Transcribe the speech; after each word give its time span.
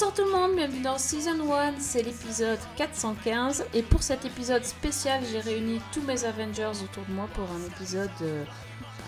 Bonsoir 0.00 0.14
tout 0.14 0.24
le 0.24 0.32
monde, 0.32 0.56
bienvenue 0.56 0.80
dans 0.80 0.96
Season 0.96 1.52
1, 1.52 1.78
c'est 1.78 2.02
l'épisode 2.02 2.58
415 2.78 3.66
et 3.74 3.82
pour 3.82 4.02
cet 4.02 4.24
épisode 4.24 4.64
spécial 4.64 5.22
j'ai 5.30 5.40
réuni 5.40 5.78
tous 5.92 6.00
mes 6.00 6.24
Avengers 6.24 6.72
autour 6.82 7.04
de 7.04 7.12
moi 7.12 7.28
pour 7.34 7.44
un 7.50 7.62
épisode 7.66 8.08
euh, 8.22 8.42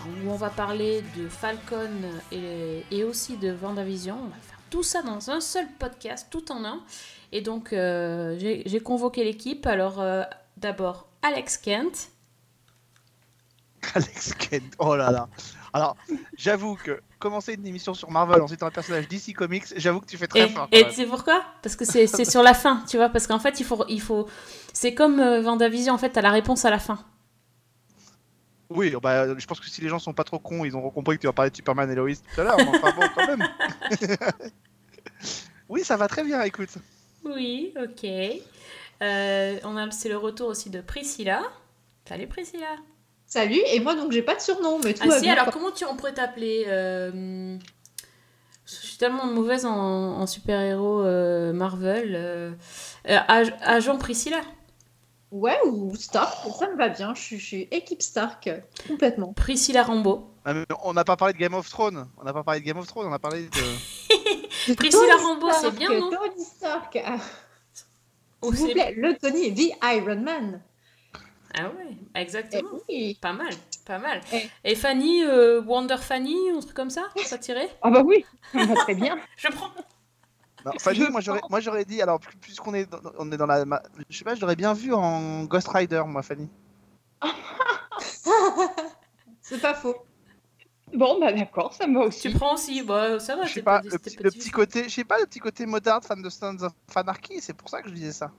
où 0.05 0.29
on 0.29 0.35
va 0.35 0.51
parler 0.51 1.03
de 1.17 1.27
Falcon 1.27 1.89
et, 2.31 3.03
aussi 3.03 3.37
de 3.37 3.51
Vendavision. 3.51 4.19
On 4.21 4.27
va 4.27 4.35
faire 4.35 4.59
tout 4.69 4.83
ça 4.83 5.01
dans 5.01 5.31
un 5.31 5.41
seul 5.41 5.65
podcast, 5.79 6.27
tout 6.29 6.51
en 6.51 6.63
un. 6.63 6.83
Et 7.31 7.41
donc 7.41 7.73
euh, 7.73 8.37
j'ai 8.37 8.61
j'ai 8.67 8.79
convoqué 8.79 9.23
l'équipe, 9.23 9.65
alors 9.65 9.99
euh, 9.99 10.21
d'abord 10.57 11.07
Alex 11.23 11.57
Kent. 11.57 12.09
Alex 13.95 14.35
Kent, 14.35 14.75
oh 14.77 14.95
là 14.95 15.09
là. 15.09 15.27
Alors, 15.73 15.97
j'avoue 16.37 16.75
que 16.75 17.01
commencer 17.23 17.53
une 17.53 17.65
émission 17.65 17.93
sur 17.93 18.11
Marvel 18.11 18.41
en 18.41 18.47
citant 18.47 18.67
un 18.67 18.71
personnage 18.71 19.07
d'ici 19.07 19.31
Comics, 19.31 19.63
j'avoue 19.77 20.01
que 20.01 20.05
tu 20.05 20.17
fais 20.17 20.27
très 20.27 20.41
Et, 20.41 20.49
fort. 20.49 20.67
et 20.73 20.83
tu 20.83 20.91
sais 20.91 21.05
pourquoi? 21.05 21.41
Parce 21.61 21.77
que 21.77 21.85
c'est 21.85 22.25
sur 22.25 22.43
la 22.43 22.53
fin, 22.53 22.83
tu 22.87 22.97
vois, 22.97 23.07
parce 23.07 23.27
qu'en 23.27 23.39
fait 23.39 23.61
il 23.61 23.63
faut... 23.65 23.85
Il 23.87 24.01
faut 24.01 24.27
c'est 24.73 24.93
comme 24.93 25.19
euh, 25.19 25.41
Vendavision, 25.41 25.93
en 25.93 25.97
fait 25.97 26.09
t'as 26.09 26.21
la 26.21 26.31
réponse 26.31 26.65
à 26.65 26.69
la 26.69 26.79
fin. 26.79 26.99
Oui, 28.69 28.93
bah, 29.01 29.37
je 29.37 29.45
pense 29.45 29.59
que 29.61 29.69
si 29.69 29.81
les 29.81 29.87
gens 29.87 29.99
sont 29.99 30.13
pas 30.13 30.23
trop 30.25 30.39
cons, 30.39 30.65
ils 30.65 30.75
auront 30.75 30.89
compris 30.89 31.15
que 31.15 31.21
tu 31.21 31.27
vas 31.27 31.33
parler 31.33 31.51
de 31.51 31.55
Superman 31.55 31.89
et 31.89 31.95
Lois 31.95 32.11
tout 32.13 32.41
à 32.41 32.43
l'heure, 32.43 32.57
enfin 32.59 32.91
bon, 32.91 33.07
quand 33.15 33.27
même. 33.27 33.47
oui, 35.69 35.83
ça 35.85 35.95
va 35.95 36.07
très 36.07 36.23
bien, 36.23 36.41
écoute. 36.41 36.71
Oui, 37.23 37.73
ok. 37.81 38.05
Euh, 39.01 39.59
on 39.63 39.77
a, 39.77 39.91
c'est 39.91 40.09
le 40.09 40.17
retour 40.17 40.49
aussi 40.49 40.69
de 40.69 40.81
Priscilla. 40.81 41.41
Salut 42.05 42.27
Priscilla. 42.27 42.75
Salut, 43.33 43.61
et 43.71 43.79
moi 43.79 43.95
donc 43.95 44.11
j'ai 44.11 44.21
pas 44.21 44.35
de 44.35 44.41
surnom, 44.41 44.79
mais 44.83 44.93
tout 44.93 45.01
Ah 45.03 45.07
va 45.07 45.15
si, 45.17 45.23
bien. 45.23 45.33
alors 45.33 45.51
comment 45.51 45.71
tu, 45.71 45.85
on 45.85 45.95
pourrait 45.95 46.13
t'appeler 46.13 46.65
euh, 46.67 47.57
Je 48.67 48.75
suis 48.75 48.97
tellement 48.97 49.25
mauvaise 49.25 49.65
en, 49.65 49.73
en 49.73 50.27
super-héros 50.27 51.01
euh, 51.01 51.51
Marvel. 51.51 52.13
euh, 52.15 52.51
Ag- 53.05 53.55
agent 53.63 53.97
Priscilla. 53.97 54.41
Ouais, 55.31 55.57
ou 55.65 55.95
Stark, 55.95 56.31
ça 56.59 56.69
me 56.69 56.77
va 56.77 56.89
bien, 56.89 57.15
je 57.15 57.21
suis, 57.21 57.39
je 57.39 57.45
suis 57.45 57.67
équipe 57.71 58.03
Stark, 58.03 58.51
complètement. 58.87 59.33
Priscilla 59.33 59.81
Rambo. 59.81 60.29
Ah, 60.45 60.53
On 60.83 60.93
n'a 60.93 61.03
pas 61.03 61.15
parlé 61.17 61.33
de 61.33 61.39
Game 61.39 61.55
of 61.55 61.67
Thrones. 61.67 62.07
On 62.19 62.23
n'a 62.23 62.33
pas 62.33 62.43
parlé 62.43 62.59
de 62.59 62.65
Game 62.67 62.77
of 62.77 62.85
Thrones, 62.85 63.07
on 63.07 63.13
a 63.13 63.17
parlé 63.17 63.47
de. 63.49 64.73
Priscilla 64.75 65.15
Rambo, 65.17 65.47
c'est 65.59 65.71
bien, 65.71 65.89
non? 65.89 66.11
Tony 66.11 66.43
Stark, 66.45 66.93
s'il 66.93 68.51
vous 68.53 68.67
plaît, 68.73 68.93
le 68.95 69.17
Tony, 69.17 69.55
The 69.55 69.75
Iron 69.85 70.17
Man. 70.21 70.61
Ah 71.55 71.69
ouais, 71.69 71.97
Eh 72.15 72.19
exactement. 72.19 72.69
oui. 72.89 73.17
Pas 73.21 73.33
mal, 73.33 73.53
pas 73.85 73.99
mal. 73.99 74.21
Eh. 74.33 74.49
Et 74.63 74.75
Fanny, 74.75 75.23
euh, 75.23 75.61
Wonder 75.61 75.97
Fanny, 75.97 76.35
un 76.49 76.59
truc 76.59 76.73
comme 76.73 76.89
ça 76.89 77.03
Ça 77.25 77.37
tirait? 77.37 77.69
Ah 77.81 77.91
bah 77.91 78.01
oui, 78.03 78.25
très 78.77 78.95
bien. 78.95 79.17
Je 79.37 79.49
prends. 79.49 79.69
Non, 80.65 80.71
Fanny, 80.79 80.99
Je 80.99 81.11
moi 81.11 81.21
j'aurais, 81.21 81.41
moi 81.49 81.59
j'aurais 81.59 81.85
dit, 81.85 82.01
alors 82.01 82.19
puisqu'on 82.41 82.73
est, 82.73 82.85
dans, 82.89 82.99
on 83.19 83.31
est 83.31 83.37
dans 83.37 83.45
la, 83.45 83.65
ma- 83.65 83.83
je 84.09 84.17
sais 84.17 84.23
pas, 84.23 84.33
je 84.33 84.41
l'aurais 84.41 84.55
bien 84.55 84.73
vu 84.73 84.93
en 84.93 85.43
Ghost 85.43 85.67
Rider, 85.67 86.01
moi, 86.07 86.23
Fanny. 86.23 86.49
C'est 89.41 89.61
pas 89.61 89.73
faux. 89.73 89.95
Bon, 90.93 91.19
bah 91.19 91.33
d'accord, 91.33 91.73
ça 91.73 91.87
me 91.87 91.97
va 91.99 92.05
aussi. 92.05 92.29
Tu 92.29 92.37
prends 92.37 92.53
aussi, 92.53 92.81
bah 92.83 93.19
ça 93.19 93.35
va. 93.35 93.43
Je 93.43 93.47
sais 93.49 93.53
c'est 93.55 93.61
pas, 93.63 93.79
pas- 93.81 93.89
le, 93.89 93.97
petit, 93.97 94.15
le 94.17 94.51
côté, 94.51 94.83
je 94.83 94.89
sais 94.89 95.03
pas, 95.03 95.19
le 95.19 95.25
petit 95.25 95.39
côté 95.39 95.65
moderne, 95.65 96.01
fan 96.03 96.21
de 96.21 96.29
Sons 96.29 96.57
of 96.61 96.73
Anarchy, 96.95 97.41
c'est 97.41 97.53
pour 97.53 97.67
ça 97.69 97.81
que 97.81 97.89
je 97.89 97.93
disais 97.93 98.11
ça. 98.11 98.31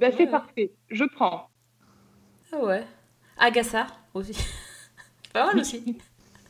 Bah, 0.00 0.08
c'est 0.16 0.26
parfait, 0.26 0.72
je 0.90 1.04
prends. 1.04 1.48
Ah 2.52 2.58
ouais. 2.58 2.86
Agatha 3.38 3.86
aussi. 4.14 4.32
Pas 5.32 5.46
mal 5.46 5.58
aussi. 5.60 5.98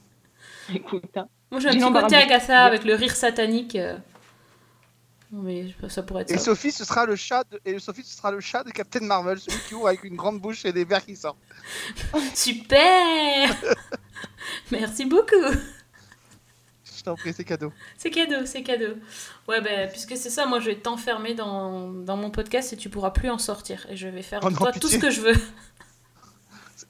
Écoute, 0.74 1.04
hein. 1.16 1.28
Moi 1.50 1.60
j'ai 1.60 1.68
un 1.68 1.72
petit 1.72 1.80
côté 1.80 2.16
choix. 2.46 2.56
avec 2.58 2.84
le 2.84 2.94
rire 2.94 3.14
satanique. 3.16 3.76
euh. 3.76 3.96
Non, 5.32 5.42
Mais 5.42 5.68
je- 5.68 5.88
ça 5.88 6.02
pourrait 6.02 6.22
être 6.22 6.30
Et 6.32 6.38
ça. 6.38 6.44
Sophie, 6.46 6.72
ce 6.72 6.84
sera 6.84 7.06
le 7.06 7.14
chat, 7.16 7.44
de, 7.50 7.60
et 7.64 7.78
Sophie, 7.78 8.02
ce 8.04 8.16
sera 8.16 8.30
le 8.32 8.40
chat 8.40 8.64
de 8.64 8.70
Captain 8.70 9.00
Marvel, 9.00 9.38
celui 9.38 9.58
qui 9.68 9.74
ouvre 9.74 9.88
avec 9.88 10.02
une 10.04 10.16
grande 10.16 10.40
bouche 10.40 10.64
et 10.64 10.72
des 10.72 10.84
verres 10.84 11.04
qui 11.04 11.14
sortent. 11.16 11.38
Super 12.34 13.54
Merci 14.70 15.04
beaucoup. 15.04 15.34
Je 16.96 17.02
t'en 17.04 17.14
prie, 17.14 17.32
c'est 17.32 17.44
cadeau. 17.44 17.72
C'est 17.96 18.10
cadeau, 18.10 18.44
c'est 18.44 18.62
cadeau. 18.62 18.94
Ouais, 19.48 19.60
ben, 19.60 19.88
puisque 19.90 20.16
c'est 20.16 20.30
ça, 20.30 20.46
moi 20.46 20.60
je 20.60 20.66
vais 20.66 20.76
t'enfermer 20.76 21.34
dans, 21.34 21.88
dans 21.88 22.16
mon 22.16 22.30
podcast 22.30 22.72
et 22.72 22.76
tu 22.76 22.90
pourras 22.90 23.10
plus 23.10 23.30
en 23.30 23.38
sortir. 23.38 23.86
Et 23.88 23.96
je 23.96 24.06
vais 24.08 24.22
faire 24.22 24.40
Oh 24.42 24.50
non, 24.50 24.56
toi 24.56 24.72
tout 24.72 24.88
ce 24.88 24.98
que 24.98 25.10
je 25.10 25.20
veux. 25.20 25.36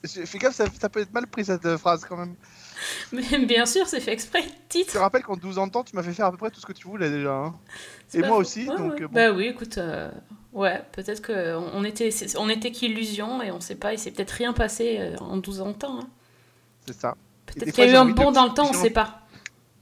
Je- 0.05 0.25
Fais 0.25 0.39
gaffe, 0.39 0.55
ça, 0.55 0.65
ça 0.81 0.89
peut 0.89 1.01
être 1.01 1.13
mal 1.13 1.27
pris 1.27 1.45
cette 1.45 1.67
euh, 1.67 1.77
phrase 1.79 2.05
quand 2.09 2.17
même. 2.17 2.35
Mais 3.13 3.39
bien 3.45 3.67
sûr, 3.67 3.87
c'est 3.87 4.01
fait 4.01 4.13
exprès. 4.13 4.43
Je 4.43 4.49
Titre. 4.69 4.93
te 4.95 4.99
rappelle 4.99 5.23
qu'en 5.23 5.37
12 5.37 5.59
ans 5.59 5.67
de 5.67 5.73
temps, 5.73 5.85
tu 5.85 5.95
m'as 5.95 6.03
fait 6.03 6.13
faire 6.15 6.27
à 6.27 6.31
peu 6.31 6.39
près 6.39 6.51
tout 6.51 6.61
ce 6.61 6.67
que 6.67 6.73
tu 6.73 6.87
voulais 6.89 7.11
déjà. 7.11 7.33
hein. 7.35 7.55
Et 8.15 8.21
moi 8.23 8.39
aussi, 8.39 8.67
Ouais, 8.69 8.77
donc 8.79 8.93
ouais. 8.95 9.03
euh, 9.03 9.09
bon. 9.09 9.13
Bah 9.15 9.31
oui, 9.33 9.47
écoute, 9.47 9.77
euh, 9.79 10.11
ouais, 10.55 10.83
peut-être 10.93 11.21
que 11.21 11.55
on 11.57 11.71
on 11.75 11.85
était, 11.85 12.09
on 12.39 12.49
était 12.49 12.71
qu'illusion 12.71 13.43
et 13.43 13.51
on 13.51 13.61
sait 13.61 13.75
pas, 13.75 13.93
il 13.93 13.99
s'est 13.99 14.11
peut-être 14.11 14.31
rien 14.31 14.53
passé 14.55 15.13
en 15.21 15.37
12 15.37 15.61
ans 15.61 15.69
de 15.69 15.73
temps. 15.75 16.01
hein. 16.01 16.09
c'est 16.87 16.99
ça. 16.99 17.15
Peut-être 17.47 17.73
qu'il 17.75 17.85
y 17.85 17.89
a 17.89 17.93
eu 17.93 17.97
un 17.97 18.07
bond 18.07 18.31
dans 18.33 18.45
le 18.47 18.55
temps, 18.55 18.69
on 18.69 18.73
sinon- 18.73 18.83
sait 18.85 18.91
pas. 18.91 19.21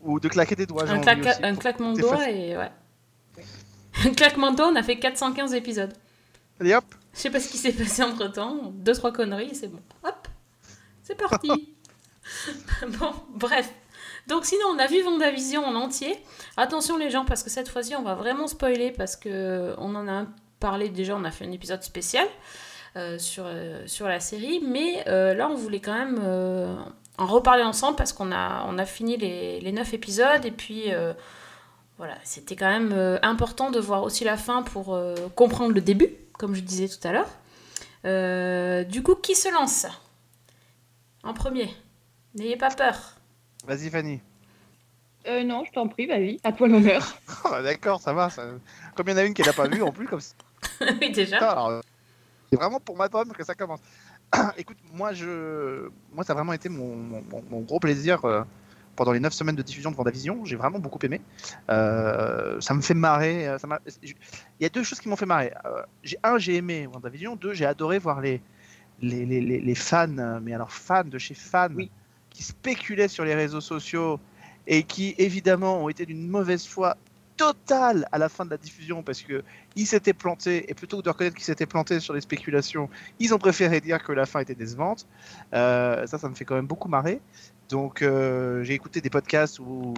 Ou 0.02 0.18
de 0.20 0.28
claquer 0.28 0.56
des 0.56 0.66
doigts. 0.66 0.88
Un, 0.88 0.98
claque- 1.00 1.20
aussi. 1.26 1.38
un 1.44 1.54
claquement 1.54 1.92
de 1.92 2.00
doigts 2.00 2.28
et 2.30 2.56
ouais. 2.56 2.70
Un 4.04 4.10
claquement 4.14 4.50
de 4.52 4.56
doigts, 4.56 4.68
on 4.72 4.76
a 4.76 4.82
fait 4.82 4.98
415 4.98 5.54
épisodes. 5.54 5.92
Allez 6.60 6.74
hop, 6.74 6.84
Je 7.18 7.22
sais 7.22 7.30
pas 7.30 7.40
ce 7.40 7.48
qui 7.48 7.58
s'est 7.58 7.72
passé 7.72 8.04
entre 8.04 8.30
temps, 8.30 8.70
deux 8.74 8.92
trois 8.94 9.12
conneries, 9.12 9.50
et 9.50 9.54
c'est 9.54 9.66
bon. 9.66 9.80
Hop, 10.04 10.28
c'est 11.02 11.16
parti. 11.16 11.50
bon, 13.00 13.10
bref. 13.34 13.68
Donc 14.28 14.44
sinon, 14.44 14.66
on 14.72 14.78
a 14.78 14.86
vu 14.86 15.02
Vendavision 15.02 15.64
en 15.64 15.74
entier. 15.74 16.16
Attention 16.56 16.96
les 16.96 17.10
gens, 17.10 17.24
parce 17.24 17.42
que 17.42 17.50
cette 17.50 17.68
fois-ci, 17.68 17.96
on 17.96 18.02
va 18.02 18.14
vraiment 18.14 18.46
spoiler 18.46 18.92
parce 18.92 19.16
que 19.16 19.74
on 19.78 19.96
en 19.96 20.06
a 20.06 20.26
parlé 20.60 20.90
déjà. 20.90 21.16
On 21.16 21.24
a 21.24 21.32
fait 21.32 21.44
un 21.44 21.50
épisode 21.50 21.82
spécial 21.82 22.26
euh, 22.94 23.18
sur 23.18 23.44
euh, 23.46 23.82
sur 23.86 24.06
la 24.06 24.20
série, 24.20 24.60
mais 24.64 25.02
euh, 25.08 25.34
là, 25.34 25.48
on 25.50 25.56
voulait 25.56 25.80
quand 25.80 25.94
même 25.98 26.20
euh, 26.22 26.72
en 27.18 27.26
reparler 27.26 27.64
ensemble 27.64 27.96
parce 27.96 28.12
qu'on 28.12 28.30
a 28.30 28.64
on 28.68 28.78
a 28.78 28.84
fini 28.86 29.16
les 29.16 29.60
les 29.60 29.72
neuf 29.72 29.92
épisodes 29.92 30.44
et 30.44 30.52
puis. 30.52 30.92
euh, 30.94 31.12
voilà, 31.96 32.14
c'était 32.22 32.54
quand 32.54 32.70
même 32.70 32.92
euh, 32.92 33.18
important 33.22 33.72
de 33.72 33.80
voir 33.80 34.04
aussi 34.04 34.22
la 34.22 34.36
fin 34.36 34.62
pour 34.62 34.94
euh, 34.94 35.16
comprendre 35.34 35.72
le 35.74 35.80
début, 35.80 36.14
comme 36.38 36.54
je 36.54 36.60
disais 36.60 36.88
tout 36.88 37.06
à 37.06 37.12
l'heure. 37.12 37.28
Euh, 38.04 38.84
du 38.84 39.02
coup, 39.02 39.14
qui 39.16 39.34
se 39.34 39.52
lance 39.52 39.86
En 41.22 41.34
premier? 41.34 41.68
N'ayez 42.34 42.56
pas 42.56 42.70
peur. 42.70 43.14
vas-y 43.66 43.90
Fanny. 43.90 44.20
Euh, 45.26 45.42
non, 45.42 45.64
je 45.64 45.72
t'en 45.72 45.88
prie, 45.88 46.06
vas-y, 46.06 46.38
à 46.44 46.52
toi 46.52 46.68
l'honneur. 46.68 47.02
Oh, 47.44 47.50
D'accord, 47.62 48.00
ça 48.00 48.12
va. 48.12 48.30
Ça... 48.30 48.44
Comme 48.94 49.08
il 49.08 49.10
y 49.10 49.14
en 49.14 49.18
a 49.18 49.24
une 49.24 49.34
qui 49.34 49.42
l'a 49.42 49.52
pas 49.52 49.68
vu 49.68 49.82
en 49.82 49.92
plus, 49.92 50.06
comme 50.06 50.20
ça. 50.20 50.34
oui, 51.00 51.10
déjà. 51.12 51.68
euh, 51.68 51.80
c'est 52.50 52.56
vraiment 52.56 52.80
pour 52.80 52.96
ma 52.96 53.08
pomme 53.08 53.32
que 53.32 53.44
ça 53.44 53.54
commence. 53.54 53.80
Écoute, 54.56 54.78
moi, 54.92 55.12
je, 55.12 55.88
moi, 56.12 56.24
ça 56.24 56.32
a 56.32 56.36
vraiment 56.36 56.52
été 56.52 56.68
mon, 56.68 56.94
mon- 56.96 57.22
mon- 57.30 57.44
mon 57.50 57.60
gros 57.60 57.80
plaisir 57.80 58.24
euh, 58.24 58.42
pendant 58.98 59.12
les 59.12 59.20
9 59.20 59.32
semaines 59.32 59.54
de 59.54 59.62
diffusion 59.62 59.92
de 59.92 59.96
Vendavision. 59.96 60.44
J'ai 60.44 60.56
vraiment 60.56 60.80
beaucoup 60.80 60.98
aimé. 61.04 61.20
Euh, 61.70 62.60
ça 62.60 62.74
me 62.74 62.80
fait 62.80 62.94
marrer. 62.94 63.46
euh, 63.46 63.56
Ça 63.56 63.68
Il 64.02 64.14
y 64.60 64.64
a 64.66 64.68
deux 64.68 64.82
choses 64.82 64.98
qui 64.98 65.08
m'ont 65.08 65.14
fait 65.14 65.24
marrer. 65.24 65.52
Euh, 65.64 65.82
j'ai- 66.02 66.18
un, 66.24 66.36
j'ai 66.36 66.56
aimé 66.56 66.88
Vendavision. 66.92 67.36
Deux, 67.36 67.52
j'ai 67.54 67.64
adoré 67.64 68.00
voir 68.00 68.20
les, 68.20 68.42
les, 69.00 69.24
les, 69.24 69.40
les- 69.40 69.74
fans, 69.76 70.40
mais 70.42 70.52
alors 70.52 70.72
fans 70.72 71.04
de 71.04 71.16
chez 71.16 71.34
fans, 71.34 71.68
Oui. 71.76 71.92
qui 72.30 72.42
spéculaient 72.42 73.06
sur 73.06 73.24
les 73.24 73.36
réseaux 73.36 73.60
sociaux 73.60 74.18
et 74.66 74.82
qui, 74.82 75.14
évidemment, 75.16 75.84
ont 75.84 75.88
été 75.88 76.04
d'une 76.04 76.26
mauvaise 76.28 76.66
foi 76.66 76.96
totale 77.38 78.06
à 78.12 78.18
la 78.18 78.28
fin 78.28 78.44
de 78.44 78.50
la 78.50 78.58
diffusion 78.58 79.02
parce 79.02 79.22
que 79.22 79.42
ils 79.76 79.86
s'étaient 79.86 80.12
plantés 80.12 80.70
et 80.70 80.74
plutôt 80.74 80.98
que 80.98 81.02
de 81.02 81.08
reconnaître 81.08 81.36
qu'ils 81.36 81.44
s'étaient 81.44 81.66
plantés 81.66 82.00
sur 82.00 82.12
les 82.12 82.20
spéculations, 82.20 82.90
ils 83.20 83.32
ont 83.32 83.38
préféré 83.38 83.80
dire 83.80 84.02
que 84.02 84.12
la 84.12 84.26
fin 84.26 84.40
était 84.40 84.56
décevante. 84.56 85.06
Euh, 85.54 86.06
ça, 86.06 86.18
ça 86.18 86.28
me 86.28 86.34
fait 86.34 86.44
quand 86.44 86.56
même 86.56 86.66
beaucoup 86.66 86.88
marrer. 86.88 87.20
Donc, 87.68 88.02
euh, 88.02 88.62
j'ai 88.64 88.74
écouté 88.74 89.00
des 89.00 89.10
podcasts 89.10 89.60
où 89.60 89.94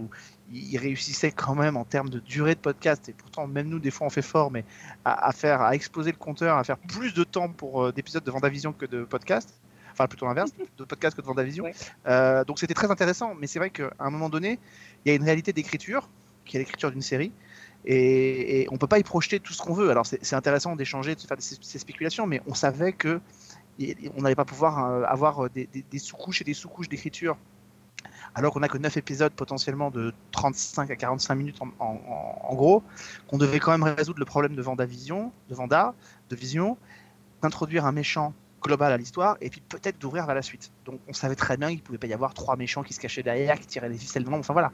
ils 0.52 0.76
réussissaient 0.76 1.30
quand 1.32 1.54
même 1.54 1.76
en 1.76 1.84
termes 1.84 2.10
de 2.10 2.18
durée 2.18 2.54
de 2.54 2.60
podcast 2.60 3.08
et 3.08 3.12
pourtant 3.12 3.46
même 3.46 3.68
nous 3.68 3.78
des 3.78 3.92
fois 3.92 4.08
on 4.08 4.10
fait 4.10 4.22
fort, 4.22 4.50
mais 4.50 4.64
à, 5.04 5.28
à 5.28 5.32
faire 5.32 5.62
à 5.62 5.74
exploser 5.74 6.10
le 6.10 6.18
compteur, 6.18 6.56
à 6.56 6.64
faire 6.64 6.78
plus 6.78 7.14
de 7.14 7.24
temps 7.24 7.48
pour 7.48 7.84
euh, 7.84 7.92
d'épisodes 7.92 8.24
de 8.24 8.30
Vendavision 8.30 8.72
que 8.72 8.86
de 8.86 9.04
podcasts. 9.04 9.60
Enfin, 9.92 10.06
plutôt 10.06 10.26
l'inverse, 10.26 10.50
de 10.78 10.84
podcast 10.84 11.16
que 11.16 11.22
de 11.22 11.26
Vendavision. 11.26 11.64
Ouais. 11.64 11.74
Euh, 12.06 12.44
donc, 12.44 12.58
c'était 12.58 12.74
très 12.74 12.90
intéressant, 12.90 13.34
mais 13.34 13.46
c'est 13.46 13.58
vrai 13.58 13.70
qu'à 13.70 13.90
un 13.98 14.10
moment 14.10 14.28
donné, 14.28 14.58
il 15.04 15.08
y 15.08 15.12
a 15.12 15.14
une 15.14 15.24
réalité 15.24 15.52
d'écriture 15.52 16.08
qui 16.50 16.56
est 16.56 16.60
l'écriture 16.60 16.90
d'une 16.90 17.00
série. 17.00 17.32
Et, 17.86 18.62
et 18.62 18.68
on 18.70 18.76
peut 18.76 18.88
pas 18.88 18.98
y 18.98 19.02
projeter 19.04 19.38
tout 19.40 19.52
ce 19.52 19.62
qu'on 19.62 19.72
veut. 19.72 19.90
Alors 19.90 20.04
c'est 20.04 20.34
intéressant 20.34 20.76
d'échanger, 20.76 21.14
de 21.14 21.20
faire 21.20 21.36
ces, 21.38 21.78
spéculations, 21.78 22.26
mais 22.26 22.42
on 22.46 22.54
savait 22.54 22.92
que 22.92 23.20
on 24.16 24.20
n'allait 24.20 24.34
pas 24.34 24.44
pouvoir 24.44 24.84
euh, 24.84 25.04
avoir 25.04 25.48
des, 25.48 25.66
des- 25.66 25.98
sous-couches 25.98 26.42
et 26.42 26.44
des 26.44 26.52
sous-couches 26.52 26.88
d'écriture. 26.90 27.38
Alors 28.34 28.52
qu'on 28.52 28.60
n'a 28.60 28.68
que 28.68 28.76
9 28.78 28.96
épisodes 28.96 29.32
potentiellement 29.32 29.90
de 29.90 30.12
35 30.32 30.90
à 30.90 30.96
45 30.96 31.34
minutes 31.34 31.58
en 31.78 32.54
gros, 32.54 32.82
qu'on 33.28 33.38
devait 33.38 33.60
quand 33.60 33.72
même 33.76 33.94
résoudre 33.94 34.18
le 34.18 34.24
problème 34.24 34.54
de 34.54 34.62
Vendavision, 34.62 35.32
de 35.48 35.54
Vanda, 35.54 35.94
de 36.28 36.36
Vision. 36.36 36.76
d'introduire 37.42 37.86
un 37.86 37.92
méchant 37.92 38.34
global 38.60 38.92
à 38.92 38.96
l'histoire 38.96 39.36
et 39.40 39.50
puis 39.50 39.60
peut-être 39.60 39.98
d'ouvrir 39.98 40.26
vers 40.26 40.34
la 40.34 40.42
suite. 40.42 40.70
Donc 40.84 41.00
on 41.08 41.12
savait 41.12 41.34
très 41.34 41.56
bien 41.56 41.68
qu'il 41.70 41.82
pouvait 41.82 41.98
pas 41.98 42.06
y 42.06 42.12
avoir 42.12 42.34
trois 42.34 42.56
méchants 42.56 42.82
qui 42.82 42.92
se 42.92 43.00
cachaient 43.00 43.22
derrière, 43.22 43.58
qui 43.58 43.66
tiraient 43.66 43.88
les 43.88 43.98
ficelles 43.98 44.24
de 44.24 44.30
Enfin 44.30 44.52
voilà. 44.52 44.72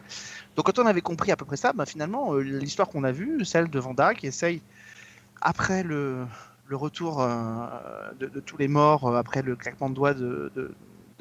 Donc 0.54 0.66
quand 0.66 0.78
on 0.78 0.86
avait 0.86 1.00
compris 1.00 1.32
à 1.32 1.36
peu 1.36 1.44
près 1.44 1.56
ça, 1.56 1.72
bah, 1.72 1.86
finalement 1.86 2.34
euh, 2.34 2.40
l'histoire 2.40 2.88
qu'on 2.88 3.04
a 3.04 3.12
vue, 3.12 3.44
celle 3.44 3.70
de 3.70 3.78
Vanda 3.78 4.14
qui 4.14 4.26
essaye 4.26 4.60
après 5.40 5.82
le, 5.82 6.26
retour 6.70 7.22
euh, 7.22 7.66
de, 8.18 8.40
tous 8.40 8.56
les 8.56 8.68
morts, 8.68 9.06
euh, 9.06 9.16
après 9.16 9.42
le 9.42 9.56
claquement 9.56 9.88
de 9.88 9.94
doigts 9.94 10.14
de, 10.14 10.50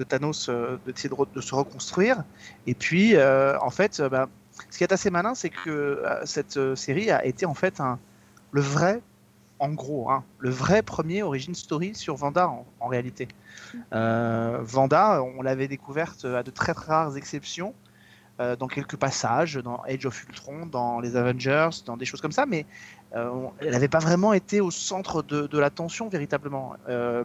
Thanos, 0.07 0.49
de, 0.49 0.93
se 0.95 1.55
reconstruire. 1.55 2.23
Et 2.67 2.73
puis 2.73 3.15
en 3.17 3.69
fait, 3.69 4.01
bah, 4.01 4.27
ce 4.69 4.77
qui 4.77 4.83
est 4.83 4.91
assez 4.91 5.09
malin, 5.09 5.35
c'est 5.35 5.49
que 5.49 6.03
cette 6.25 6.75
série 6.75 7.11
a 7.11 7.25
été 7.25 7.45
en 7.45 7.53
fait 7.53 7.81
le 8.51 8.61
vrai 8.61 9.01
en 9.59 9.69
gros, 9.69 10.09
hein, 10.09 10.23
le 10.39 10.49
vrai 10.49 10.81
premier 10.81 11.23
origin 11.23 11.55
story 11.55 11.95
sur 11.95 12.15
Vanda 12.15 12.51
en, 12.79 12.87
réalité. 12.87 13.27
Euh, 13.93 14.59
Vanda, 14.61 15.23
on 15.23 15.41
l'avait 15.41 15.67
découverte 15.67 16.25
à 16.25 16.43
de 16.43 16.51
très 16.51 16.73
très 16.73 16.91
rares 16.91 17.17
exceptions, 17.17 17.73
euh, 18.41 18.57
dans 18.57 18.67
quelques 18.67 18.97
passages, 18.97 19.55
dans 19.55 19.81
Age 19.87 20.05
of 20.05 20.23
Ultron, 20.25 20.65
dans 20.65 20.99
les 20.99 21.15
Avengers, 21.15 21.69
dans 21.85 21.95
des 21.95 22.03
choses 22.03 22.19
comme 22.19 22.33
ça, 22.33 22.45
mais 22.45 22.65
euh, 23.15 23.47
elle 23.59 23.71
n'avait 23.71 23.87
pas 23.87 23.99
vraiment 23.99 24.33
été 24.33 24.59
au 24.59 24.71
centre 24.71 25.23
de, 25.23 25.47
de 25.47 25.57
l'attention 25.57 26.09
véritablement. 26.09 26.73
Euh, 26.89 27.23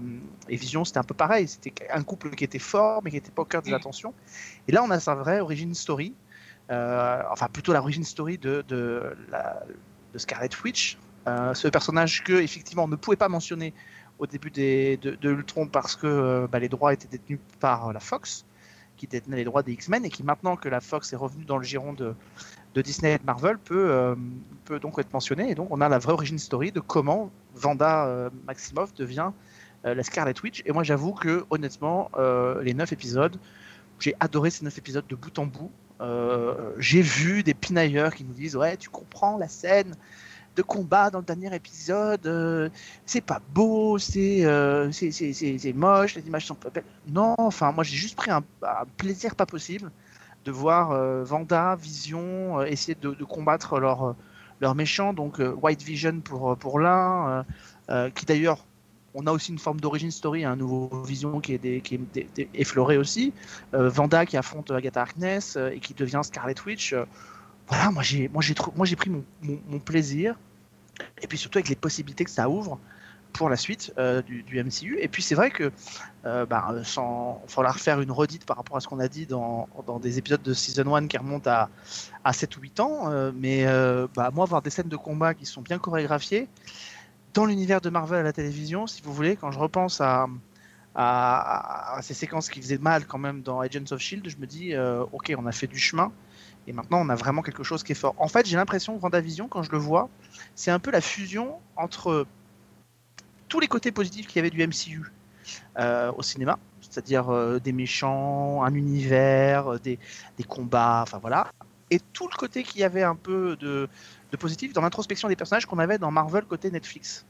et 0.48 0.54
Vision, 0.54 0.84
c'était 0.84 0.98
un 0.98 1.04
peu 1.04 1.14
pareil, 1.14 1.48
c'était 1.48 1.74
un 1.92 2.04
couple 2.04 2.30
qui 2.30 2.44
était 2.44 2.60
fort, 2.60 3.02
mais 3.02 3.10
qui 3.10 3.16
n'était 3.16 3.32
pas 3.32 3.42
au 3.42 3.46
cœur 3.46 3.62
de 3.62 3.70
l'attention. 3.70 4.14
Et 4.68 4.72
là, 4.72 4.84
on 4.84 4.90
a 4.90 5.00
sa 5.00 5.16
vraie 5.16 5.40
origin 5.40 5.74
story, 5.74 6.14
euh, 6.70 7.22
enfin 7.28 7.48
plutôt 7.52 7.72
la 7.72 7.80
origin 7.80 8.04
story 8.04 8.38
de, 8.38 8.64
de, 8.68 9.02
Scarlet 10.14 10.50
Witch, 10.62 10.96
euh, 10.96 11.09
ce 11.26 11.69
personnage 11.69 12.25
que 12.25 12.32
effectivement 12.32 12.84
on 12.84 12.88
ne 12.88 12.96
pouvait 12.96 13.17
pas 13.17 13.28
mentionner 13.28 13.72
au 14.20 14.26
début 14.26 14.50
de, 14.50 15.28
Ultron 15.28 15.67
parce 15.67 15.96
que 15.96 16.06
euh, 16.06 16.46
bah, 16.46 16.58
les 16.58 16.69
droits 16.69 16.93
étaient 16.93 17.08
détenus 17.08 17.40
par 17.58 17.93
la 17.93 18.00
Fox, 18.00 18.44
qui 18.96 19.06
détenait 19.06 19.37
les 19.37 19.44
droits 19.44 19.62
des 19.62 19.72
X-Men 19.72 20.05
et 20.05 20.11
qui 20.11 20.22
maintenant 20.22 20.56
que 20.56 20.69
la 20.69 20.81
Fox 20.81 21.12
est 21.12 21.17
revenue 21.17 21.46
dans 21.46 21.56
le 21.56 21.64
giron 21.64 21.94
de, 21.94 22.14
Disney 22.75 23.14
et 23.14 23.19
de 23.19 23.25
Marvel 23.25 23.58
peut, 23.58 23.90
euh, 23.90 24.14
donc 24.78 24.99
être 24.99 25.12
mentionné. 25.12 25.50
Et 25.50 25.55
donc 25.55 25.69
on 25.70 25.81
a 25.81 25.88
la 25.88 25.99
vraie 25.99 26.12
origin 26.12 26.38
story 26.38 26.70
de 26.70 26.81
comment 26.81 27.31
Vanda 27.55 28.06
euh, 28.06 28.31
Maximoff 28.46 28.94
devient 28.94 29.32
euh, 29.87 29.94
la 29.94 30.02
Scarlet 30.02 30.34
Witch. 30.44 30.62
Et 30.66 30.73
moi 30.73 30.82
j'avoue 30.82 31.14
que 31.14 31.44
honnêtement 31.49 32.11
euh, 32.19 32.62
les 32.62 32.75
neuf 32.75 32.93
épisodes, 32.93 33.37
j'ai 33.99 34.14
adoré 34.20 34.50
ces 34.50 34.64
neuf 34.64 34.76
épisodes 34.76 35.06
de 35.08 35.16
bout 35.16 35.38
en 35.38 35.46
bout. 35.46 35.73
Euh, 36.02 36.75
j'ai 36.76 37.00
vu 37.00 37.43
des 37.43 37.55
pinailleurs 37.55 38.14
qui 38.14 38.25
nous 38.25 38.34
disent 38.34 38.56
ouais 38.56 38.76
tu 38.76 38.90
comprends 38.90 39.38
la 39.38 39.49
scène 39.49 39.94
de 40.60 40.66
combat 40.66 41.08
dans 41.10 41.20
le 41.20 41.24
dernier 41.24 41.54
épisode, 41.54 42.26
euh, 42.26 42.68
c'est 43.06 43.22
pas 43.22 43.40
beau, 43.54 43.98
c'est 43.98 44.44
euh, 44.44 44.92
c'est- 44.92 45.72
moche, 45.74 46.14
les 46.16 46.26
images 46.26 46.46
sont 46.46 46.54
pas 46.54 46.68
belles. 46.68 46.84
Non, 47.08 47.34
enfin, 47.38 47.72
moi 47.72 47.82
j'ai 47.82 47.96
juste 47.96 48.16
pris 48.16 48.30
un, 48.30 48.42
plaisir 48.98 49.34
pas 49.34 49.46
possible 49.46 49.90
de 50.44 50.50
voir 50.52 50.90
euh, 50.92 51.24
Vanda, 51.24 51.76
Vision 51.76 52.60
euh, 52.60 52.64
essayer 52.64 52.94
de, 52.94 53.24
combattre 53.24 53.80
leur, 53.80 54.00
euh, 54.04 54.12
leur 54.60 54.74
méchant, 54.74 55.14
donc 55.14 55.40
White 55.62 55.82
Vision 55.82 56.20
pour, 56.20 56.56
pour 56.58 56.78
l'un, 56.78 57.44
qui 58.14 58.26
d'ailleurs, 58.26 58.66
on 59.14 59.26
a 59.26 59.32
aussi 59.32 59.50
une 59.50 59.58
forme 59.58 59.80
d'origin 59.80 60.10
story, 60.10 60.44
un 60.44 60.56
nouveau 60.56 61.02
Vision 61.02 61.40
qui 61.40 61.54
est, 61.54 61.80
qui 61.80 61.94
est 61.94 62.48
effleuré 62.54 62.98
aussi, 62.98 63.32
Vanda 63.72 64.26
qui 64.26 64.36
affronte 64.36 64.70
Agatha 64.70 65.00
Harkness 65.00 65.56
et 65.56 65.80
qui 65.80 65.94
devient 65.94 66.20
Scarlet 66.22 66.54
Witch. 66.66 66.94
voilà, 67.68 67.90
moi 67.90 68.02
j'ai 68.02 68.28
moi 68.28 68.42
j'ai 68.42 68.54
moi 68.76 68.86
j'ai 68.86 68.96
pris 68.96 69.10
mon 69.10 69.78
plaisir 69.80 70.36
et 71.23 71.26
puis 71.26 71.38
surtout 71.38 71.58
avec 71.58 71.69
les 71.69 71.76
possibilités 71.76 72.25
que 72.25 72.31
ça 72.31 72.49
ouvre 72.49 72.79
pour 73.32 73.49
la 73.49 73.56
suite 73.56 73.93
euh, 73.99 74.23
du, 74.23 74.62
MCU. 74.62 74.99
Et 75.00 75.08
puis 75.08 75.23
c'est 75.23 75.35
vrai 75.35 75.50
que 75.50 75.70
euh, 76.26 76.47
bah, 76.47 76.75
sans 76.85 77.43
falloir 77.47 77.79
faire 77.79 78.00
une 78.00 78.11
redite 78.11 78.44
par 78.44 78.56
rapport 78.56 78.76
à 78.76 78.81
ce 78.81 78.88
qu'on 78.88 79.00
a 79.00 79.08
dit 79.08 79.26
dans, 79.26 79.69
dans 79.87 79.99
des 79.99 80.19
épisodes 80.19 80.43
de 80.43 80.52
Season 80.52 80.94
1 80.94 81.06
qui 81.06 81.17
remontent 81.17 81.50
à, 81.50 81.69
à 82.25 82.32
7 82.32 82.56
ou 82.56 82.61
8 82.61 82.81
ans, 82.81 83.11
euh, 83.11 83.32
mais 83.35 83.67
euh, 83.67 84.06
bah, 84.14 84.31
moi 84.32 84.44
voir 84.44 84.62
des 84.62 84.70
scènes 84.70 84.88
de 84.88 84.97
combat 84.97 85.35
qui 85.35 85.47
sont 85.47 85.62
bien 85.62 85.79
chorégraphiées 85.79 86.49
dans 87.35 87.47
l'univers 87.47 87.81
de 87.81 87.91
Marvel 87.91 88.20
à 88.20 88.23
la 88.25 88.32
télévision, 88.32 88.87
si 88.87 89.02
vous 89.02 89.14
voulez, 89.14 89.37
quand 89.37 89.52
je 89.52 89.58
repense 89.58 90.00
à, 90.00 90.26
à, 90.97 91.97
à 91.97 92.02
ces 92.02 92.14
séquences 92.14 92.50
qui 92.50 92.61
faisaient 92.61 92.79
mal 92.79 93.06
quand 93.06 93.19
même 93.19 93.43
dans 93.43 93.61
Agents 93.61 93.93
of 93.93 94.00
Shield, 94.00 94.29
je 94.29 94.37
me 94.38 94.47
dis 94.47 94.75
ok 95.12 95.32
on 95.38 95.47
a 95.47 95.52
fait 95.52 95.69
du 95.69 95.79
chemin. 95.79 96.11
Et 96.66 96.72
maintenant, 96.72 96.98
on 97.00 97.08
a 97.08 97.14
vraiment 97.14 97.42
quelque 97.42 97.62
chose 97.62 97.82
qui 97.82 97.92
est 97.92 97.96
fort. 97.96 98.14
En 98.18 98.28
fait, 98.28 98.46
j'ai 98.46 98.56
l'impression 98.56 98.94
que 98.96 99.00
Vendavision, 99.00 99.48
quand 99.48 99.62
je 99.62 99.72
le 99.72 99.78
vois, 99.78 100.08
c'est 100.54 100.70
un 100.70 100.78
peu 100.78 100.90
la 100.90 101.00
fusion 101.00 101.58
entre 101.76 102.26
tous 103.48 103.60
les 103.60 103.66
côtés 103.66 103.92
positifs 103.92 104.26
qu'il 104.26 104.36
y 104.36 104.38
avait 104.40 104.50
du 104.50 104.66
MCU 104.66 105.12
euh, 105.78 106.12
au 106.16 106.22
cinéma, 106.22 106.58
c'est-à-dire 106.80 107.30
euh, 107.30 107.58
des 107.58 107.72
méchants, 107.72 108.62
un 108.62 108.74
univers, 108.74 109.74
euh, 109.74 109.78
des, 109.78 109.98
combats, 110.48 111.00
enfin 111.02 111.18
voilà, 111.18 111.50
et 111.90 112.00
tout 112.12 112.28
le 112.28 112.36
côté 112.36 112.62
qu'il 112.62 112.80
y 112.80 112.84
avait 112.84 113.02
un 113.02 113.16
peu 113.16 113.56
de, 113.56 113.88
positif 114.38 114.72
dans 114.72 114.80
l'introspection 114.80 115.28
des 115.28 115.36
personnages 115.36 115.66
qu'on 115.66 115.78
avait 115.78 115.98
dans 115.98 116.10
Marvel 116.10 116.44
côté 116.44 116.70
Netflix. 116.70 117.26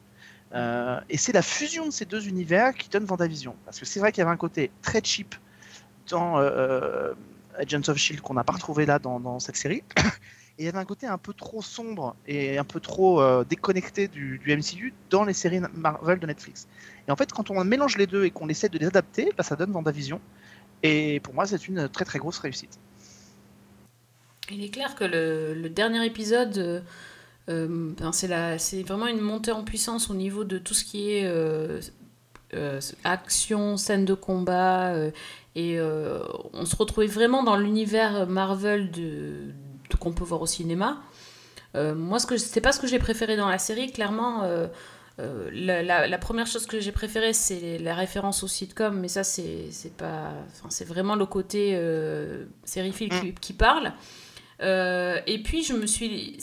Et 1.09 1.17
c'est 1.17 1.33
la 1.33 1.43
fusion 1.43 1.87
de 1.87 1.93
ces 1.93 2.05
deux 2.05 2.26
univers 2.26 2.75
qui 2.75 2.88
donne 2.88 3.05
Vendavision. 3.05 3.55
Parce 3.65 3.79
que 3.79 3.87
c'est 3.87 4.00
vrai 4.00 4.11
qu'il 4.11 4.21
y 4.21 4.23
avait 4.23 4.33
un 4.33 4.37
côté 4.37 4.73
très 4.83 5.00
cheap 5.03 5.37
dans 6.09 6.41
Agents 7.58 7.88
of 7.88 7.97
Shield 7.97 8.20
qu'on 8.20 8.35
n'a 8.35 8.44
pas 8.44 8.52
retrouvé 8.52 8.87
là 8.87 8.99
dans, 8.99 9.20
dans 9.20 9.41
cette 9.41 9.56
série. 9.56 9.82
Et 10.61 10.64
il 10.64 10.67
y 10.67 10.69
avait 10.69 10.79
un 10.79 10.85
côté 10.85 11.06
un 11.06 11.17
peu 11.17 11.32
trop 11.32 11.62
sombre 11.62 12.14
et 12.26 12.58
un 12.58 12.64
peu 12.64 12.81
trop 12.81 13.23
euh, 13.23 13.44
déconnecté 13.49 14.08
du, 14.08 14.38
MCU 14.47 14.93
dans 15.08 15.25
les 15.25 15.32
séries 15.32 15.61
Marvel 15.73 16.19
de 16.19 16.26
Netflix. 16.26 16.69
Et 17.08 17.11
en 17.11 17.17
fait, 17.17 17.32
quand 17.32 17.50
on 17.50 17.64
mélange 17.64 17.97
les 17.97 18.06
deux 18.06 18.26
et 18.26 18.31
qu'on 18.31 18.50
essaie 18.50 18.69
de 18.69 18.76
les 18.76 18.87
adapter, 18.87 19.32
bah, 19.38 19.43
ça 19.43 19.56
donne 19.56 19.73
Vendavision. 19.73 20.20
Et 20.82 21.20
pour 21.20 21.32
moi, 21.32 21.47
c'est 21.47 21.67
une 21.67 21.88
très 21.88 22.05
très 22.05 22.19
grosse 22.19 22.38
réussite. 22.38 22.79
Il 24.50 24.62
est 24.62 24.69
clair 24.69 24.97
que 24.97 25.05
le, 25.05 25.70
dernier 25.70 26.05
épisode, 26.05 26.58
euh, 26.58 26.81
euh, 27.49 27.94
ben, 27.99 28.12
c'est 28.12 28.82
vraiment 28.82 29.06
une 29.06 29.23
montée 29.23 29.52
en 29.52 29.64
puissance 29.64 30.11
au 30.11 30.14
niveau 30.14 30.45
de 30.45 30.59
tout 30.59 30.75
ce 30.75 30.85
qui 30.85 31.11
est 31.12 31.26
action, 33.02 33.78
scène 33.78 34.04
de 34.04 34.12
combat. 34.12 34.95
Et 35.54 35.78
euh, 35.78 36.21
on 36.52 36.64
se 36.64 36.76
retrouvait 36.76 37.07
vraiment 37.07 37.42
dans 37.42 37.57
l'univers 37.57 38.26
Marvel 38.26 38.90
de, 38.90 39.00
de- 39.90 39.97
qu'on 39.99 40.12
peut 40.12 40.25
voir 40.25 40.42
au 40.42 40.47
cinéma. 40.47 40.99
Euh, 41.76 41.95
moi, 41.95 42.19
ce 42.19 42.37
c'est 42.37 42.61
pas 42.61 42.73
ce 42.73 42.80
que 42.80 42.87
j'ai 42.87 42.99
préféré 42.99 43.37
dans 43.37 43.49
la 43.49 43.59
série, 43.59 43.90
clairement. 43.92 44.42
euh, 44.45 44.66
la, 45.52 45.83
la- 45.83 46.07
la 46.09 46.19
première 46.19 46.47
chose 46.47 46.64
que 46.66 46.80
j'ai 46.80 46.92
préférée, 46.92 47.35
c'est 47.35 47.76
la 47.78 47.95
référence 47.95 48.42
au 48.42 48.49
sitcom, 48.49 48.99
mais 48.99 49.09
ça, 49.09 49.23
c'est 49.23 49.69
vraiment 50.87 51.14
le 51.14 51.26
côté 51.26 51.78
série 52.64 52.92
film 52.92 53.11
qui, 53.21 53.35
qui 53.35 53.52
parle. 53.52 53.92
Euh, 54.62 55.19
et 55.26 55.43
puis, 55.43 55.62
je 55.62 55.73
me, 55.73 55.87
suis, 55.87 56.38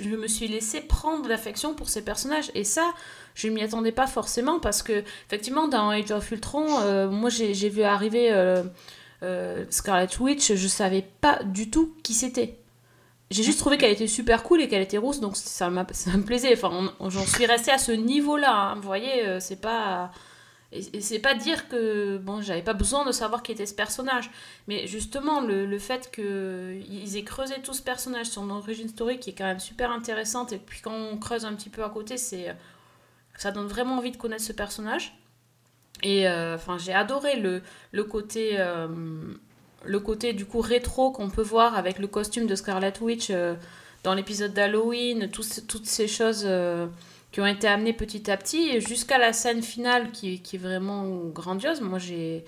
je 0.00 0.08
me 0.08 0.26
suis 0.26 0.48
laissé 0.48 0.80
prendre 0.80 1.28
l'affection 1.28 1.74
pour 1.74 1.88
ces 1.88 2.02
personnages. 2.02 2.50
Et 2.54 2.64
ça, 2.64 2.92
je 3.34 3.48
m'y 3.48 3.62
attendais 3.62 3.92
pas 3.92 4.06
forcément 4.06 4.60
parce 4.60 4.82
que, 4.82 5.04
effectivement, 5.26 5.68
dans 5.68 5.90
Age 5.90 6.10
of 6.10 6.30
Ultron, 6.30 6.80
euh, 6.80 7.08
moi, 7.10 7.30
j'ai 7.30 7.68
vu 7.68 7.82
arriver 7.82 8.30
euh, 9.22 9.64
Scarlet 9.70 10.08
Witch, 10.18 10.54
je 10.54 10.68
savais 10.68 11.04
pas 11.20 11.40
du 11.44 11.70
tout 11.70 11.94
qui 12.02 12.14
c'était. 12.14 12.56
J'ai 13.30 13.44
juste 13.44 13.60
trouvé 13.60 13.78
qu'elle 13.78 13.92
était 13.92 14.08
super 14.08 14.42
cool 14.42 14.60
et 14.60 14.68
qu'elle 14.68 14.82
était 14.82 14.98
rousse, 14.98 15.20
donc 15.20 15.36
ça, 15.36 15.70
me 15.70 16.22
plaisait. 16.22 16.52
Enfin, 16.54 16.92
j'en 17.08 17.24
suis 17.24 17.46
restée 17.46 17.70
à 17.70 17.78
ce 17.78 17.92
niveau-là. 17.92 18.52
hein. 18.52 18.74
Vous 18.76 18.82
voyez, 18.82 19.38
c'est 19.38 19.60
pas. 19.60 20.10
Et, 20.72 20.98
et 20.98 21.00
c'est 21.00 21.18
pas 21.18 21.34
dire 21.34 21.68
que 21.68 22.18
bon, 22.18 22.40
j'avais 22.42 22.62
pas 22.62 22.74
besoin 22.74 23.04
de 23.04 23.12
savoir 23.12 23.42
qui 23.42 23.50
était 23.52 23.66
ce 23.66 23.74
personnage, 23.74 24.30
mais 24.68 24.86
justement 24.86 25.40
le, 25.40 25.66
le 25.66 25.78
fait 25.78 26.10
qu'ils 26.14 27.16
aient 27.16 27.24
creusé 27.24 27.56
tout 27.62 27.74
ce 27.74 27.82
personnage, 27.82 28.26
son 28.26 28.50
origine 28.50 28.88
story 28.88 29.18
qui 29.18 29.30
est 29.30 29.34
quand 29.34 29.46
même 29.46 29.58
super 29.58 29.90
intéressante, 29.90 30.52
et 30.52 30.58
puis 30.58 30.80
quand 30.80 30.94
on 30.94 31.16
creuse 31.16 31.44
un 31.44 31.54
petit 31.54 31.70
peu 31.70 31.82
à 31.82 31.88
côté, 31.90 32.16
c'est 32.16 32.54
ça 33.36 33.50
donne 33.50 33.66
vraiment 33.66 33.96
envie 33.98 34.10
de 34.12 34.16
connaître 34.16 34.44
ce 34.44 34.52
personnage. 34.52 35.16
Et 36.02 36.28
euh, 36.28 36.54
enfin, 36.54 36.78
j'ai 36.78 36.94
adoré 36.94 37.40
le, 37.40 37.62
le 37.92 38.04
côté 38.04 38.56
euh, 38.58 38.86
le 39.84 39.98
côté 40.00 40.32
du 40.34 40.44
coup 40.46 40.60
rétro 40.60 41.10
qu'on 41.10 41.30
peut 41.30 41.42
voir 41.42 41.76
avec 41.76 41.98
le 41.98 42.06
costume 42.06 42.46
de 42.46 42.54
Scarlet 42.54 42.92
Witch 43.00 43.28
euh, 43.30 43.54
dans 44.02 44.14
l'épisode 44.14 44.52
d'Halloween, 44.52 45.28
ces- 45.42 45.66
toutes 45.66 45.86
ces 45.86 46.06
choses 46.06 46.44
euh, 46.46 46.86
qui 47.32 47.40
ont 47.40 47.46
été 47.46 47.68
amenées 47.68 47.92
petit 47.92 48.30
à 48.30 48.36
petit 48.36 48.68
et 48.70 48.80
jusqu'à 48.80 49.18
la 49.18 49.32
scène 49.32 49.62
finale 49.62 50.10
qui, 50.12 50.40
qui 50.42 50.56
est 50.56 50.58
vraiment 50.58 51.04
grandiose. 51.28 51.80
Moi, 51.80 51.98
j'ai 51.98 52.44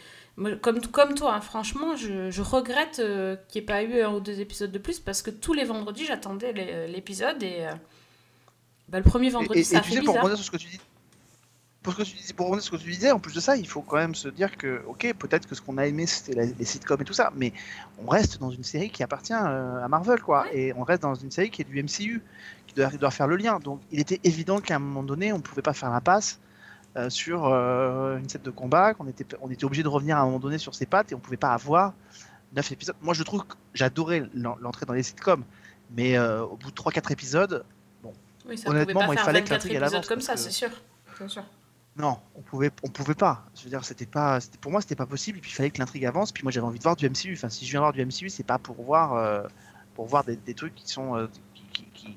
comme, 0.62 0.80
comme 0.80 1.14
toi, 1.14 1.34
hein, 1.34 1.40
franchement, 1.40 1.94
je, 1.96 2.30
je 2.30 2.42
regrette 2.42 2.98
euh, 3.00 3.36
qu'il 3.48 3.60
n'y 3.60 3.64
ait 3.64 3.66
pas 3.66 3.82
eu 3.82 4.00
un 4.02 4.12
ou 4.14 4.20
deux 4.20 4.40
épisodes 4.40 4.72
de 4.72 4.78
plus 4.78 4.98
parce 4.98 5.22
que 5.22 5.30
tous 5.30 5.52
les 5.52 5.64
vendredis, 5.64 6.06
j'attendais 6.06 6.52
les- 6.52 6.88
l'épisode 6.88 7.42
et 7.42 7.66
euh, 7.66 7.74
bah, 8.88 8.98
le 8.98 9.04
premier 9.04 9.30
vendredi, 9.30 9.64
Et, 9.64 9.72
et- 9.72 9.74
ça 9.74 9.78
et 9.78 9.80
a 9.80 9.82
tu 9.82 9.90
fait 9.90 9.96
sais, 9.96 10.02
pour 10.02 10.14
bizarre. 10.14 10.16
rebondir 10.16 10.36
sur 10.36 10.46
ce 10.46 10.50
que 10.50 10.56
tu 10.56 10.68
dis, 10.68 10.80
pour, 11.82 11.94
ce 11.94 11.98
que 11.98 12.04
tu 12.04 12.16
dis, 12.16 12.32
pour 12.32 12.46
rebondir 12.46 12.64
sur 12.64 12.74
ce 12.76 12.78
que 12.80 12.84
tu 12.84 12.92
disais, 12.92 13.10
en 13.10 13.18
plus 13.20 13.34
de 13.34 13.40
ça, 13.40 13.56
il 13.56 13.66
faut 13.68 13.82
quand 13.82 13.96
même 13.96 14.14
se 14.14 14.28
dire 14.28 14.56
que, 14.56 14.82
ok, 14.86 15.14
peut-être 15.18 15.46
que 15.48 15.54
ce 15.54 15.60
qu'on 15.62 15.78
a 15.78 15.86
aimé, 15.86 16.06
c'était 16.06 16.54
les 16.58 16.64
sitcoms 16.64 17.00
et 17.02 17.04
tout 17.04 17.12
ça, 17.12 17.32
mais 17.36 17.52
on 17.98 18.08
reste 18.08 18.38
dans 18.40 18.50
une 18.50 18.62
série 18.64 18.90
qui 18.90 19.02
appartient 19.02 19.32
euh, 19.34 19.84
à 19.84 19.88
Marvel, 19.88 20.20
quoi, 20.22 20.46
et 20.52 20.72
on 20.74 20.84
reste 20.84 21.02
dans 21.02 21.14
une 21.14 21.30
série 21.32 21.50
qui 21.50 21.62
est 21.62 21.64
du 21.64 21.78
MCU, 21.78 22.22
qui 22.74 22.80
doit, 22.80 22.90
doit 22.90 23.10
faire 23.10 23.26
le 23.26 23.36
lien. 23.36 23.58
Donc, 23.58 23.80
il 23.90 24.00
était 24.00 24.20
évident 24.24 24.60
qu'à 24.60 24.76
un 24.76 24.78
moment 24.80 25.02
donné, 25.02 25.32
on 25.32 25.38
ne 25.38 25.42
pouvait 25.42 25.62
pas 25.62 25.72
faire 25.72 25.90
l'impasse 25.90 26.40
euh, 26.96 27.08
sur 27.10 27.46
euh, 27.46 28.18
une 28.18 28.28
scène 28.28 28.42
de 28.42 28.50
combat, 28.50 28.94
qu'on 28.94 29.06
était, 29.06 29.26
on 29.40 29.50
était 29.50 29.64
obligé 29.64 29.82
de 29.82 29.88
revenir 29.88 30.16
à 30.16 30.20
un 30.20 30.24
moment 30.26 30.38
donné 30.38 30.58
sur 30.58 30.74
ses 30.74 30.86
pattes 30.86 31.12
et 31.12 31.14
on 31.14 31.18
pouvait 31.20 31.36
pas 31.36 31.52
avoir 31.52 31.94
9 32.54 32.72
épisodes. 32.72 32.96
Moi, 33.00 33.14
je 33.14 33.22
trouve 33.22 33.44
que 33.44 33.54
j'adorais 33.74 34.24
l'en- 34.34 34.56
l'entrée 34.60 34.84
dans 34.86 34.92
les 34.92 35.02
sitcoms, 35.02 35.42
mais 35.96 36.18
euh, 36.18 36.42
au 36.42 36.56
bout 36.56 36.70
de 36.70 36.74
3-4 36.76 37.10
épisodes, 37.12 37.64
Oui, 38.46 38.58
ça 38.58 38.68
Honnêtement, 38.70 38.92
pouvait 38.92 38.94
pas 38.94 39.06
moi, 39.06 39.14
il 39.14 39.18
fallait 39.20 39.40
que 39.42 39.48
24 39.48 39.64
l'intrigue, 39.64 39.76
avance, 39.76 40.06
comme 40.08 40.16
parce 40.16 40.26
ça, 40.26 40.34
que- 40.34 40.40
c'est 40.40 40.50
sûr. 40.50 40.70
C'est 41.16 41.28
sûr. 41.28 41.44
non, 41.96 42.18
on 42.34 42.40
pouvait, 42.40 42.70
on 42.82 42.88
pouvait 42.88 43.14
pas. 43.14 43.44
Je 43.54 43.62
veux 43.64 43.70
dire, 43.70 43.84
c'était 43.84 44.04
pas, 44.06 44.40
c'était- 44.40 44.58
pour 44.58 44.72
moi, 44.72 44.80
c'était 44.80 44.96
pas 44.96 45.06
possible. 45.06 45.38
Et 45.38 45.40
puis, 45.40 45.50
il 45.50 45.54
fallait 45.54 45.70
que 45.70 45.78
l'intrigue 45.78 46.04
avance. 46.06 46.32
Puis 46.32 46.42
moi, 46.42 46.50
j'avais 46.50 46.66
envie 46.66 46.78
de 46.78 46.82
voir 46.82 46.96
du 46.96 47.06
MCU. 47.08 47.34
Enfin, 47.34 47.48
si 47.48 47.64
je 47.64 47.70
viens 47.70 47.80
voir 47.80 47.92
du 47.92 48.00
MCU, 48.04 48.28
c'est 48.30 48.42
pas 48.42 48.58
pour 48.58 48.82
voir, 48.82 49.14
euh, 49.14 49.42
pour 49.94 50.06
voir 50.06 50.24
des, 50.24 50.34
des 50.36 50.54
trucs 50.54 50.74
qui 50.74 50.88
sont, 50.88 51.16
euh, 51.16 51.28
qui, 51.54 51.62
qui- 51.72 52.16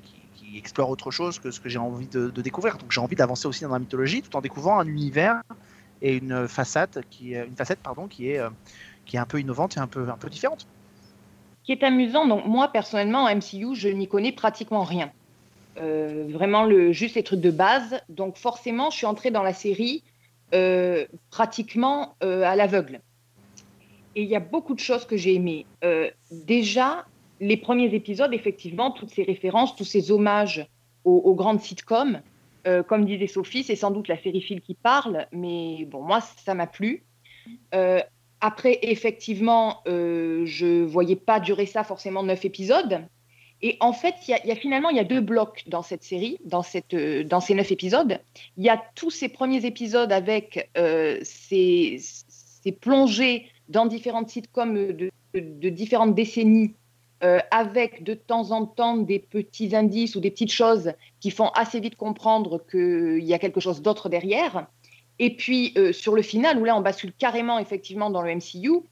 explorent 0.54 0.90
autre 0.90 1.10
chose 1.10 1.38
que 1.38 1.50
ce 1.50 1.60
que 1.60 1.68
j'ai 1.68 1.78
envie 1.78 2.06
de, 2.06 2.28
découvrir. 2.40 2.78
Donc, 2.78 2.92
j'ai 2.92 3.00
envie 3.00 3.16
d'avancer 3.16 3.48
aussi 3.48 3.62
dans 3.62 3.70
la 3.72 3.78
mythologie, 3.78 4.22
tout 4.22 4.34
en 4.36 4.40
découvrant 4.40 4.78
un 4.78 4.86
univers 4.86 5.42
et 6.02 6.16
une 6.16 6.46
façade 6.48 7.02
qui, 7.10 7.34
est- 7.34 7.46
une 7.46 7.56
facette, 7.56 7.80
pardon, 7.80 8.06
qui 8.06 8.30
est, 8.30 8.38
euh, 8.38 8.50
qui 9.04 9.16
est 9.16 9.18
un 9.18 9.26
peu 9.26 9.40
innovante 9.40 9.76
et 9.76 9.80
un 9.80 9.86
peu, 9.86 10.08
un 10.08 10.16
peu 10.16 10.28
différente. 10.28 10.66
qui 11.64 11.72
est 11.72 11.82
amusant, 11.82 12.28
donc 12.28 12.46
moi 12.46 12.68
personnellement 12.68 13.24
en 13.24 13.28
MCU, 13.28 13.74
je 13.74 13.88
n'y 13.88 14.06
connais 14.06 14.30
pratiquement 14.30 14.84
rien. 14.84 15.10
Euh, 15.78 16.26
vraiment 16.28 16.64
le, 16.64 16.92
juste 16.92 17.16
les 17.16 17.22
trucs 17.22 17.40
de 17.40 17.50
base. 17.50 18.00
Donc 18.08 18.36
forcément, 18.36 18.90
je 18.90 18.96
suis 18.96 19.06
entrée 19.06 19.30
dans 19.30 19.42
la 19.42 19.52
série 19.52 20.04
euh, 20.54 21.06
pratiquement 21.30 22.14
euh, 22.22 22.44
à 22.44 22.56
l'aveugle. 22.56 23.00
Et 24.14 24.22
il 24.22 24.28
y 24.28 24.36
a 24.36 24.40
beaucoup 24.40 24.74
de 24.74 24.80
choses 24.80 25.04
que 25.04 25.16
j'ai 25.16 25.34
aimées. 25.34 25.66
Euh, 25.84 26.10
déjà, 26.30 27.04
les 27.40 27.56
premiers 27.56 27.94
épisodes, 27.94 28.32
effectivement, 28.32 28.90
toutes 28.90 29.10
ces 29.10 29.22
références, 29.22 29.76
tous 29.76 29.84
ces 29.84 30.10
hommages 30.10 30.66
aux, 31.04 31.34
grandes 31.34 31.60
sitcoms. 31.60 32.20
Euh, 32.66 32.82
comme 32.82 33.04
disait 33.04 33.28
Sophie, 33.28 33.62
c'est 33.62 33.76
sans 33.76 33.92
doute 33.92 34.08
la 34.08 34.20
série 34.20 34.40
Phil 34.40 34.60
qui 34.60 34.74
parle, 34.74 35.28
mais 35.30 35.84
bon, 35.84 36.02
moi, 36.02 36.20
ça 36.20 36.54
m'a 36.54 36.66
plu. 36.66 37.04
Euh, 37.74 38.00
après, 38.40 38.78
effectivement, 38.82 39.82
euh, 39.86 40.44
je 40.46 40.82
voyais 40.82 41.16
pas 41.16 41.40
durer 41.40 41.66
ça 41.66 41.84
forcément 41.84 42.22
neuf 42.22 42.44
épisodes. 42.44 43.02
Et 43.62 43.76
en 43.80 43.92
fait, 43.92 44.14
il 44.28 44.38
y, 44.44 44.50
a- 44.50 44.56
finalement 44.56 44.90
il 44.90 44.96
y 44.96 45.00
a 45.00 45.04
deux 45.04 45.20
blocs 45.20 45.64
dans 45.66 45.82
cette 45.82 46.02
série, 46.02 46.38
euh, 46.92 47.24
dans 47.24 47.40
ces 47.40 47.54
neuf 47.54 47.72
épisodes. 47.72 48.20
Il 48.56 48.64
y 48.64 48.68
a 48.68 48.82
tous 48.94 49.10
ces 49.10 49.28
premiers 49.28 49.64
épisodes 49.64 50.12
avec 50.12 50.70
ces, 51.22 51.98
plongées 52.80 53.46
dans 53.68 53.86
différentes 53.86 54.28
sitcoms 54.28 54.74
de 55.34 55.68
différentes 55.68 56.14
décennies, 56.14 56.74
euh, 57.24 57.38
avec 57.50 58.04
de 58.04 58.12
temps 58.12 58.50
en 58.50 58.66
temps 58.66 58.98
des 58.98 59.18
petits 59.18 59.74
indices 59.74 60.16
ou 60.16 60.20
des 60.20 60.30
petites 60.30 60.52
choses 60.52 60.92
qui 61.18 61.30
font 61.30 61.48
assez 61.48 61.80
vite 61.80 61.96
comprendre 61.96 62.62
qu'il 62.70 63.24
y 63.24 63.32
a 63.32 63.38
quelque 63.38 63.58
chose 63.58 63.80
d'autre 63.80 64.10
derrière. 64.10 64.66
Et 65.18 65.34
puis 65.34 65.72
euh, 65.78 65.94
sur 65.94 66.14
le 66.14 66.20
final, 66.20 66.58
où 66.58 66.64
là 66.64 66.76
on 66.76 66.82
bascule 66.82 67.14
carrément 67.14 67.58
effectivement 67.58 68.10
dans 68.10 68.20
le 68.20 68.34
MCU, 68.34 68.82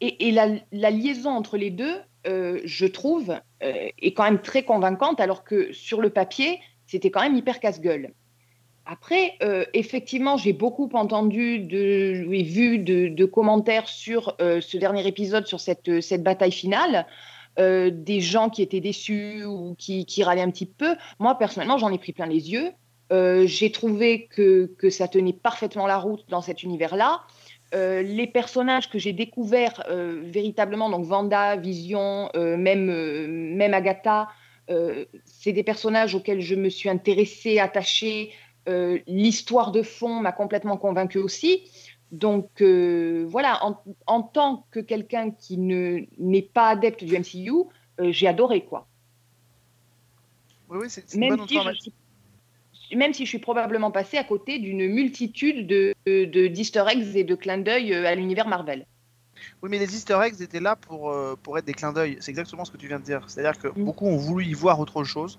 et, 0.00 0.32
la, 0.32 0.90
liaison 0.90 1.30
entre 1.30 1.56
les 1.56 1.70
deux, 1.70 1.94
euh, 2.26 2.60
je 2.64 2.86
trouve, 2.86 3.38
est 3.60 4.14
quand 4.14 4.24
même 4.24 4.40
très 4.40 4.64
convaincante, 4.64 5.20
alors 5.20 5.44
que 5.44 5.72
sur 5.72 6.00
le 6.00 6.10
papier, 6.10 6.58
c'était 6.86 7.10
quand 7.10 7.20
même 7.20 7.36
hyper 7.36 7.60
casse-gueule. 7.60 8.14
Après, 8.86 9.36
effectivement, 9.74 10.38
j'ai 10.38 10.54
beaucoup 10.54 10.88
entendu 10.94 11.68
et 11.70 12.42
vu 12.42 12.78
de, 12.78 13.24
commentaires 13.26 13.88
sur 13.88 14.34
ce 14.38 14.76
dernier 14.78 15.06
épisode, 15.06 15.46
sur 15.46 15.60
cette, 15.60 16.00
cette 16.00 16.22
bataille 16.22 16.50
finale. 16.50 17.06
Euh, 17.60 17.90
des 17.92 18.20
gens 18.20 18.48
qui 18.48 18.62
étaient 18.62 18.80
déçus 18.80 19.44
ou 19.44 19.74
qui, 19.76 20.06
qui 20.06 20.22
râlaient 20.22 20.40
un 20.40 20.50
petit 20.50 20.66
peu. 20.66 20.96
Moi, 21.18 21.36
personnellement, 21.36 21.76
j'en 21.76 21.92
ai 21.92 21.98
pris 21.98 22.12
plein 22.12 22.26
les 22.26 22.50
yeux. 22.50 22.70
Euh, 23.12 23.46
j'ai 23.46 23.70
trouvé 23.70 24.28
que, 24.28 24.72
que 24.78 24.88
ça 24.88 25.08
tenait 25.08 25.32
parfaitement 25.34 25.86
la 25.86 25.98
route 25.98 26.24
dans 26.28 26.40
cet 26.40 26.62
univers-là. 26.62 27.20
Euh, 27.74 28.02
les 28.02 28.26
personnages 28.26 28.88
que 28.88 28.98
j'ai 28.98 29.12
découverts 29.12 29.84
véritablement, 29.88 30.88
donc 30.90 31.04
Vanda, 31.04 31.56
Vision, 31.56 32.30
même, 32.34 33.54
même 33.54 33.74
Agatha, 33.74 34.28
c'est 35.24 35.52
des 35.52 35.64
personnages 35.64 36.14
auxquels 36.14 36.40
je 36.40 36.54
me 36.54 36.68
suis 36.68 36.88
intéressée, 36.88 37.58
attachée. 37.58 38.30
L'histoire 39.06 39.72
de 39.72 39.82
fond 39.82 40.20
m'a 40.20 40.32
complètement 40.32 40.76
convaincue 40.76 41.18
aussi. 41.18 41.64
Donc 42.12 42.48
euh, 42.60 43.24
voilà, 43.28 43.64
en, 43.64 43.82
en 44.06 44.22
tant 44.22 44.66
que 44.70 44.80
quelqu'un 44.80 45.30
qui 45.30 45.58
ne- 45.58 46.04
n'est 46.18 46.42
pas 46.42 46.68
adepte 46.70 47.04
du 47.04 47.14
MCU, 47.14 47.52
euh, 48.00 48.10
j'ai 48.12 48.26
adoré 48.26 48.64
quoi. 48.64 48.86
Oui, 50.68 50.78
oui, 50.82 50.90
c'est 50.90 51.14
Même 51.16 51.30
bonne 51.30 51.40
si, 51.40 51.54
je 51.54 51.58
information. 51.58 51.92
suis, 52.80 52.96
même 52.96 53.12
si 53.12 53.24
je 53.24 53.28
suis 53.28 53.38
probablement 53.38 53.90
passée 53.90 54.16
à 54.18 54.24
côté 54.24 54.58
d'une 54.58 54.86
multitude 54.88 55.66
de, 55.66 55.94
de, 56.06 56.46
d'easter 56.48 56.84
eggs 56.88 57.16
et 57.16 57.24
de 57.24 57.34
clins 57.34 57.58
d'œil 57.58 57.92
euh, 57.94 58.06
à 58.06 58.14
l'univers 58.14 58.48
Marvel. 58.48 58.86
Oui, 59.62 59.70
mais 59.70 59.78
les 59.78 59.94
Easter 59.94 60.18
eggs 60.22 60.40
étaient 60.40 60.60
là 60.60 60.76
pour, 60.76 61.10
euh, 61.10 61.36
pour 61.42 61.56
être 61.58 61.64
des 61.64 61.74
clins 61.74 61.92
d'œil. 61.92 62.18
C'est 62.20 62.30
exactement 62.30 62.64
ce 62.64 62.70
que 62.70 62.76
tu 62.76 62.88
viens 62.88 62.98
de 62.98 63.04
dire. 63.04 63.24
C'est-à-dire 63.28 63.60
que 63.60 63.68
Mm. 63.68 63.84
beaucoup 63.84 64.06
ont 64.06 64.16
voulu 64.16 64.44
y 64.44 64.54
voir 64.54 64.80
autre 64.80 65.04
chose. 65.04 65.38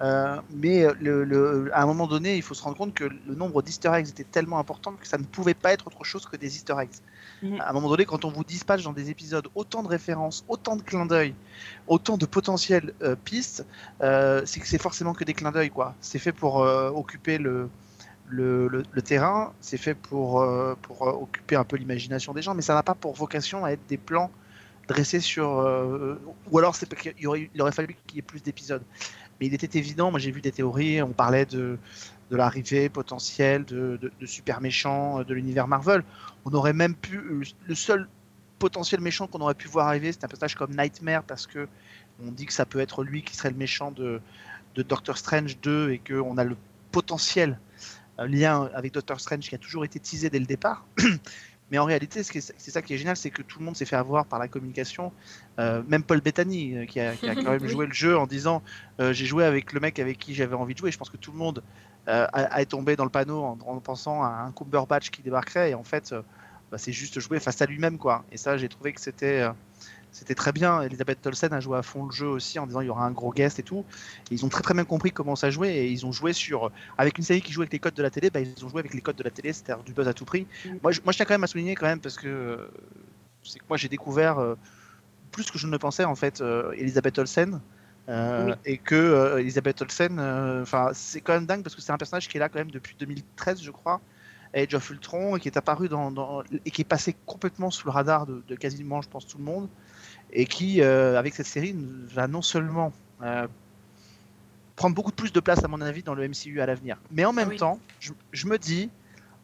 Euh, 0.00 0.40
mais 0.50 0.86
le, 1.00 1.24
le- 1.24 1.70
à 1.74 1.82
un 1.82 1.86
moment 1.86 2.06
donné, 2.06 2.36
il 2.36 2.42
faut 2.42 2.54
se 2.54 2.62
rendre 2.62 2.76
compte 2.76 2.94
que 2.94 3.04
le 3.04 3.34
nombre 3.34 3.62
d'Easter 3.62 3.90
eggs 3.94 4.08
était 4.10 4.24
tellement 4.24 4.58
important 4.60 4.94
que 4.96 5.06
ça 5.08 5.18
ne 5.18 5.24
pouvait 5.24 5.54
pas 5.54 5.72
être 5.72 5.88
autre 5.88 6.04
chose 6.04 6.24
que 6.26 6.36
des 6.36 6.56
Easter 6.56 6.76
eggs. 6.80 6.90
Mhm. 7.42 7.60
À 7.60 7.70
un 7.70 7.72
moment 7.72 7.88
donné, 7.88 8.04
quand 8.04 8.24
on 8.24 8.30
vous 8.30 8.44
dispatche 8.44 8.84
dans 8.84 8.92
des 8.92 9.10
épisodes 9.10 9.48
autant 9.54 9.82
de 9.82 9.88
références, 9.88 10.44
autant 10.48 10.76
de 10.76 10.82
clins 10.82 11.06
d'œil, 11.06 11.34
autant 11.86 12.16
de 12.16 12.26
potentielles 12.26 12.94
euh, 13.02 13.16
pistes, 13.16 13.66
euh, 14.02 14.42
c'est 14.46 14.60
que 14.60 14.68
c'est 14.68 14.80
forcément 14.80 15.14
que 15.14 15.24
des 15.24 15.34
clins 15.34 15.52
d'œil. 15.52 15.70
quoi. 15.70 15.96
C'est 16.00 16.18
fait 16.20 16.32
pour 16.32 16.58
occuper 16.58 17.38
le, 17.38 17.70
le, 18.24 18.68
le- 18.68 18.84
le 18.90 19.02
terrain, 19.02 19.54
c'est 19.60 19.78
fait 19.78 19.94
pour, 19.94 20.40
euh, 20.42 20.74
pour 20.82 21.08
euh, 21.08 21.12
occuper 21.12 21.56
un 21.56 21.64
peu 21.64 21.76
l'imagination 21.76 22.32
des 22.34 22.42
gens, 22.42 22.54
mais 22.54 22.62
ça 22.62 22.74
n'a 22.74 22.82
pas 22.82 22.94
pour 22.94 23.14
vocation 23.14 23.64
à 23.64 23.70
être 23.72 23.86
des 23.88 23.98
plans 23.98 24.30
dressés 24.88 25.20
sur. 25.20 25.60
euh, 25.60 26.16
ou 26.50 26.58
alors 26.58 26.76
aurait, 27.26 27.50
il 27.54 27.62
aurait 27.62 27.72
fallu 27.72 27.96
qu'il 28.06 28.16
y 28.16 28.18
ait 28.20 28.22
plus 28.22 28.42
d'épisodes. 28.42 28.84
Mais 29.40 29.46
il 29.46 29.54
était 29.54 29.78
évident, 29.78 30.10
moi 30.10 30.20
j'ai 30.20 30.30
vu 30.30 30.40
des 30.40 30.52
théories, 30.52 31.02
on 31.02 31.12
parlait 31.12 31.46
de, 31.46 31.78
de 32.30 32.36
l'arrivée 32.36 32.88
potentielle 32.88 33.64
de, 33.64 33.98
super 34.24 34.60
méchants 34.60 35.22
de 35.22 35.34
l'univers 35.34 35.68
Marvel. 35.68 36.02
On 36.44 36.52
aurait 36.52 36.72
même 36.72 36.94
pu. 36.94 37.20
Le 37.66 37.74
seul 37.74 38.08
potentiel 38.58 39.00
méchant 39.00 39.26
qu'on 39.26 39.40
aurait 39.40 39.54
pu 39.54 39.68
voir 39.68 39.88
arriver, 39.88 40.12
c'est 40.12 40.24
un 40.24 40.28
personnage 40.28 40.56
comme 40.56 40.74
Nightmare, 40.76 41.22
parce 41.22 41.46
que 41.46 41.68
on 42.24 42.32
dit 42.32 42.46
que 42.46 42.52
ça 42.52 42.66
peut 42.66 42.80
être 42.80 43.04
lui 43.04 43.22
qui 43.22 43.36
serait 43.36 43.50
le 43.50 43.56
méchant 43.56 43.92
de, 43.92 44.20
de 44.74 44.82
Doctor 44.82 45.16
Strange 45.16 45.58
2 45.60 45.90
et 45.92 45.98
qu'on 45.98 46.36
a 46.36 46.44
le 46.44 46.56
potentiel 46.90 47.58
euh, 48.18 48.26
lien 48.26 48.68
avec 48.74 48.92
Doctor 48.92 49.20
Strange 49.20 49.48
qui 49.48 49.54
a 49.54 49.58
toujours 49.58 49.84
été 49.84 50.00
teasé 50.00 50.30
dès 50.30 50.40
le 50.40 50.46
départ. 50.46 50.84
Mais 51.70 51.78
en 51.78 51.84
réalité, 51.84 52.22
ce 52.22 52.36
est- 52.38 52.52
c'est 52.56 52.70
ça 52.70 52.82
qui 52.82 52.94
est 52.94 52.98
génial, 52.98 53.16
c'est 53.16 53.30
que 53.30 53.42
tout 53.42 53.58
le 53.58 53.64
monde 53.64 53.76
s'est 53.76 53.84
fait 53.86 53.96
avoir 53.96 54.26
par 54.26 54.38
la 54.38 54.48
communication. 54.48 55.12
Euh, 55.60 55.82
même 55.86 56.02
Paul 56.04 56.20
Bettany, 56.20 56.76
euh, 56.76 56.86
qui 56.86 57.00
a, 57.00 57.16
qui 57.16 57.28
a 57.28 57.34
quand 57.50 57.50
même 57.52 57.62
Oui. 57.62 57.68
joué 57.68 57.86
le 57.86 57.92
jeu 57.92 58.16
en 58.18 58.26
disant 58.26 58.62
euh, 59.00 59.12
J'ai 59.12 59.26
joué 59.26 59.44
avec 59.44 59.72
le 59.72 59.80
mec 59.80 59.98
avec 59.98 60.18
qui 60.18 60.34
j'avais 60.34 60.54
envie 60.54 60.74
de 60.74 60.78
jouer. 60.78 60.90
Je 60.90 60.98
pense 60.98 61.10
que 61.10 61.16
tout 61.18 61.32
le 61.32 61.38
monde 61.38 61.62
a, 62.06 62.24
a 62.32 62.64
tombé 62.64 62.96
dans 62.96 63.04
le 63.04 63.10
panneau 63.10 63.42
en, 63.44 63.58
en 63.66 63.80
pensant 63.80 64.22
à 64.22 64.28
un 64.28 64.52
Cumberbatch 64.52 65.10
qui 65.10 65.22
débarquerait. 65.22 65.70
Et 65.70 65.74
en 65.74 65.84
fait, 65.84 66.14
bah, 66.70 66.78
c'est 66.78 66.92
juste 66.92 67.20
jouer 67.20 67.40
face 67.40 67.60
à 67.62 67.66
lui-même. 67.66 67.98
quoi. 67.98 68.24
Et 68.30 68.36
ça, 68.38 68.56
j'ai 68.56 68.68
trouvé 68.68 68.92
que 68.92 69.00
c'était. 69.00 69.46
C'était 70.12 70.34
très 70.34 70.52
bien. 70.52 70.82
Elisabeth 70.82 71.20
Tolsen 71.22 71.52
a 71.52 71.60
joué 71.60 71.78
à 71.78 71.82
fond 71.82 72.06
le 72.06 72.12
jeu 72.12 72.26
aussi 72.26 72.58
en 72.58 72.66
disant 72.66 72.80
il 72.80 72.86
y 72.86 72.90
aura 72.90 73.04
un 73.04 73.10
gros 73.10 73.32
guest 73.32 73.58
et 73.58 73.62
tout. 73.62 73.84
Et 74.30 74.34
ils 74.34 74.44
ont 74.44 74.48
très 74.48 74.62
très 74.62 74.74
bien 74.74 74.84
compris 74.84 75.12
comment 75.12 75.36
ça 75.36 75.50
jouait 75.50 75.76
et 75.76 75.88
ils 75.90 76.06
ont 76.06 76.12
joué 76.12 76.32
sur 76.32 76.70
avec 76.96 77.18
une 77.18 77.24
série 77.24 77.42
qui 77.42 77.52
joue 77.52 77.60
avec 77.62 77.72
les 77.72 77.78
codes 77.78 77.94
de 77.94 78.02
la 78.02 78.10
télé, 78.10 78.30
bah, 78.30 78.40
ils 78.40 78.64
ont 78.64 78.68
joué 78.68 78.80
avec 78.80 78.94
les 78.94 79.00
codes 79.00 79.16
de 79.16 79.22
la 79.22 79.30
télé, 79.30 79.52
c'est-à-dire 79.52 79.84
du 79.84 79.92
buzz 79.92 80.08
à 80.08 80.14
tout 80.14 80.24
prix. 80.24 80.46
Mm. 80.64 80.70
Moi, 80.82 80.92
je, 80.92 81.00
moi, 81.04 81.12
je 81.12 81.16
tiens 81.18 81.26
quand 81.26 81.34
même 81.34 81.44
à 81.44 81.46
souligner 81.46 81.74
quand 81.74 81.86
même 81.86 82.00
parce 82.00 82.16
que 82.16 82.26
euh, 82.28 82.70
c'est 83.42 83.58
que 83.58 83.64
moi 83.68 83.76
j'ai 83.76 83.88
découvert 83.88 84.38
euh, 84.38 84.56
plus 85.30 85.50
que 85.50 85.58
je 85.58 85.66
ne 85.66 85.72
le 85.72 85.78
pensais 85.78 86.04
en 86.04 86.14
fait 86.14 86.40
euh, 86.40 86.72
Elisabeth 86.72 87.18
Olsen. 87.18 87.60
Oui. 88.10 88.52
Et 88.64 88.78
que 88.78 89.36
Elisabeth 89.38 89.82
Olsen, 89.82 90.18
enfin 90.62 90.92
c'est 90.94 91.20
quand 91.20 91.34
même 91.34 91.44
dingue 91.44 91.62
parce 91.62 91.74
que 91.76 91.82
c'est 91.82 91.92
un 91.92 91.98
personnage 91.98 92.26
qui 92.26 92.38
est 92.38 92.40
là 92.40 92.48
quand 92.48 92.58
même 92.58 92.70
depuis 92.70 92.96
2013 92.98 93.60
je 93.62 93.70
crois, 93.70 94.00
Age 94.54 94.72
of 94.72 94.88
Ultron, 94.88 95.36
et 95.36 95.40
qui 95.40 95.48
est 95.48 95.58
apparu 95.58 95.90
dans, 95.90 96.10
dans- 96.10 96.42
et 96.64 96.70
qui 96.70 96.80
est 96.80 96.86
passé 96.86 97.14
complètement 97.26 97.70
sous 97.70 97.86
le 97.86 97.92
radar 97.92 98.24
de, 98.26 98.42
de 98.48 98.54
quasiment 98.56 99.02
je 99.02 99.10
pense 99.10 99.26
tout 99.26 99.36
le 99.36 99.44
monde, 99.44 99.68
et 100.32 100.46
qui 100.46 100.82
euh, 100.82 101.18
avec 101.18 101.34
cette 101.34 101.46
série 101.46 101.74
va 102.12 102.26
non 102.28 102.42
seulement 102.42 102.92
euh, 103.22 103.46
prendre 104.76 104.94
beaucoup 104.94 105.12
plus 105.12 105.32
de 105.32 105.40
place 105.40 105.64
à 105.64 105.68
mon 105.68 105.80
avis 105.80 106.02
dans 106.02 106.14
le 106.14 106.28
MCU 106.28 106.60
à 106.60 106.66
l'avenir, 106.66 106.98
mais 107.10 107.24
en 107.24 107.32
même 107.32 107.48
oui. 107.48 107.56
temps 107.56 107.78
je, 108.00 108.12
je 108.32 108.46
me 108.46 108.58
dis 108.58 108.90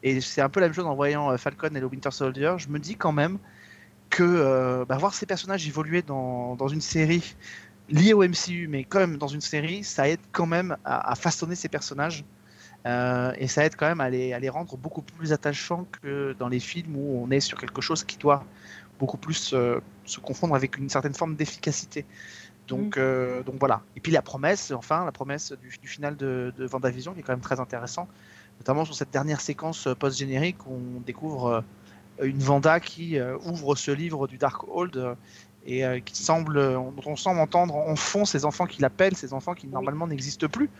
et 0.04 0.20
c'est 0.20 0.42
un 0.42 0.50
peu 0.50 0.60
la 0.60 0.66
même 0.66 0.74
chose 0.74 0.86
en 0.86 0.94
voyant 0.94 1.30
euh, 1.30 1.38
Falcon 1.38 1.74
et 1.74 1.80
le 1.80 1.86
Winter 1.86 2.10
Soldier. 2.10 2.54
Je 2.58 2.68
me 2.68 2.78
dis 2.78 2.94
quand 2.94 3.10
même 3.10 3.38
que 4.10 4.22
euh, 4.22 4.84
bah, 4.84 4.98
voir 4.98 5.14
ces 5.14 5.24
personnages 5.24 5.66
évoluer 5.66 6.02
dans, 6.02 6.56
dans 6.56 6.68
une 6.68 6.82
série 6.82 7.34
liée 7.88 8.12
au 8.12 8.22
MCU, 8.22 8.68
mais 8.68 8.84
quand 8.84 8.98
même 8.98 9.16
dans 9.16 9.28
une 9.28 9.40
série, 9.40 9.82
ça 9.82 10.08
aide 10.08 10.20
quand 10.30 10.46
même 10.46 10.76
à, 10.84 11.10
à 11.10 11.14
façonner 11.14 11.54
ces 11.54 11.68
personnages. 11.68 12.22
Euh, 12.86 13.32
et 13.38 13.48
ça 13.48 13.64
aide 13.64 13.76
quand 13.76 13.86
même 13.86 14.02
à 14.02 14.10
les, 14.10 14.34
à 14.34 14.38
les 14.38 14.50
rendre 14.50 14.76
beaucoup 14.76 15.00
plus 15.00 15.32
attachants 15.32 15.86
que 16.02 16.36
dans 16.38 16.48
les 16.48 16.60
films 16.60 16.96
où 16.96 17.24
on 17.24 17.30
est 17.30 17.40
sur 17.40 17.58
quelque 17.58 17.80
chose 17.80 18.04
qui 18.04 18.18
doit 18.18 18.44
beaucoup 19.04 19.18
plus 19.18 19.52
euh, 19.52 19.80
se 20.04 20.18
confondre 20.20 20.54
avec 20.54 20.78
une 20.78 20.88
certaine 20.88 21.14
forme 21.14 21.36
d'efficacité. 21.36 22.04
Donc, 22.68 22.96
euh, 22.96 23.42
donc 23.42 23.56
voilà. 23.60 23.82
Et 23.96 24.00
puis 24.00 24.12
la 24.12 24.22
promesse, 24.22 24.72
enfin, 24.72 25.04
la 25.04 25.12
promesse 25.12 25.52
du, 25.52 25.76
du 25.76 25.88
final 25.88 26.16
de, 26.16 26.52
de 26.56 26.64
Vendavision 26.64 27.12
qui 27.12 27.20
est 27.20 27.22
quand 27.22 27.32
même 27.32 27.40
très 27.40 27.60
intéressant 27.60 28.08
notamment 28.60 28.84
sur 28.84 28.94
cette 28.94 29.10
dernière 29.10 29.40
séquence 29.40 29.88
euh, 29.88 29.94
post-générique 29.94 30.64
où 30.66 30.74
on 30.96 31.00
découvre 31.00 31.64
une 32.22 32.38
Vanda 32.38 32.78
qui 32.78 33.18
ouvre 33.44 33.74
ce 33.74 33.90
livre 33.90 34.28
du 34.28 34.38
Darkhold 34.38 35.16
et 35.66 35.84
euh, 35.84 36.00
qui 36.00 36.22
semble, 36.22 36.60
dont 36.74 36.94
on 37.06 37.16
semble 37.16 37.40
entendre 37.40 37.74
en 37.74 37.96
fond 37.96 38.24
ces 38.24 38.44
enfants 38.44 38.66
qui 38.66 38.80
l'appellent, 38.82 39.16
ces 39.16 39.32
enfants 39.32 39.54
qui 39.54 39.66
normalement 39.66 40.06
n'existent 40.06 40.48
plus. 40.48 40.70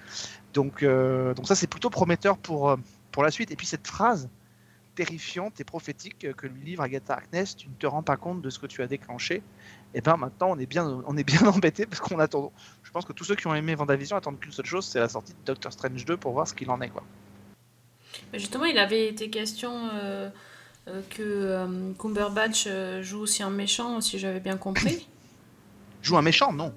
Donc, 0.52 0.83
euh, 0.83 1.35
donc 1.35 1.49
ça 1.49 1.54
c'est 1.54 1.66
plutôt 1.66 1.90
prometteur 1.90 2.37
pour, 2.37 2.76
pour 3.11 3.23
la 3.23 3.31
suite. 3.31 3.50
Et 3.50 3.57
puis 3.57 3.66
cette 3.66 3.87
phrase 3.87 4.28
terrifiante 4.94 5.60
et 5.60 5.64
prophétique 5.64 6.32
que 6.36 6.46
lui 6.46 6.64
livre 6.64 6.82
Agatha 6.82 7.14
Harkness, 7.14 7.56
tu 7.56 7.68
ne 7.68 7.74
te 7.74 7.86
rends 7.86 8.02
pas 8.02 8.16
compte 8.16 8.42
de 8.42 8.50
ce 8.50 8.58
que 8.58 8.66
tu 8.66 8.82
as 8.82 8.86
déclenché. 8.86 9.42
Et 9.94 10.00
ben 10.00 10.16
maintenant 10.16 10.48
on 10.50 10.58
est 10.58 10.66
bien, 10.66 11.02
on 11.06 11.16
est 11.16 11.24
bien 11.24 11.42
embêté 11.46 11.86
parce 11.86 12.00
qu'on 12.00 12.18
attend. 12.18 12.52
Je 12.82 12.90
pense 12.90 13.04
que 13.04 13.12
tous 13.12 13.24
ceux 13.24 13.36
qui 13.36 13.46
ont 13.46 13.54
aimé 13.54 13.74
Vendavision 13.74 14.16
attendent 14.16 14.40
qu'une 14.40 14.52
seule 14.52 14.66
chose, 14.66 14.86
c'est 14.86 15.00
la 15.00 15.08
sortie 15.08 15.32
de 15.32 15.44
Doctor 15.44 15.72
Strange 15.72 16.04
2 16.04 16.16
pour 16.16 16.32
voir 16.32 16.48
ce 16.48 16.54
qu'il 16.54 16.70
en 16.70 16.80
est 16.80 16.88
quoi. 16.88 17.02
Justement, 18.32 18.64
il 18.64 18.78
avait 18.78 19.08
été 19.08 19.28
question 19.28 19.88
euh, 19.92 20.30
euh, 20.88 21.00
que 21.10 21.22
euh, 21.22 21.92
Cumberbatch 21.98 22.64
euh, 22.66 23.02
joue 23.02 23.20
aussi 23.20 23.42
un 23.42 23.50
méchant, 23.50 24.00
si 24.00 24.18
j'avais 24.18 24.40
bien 24.40 24.56
compris. 24.56 25.08
Joue 26.02 26.18
un 26.18 26.22
méchant, 26.22 26.52
non. 26.52 26.74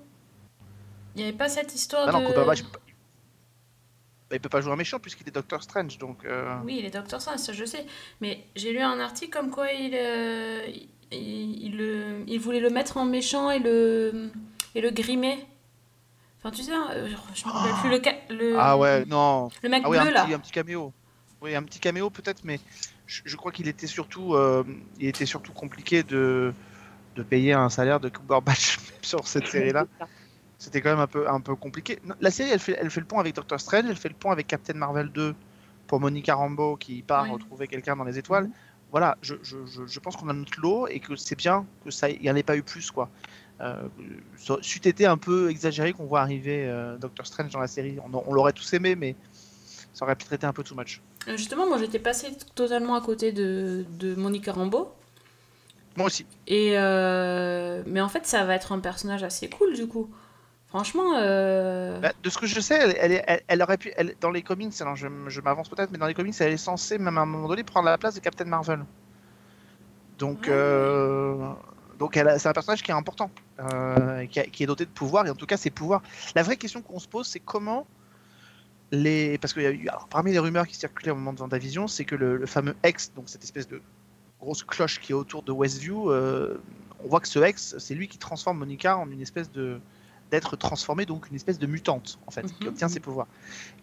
Il 1.14 1.22
n'y 1.22 1.28
avait 1.28 1.38
pas 1.38 1.50
cette 1.50 1.76
histoire 1.76 2.06
Ah 2.08 2.14
non, 2.14 2.22
de... 2.22 2.28
Cumberbatch, 2.28 2.64
Bah, 4.30 4.36
il 4.36 4.40
peut 4.42 4.50
pas 4.50 4.60
jouer 4.62 4.74
un 4.74 4.76
méchant 4.78 5.00
puisqu'il 5.00 5.28
est 5.28 5.32
Doctor 5.32 5.64
Strange, 5.64 5.98
donc. 5.98 6.26
euh, 6.26 6.54
Oui, 6.66 6.78
il 6.80 6.86
est 6.86 6.90
Docteur 6.90 7.22
Strange, 7.22 7.40
ça 7.40 7.54
je 7.54 7.64
sais. 7.66 7.86
Mais 8.22 8.44
j'ai 8.56 8.74
lu 8.74 8.80
un 8.80 9.00
article 9.00 9.32
comme 9.32 9.50
quoi 9.52 9.72
il, 9.72 9.92
euh, 9.96 10.66
il, 11.12 11.64
il, 11.64 11.78
le- 11.78 12.24
il 12.28 12.40
voulait 12.40 12.60
le 12.60 12.70
mettre 12.70 12.98
en 12.98 13.06
méchant 13.06 13.50
et 13.52 13.60
le, 13.60 14.30
et 14.76 14.82
le 14.82 14.90
grimer. 14.92 15.46
Enfin, 16.40 16.52
tu 16.52 16.62
sais, 16.62 16.72
euh, 16.74 17.08
je 17.34 17.46
me 17.46 17.52
rappelle 17.52 17.74
plus 17.82 17.90
le, 18.36 18.36
le, 18.52 18.56
Ah 18.60 18.78
ouais, 18.78 19.06
non. 19.06 19.50
le 19.64 19.70
mec 19.70 19.82
Ah 19.86 19.90
oui, 19.90 19.98
bleu 19.98 20.08
un 20.08 20.12
là. 20.12 20.24
petit, 20.26 20.34
un 20.34 20.40
petit 20.40 20.52
caméo. 20.52 20.94
Oui, 21.42 21.56
un 21.56 21.64
petit 21.64 21.80
caméo 21.80 22.10
peut-être, 22.10 22.42
mais 22.44 22.60
je, 23.06 23.22
je 23.26 23.36
crois 23.38 23.52
qu'il 23.52 23.68
était 23.68 23.88
surtout, 23.88 24.34
euh, 24.36 24.64
il 25.00 25.08
était 25.08 25.26
surtout 25.26 25.54
compliqué 25.54 26.04
de, 26.04 26.54
de 27.16 27.24
payer 27.24 27.54
un 27.54 27.70
salaire 27.70 28.00
de 28.00 28.10
Cumberbatch 28.10 28.78
sur 29.02 29.26
cette 29.28 29.48
série-là. 29.48 29.86
C'était 30.58 30.82
quand 30.82 30.90
même 30.90 31.00
un 31.00 31.08
peu, 31.08 31.30
un 31.30 31.40
peu 31.40 31.56
compliqué. 31.56 32.00
La 32.20 32.32
série, 32.32 32.50
elle 32.52 32.60
fait, 32.60 32.78
elle 32.80 32.90
fait 32.90 33.00
le 33.00 33.06
pont 33.06 33.20
avec 33.20 33.36
Doctor 33.36 33.60
Strange, 33.60 33.86
elle 33.90 33.96
fait 33.96 34.10
le 34.10 34.16
pont 34.16 34.32
avec 34.32 34.48
Captain 34.48 34.74
Marvel 34.74 35.10
2 35.12 35.36
pour 35.86 36.00
Monica 36.00 36.36
Rambeau 36.36 36.76
qui 36.76 37.04
part 37.04 37.26
Oui. 37.26 37.32
retrouver 37.32 37.68
quelqu'un 37.68 37.96
dans 37.96 38.04
les 38.04 38.18
étoiles. 38.18 38.50
Voilà, 38.92 39.18
je, 39.22 39.36
je, 39.44 39.58
je, 39.86 40.00
pense 40.00 40.16
qu'on 40.16 40.30
a 40.30 40.34
notre 40.34 40.60
lot 40.62 40.88
et 40.88 41.00
que 41.00 41.16
c'est 41.16 41.36
bien 41.36 41.66
que 41.84 41.92
ça, 41.92 42.10
il 42.10 42.22
n'y 42.22 42.32
en 42.32 42.36
ait 42.36 42.44
pas 42.44 42.56
eu 42.56 42.64
plus 42.64 42.90
quoi. 42.90 43.10
Euh, 43.60 43.88
c'eût 44.62 44.88
été 44.88 45.06
un 45.06 45.18
peu 45.18 45.50
exagéré 45.50 45.92
qu'on 45.92 46.06
voit 46.06 46.22
arriver 46.22 46.66
euh, 46.68 46.98
Doctor 46.98 47.26
Strange 47.28 47.52
dans 47.52 47.60
la 47.60 47.68
série. 47.68 47.98
On, 48.04 48.24
on 48.26 48.34
l'aurait 48.34 48.54
tous 48.54 48.72
aimé, 48.74 48.96
mais 48.96 49.16
ça 49.94 50.06
aurait 50.06 50.16
peut-être 50.16 50.34
été 50.34 50.46
un 50.46 50.54
peu 50.54 50.64
too 50.64 50.76
much. 50.76 51.02
Euh, 51.28 51.36
Justement, 51.38 51.68
moi 51.68 51.78
j'étais 51.78 52.00
passée 52.00 52.28
totalement 52.56 52.96
à 52.96 53.02
côté 53.02 53.32
de, 53.32 53.86
de 54.00 54.16
Monica 54.16 54.54
Rambeau. 54.54 54.94
Moi 55.96 56.06
aussi. 56.08 56.26
Et 56.46 56.78
euh, 56.78 57.82
mais 57.88 58.00
en 58.02 58.10
fait, 58.10 58.26
ça 58.26 58.46
va 58.46 58.56
être 58.56 58.72
un 58.72 58.80
personnage 58.80 59.24
assez 59.24 59.50
cool 59.50 59.74
du 59.74 59.88
coup. 59.88 60.10
Franchement, 60.70 61.14
euh, 61.16 62.00
Bah, 62.02 62.12
de 62.22 62.30
ce 62.30 62.38
que 62.38 62.46
je 62.46 62.60
sais, 62.60 62.76
elle, 62.76 62.96
elle, 63.00 63.12
est- 63.14 63.24
elle- 63.26 63.42
elle 63.48 63.62
aurait 63.62 63.78
pu, 63.78 63.92
dans 64.20 64.32
les 64.32 64.42
comics, 64.42 64.74
alors 64.82 64.96
je, 64.98 65.08
je 65.28 65.42
m'avance 65.42 65.70
peut-être, 65.70 65.92
mais 65.92 65.98
dans 65.98 66.08
les 66.08 66.14
comics, 66.14 66.36
elle 66.40 66.52
est 66.52 66.58
censée, 66.58 66.98
même 66.98 67.18
à 67.18 67.22
un 67.22 67.26
moment 67.26 67.48
donné, 67.48 67.64
prendre 67.64 67.86
la 67.86 67.98
place 67.98 68.16
de 68.16 68.20
Captain 68.20 68.44
Marvel. 68.46 68.84
Donc, 70.20 70.48
Ah. 70.48 70.52
euh, 70.52 71.50
donc 72.00 72.16
c'est 72.16 72.48
un 72.48 72.54
personnage 72.54 72.84
qui 72.84 72.92
est 72.92 72.94
important, 72.94 73.32
euh, 73.60 74.26
qui, 74.26 74.40
a- 74.42 74.46
qui 74.46 74.64
est 74.64 74.68
doté 74.68 74.84
de 74.86 74.90
pouvoir, 74.92 75.26
et 75.26 75.30
en 75.30 75.36
tout 75.36 75.46
cas, 75.46 75.56
ses 75.58 75.70
pouvoirs. 75.70 76.02
La 76.36 76.44
vraie 76.44 76.58
question 76.58 76.82
qu'on 76.82 77.00
se 77.00 77.08
pose, 77.08 77.28
c'est 77.28 77.40
comment 77.40 77.88
les. 78.92 79.38
Parce 79.38 79.54
que 79.54 79.62
eu, 79.62 79.88
alors, 79.88 80.08
parmi 80.10 80.32
les 80.34 80.40
rumeurs 80.40 80.68
qui 80.68 80.76
circulaient 80.76 81.12
au 81.12 81.16
moment 81.16 81.34
de 81.34 81.40
Vendavision, 81.40 81.88
c'est 81.88 82.04
que 82.06 82.16
le, 82.16 82.36
le 82.38 82.46
fameux 82.46 82.76
X, 82.86 83.14
donc 83.16 83.30
cette 83.30 83.44
espèce 83.44 83.68
de 83.70 83.82
grosse 84.42 84.64
cloche 84.64 85.00
qui 85.00 85.14
est 85.14 85.16
autour 85.16 85.44
de 85.44 85.52
Westview, 85.54 86.12
on 86.12 87.08
voit 87.08 87.20
que 87.22 87.28
ce 87.28 87.40
X, 87.40 87.76
c'est 87.80 87.96
lui 87.96 88.08
qui 88.10 88.18
transforme 88.18 88.58
Monica 88.60 88.98
en 88.98 89.10
une 89.10 89.22
espèce 89.22 89.52
de 89.52 89.80
d'être 90.32 90.56
transformée, 90.58 91.06
donc 91.06 91.30
une 91.30 91.36
espèce 91.36 91.60
de 91.60 91.68
mutante, 91.68 92.20
en 92.28 92.32
fait, 92.32 92.44
qui 92.46 92.64
Mhm. 92.64 92.68
obtient 92.70 92.88
ses 92.90 93.00
pouvoirs. 93.00 93.28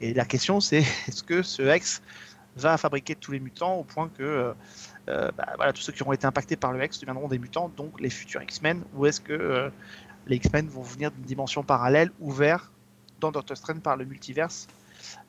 Et 0.01 0.13
la 0.15 0.25
question, 0.25 0.61
c'est 0.61 0.79
est-ce 1.09 1.23
que 1.23 1.43
ce 1.43 1.63
X 1.77 2.03
va 2.57 2.77
fabriquer 2.79 3.15
tous 3.17 3.33
les 3.33 3.41
mutants 3.41 3.75
au 3.77 3.85
point 3.85 4.09
que 4.09 4.23
euh, 4.23 4.53
euh, 5.09 5.31
bah, 5.37 5.53
voilà, 5.57 5.73
tous 5.73 5.83
ceux 5.83 5.93
qui 5.93 6.03
auront 6.03 6.13
été 6.13 6.27
impactés 6.27 6.57
par 6.57 6.73
le 6.73 6.83
X 6.85 7.01
deviendront 7.01 7.29
des 7.29 7.39
mutants, 7.39 7.69
donc 7.77 8.01
les 8.01 8.11
futurs 8.11 8.43
X-Men, 8.43 8.83
ou 8.95 9.07
est-ce 9.07 9.21
que 9.21 9.33
euh, 9.33 9.71
les 10.27 10.37
X-Men 10.37 10.69
vont 10.69 10.83
venir 10.83 11.11
d'une 11.11 11.25
dimension 11.25 11.63
parallèle, 11.65 12.11
ouvert 12.21 12.71
dans 13.21 13.31
Doctor 13.33 13.57
Strange 13.57 13.81
par 13.81 13.97
le 13.97 14.05
multiverse 14.05 14.67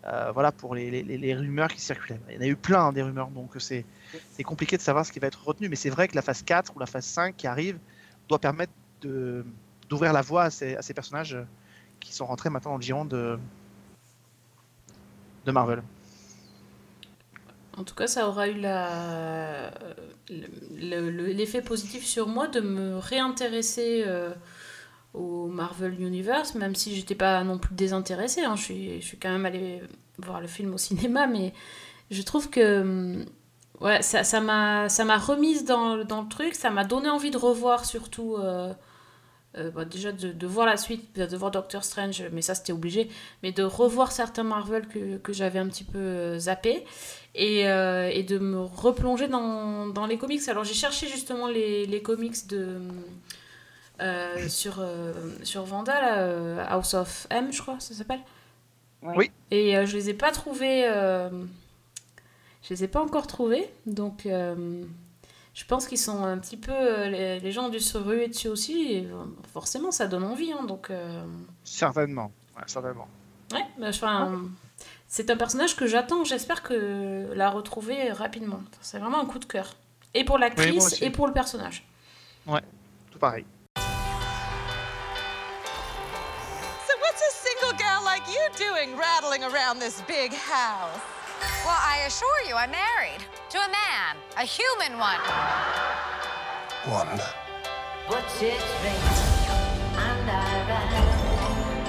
Euh, 0.06 0.32
Voilà 0.34 0.52
pour 0.52 0.74
les, 0.76 1.04
les- 1.04 1.36
rumeurs 1.36 1.70
qui 1.70 1.82
circulaient. 1.82 2.20
Il 2.30 2.36
y 2.36 2.38
en 2.38 2.42
a 2.42 2.46
eu 2.48 2.56
plein 2.56 2.80
hein, 2.86 2.94
des 2.94 3.02
rumeurs, 3.02 3.28
donc 3.30 3.52
c'est 3.60 3.84
compliqué 4.44 4.78
de 4.78 4.82
savoir 4.82 5.06
ce 5.06 5.12
qui 5.12 5.20
va 5.20 5.28
être 5.28 5.44
retenu, 5.46 5.68
mais 5.68 5.76
c'est 5.76 5.90
vrai 5.90 6.08
que 6.08 6.16
la 6.16 6.22
phase 6.22 6.44
4 6.44 6.76
ou 6.76 6.80
la 6.80 6.86
phase 6.86 7.06
5 7.06 7.36
qui 7.36 7.48
arrive 7.48 7.78
doit 8.30 8.40
permettre 8.40 8.72
de 9.02 9.44
d'ouvrir 9.90 10.14
la 10.14 10.22
voie 10.22 10.44
à 10.44 10.50
ces, 10.50 10.94
personnages 10.94 11.36
euh, 11.36 11.44
qui 12.00 12.14
sont 12.14 12.26
rentrés 12.26 12.50
maintenant 12.50 12.72
dans 12.72 12.78
le 12.78 12.84
giron 12.84 13.06
de, 13.06 13.38
de 15.46 15.52
Marvel. 15.52 15.82
En 17.78 17.84
tout 17.84 17.96
cas, 17.96 18.08
ça 18.08 18.28
aura 18.28 18.48
eu 18.48 18.56
l'effet 20.30 21.62
positif 21.62 22.06
sur 22.06 22.28
moi 22.28 22.48
de 22.48 22.62
me 22.62 22.98
réintéresser 22.98 24.04
euh, 24.08 24.34
au 25.14 25.48
Marvel 25.48 26.00
Universe, 26.02 26.56
même 26.56 26.74
si 26.74 26.96
j'étais 26.96 27.16
pas 27.16 27.44
non 27.44 27.58
plus 27.58 27.76
désintéressée. 27.76 28.44
hein. 28.46 28.56
Je, 28.56 28.64
suis, 28.64 29.02
je 29.02 29.06
suis 29.06 29.18
quand 29.18 29.30
même 29.30 29.46
allée 29.46 29.82
voir 30.18 30.40
le 30.40 30.48
film 30.48 30.74
au 30.74 30.78
cinéma, 30.78 31.28
mais 31.28 31.54
je 32.12 32.22
trouve 32.22 32.50
que 32.50 32.82
hum, 32.82 33.26
ouais, 33.82 34.02
ça 34.02 34.40
m'a 34.40 34.88
ça 34.88 35.18
remise 35.18 35.66
dans, 35.66 36.06
dans 36.06 36.22
le 36.22 36.30
truc, 36.30 36.56
ça 36.56 36.70
m'a 36.70 36.86
donné 36.86 37.10
envie 37.10 37.32
de 37.32 37.38
revoir 37.38 37.84
surtout. 37.86 38.36
euh, 38.36 38.74
euh, 39.58 39.72
bah, 39.72 39.86
déjà 39.86 40.12
de, 40.12 40.32
de 40.32 40.48
voir 40.48 40.66
la 40.66 40.78
suite, 40.78 41.16
de 41.18 41.38
voir 41.38 41.52
Doctor 41.52 41.84
Strange, 41.84 42.24
mais 42.32 42.42
ça 42.42 42.56
c'était 42.56 42.74
obligé, 42.74 43.10
mais 43.44 43.52
de 43.52 43.64
revoir 43.64 44.12
certains 44.12 44.44
Marvel 44.44 44.88
que, 44.88 45.18
que 45.18 45.34
j'avais 45.34 45.60
un 45.60 45.68
petit 45.68 45.84
peu 45.84 45.98
euh, 45.98 46.40
zappé 46.40 46.84
et, 47.34 47.68
euh, 47.68 48.10
et 48.14 48.24
de 48.24 48.38
me 48.40 48.62
replonger 48.62 49.28
dans, 49.28 49.88
dans 49.88 50.06
les 50.06 50.18
comics. 50.18 50.48
Alors 50.48 50.64
j'ai 50.64 50.74
cherché 50.74 51.08
justement 51.08 51.48
les, 51.48 51.86
les 51.86 52.02
comics 52.02 52.48
de 52.48 52.78
euh, 54.02 54.48
sur, 54.50 54.80
euh, 54.80 55.14
sur 55.44 55.64
Vanda, 55.64 56.02
là, 56.02 56.20
euh, 56.20 56.64
House 56.68 56.94
of 56.94 57.28
M, 57.30 57.52
je 57.52 57.62
crois, 57.62 57.80
ça 57.80 57.94
s'appelle. 57.94 58.22
Oui. 59.02 59.30
Et 59.52 59.78
euh, 59.78 59.86
je 59.86 59.96
les 59.96 60.10
ai 60.10 60.14
pas 60.14 60.32
trouvés. 60.32 60.86
euh, 60.88 61.30
je 62.68 62.74
les 62.74 62.84
ai 62.84 62.88
pas 62.88 63.00
encore 63.00 63.28
trouvés, 63.28 63.70
donc 63.86 64.26
euh, 64.26 64.84
je 65.56 65.66
pense 65.66 65.88
qu'ils 65.88 65.98
sont 65.98 66.24
un 66.24 66.38
petit 66.38 66.58
peu. 66.58 66.72
euh, 66.72 67.10
les, 67.10 67.40
les 67.40 67.52
gens 67.52 67.66
ont 67.66 67.70
dû 67.70 67.80
se 67.80 67.98
ruer 67.98 68.28
dessus 68.28 68.48
aussi, 68.50 68.92
et 68.94 69.08
euh, 69.08 69.24
forcément 69.52 69.90
ça 69.92 70.06
donne 70.06 70.24
envie, 70.24 70.52
hein, 70.52 70.64
donc. 70.66 70.92
euh, 70.92 71.26
Certainement. 71.64 72.32
Ouais, 72.56 72.62
certainement. 72.68 73.08
Ouais, 73.54 73.66
bah, 73.80 73.88
enfin, 73.90 74.44
c'est 75.08 75.30
un 75.30 75.38
personnage 75.38 75.76
que 75.76 75.86
j'attends. 75.88 76.24
J'espère 76.24 76.62
que 76.64 77.32
la 77.34 77.50
retrouver 77.50 78.12
rapidement. 78.12 78.62
C'est 78.82 79.00
vraiment 79.00 79.20
un 79.22 79.26
coup 79.26 79.40
de 79.40 79.46
cœur. 79.46 79.76
Et 80.14 80.24
pour 80.24 80.38
l'actrice 80.38 81.02
et 81.02 81.10
pour 81.10 81.26
le 81.28 81.34
personnage. 81.34 81.84
Tout 83.12 83.20
pareil. 83.20 83.46
So 83.78 83.84
what's 87.02 87.22
a 87.22 87.32
single 87.32 87.76
gal 87.78 88.04
like 88.04 88.24
you 88.28 88.50
doing 88.58 88.96
rattling 88.98 89.44
around 89.44 89.80
this 89.80 90.02
big 90.08 90.32
house? 90.34 91.00
Well, 91.66 91.82
I 91.82 92.04
assure 92.08 92.42
you, 92.48 92.56
I'm 92.56 92.72
married 92.72 93.24
to 93.50 93.58
a 93.58 93.68
man, 93.68 94.18
a 94.38 94.46
human 94.46 94.98
one. 95.00 95.20
One. 96.86 97.20
But 98.08 98.24
it's 98.40 98.64
raining 98.84 99.36
and 99.98 100.30
I 100.30 100.68
ran. 100.70 101.26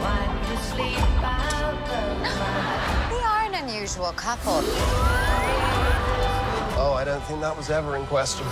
Wipe 0.00 0.36
the 0.48 0.56
sleep 0.62 0.98
out 1.22 1.52
of 1.62 2.20
my 2.22 3.12
We 3.12 3.20
are 3.22 3.44
an 3.44 3.54
unusual 3.64 4.12
couple. 4.12 4.62
Oh, 6.78 6.94
I 6.96 7.04
don't 7.04 7.22
think 7.24 7.40
that 7.40 7.56
was 7.56 7.70
ever 7.70 7.96
in 7.96 8.06
question. 8.06 8.46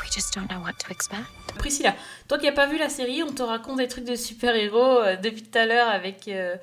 We 0.00 0.08
just 0.10 0.32
don't 0.34 0.50
know 0.50 0.60
what 0.60 0.78
to 0.80 0.90
expect. 0.90 1.28
Priscilla, 1.58 1.94
toi 2.26 2.38
qui 2.38 2.46
n'as 2.46 2.52
pas 2.52 2.66
vu 2.66 2.78
la 2.78 2.88
série, 2.88 3.22
on 3.22 3.32
te 3.32 3.42
raconte 3.42 3.78
des 3.78 3.88
trucs 3.88 4.04
de 4.04 4.16
super-héros 4.16 5.02
euh, 5.02 5.16
depuis 5.16 5.42
tout 5.42 5.58
à 5.58 5.66
l'heure 5.66 5.88
avec 5.88 6.26
euh, 6.28 6.56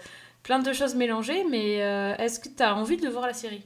plein 0.47 0.59
de 0.61 0.73
choses 0.73 0.95
mélangées, 0.95 1.45
mais 1.45 1.83
euh, 1.83 2.15
est-ce 2.17 2.39
que 2.41 2.49
tu 2.49 2.63
as 2.63 2.75
envie 2.75 2.97
de 2.97 3.09
voir 3.09 3.27
la 3.27 3.35
série? 3.35 3.63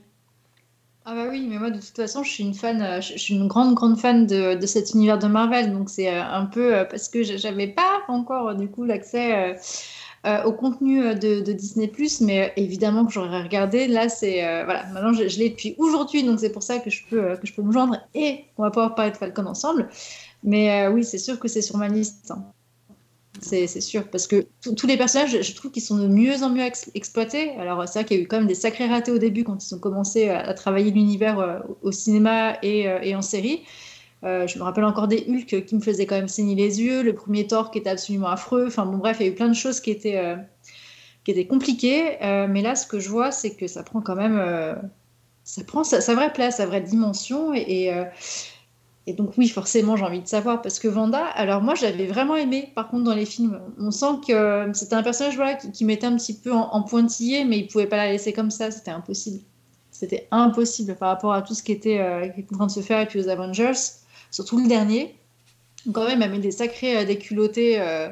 Ah 1.03 1.15
bah 1.15 1.25
oui, 1.29 1.47
mais 1.49 1.57
moi 1.57 1.71
de 1.71 1.79
toute 1.79 1.95
façon, 1.95 2.23
je 2.23 2.29
suis 2.29 2.43
une 2.43 2.53
fan, 2.53 2.79
euh, 2.81 3.01
je 3.01 3.17
suis 3.17 3.33
une 3.33 3.47
grande 3.47 3.73
grande 3.73 3.99
fan 3.99 4.27
de, 4.27 4.53
de 4.55 4.65
cet 4.67 4.91
univers 4.93 5.17
de 5.17 5.25
Marvel, 5.27 5.73
donc 5.73 5.89
c'est 5.89 6.09
euh, 6.13 6.23
un 6.23 6.45
peu 6.45 6.85
parce 6.89 7.09
que 7.09 7.23
j'a- 7.23 7.37
j'avais 7.37 7.67
pas 7.67 8.01
encore 8.07 8.53
du 8.55 8.67
coup 8.69 8.83
l'accès 8.83 9.55
au 10.45 10.53
contenu 10.53 11.15
de, 11.15 11.41
de 11.41 11.51
Disney+, 11.53 11.91
mais 12.21 12.53
évidemment 12.57 13.05
que 13.05 13.11
j'aurais 13.13 13.41
regardé. 13.43 13.87
Là, 13.87 14.09
c'est 14.09 14.63
voilà, 14.65 14.85
maintenant 14.87 15.13
je, 15.13 15.23
l'ai 15.39 15.49
depuis 15.49 15.75
aujourd'hui, 15.79 16.23
donc 16.23 16.39
c'est 16.39 16.51
pour 16.51 16.63
ça 16.63 16.79
que 16.79 16.89
je 16.91 17.03
peux 17.09 17.35
que 17.37 17.47
je 17.47 17.53
peux 17.53 17.63
me 17.63 17.71
joindre 17.71 17.97
et 18.13 18.45
on 18.57 18.63
va 18.63 18.69
pouvoir 18.71 18.93
parler 18.95 19.11
de 19.11 19.17
Falcon 19.17 19.45
ensemble. 19.47 19.89
Mais 20.43 20.87
oui, 20.89 21.03
c'est 21.05 21.19
sûr 21.19 21.39
que 21.39 21.47
c'est 21.47 21.61
sur 21.63 21.77
ma 21.77 21.87
liste. 21.89 22.31
hein. 22.31 22.45
C'est 23.41 23.81
sûr. 23.81 24.07
Parce 24.07 24.27
que 24.27 24.45
tous- 24.61 24.87
les 24.87 24.97
personnages, 24.97 25.41
je 25.41 25.55
trouve 25.55 25.71
qu'ils 25.71 25.81
sont 25.81 25.97
de 25.97 26.07
mieux 26.07 26.43
en 26.43 26.49
mieux 26.49 26.63
ex- 26.63 26.91
exploités. 26.93 27.51
Alors, 27.57 27.87
c'est 27.87 27.99
vrai 27.99 28.05
qu'il 28.05 28.17
y 28.17 28.19
a 28.19 28.23
eu 28.23 28.27
quand 28.27 28.37
même 28.37 28.47
des 28.47 28.55
sacrés 28.55 28.87
ratés 28.87 29.11
au 29.11 29.17
début 29.17 29.43
quand 29.43 29.63
ils 29.65 29.75
ont 29.75 29.79
commencé 29.79 30.29
à, 30.29 30.53
travailler 30.53 30.91
l'univers 30.91 31.39
euh, 31.39 31.59
au 31.81 31.91
cinéma 31.91 32.57
et, 32.61 32.87
euh, 32.87 33.17
en 33.17 33.21
série. 33.21 33.63
Euh, 34.23 34.45
je 34.45 34.59
me 34.59 34.63
rappelle 34.63 34.83
encore 34.83 35.07
des 35.07 35.25
Hulk 35.27 35.65
qui 35.65 35.75
me 35.75 35.81
faisaient 35.81 36.05
quand 36.05 36.15
même 36.15 36.27
saigner 36.27 36.53
les 36.53 36.81
yeux, 36.81 37.01
le 37.01 37.15
premier 37.15 37.47
Thor 37.47 37.71
qui 37.71 37.79
était 37.79 37.89
absolument 37.89 38.29
affreux. 38.29 38.65
Enfin, 38.67 38.85
bon, 38.85 38.97
bref, 38.97 39.17
il 39.19 39.25
y 39.25 39.29
a 39.29 39.31
eu 39.31 39.35
plein 39.35 39.49
de 39.49 39.55
choses 39.55 39.79
qui 39.79 39.89
étaient, 39.89 40.37
compliquées. 41.49 42.17
Mais 42.21 42.61
là, 42.61 42.75
ce 42.75 42.85
que 42.85 42.99
je 42.99 43.09
vois, 43.09 43.31
c'est 43.31 43.55
que 43.55 43.67
ça 43.67 43.81
prend 43.81 44.01
quand 44.01 44.15
même. 44.15 44.39
ça 45.43 45.63
prend 45.63 45.83
sa, 45.83 46.13
vraie 46.13 46.31
place, 46.31 46.57
sa 46.57 46.67
vraie 46.67 46.81
dimension. 46.81 47.51
Et, 47.55 47.91
et 49.07 49.13
donc, 49.13 49.33
oui, 49.37 49.47
forcément, 49.47 49.95
j'ai 49.95 50.05
envie 50.05 50.21
de 50.21 50.27
savoir. 50.27 50.61
Parce 50.61 50.77
que 50.77 50.87
Vanda, 50.87 51.25
alors 51.25 51.61
moi, 51.61 51.73
j'avais 51.73 52.05
vraiment 52.05 52.35
aimé, 52.35 52.71
par 52.75 52.89
contre, 52.89 53.03
dans 53.03 53.15
les 53.15 53.25
films. 53.25 53.59
On 53.79 53.89
sent 53.89 54.19
que 54.27 54.33
euh, 54.33 54.73
c'était 54.73 54.95
un 54.95 55.01
personnage 55.01 55.35
voilà, 55.35 55.55
qui, 55.55 55.85
mettait 55.85 56.05
un 56.05 56.15
petit 56.15 56.37
peu 56.37 56.53
en, 56.53 56.83
pointillé, 56.83 57.43
mais 57.43 57.59
il 57.59 57.67
pouvait 57.67 57.87
pas 57.87 57.97
la 57.97 58.11
laisser 58.11 58.31
comme 58.31 58.51
ça. 58.51 58.69
C'était 58.69 58.91
impossible. 58.91 59.39
C'était 59.89 60.27
impossible 60.31 60.95
par 60.95 61.09
rapport 61.09 61.33
à 61.33 61.41
tout 61.41 61.55
ce 61.55 61.63
qui 61.63 61.71
était, 61.71 61.99
euh, 61.99 62.27
en 62.53 62.55
train 62.55 62.65
de 62.67 62.71
se 62.71 62.81
faire 62.81 63.01
et 63.01 63.07
puis 63.07 63.19
aux 63.19 63.27
Avengers, 63.27 63.73
surtout 64.29 64.59
le 64.59 64.67
dernier. 64.67 65.15
Quand 65.91 66.05
même, 66.05 66.21
elle 66.21 66.31
met 66.31 66.39
des 66.39 66.51
sacrés 66.51 66.97
euh, 66.97 67.05
déculottés 67.05 67.81
euh, 67.81 68.09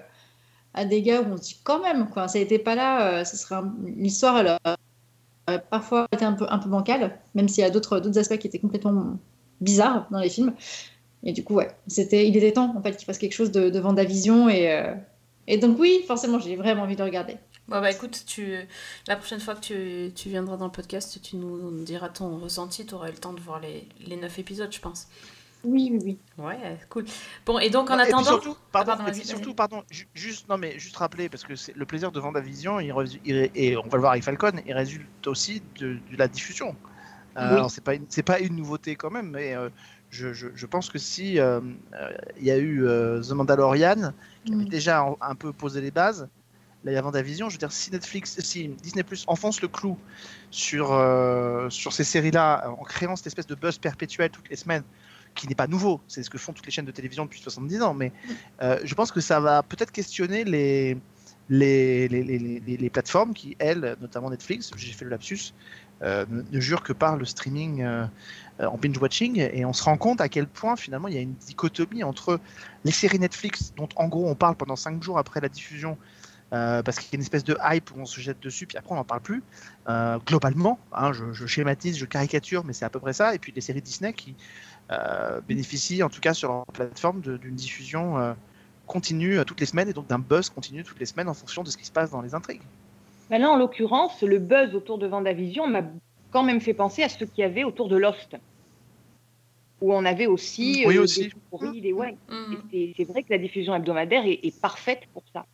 à 0.73 0.86
des 0.86 1.04
gars 1.04 1.21
où 1.21 1.34
on 1.34 1.38
se 1.38 1.43
dit 1.43 1.60
quand 1.63 1.82
même, 1.82 2.10
quoi, 2.10 2.28
ça 2.28 2.39
n'était 2.39 2.60
pas 2.60 2.73
là, 2.73 3.23
ce 3.25 3.38
serait 3.38 3.56
un- 3.56 3.73
parfois 5.69 6.08
été 6.12 6.25
un 6.25 6.34
peu, 6.34 6.45
un 6.49 6.60
peu 6.60 6.69
bancale, 6.69 7.19
même 7.36 7.47
s'il 7.47 7.63
y 7.63 7.67
a 7.67 7.69
d'autres 7.69 8.17
aspects 8.17 8.38
qui 8.38 8.47
étaient 8.47 8.60
complètement 8.60 9.17
bizarres 9.62 10.08
dans 10.12 10.19
les 10.19 10.30
films. 10.30 10.54
Et 11.24 11.34
du 11.34 11.43
coup, 11.43 11.56
ouais, 11.56 11.69
c'était, 11.88 12.28
il 12.28 12.38
était 12.38 12.54
temps 12.54 12.74
en 12.78 12.82
fait 12.82 12.95
qu'il 12.95 13.06
fasse 13.06 13.17
quelque 13.17 13.34
chose 13.34 13.52
de, 13.52 13.69
de 13.69 13.80
Vendavision 13.80 14.48
et, 14.50 14.72
euh, 14.72 14.93
et 15.48 15.58
donc 15.58 15.78
oui, 15.80 16.04
forcément, 16.08 16.39
j'ai 16.39 16.56
vraiment 16.56 16.84
envie 16.84 16.95
de 16.95 17.04
regarder. 17.04 17.38
Bon, 17.67 17.82
bah 17.82 17.91
écoute, 17.91 18.24
tu... 18.26 18.56
la 19.08 19.15
prochaine 19.15 19.39
fois 19.39 19.54
que 19.56 19.60
tu, 19.60 20.12
tu 20.13 20.30
viendras 20.30 20.58
dans 20.58 20.65
le 20.65 20.72
podcast, 20.72 21.19
tu 21.22 21.36
nous 21.36 21.84
diras 21.84 22.10
ton 22.10 22.38
ressenti. 22.39 22.86
Tu 22.86 22.95
auras 22.95 23.10
eu 23.10 23.12
le 23.12 23.17
temps 23.17 23.34
de 23.34 23.39
voir 23.39 23.60
les, 23.60 23.88
les 24.08 24.15
9 24.15 24.39
épisodes, 24.39 24.72
je 24.74 24.80
pense. 24.80 25.08
Oui, 25.63 25.89
oui, 25.91 26.00
oui. 26.04 26.17
Ouais, 26.43 26.58
cool. 26.89 27.06
Bon, 27.45 27.60
et 27.60 27.69
donc 27.69 27.89
en 27.91 27.98
Non, 27.98 28.00
et 28.00 28.04
puis 28.06 28.13
attendant. 28.13 28.30
surtout, 28.30 28.56
pardon, 28.72 28.93
Ah, 28.93 28.95
pardon, 28.98 29.08
et 29.10 29.12
puis 29.12 29.19
vas-y, 29.22 29.28
surtout, 29.28 29.54
pardon, 29.54 29.84
ju- 29.91 30.08
juste, 30.13 30.48
non 30.48 30.58
mais 30.58 30.80
juste 30.80 30.95
rappeler 30.95 31.28
parce 31.30 31.43
que 31.43 31.56
c'est 31.56 31.76
le 31.76 31.86
plaisir 31.86 32.12
de 32.13 32.19
Vendavision, 32.19 32.80
il, 32.80 32.91
et 33.54 33.76
on 33.78 33.84
va 33.84 33.89
le 33.98 34.00
voir 34.00 34.12
avec 34.13 34.24
Falcon, 34.24 34.54
il 34.65 34.74
résulte 34.74 35.28
aussi 35.28 35.62
de, 35.78 35.98
de 36.12 36.17
la 36.17 36.28
diffusion. 36.30 36.76
Euh, 37.39 37.49
Oui. 37.52 37.58
Alors 37.58 37.71
c'est 37.71 37.84
pas 37.84 37.93
c'est 38.10 38.23
pas 38.23 38.39
une 38.39 38.56
nouveauté 38.56 38.95
quand 38.95 39.12
même, 39.12 39.30
mais 39.32 39.56
euh, 39.56 39.69
je, 40.10 40.34
je- 40.34 40.49
je 40.56 40.65
pense 40.65 40.89
que 40.89 40.97
si 40.99 41.39
euh, 41.39 41.62
euh, 41.93 42.10
il 42.38 42.43
y 42.45 42.52
a 42.52 42.58
eu 42.60 42.84
The 43.21 43.32
Mandalorian 43.32 44.13
qui 44.45 44.54
avait 44.54 44.65
déjà 44.65 45.02
un, 45.02 45.15
un 45.21 45.36
peu 45.36 45.54
posé 45.54 45.82
les 45.82 45.91
bases. 45.91 46.30
Là, 46.84 46.91
il 46.93 46.95
y 46.95 46.97
a 46.97 47.02
Vendavision. 47.02 47.49
Je 47.49 47.56
veux 47.56 47.60
dire, 47.60 47.71
si 47.73 47.91
Netflix, 47.91 48.39
si 48.39 48.69
Disney 48.69 49.04
Plus 49.04 49.25
enfonce 49.28 49.62
le 49.62 49.67
clou 49.67 50.02
sur, 50.49 50.88
sur 51.69 51.93
ces 51.93 52.04
séries-là 52.06 52.69
en 52.69 52.84
créant 52.86 53.15
cette 53.17 53.28
espèce 53.28 53.47
de 53.47 53.56
buzz 53.56 53.78
perpétuel 53.80 54.32
toutes 54.32 54.49
les 54.49 54.56
semaines, 54.56 54.84
qui 55.36 55.47
n'est 55.47 55.56
pas 55.56 55.67
nouveau, 55.67 56.02
c'est 56.08 56.23
ce 56.23 56.30
que 56.30 56.38
font 56.38 56.54
toutes 56.54 56.65
les 56.65 56.71
chaînes 56.71 56.86
de 56.86 56.91
télévision 56.91 57.25
depuis 57.25 57.41
70 57.41 57.82
ans, 57.82 57.93
mais 57.93 58.13
je 58.62 58.93
pense 58.95 59.12
que 59.12 59.21
ça 59.21 59.39
va 59.41 59.63
peut-être 59.63 59.91
questionner 59.91 60.43
les, 60.45 60.97
les, 61.49 62.08
les, 62.08 62.23
les, 62.23 62.60
les- 62.78 62.89
plateformes 62.89 63.34
qui, 63.34 63.56
elles, 63.60 63.95
notamment 63.99 64.30
Netflix, 64.30 64.71
j'ai 64.75 64.93
fait 64.93 65.06
le 65.06 65.12
lapsus, 65.12 65.54
ne, 66.02 66.44
ne 66.52 66.60
jurent 66.60 66.84
que 66.84 66.94
par 66.94 67.18
le 67.18 67.26
streaming 67.26 67.82
euh, 67.82 68.06
euh, 68.62 68.66
en 68.66 68.78
binge-watching, 68.78 69.40
et 69.40 69.66
on 69.66 69.74
se 69.74 69.84
rend 69.84 69.98
compte 69.98 70.22
à 70.22 70.30
quel 70.30 70.48
point 70.48 70.76
finalement 70.76 71.08
il 71.08 71.14
y 71.14 71.18
a 71.18 71.22
une 71.22 71.36
dichotomie 71.36 72.04
entre 72.04 72.40
les 72.84 72.92
séries 72.92 73.20
Netflix, 73.20 73.74
dont 73.78 73.90
en 73.96 74.08
gros 74.08 74.30
on 74.30 74.36
parle 74.36 74.56
pendant 74.56 74.76
5 74.76 75.02
jours 75.02 75.18
après 75.18 75.40
la 75.40 75.50
diffusion, 75.50 75.98
euh, 76.52 76.82
parce 76.82 76.98
qu'il 76.98 77.12
y 77.12 77.16
a 77.16 77.18
une 77.18 77.22
espèce 77.22 77.44
de 77.44 77.58
hype 77.64 77.92
où 77.92 78.00
on 78.00 78.06
se 78.06 78.20
jette 78.20 78.40
dessus, 78.40 78.66
puis 78.66 78.78
après 78.78 78.92
on 78.92 78.96
n'en 78.96 79.04
parle 79.04 79.22
plus, 79.22 79.44
euh, 79.88 80.18
globalement, 80.26 80.80
hein, 80.94 81.14
je, 81.14 81.46
schématise, 81.46 81.98
je 81.98 82.06
caricature, 82.06 82.66
mais 82.66 82.74
c'est 82.74 82.86
à 82.86 82.90
peu 82.90 83.00
près 83.00 83.14
ça, 83.14 83.36
et 83.36 83.40
puis 83.40 83.52
les 83.56 83.62
séries 83.62 83.82
Disney 83.82 84.14
qui 84.14 84.36
euh, 84.92 85.40
bénéficient, 85.48 86.02
en 86.02 86.10
tout 86.10 86.20
cas 86.20 86.34
sur 86.34 86.52
leur 86.52 86.66
plateforme, 86.66 87.22
d'une 87.22 87.56
diffusion 87.56 88.18
euh, 88.18 88.34
continue 88.88 89.38
euh, 89.38 89.44
toutes 89.44 89.60
les 89.60 89.68
semaines, 89.68 89.88
et 89.88 89.94
donc 89.94 90.08
d'un 90.08 90.20
buzz 90.20 90.50
continu 90.50 90.84
toutes 90.84 91.00
les 91.00 91.06
semaines 91.06 91.30
en 91.30 91.34
fonction 91.36 91.64
de 91.64 91.70
ce 91.70 91.78
qui 91.78 91.86
se 91.86 91.92
passe 91.92 92.10
dans 92.10 92.22
les 92.22 92.34
intrigues. 92.34 92.64
Mais 93.30 93.39
là, 93.39 93.50
en 93.52 93.56
l'occurrence, 93.56 94.22
le 94.22 94.39
buzz 94.39 94.76
autour 94.76 94.98
de 94.98 95.08
Vendavision 95.08 95.68
m'a 95.68 95.84
quand 96.32 96.44
même 96.44 96.62
fait 96.62 96.74
penser 96.74 97.04
à 97.04 97.10
ce 97.10 97.24
qu'il 97.24 97.39
y 97.39 97.44
avait 97.44 97.63
autour 97.63 97.88
de 97.88 97.98
Lost. 97.98 98.36
Où 99.82 99.94
on 99.94 100.04
avait 100.04 100.28
aussi, 100.28 100.84
Oui, 100.86 100.98
euh, 100.98 101.04
aussi. 101.04 101.30
des 101.74 101.82
des 101.82 101.94
ouais. 101.94 102.18
Et 102.74 102.94
C'est 102.98 103.06
vrai 103.06 103.24
que 103.24 103.32
la 103.32 103.38
diffusion 103.38 103.74
hebdomadaire 103.76 104.26
est, 104.26 104.39
est 104.44 104.60
parfaite 104.60 105.04
pour 105.13 105.24
ça. 105.34 105.46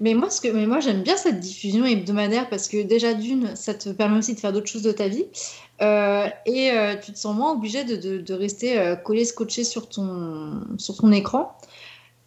Mais 0.00 0.14
moi, 0.14 0.30
ce 0.30 0.40
que, 0.40 0.48
mais 0.48 0.66
moi 0.66 0.80
j'aime 0.80 1.02
bien 1.02 1.16
cette 1.16 1.40
diffusion 1.40 1.84
hebdomadaire 1.84 2.48
parce 2.48 2.68
que 2.68 2.82
déjà 2.82 3.12
d'une, 3.12 3.54
ça 3.54 3.74
te 3.74 3.90
permet 3.90 4.18
aussi 4.18 4.34
de 4.34 4.40
faire 4.40 4.52
d'autres 4.52 4.68
choses 4.70 4.82
de 4.82 4.92
ta 4.92 5.08
vie. 5.08 5.26
Euh, 5.82 6.26
et 6.46 6.70
euh, 6.72 6.94
tu 6.96 7.12
te 7.12 7.18
sens 7.18 7.36
moins 7.36 7.52
obligé 7.52 7.84
de, 7.84 7.96
de, 7.96 8.18
de 8.18 8.34
rester 8.34 8.78
euh, 8.78 8.96
collé, 8.96 9.24
scotché 9.24 9.64
sur 9.64 9.88
ton, 9.88 10.60
sur 10.78 10.96
ton 10.96 11.12
écran. 11.12 11.56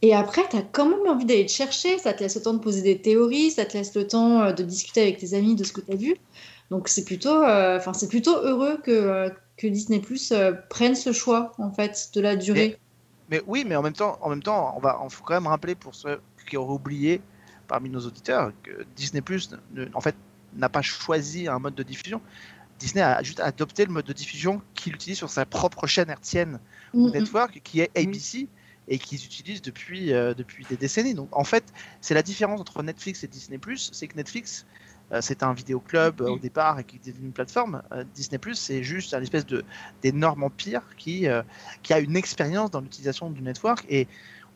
Et 0.03 0.13
après, 0.13 0.41
tu 0.49 0.57
as 0.57 0.61
quand 0.61 0.89
même 0.89 1.07
envie 1.07 1.23
d'aller 1.23 1.45
te 1.45 1.51
chercher. 1.51 1.97
Ça 1.97 2.11
te 2.11 2.21
laisse 2.21 2.35
le 2.35 2.41
temps 2.41 2.53
de 2.53 2.59
poser 2.59 2.81
des 2.81 3.01
théories, 3.01 3.51
ça 3.51 3.65
te 3.65 3.77
laisse 3.77 3.95
le 3.95 4.05
temps 4.05 4.41
euh, 4.41 4.51
de 4.51 4.61
discuter 4.61 5.01
avec 5.01 5.17
tes 5.17 5.33
amis 5.33 5.55
de 5.55 5.63
ce 5.63 5.71
que 5.71 5.79
tu 5.79 5.93
as 5.93 5.95
vu. 5.95 6.15
Donc 6.69 6.89
c'est 6.89 7.05
plutôt, 7.05 7.41
euh, 7.41 7.77
enfin 7.77 7.93
c'est 7.93 8.09
plutôt 8.09 8.35
heureux 8.35 8.77
que, 8.83 8.91
euh, 8.91 9.29
que 9.55 9.65
Disney 9.65 9.99
Plus 9.99 10.33
prenne 10.69 10.95
ce 10.95 11.13
choix 11.13 11.53
en 11.57 11.71
fait 11.71 12.09
de 12.13 12.19
la 12.19 12.35
durée. 12.35 12.77
Mais 13.29 13.41
oui, 13.47 13.63
mais 13.65 13.77
en 13.77 13.81
même 13.81 13.93
temps, 13.93 14.17
en 14.21 14.29
même 14.29 14.43
temps, 14.43 14.73
on 14.75 14.81
va, 14.81 14.99
on 15.01 15.09
faut 15.09 15.23
quand 15.23 15.35
même 15.35 15.47
rappeler 15.47 15.73
pour 15.73 15.95
ceux 15.95 16.19
qui 16.49 16.57
auraient 16.57 16.73
oublié 16.73 17.21
parmi 17.69 17.89
nos 17.89 18.01
auditeurs 18.01 18.51
que 18.61 18.85
Disney 18.97 19.21
Plus, 19.21 19.51
en 19.93 20.01
fait, 20.01 20.15
n'a 20.57 20.67
pas 20.67 20.81
choisi 20.81 21.47
un 21.47 21.59
mode 21.59 21.75
de 21.75 21.83
diffusion. 21.83 22.19
Disney 22.77 23.01
a 23.01 23.23
juste 23.23 23.39
adopté 23.39 23.85
le 23.85 23.93
mode 23.93 24.05
de 24.05 24.11
diffusion 24.11 24.61
qu'il 24.73 24.95
utilise 24.95 25.17
sur 25.17 25.29
sa 25.29 25.45
propre 25.45 25.87
chaîne 25.87 26.09
hertzienne 26.09 26.59
Mm, 26.93 27.07
mm. 27.07 27.11
network, 27.11 27.61
qui 27.63 27.81
est 27.81 27.91
ABC 27.97 28.47
et 28.87 28.97
qu'ils 28.97 29.23
utilisent 29.23 29.61
depuis, 29.61 30.13
euh, 30.13 30.33
depuis 30.33 30.65
des 30.69 30.77
décennies. 30.77 31.13
Donc 31.13 31.29
en 31.31 31.43
fait, 31.43 31.63
c'est 32.01 32.13
la 32.13 32.23
différence 32.23 32.59
entre 32.59 32.83
Netflix 32.83 33.23
et 33.23 33.27
Disney 33.27 33.59
c'est 33.75 34.07
que 34.07 34.15
Netflix 34.15 34.65
euh, 35.11 35.21
c'était 35.21 35.43
un 35.43 35.53
vidéoclub 35.53 36.21
euh, 36.21 36.29
au 36.29 36.39
départ 36.39 36.79
et 36.79 36.83
qui 36.83 36.95
est 36.95 37.05
devenu 37.11 37.27
une 37.27 37.33
plateforme. 37.33 37.83
Euh, 37.91 38.03
Disney 38.15 38.37
Plus 38.37 38.55
c'est 38.55 38.83
juste 38.83 39.13
un 39.13 39.21
espèce 39.21 39.45
d'énorme 40.01 40.43
empire 40.43 40.81
qui 40.97 41.27
qui 41.81 41.93
a 41.93 41.99
une 41.99 42.15
expérience 42.15 42.71
dans 42.71 42.81
l'utilisation 42.81 43.29
du 43.29 43.41
network 43.41 43.85
et 43.89 44.07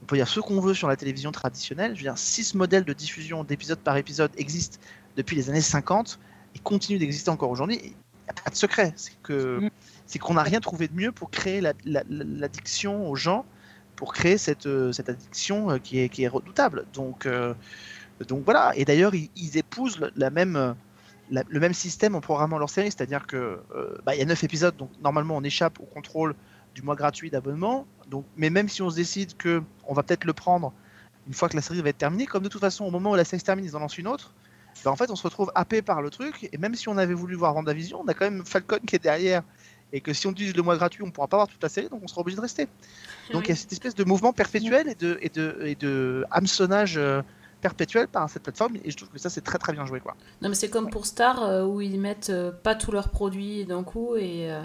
on 0.01 0.05
peut 0.05 0.15
dire 0.15 0.27
ce 0.27 0.39
qu'on 0.39 0.59
veut 0.61 0.73
sur 0.73 0.87
la 0.87 0.95
télévision 0.95 1.31
traditionnelle. 1.31 1.91
Je 1.95 1.99
veux 1.99 2.03
dire, 2.09 2.17
si 2.17 2.43
ce 2.43 2.55
modèle 2.55 2.83
de 2.85 2.93
diffusion 2.93 3.43
d'épisode 3.43 3.79
par 3.79 3.97
épisode 3.97 4.31
existe 4.37 4.79
depuis 5.15 5.35
les 5.35 5.49
années 5.49 5.61
50 5.61 6.19
et 6.55 6.59
continue 6.59 6.99
d'exister 6.99 7.29
encore 7.29 7.49
aujourd'hui, 7.49 7.79
il 7.83 7.89
n'y 7.89 7.95
a 8.29 8.33
pas 8.33 8.49
de 8.49 8.55
secret. 8.55 8.93
C'est 8.95 9.13
Mm. 9.59 9.69
c'est 10.05 10.19
qu'on 10.19 10.35
n'a 10.35 10.43
rien 10.43 10.59
trouvé 10.59 10.87
de 10.87 10.93
mieux 10.93 11.11
pour 11.11 11.29
créer 11.29 11.61
la- 11.61 11.73
la- 11.83 12.03
la- 12.09 12.23
l'addiction 12.23 13.09
aux 13.09 13.15
gens, 13.15 13.45
pour 13.97 14.13
créer 14.13 14.37
cette, 14.37 14.67
euh, 14.67 14.93
cette 14.93 15.09
addiction 15.09 15.71
euh, 15.71 15.77
qui 15.79 15.99
est, 15.99 16.07
qui 16.07 16.23
est 16.23 16.27
redoutable. 16.29 16.85
Donc, 16.93 17.25
euh, 17.25 17.53
donc 18.27 18.45
voilà. 18.45 18.71
Et 18.75 18.85
d'ailleurs, 18.85 19.13
ils, 19.13 19.57
épousent 19.57 19.99
la 20.15 20.29
même, 20.29 20.75
le 21.29 21.59
même 21.59 21.73
système 21.73 22.15
en 22.15 22.21
programmant 22.21 22.57
leur 22.57 22.69
série, 22.69 22.91
c'est-à-dire 22.91 23.27
que 23.27 23.59
bah, 24.05 24.15
y 24.15 24.21
a 24.21 24.25
9 24.25 24.43
épisodes, 24.43 24.75
donc 24.75 24.89
normalement 25.03 25.35
on 25.37 25.43
échappe 25.43 25.79
au 25.79 25.83
contrôle 25.83 26.33
du 26.73 26.81
mois 26.81 26.95
gratuit 26.95 27.29
d'abonnement. 27.29 27.85
Mais 28.37 28.49
même 28.49 28.69
si 28.69 28.81
on 28.81 28.89
se 28.89 28.95
décide 28.95 29.37
que 29.37 29.61
on 29.85 29.93
va 29.93 30.01
peut-être 30.01 30.25
le 30.25 30.33
prendre 30.33 30.73
une 31.27 31.33
fois 31.33 31.47
que 31.47 31.55
la 31.55 31.61
série 31.61 31.81
va 31.81 31.89
être 31.89 31.97
terminée, 31.97 32.25
comme 32.25 32.43
de 32.43 32.49
toute 32.49 32.61
façon 32.61 32.85
au 32.85 32.91
moment 32.91 33.11
où 33.11 33.15
la 33.15 33.25
série 33.25 33.39
se 33.39 33.45
termine, 33.45 33.65
ils 33.65 33.75
en 33.75 33.79
lancent 33.79 33.99
une 33.99 34.07
autre. 34.07 34.33
bah, 34.83 34.89
en 34.89 34.95
fait, 34.95 35.11
on 35.11 35.15
se 35.15 35.23
retrouve 35.23 35.51
happé 35.53 35.83
par 35.83 36.01
le 36.01 36.09
truc. 36.09 36.49
Et 36.51 36.57
même 36.57 36.73
si 36.73 36.89
on 36.89 36.97
avait 36.97 37.13
voulu 37.13 37.35
voir 37.35 37.53
Vendavision, 37.53 38.01
on 38.01 38.07
a 38.07 38.15
quand 38.15 38.25
même 38.25 38.45
Falcon 38.45 38.79
qui 38.85 38.95
est 38.95 39.03
derrière. 39.03 39.43
Et 39.93 40.01
que 40.01 40.11
si 40.13 40.27
on 40.27 40.31
utilise 40.31 40.55
le 40.55 40.63
mois 40.63 40.75
gratuit, 40.75 41.01
on 41.03 41.11
pourra 41.11 41.27
pas 41.27 41.37
voir 41.37 41.47
toute 41.47 41.63
la 41.63 41.69
série, 41.69 41.87
donc 41.89 42.01
on 42.03 42.07
sera 42.07 42.19
obligé 42.21 42.35
de 42.35 42.41
rester. 42.41 42.67
Donc 43.31 43.45
il 43.45 43.49
y 43.49 43.51
a 43.53 43.55
cette 43.55 43.71
espèce 43.71 43.95
de 43.95 44.03
mouvement 44.03 44.33
perpétuel 44.33 44.89
et 44.89 44.95
de, 44.95 45.17
et 45.21 45.29
de, 45.29 45.61
et 45.63 45.75
de 45.75 46.25
hameçonnage 46.29 46.97
euh, 46.97 47.21
perpétuel 47.61 48.07
par 48.09 48.29
cette 48.29 48.43
plateforme. 48.43 48.75
Et 48.83 48.91
je 48.91 48.97
trouve 48.97 49.09
que 49.09 49.17
ça, 49.19 49.29
c'est 49.29 49.41
très 49.41 49.57
très 49.57 49.71
bien 49.71 49.85
joué. 49.85 49.99
Quoi. 50.01 50.15
Non, 50.41 50.49
mais 50.49 50.55
c'est 50.55 50.69
comme 50.69 50.89
pour 50.89 51.05
Star 51.05 51.41
euh, 51.41 51.63
où 51.65 51.79
ils 51.79 51.99
mettent 51.99 52.29
euh, 52.31 52.51
pas 52.51 52.75
tous 52.75 52.91
leurs 52.91 53.09
produits 53.09 53.63
d'un 53.65 53.83
coup 53.83 54.17
et 54.17 54.51
euh, 54.51 54.61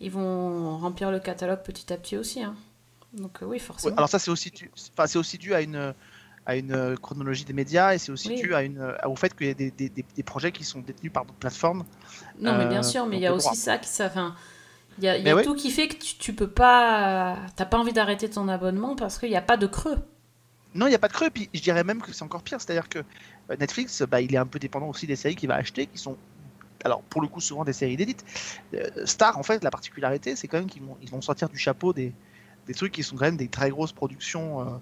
ils 0.00 0.10
vont 0.10 0.76
remplir 0.78 1.10
le 1.12 1.20
catalogue 1.20 1.62
petit 1.62 1.92
à 1.92 1.96
petit 1.96 2.16
aussi. 2.16 2.42
hein. 2.42 2.56
Donc, 3.14 3.38
oui, 3.42 3.48
Ouais, 3.48 3.58
forcément. 3.60 3.96
alors 3.96 4.08
ça, 4.08 4.18
c'est 4.18 4.30
aussi, 4.30 4.50
dû- 4.50 4.70
enfin, 4.92 5.06
c'est 5.06 5.18
aussi 5.18 5.38
dû 5.38 5.54
à 5.54 5.62
une, 5.62 5.94
à 6.48 6.56
une 6.56 6.72
euh, 6.72 6.96
chronologie 6.96 7.44
des 7.44 7.52
médias 7.52 7.94
et 7.94 7.98
c'est 7.98 8.10
aussi 8.10 8.30
Oui. 8.30 8.40
dû 8.40 8.54
à 8.54 8.62
une, 8.62 8.82
au 9.04 9.14
fait 9.14 9.36
qu'il 9.36 9.46
y 9.46 9.50
a 9.50 9.54
des, 9.54 9.70
des, 9.70 9.88
des- 9.90 10.04
des 10.16 10.22
projets 10.24 10.50
qui 10.50 10.64
sont 10.64 10.80
détenus 10.80 11.12
par 11.12 11.24
d'autres 11.24 11.38
plateformes. 11.38 11.84
Non, 12.40 12.56
mais 12.58 12.64
Euh, 12.64 12.68
bien 12.68 12.82
sûr, 12.82 13.06
mais 13.06 13.18
il 13.18 13.22
y 13.22 13.26
a 13.26 13.34
aussi 13.34 13.44
droit. 13.48 13.54
ça 13.54 13.78
qui 13.78 13.88
ça. 13.88 14.10
Il 14.98 15.04
y 15.04 15.08
a, 15.08 15.16
y 15.18 15.44
tout 15.44 15.54
qui 15.54 15.70
fait 15.70 15.86
que 15.88 15.96
tu, 15.96 16.16
tu 16.16 16.32
peux 16.32 16.48
pas. 16.48 17.36
T'as 17.54 17.66
pas 17.66 17.78
envie 17.78 17.92
d'arrêter 17.92 18.28
ton 18.28 18.48
abonnement 18.48 18.96
parce 18.96 19.18
qu'il 19.18 19.28
n'y 19.28 19.36
a 19.36 19.42
pas 19.42 19.56
de 19.56 19.66
creux. 19.66 19.98
Non, 20.74 20.86
il 20.86 20.90
n'y 20.90 20.94
a 20.96 20.98
pas 20.98 21.08
de 21.08 21.12
creux. 21.12 21.30
Puis 21.30 21.48
je 21.54 21.60
dirais 21.60 21.84
même 21.84 22.00
que 22.00 22.12
c'est 22.12 22.24
encore 22.24 22.42
pire. 22.42 22.60
C'est-à-dire 22.60 22.88
que 22.88 22.98
euh, 22.98 23.56
Netflix, 23.60 24.02
bah, 24.02 24.20
il 24.20 24.34
est 24.34 24.38
un 24.38 24.46
peu 24.46 24.58
dépendant 24.58 24.88
aussi 24.88 25.06
des 25.06 25.16
séries 25.16 25.36
qu'il 25.36 25.48
va 25.48 25.54
acheter, 25.56 25.86
qui 25.86 25.98
sont, 25.98 26.16
alors 26.84 27.02
pour 27.02 27.20
le 27.20 27.28
coup, 27.28 27.40
souvent 27.40 27.64
des 27.64 27.72
séries 27.72 27.96
d'élite. 27.96 28.24
Euh, 28.74 28.88
Star, 29.04 29.38
en 29.38 29.42
fait, 29.42 29.62
la 29.62 29.70
particularité, 29.70 30.34
c'est 30.34 30.48
quand 30.48 30.58
même 30.58 30.68
qu'ils 30.68 30.82
vont, 30.82 30.96
ils 31.02 31.10
vont 31.10 31.20
sortir 31.20 31.48
du 31.48 31.58
chapeau 31.58 31.92
des, 31.92 32.12
des 32.66 32.74
trucs 32.74 32.92
qui 32.92 33.02
sont 33.02 33.16
quand 33.16 33.24
même 33.26 33.36
des 33.36 33.48
très 33.48 33.70
grosses 33.70 33.92
productions 33.92 34.60
euh, 34.60 34.64
euh, 34.64 34.78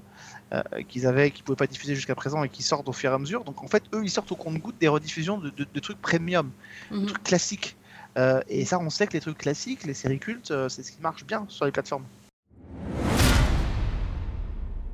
qu'ils 0.88 1.06
avaient, 1.06 1.30
qu'ils 1.30 1.44
pouvaient 1.44 1.56
pas 1.56 1.66
diffuser 1.66 1.94
jusqu'à 1.94 2.14
présent 2.14 2.42
et 2.44 2.48
qui 2.48 2.62
sortent 2.62 2.88
au 2.88 2.92
fur 2.92 3.10
et 3.10 3.14
à 3.14 3.18
mesure. 3.18 3.44
Donc 3.44 3.62
en 3.62 3.66
fait, 3.68 3.84
eux, 3.94 4.02
ils 4.04 4.10
sortent 4.10 4.32
au 4.32 4.36
compte-goutte 4.36 4.78
des 4.78 4.88
rediffusions 4.88 5.38
de, 5.38 5.50
de- 5.50 5.66
de 5.72 5.80
trucs 5.80 6.00
premium, 6.00 6.50
de 6.90 6.96
Mhm. 6.96 7.06
trucs 7.06 7.22
classiques. 7.24 7.76
Euh, 8.18 8.40
et 8.48 8.64
ça, 8.64 8.78
on 8.78 8.88
sait 8.88 9.06
que 9.06 9.12
les 9.12 9.20
trucs 9.20 9.38
classiques, 9.38 9.84
les 9.84 9.92
séries 9.94 10.18
cultes, 10.18 10.50
euh, 10.50 10.68
c'est 10.68 10.82
ce 10.82 10.92
qui 10.92 11.02
marche 11.02 11.24
bien 11.24 11.44
sur 11.48 11.64
les 11.66 11.72
plateformes. 11.72 12.04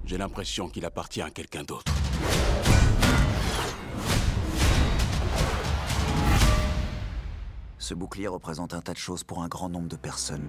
J'ai 0.04 0.18
l'impression 0.18 0.68
qu'il 0.68 0.84
appartient 0.84 1.22
à 1.22 1.30
quelqu'un 1.30 1.62
d'autre. 1.62 1.92
Ce 7.78 7.94
bouclier 7.94 8.28
représente 8.28 8.74
un 8.74 8.80
tas 8.80 8.92
de 8.92 8.98
choses 8.98 9.24
pour 9.24 9.42
un 9.42 9.48
grand 9.48 9.68
nombre 9.68 9.88
de 9.88 9.96
personnes. 9.96 10.48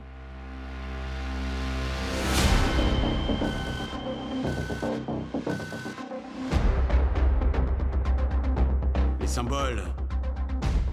Symboles 9.34 9.82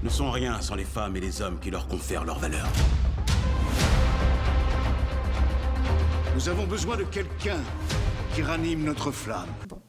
ne 0.03 0.09
sont 0.09 0.31
rien 0.31 0.63
sans 0.63 0.75
les 0.75 0.85
femmes 0.87 1.15
et 1.15 1.21
les 1.21 1.43
hommes 1.43 1.59
qui 1.61 1.71
leur 1.71 1.87
confèrent 1.87 2.25
leur 2.25 2.39
valeur. 2.39 2.67
Nous 6.35 6.49
avons 6.49 6.65
besoin 6.67 6.97
de 6.97 7.03
quelqu'un 7.05 7.59
qui 8.35 8.41
ranime 8.43 8.83
notre 8.85 9.11
flamme. 9.11 9.45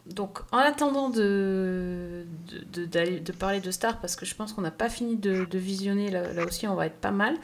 Donc, 0.06 0.40
en 0.52 0.58
attendant 0.58 1.10
de, 1.10 2.26
de, 2.50 2.82
de- 2.82 2.86
d'aller- 2.86 3.22
de 3.22 3.32
parler 3.32 3.62
de 3.62 3.72
Star, 3.72 4.02
parce 4.02 4.18
que 4.18 4.26
je 4.26 4.36
pense 4.36 4.52
qu'on 4.52 4.64
n'a 4.64 4.72
pas 4.72 4.90
fini 4.90 5.16
de, 5.16 5.46
de 5.46 5.58
visionner, 5.58 6.12
là, 6.12 6.34
là 6.34 6.44
aussi 6.44 6.68
on 6.68 6.76
va 6.76 6.88
être 6.88 6.98
pas 7.00 7.12
mal, 7.12 7.36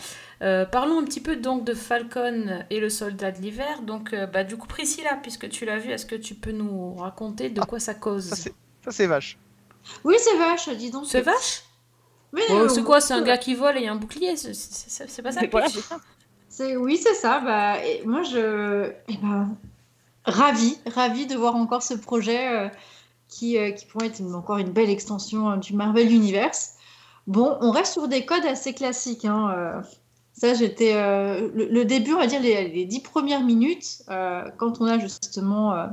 euh, 0.41 0.65
parlons 0.65 0.99
un 0.99 1.05
petit 1.05 1.21
peu 1.21 1.37
donc 1.37 1.63
de 1.63 1.73
Falcon 1.73 2.65
et 2.69 2.81
le 2.81 2.89
soldat 2.89 3.31
de 3.31 3.37
l'hiver. 3.39 3.81
Donc, 3.83 4.11
euh, 4.11 4.27
bah, 4.27 4.43
du 4.43 4.57
coup, 4.57 4.67
Priscilla, 4.67 5.17
puisque 5.21 5.47
tu 5.47 5.63
l'as 5.63 5.77
vu, 5.77 5.89
est-ce 5.91 6.05
que 6.05 6.15
tu 6.17 6.35
peux 6.35 6.51
nous 6.51 6.95
raconter 6.95 7.49
de 7.49 7.61
quoi 7.61 7.79
ça 7.79 7.93
cause? 7.93 8.25
ça, 8.83 8.91
c'est 8.91 9.07
vache. 9.07 9.37
Oui, 10.03 10.15
c'est 10.19 10.37
vache, 10.37 10.69
dis 10.69 10.91
donc. 10.91 11.05
C'est 11.07 11.21
vache 11.21 11.63
Mais, 12.33 12.41
Oh, 12.49 12.67
C'est 12.69 12.83
quoi 12.83 13.01
C'est 13.01 13.13
un 13.13 13.21
gars 13.21 13.37
qui 13.37 13.55
vole 13.55 13.77
et 13.77 13.87
un 13.87 13.95
bouclier 13.95 14.35
C'est, 14.35 14.51
pas 15.21 15.31
ça 15.31 15.41
le 15.41 15.49
Voilà, 15.49 15.67
oui, 16.77 16.97
c'est 16.97 17.13
ça. 17.13 17.39
Bah, 17.39 17.83
et 17.85 18.03
moi, 18.05 18.23
je, 18.23 18.91
eh 19.09 19.17
ben, 19.17 19.55
ravie, 20.25 20.77
ravie 20.93 21.25
de 21.27 21.35
voir 21.35 21.55
encore 21.55 21.83
ce 21.83 21.93
projet 21.93 22.47
euh, 22.49 22.69
qui, 23.27 23.57
euh, 23.57 23.71
qui 23.71 23.85
pourrait 23.85 24.07
être 24.07 24.19
une- 24.19 24.33
encore 24.35 24.57
une 24.57 24.71
belle 24.71 24.89
extension 24.89 25.51
euh, 25.51 25.55
du 25.57 25.73
Marvel 25.73 26.11
Universe. 26.11 26.71
Bon, 27.27 27.57
on 27.61 27.71
reste 27.71 27.93
sur 27.93 28.07
des 28.07 28.25
codes 28.25 28.45
assez 28.45 28.73
classiques. 28.73 29.25
hein, 29.25 29.51
euh. 29.55 29.81
Ça, 30.33 30.53
j'étais 30.53 30.93
euh, 30.93 31.49
le, 31.55 31.65
le 31.65 31.83
début, 31.85 32.13
on 32.13 32.19
va 32.19 32.27
dire 32.27 32.39
les, 32.39 32.67
les 32.69 32.85
dix 32.85 32.99
premières 32.99 33.41
minutes, 33.41 34.03
euh, 34.09 34.43
quand 34.57 34.79
on 34.81 34.85
a 34.85 34.99
justement 34.99 35.73
euh, 35.73 35.87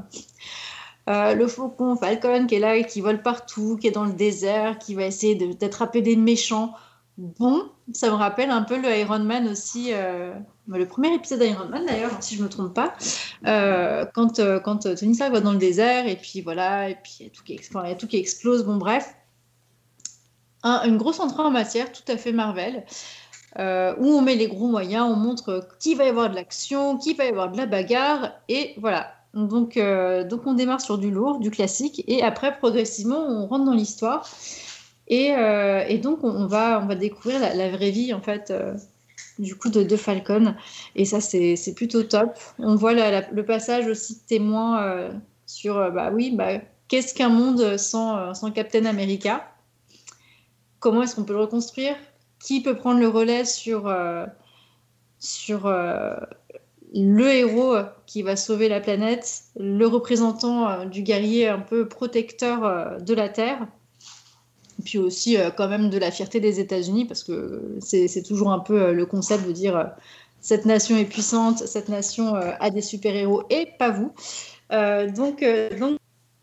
euh, 1.09 1.35
le 1.35 1.47
faucon 1.47 1.97
Falcon 1.97 2.47
qui 2.47 2.55
est 2.55 2.61
là 2.61 2.77
et 2.77 2.87
qui 2.87 3.01
vole 3.01 3.23
partout, 3.23 3.77
qui 3.81 3.87
est 3.87 3.91
dans 3.91 4.05
le 4.05 4.13
désert, 4.15 4.79
qui 4.79 4.95
va 4.95 5.05
essayer 5.05 5.35
d'attraper 5.35 6.01
des 6.03 6.17
méchants. 6.17 6.73
Bon, 7.17 7.71
ça 7.93 8.09
me 8.11 8.15
rappelle 8.15 8.51
un 8.51 8.63
peu 8.63 8.77
le 8.77 8.89
Iron 8.97 9.21
Man 9.21 9.47
aussi, 9.47 9.91
euh, 9.93 10.35
bah, 10.67 10.79
le 10.79 10.87
premier 10.89 11.15
épisode 11.15 11.41
d'Iron 11.41 11.69
Man 11.69 11.87
d'ailleurs, 11.87 12.11
si 12.21 12.35
je 12.35 12.43
me 12.43 12.49
trompe 12.49 12.75
pas, 12.75 12.95
euh, 13.47 14.05
quand, 14.15 14.41
quand 14.65 14.79
Tony 14.97 15.15
Stark 15.15 15.33
va 15.33 15.41
dans 15.41 15.53
le 15.53 15.59
désert 15.59 16.09
et 16.09 16.17
puis 16.17 16.41
voilà, 16.41 16.91
et 16.91 16.97
puis 16.97 17.19
il 17.21 17.25
y 17.27 17.27
a 17.27 17.95
tout 17.95 18.09
qui, 18.09 18.17
explose, 18.17 18.65
bon 18.65 18.77
bref. 18.77 19.15
Un- 20.65 20.83
une 20.89 20.97
grosse 20.97 21.21
entrée 21.21 21.43
en 21.43 21.53
matière, 21.53 21.93
tout 21.93 22.03
à 22.09 22.17
fait 22.17 22.33
Marvel, 22.33 22.85
où 23.57 23.61
on 23.61 24.21
met 24.21 24.35
les 24.35 24.49
gros 24.49 24.67
moyens, 24.67 25.07
on 25.09 25.15
montre 25.15 25.69
qu'il 25.79 25.97
va 25.97 26.07
y 26.07 26.09
avoir 26.09 26.31
de 26.31 26.35
l'action, 26.35 26.97
qu'il 26.97 27.17
va 27.17 27.27
y 27.27 27.29
avoir 27.29 27.53
de 27.53 27.57
la 27.57 27.67
bagarre, 27.67 28.33
et 28.49 28.75
voilà. 28.79 29.14
Donc, 29.35 29.77
euh, 29.77 30.25
donc 30.25 30.47
on 30.47 30.55
démarre 30.55 30.81
sur 30.81 30.97
du 30.97 31.11
lourd, 31.11 31.41
du 31.41 31.51
classique, 31.51 32.05
et 32.07 32.23
après 32.23 32.57
progressivement 32.57 33.19
on 33.19 33.47
rentre 33.47 33.65
dans 33.65 33.75
l'histoire. 33.75 34.29
Et, 35.09 35.33
euh, 35.33 35.99
donc, 35.99 36.25
on, 36.25 36.47
va, 36.47 36.83
découvrir 36.95 37.41
la, 37.41 37.71
vraie 37.71 37.91
vie, 37.91 38.15
en 38.15 38.23
fait, 38.23 38.51
euh, 38.51 38.75
du 39.39 39.55
coup, 39.55 39.69
de, 39.69 39.97
Falcon. 39.97 40.55
Et 40.97 41.05
ça, 41.05 41.21
c'est 41.21 41.75
plutôt 41.77 42.05
top. 42.05 42.39
On 42.59 42.75
voit 42.75 42.95
le 42.95 43.43
passage 43.43 43.87
aussi 43.87 44.15
de 44.15 44.21
témoin 44.27 45.11
sur, 45.45 45.75
bah 45.93 46.11
oui, 46.11 46.31
bah, 46.31 46.61
qu'est-ce 46.89 47.13
qu'un 47.13 47.29
monde 47.29 47.77
sans, 47.77 48.33
Captain 48.55 48.87
America? 48.87 49.47
Comment 50.81 51.03
est-ce 51.03 51.17
qu'on 51.17 51.25
peut 51.25 51.35
le 51.35 51.41
reconstruire? 51.41 51.97
Qui 52.39 52.63
peut 52.63 52.77
prendre 52.77 52.99
le 52.99 53.09
relais 53.09 53.45
sur, 53.45 53.93
le 56.95 57.29
héros 57.29 57.77
qui 58.07 58.23
va 58.23 58.37
sauver 58.37 58.69
la 58.69 58.81
planète, 58.81 59.43
le 59.59 59.87
représentant 59.87 60.69
euh, 60.69 60.85
du 60.85 61.03
guerrier 61.03 61.49
un 61.49 61.59
peu 61.59 61.89
protecteur 61.89 62.65
euh, 62.65 62.99
de 62.99 63.15
la 63.15 63.29
Terre 63.29 63.67
puis 64.85 64.99
aussi 64.99 65.37
euh, 65.37 65.51
quand 65.51 65.69
même 65.69 65.91
de 65.91 65.99
la 65.99 66.11
fierté 66.11 66.41
des 66.41 66.61
États-Unis, 66.61 67.05
parce 67.05 67.25
que 67.25 67.79
c'est 67.81 68.23
toujours 68.23 68.53
un 68.53 68.59
peu 68.59 68.81
euh, 68.81 68.93
le 68.93 69.07
concept 69.07 69.47
de 69.47 69.53
dire 69.53 69.77
euh, 69.77 69.85
cette 70.41 70.67
nation 70.67 70.97
est 70.97 71.05
puissante, 71.05 71.59
cette 71.59 71.89
nation 71.89 72.37
euh, 72.37 72.53
a 72.61 72.71
des 72.71 72.83
super-héros 72.83 73.45
et 73.51 73.69
pas 73.79 73.91
vous. 73.91 74.13
Euh, 74.73 75.11
donc, 75.11 75.43
euh, 75.43 75.71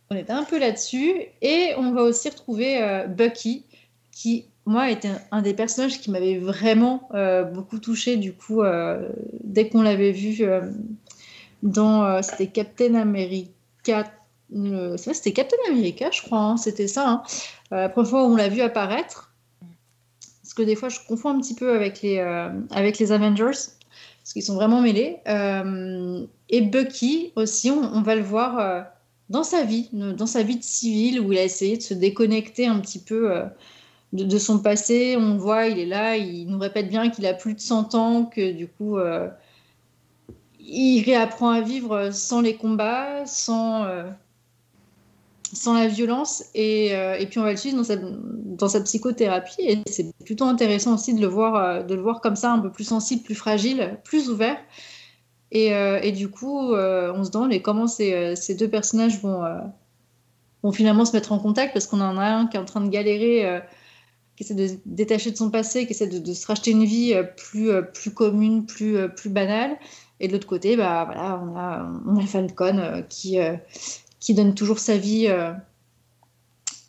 on 0.09 0.15
était 0.15 0.33
un 0.33 0.43
peu 0.43 0.59
là-dessus. 0.59 1.13
Et 1.41 1.73
on 1.77 1.93
va 1.93 2.03
aussi 2.03 2.29
retrouver 2.29 2.81
euh, 2.81 3.05
Bucky, 3.05 3.65
qui, 4.11 4.45
moi, 4.71 4.89
était 4.89 5.11
un, 5.31 5.41
des 5.41 5.53
personnages 5.53 5.99
qui 5.99 6.09
m'avait 6.11 6.37
vraiment 6.37 7.09
euh, 7.13 7.43
beaucoup 7.43 7.77
touché, 7.77 8.15
du 8.15 8.33
coup, 8.33 8.61
euh, 8.63 9.09
dès 9.43 9.67
qu'on 9.69 9.81
l'avait 9.81 10.11
vu 10.11 10.43
euh, 10.43 10.61
dans. 11.61 12.21
C'était 12.23 12.47
Captain 12.47 12.95
America. 12.95 14.11
c'était 14.97 15.33
Captain 15.33 15.57
America, 15.69 16.09
je 16.11 16.21
crois, 16.21 16.39
hein, 16.39 16.57
c'était 16.57 16.87
ça. 16.87 17.09
hein. 17.09 17.23
La 17.69 17.89
première 17.89 18.09
fois 18.09 18.23
où 18.23 18.31
on 18.31 18.35
l'a 18.35 18.49
vu 18.49 18.61
apparaître. 18.61 19.33
Parce 20.41 20.53
que 20.53 20.63
des 20.63 20.75
fois, 20.75 20.89
je 20.89 20.99
confonds 21.07 21.29
un 21.29 21.39
petit 21.39 21.55
peu 21.55 21.73
avec 21.73 22.01
les, 22.01 22.19
avec 22.71 22.99
les 22.99 23.11
Avengers, 23.11 23.45
parce 23.45 24.33
qu'ils 24.33 24.43
sont 24.43 24.55
vraiment 24.55 24.81
mêlés. 24.81 25.17
Et 26.49 26.61
Bucky 26.61 27.31
aussi, 27.35 27.71
on, 27.71 27.81
on 27.93 28.01
va 28.01 28.15
le 28.15 28.23
voir 28.23 28.85
dans 29.29 29.43
sa 29.43 29.63
vie, 29.63 29.89
dans 29.93 30.25
sa 30.25 30.43
vie 30.43 30.57
de 30.57 30.63
civil, 30.63 31.21
où 31.21 31.31
il 31.31 31.37
a 31.37 31.43
essayé 31.43 31.77
de 31.77 31.81
se 31.81 31.93
déconnecter 31.93 32.67
un 32.67 32.79
petit 32.79 32.99
peu 32.99 33.31
de, 34.13 34.37
son 34.37 34.59
passé. 34.59 35.15
On 35.17 35.37
voit, 35.37 35.67
il 35.67 35.79
est 35.79 35.85
là, 35.85 36.17
il 36.17 36.47
nous 36.47 36.59
répète 36.59 36.89
bien 36.89 37.09
qu'il 37.09 37.25
a 37.25 37.33
plus 37.33 37.53
de 37.53 37.59
100 37.59 37.95
ans, 37.95 38.25
que 38.25 38.51
du 38.51 38.67
coup, 38.67 38.97
euh, 38.97 39.29
il 40.59 41.03
réapprend 41.03 41.49
à 41.49 41.61
vivre 41.61 42.11
sans 42.11 42.41
les 42.41 42.55
combats, 42.55 43.25
sans, 43.25 43.85
euh, 43.85 44.03
sans 45.53 45.73
la 45.73 45.87
violence. 45.87 46.43
Et, 46.53 46.95
euh, 46.95 47.15
et 47.17 47.25
puis, 47.25 47.39
on 47.39 47.43
va 47.43 47.51
le 47.51 47.57
suivre 47.57 47.77
dans 47.77 47.83
sa, 47.83 47.95
dans 47.95 48.69
sa 48.69 48.81
psychothérapie. 48.81 49.61
Et 49.61 49.79
c'est 49.87 50.13
plutôt 50.25 50.45
intéressant 50.45 50.95
aussi 50.95 51.13
de 51.13 51.21
le, 51.21 51.27
voir, 51.27 51.85
de 51.85 51.95
le 51.95 52.01
voir 52.01 52.21
comme 52.21 52.35
ça, 52.35 52.51
un 52.51 52.59
peu 52.59 52.71
plus 52.71 52.85
sensible, 52.85 53.23
plus 53.23 53.35
fragile, 53.35 53.97
plus 54.03 54.29
ouvert. 54.29 54.57
Et, 55.53 55.67
et 55.67 56.13
du 56.13 56.29
coup, 56.29 56.73
on 56.73 57.23
se 57.25 57.29
demande 57.29 57.53
comment 57.61 57.85
ces, 57.85 58.37
ces 58.37 58.55
deux 58.55 58.69
personnages 58.69 59.19
vont, 59.19 59.43
vont 60.63 60.71
finalement 60.71 61.03
se 61.03 61.11
mettre 61.11 61.33
en 61.33 61.39
contact 61.39 61.73
parce 61.73 61.87
qu'on 61.87 61.99
en 61.99 62.17
a 62.17 62.23
un 62.23 62.47
qui 62.47 62.55
est 62.55 62.59
en 62.61 62.63
train 62.63 62.79
de 62.79 62.87
galérer, 62.87 63.61
qui 64.41 64.53
essaie 64.53 64.67
de 64.67 64.79
détacher 64.85 65.31
de 65.31 65.37
son 65.37 65.49
passé, 65.51 65.85
qui 65.85 65.93
essaie 65.93 66.07
de, 66.07 66.33
se 66.33 66.47
racheter 66.47 66.71
une 66.71 66.85
vie 66.85 67.13
euh, 67.13 67.23
plus, 67.23 67.69
euh, 67.69 67.81
plus 67.81 68.11
commune, 68.11 68.65
plus, 68.65 68.97
euh, 68.97 69.07
plus 69.07 69.29
banale. 69.29 69.77
Et 70.19 70.27
de 70.27 70.33
l'autre 70.33 70.47
côté, 70.47 70.75
bah, 70.75 71.03
voilà, 71.05 71.41
on, 71.43 71.55
a, 71.57 71.91
on 72.07 72.17
a 72.17 72.25
Falcon 72.27 73.03
qui, 73.09 73.39
qui 74.19 74.35
donne 74.35 74.53
toujours 74.53 74.77
sa 74.77 74.95
vie, 74.95 75.27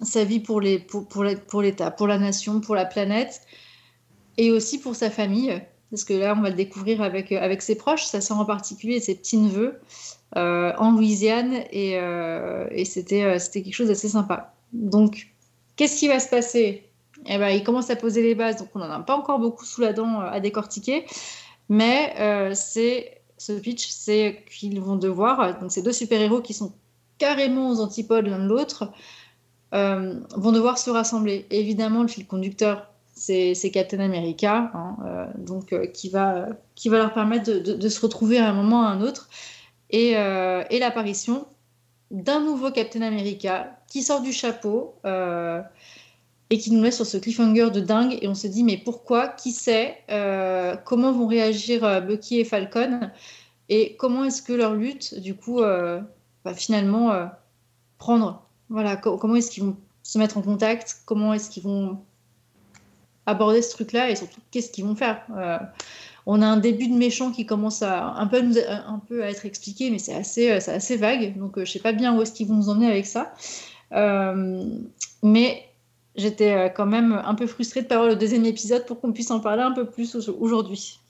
sa 0.03 0.25
vie 0.25 0.39
pour, 0.39 0.61
les, 0.61 0.79
pour, 0.79 1.09
pour 1.09 1.63
l'État, 1.63 1.91
pour 1.91 2.07
la 2.07 2.19
nation, 2.19 2.61
pour 2.61 2.75
la 2.75 2.85
planète 2.85 3.41
et 4.37 4.51
aussi 4.51 4.79
pour 4.79 4.95
sa 4.95 5.09
famille. 5.09 5.63
Parce 5.91 6.05
que 6.05 6.13
là, 6.13 6.35
on 6.37 6.43
va 6.43 6.51
le 6.51 6.57
découvrir 6.57 7.01
avec, 7.01 7.33
avec 7.33 7.63
ses 7.63 7.75
proches, 7.75 8.05
sa 8.05 8.21
sœur 8.21 8.39
en 8.39 8.45
particulier 8.45 8.97
et 8.97 9.01
ses 9.01 9.15
petits-neveux 9.15 9.81
en 10.37 10.91
Louisiane. 10.91 11.55
Et, 11.73 11.93
et 11.93 12.85
c'était, 12.85 13.39
c'était 13.39 13.63
quelque 13.63 13.75
chose 13.75 13.89
d'assez 13.89 14.11
sympa. 14.11 14.53
Donc, 14.75 15.29
qu'est-ce 15.77 15.99
qui 15.99 16.09
va 16.09 16.21
se 16.21 16.29
passer? 16.29 16.92
Eh 17.27 17.39
ben, 17.39 17.49
Il 17.51 17.63
commence 17.65 17.91
à 17.91 17.97
poser 17.97 18.23
les 18.23 18.35
bases, 18.35 18.57
donc 18.57 18.69
on 18.75 18.79
n'en 18.79 18.91
a 18.91 19.01
pas 19.01 19.17
encore 19.17 19.39
beaucoup 19.39 19.65
sous 19.65 19.81
la 19.81 19.93
dent 19.93 20.21
euh, 20.21 20.31
à 20.31 20.41
décortiquer. 20.41 21.07
Mais 21.69 22.15
euh, 22.19 22.55
ce 22.55 23.53
pitch, 23.61 23.89
c'est 23.89 24.45
qu'ils 24.51 24.81
vont 24.81 24.97
devoir, 24.97 25.59
donc 25.61 25.73
ces 25.73 25.83
deux 25.83 25.93
super-héros 25.93 26.41
qui 26.41 26.55
sont 26.55 26.73
carrément 27.19 27.71
aux 27.71 27.81
antipodes 27.81 28.27
l'un 28.27 28.41
de 28.41 28.49
l'autre, 28.49 28.93
euh, 29.75 30.21
vont 30.37 30.53
devoir 30.53 30.79
se 30.79 30.91
rassembler. 30.91 31.47
Évidemment, 31.51 32.03
le 32.03 32.09
fil 32.09 32.27
conducteur, 32.27 32.93
c'est 33.15 33.71
Captain 33.73 34.01
America, 34.01 34.71
hein, 34.75 34.97
euh, 35.07 35.27
donc 35.39 35.73
euh, 35.73 35.87
qui 35.87 36.09
va 36.09 36.49
qui 36.75 36.89
va 36.89 36.99
leur 36.99 37.15
permettre 37.15 37.51
de, 37.51 37.89
se 37.89 38.01
retrouver 38.01 38.39
à 38.39 38.49
un 38.49 38.53
moment 38.53 38.81
ou 38.81 38.85
à 38.85 38.89
un 38.89 39.01
autre, 39.01 39.29
et, 39.91 40.17
euh, 40.17 40.65
et 40.71 40.79
l'apparition 40.79 41.47
d'un 42.11 42.41
nouveau 42.41 42.71
Captain 42.71 43.03
America 43.03 43.79
qui 43.89 44.03
sort 44.03 44.21
du 44.21 44.33
chapeau 44.33 44.97
euh, 45.05 45.63
et 46.53 46.59
qui 46.59 46.71
nous 46.71 46.83
met 46.83 46.91
sur 46.91 47.07
ce 47.07 47.17
cliffhanger 47.17 47.71
de 47.71 47.81
dingue, 47.81 48.19
et 48.21 48.29
on 48.29 48.35
se 48.35 48.47
dit 48.47 48.63
mais 48.63 48.77
pourquoi, 48.77 49.27
qui 49.27 49.53
sait, 49.53 49.97
euh, 50.11 50.77
comment 50.85 51.11
vont 51.11 51.27
réagir 51.27 51.83
euh, 51.83 52.03
Bucky 52.03 52.41
et 52.41 52.45
Falcon? 52.45 53.09
Et 53.71 53.97
comment 53.97 54.25
est-ce 54.25 54.43
que 54.43 54.53
leur 54.53 54.75
lutte, 54.75 55.19
du 55.19 55.35
coup, 55.35 55.61
euh, 55.63 56.03
va 56.45 56.53
finalement 56.53 57.31
prendre? 57.97 58.43
Voilà, 58.69 58.97
co- 58.97 59.17
comment 59.17 59.37
est-ce 59.37 59.51
qu'ils 59.51 59.63
vont 59.63 59.79
se 60.03 60.19
mettre 60.19 60.37
en 60.37 60.43
contact, 60.43 60.99
comment 61.07 61.33
est-ce 61.33 61.49
qu'ils 61.49 61.63
vont 61.63 62.01
aborder 63.25 63.63
ce 63.63 63.71
truc-là? 63.71 64.11
Et 64.11 64.17
surtout 64.17 64.43
qu'est-ce 64.51 64.71
qu'ils 64.71 64.85
vont 64.85 64.95
faire? 64.95 65.23
On 66.27 66.43
a 66.43 66.47
un 66.47 66.59
début 66.59 66.89
de 66.89 66.95
méchant 66.95 67.33
qui 67.33 67.47
commence 67.47 67.81
à 67.83 68.09
un 68.09 68.27
peu, 68.27 69.23
à 69.23 69.31
être 69.31 69.47
expliqué, 69.47 69.89
mais 69.91 69.99
c'est 69.99 70.15
assez, 70.15 70.51
assez 70.51 70.99
vague, 70.99 71.39
donc 71.39 71.59
je 71.59 71.65
sais 71.65 71.79
pas 71.79 71.93
bien 71.93 72.15
où 72.15 72.21
est-ce 72.21 72.33
qu'ils 72.33 72.49
vont 72.49 72.57
nous 72.57 72.69
emmener 72.69 72.89
avec 72.89 73.07
ça. 73.07 73.33
Mais 75.23 75.65
j'étais 76.17 76.53
euh, 76.55 76.69
quand 76.69 76.87
même 76.87 77.13
un 77.25 77.35
peu 77.35 77.47
frustrée 77.47 77.81
de 77.81 77.87
ne 77.87 77.89
pas 77.89 77.95
avoir 77.97 78.11
le 78.11 78.17
deuxième 78.17 78.45
épisode 78.47 78.87
pour 78.87 79.01
qu'on 79.01 79.13
puisse 79.13 79.31
en 79.31 79.41
parler 79.41 79.63
un 79.63 79.73
peu 79.73 79.89
plus 79.89 80.15
au- 80.17 80.37
aujourd'hui. 80.41 81.01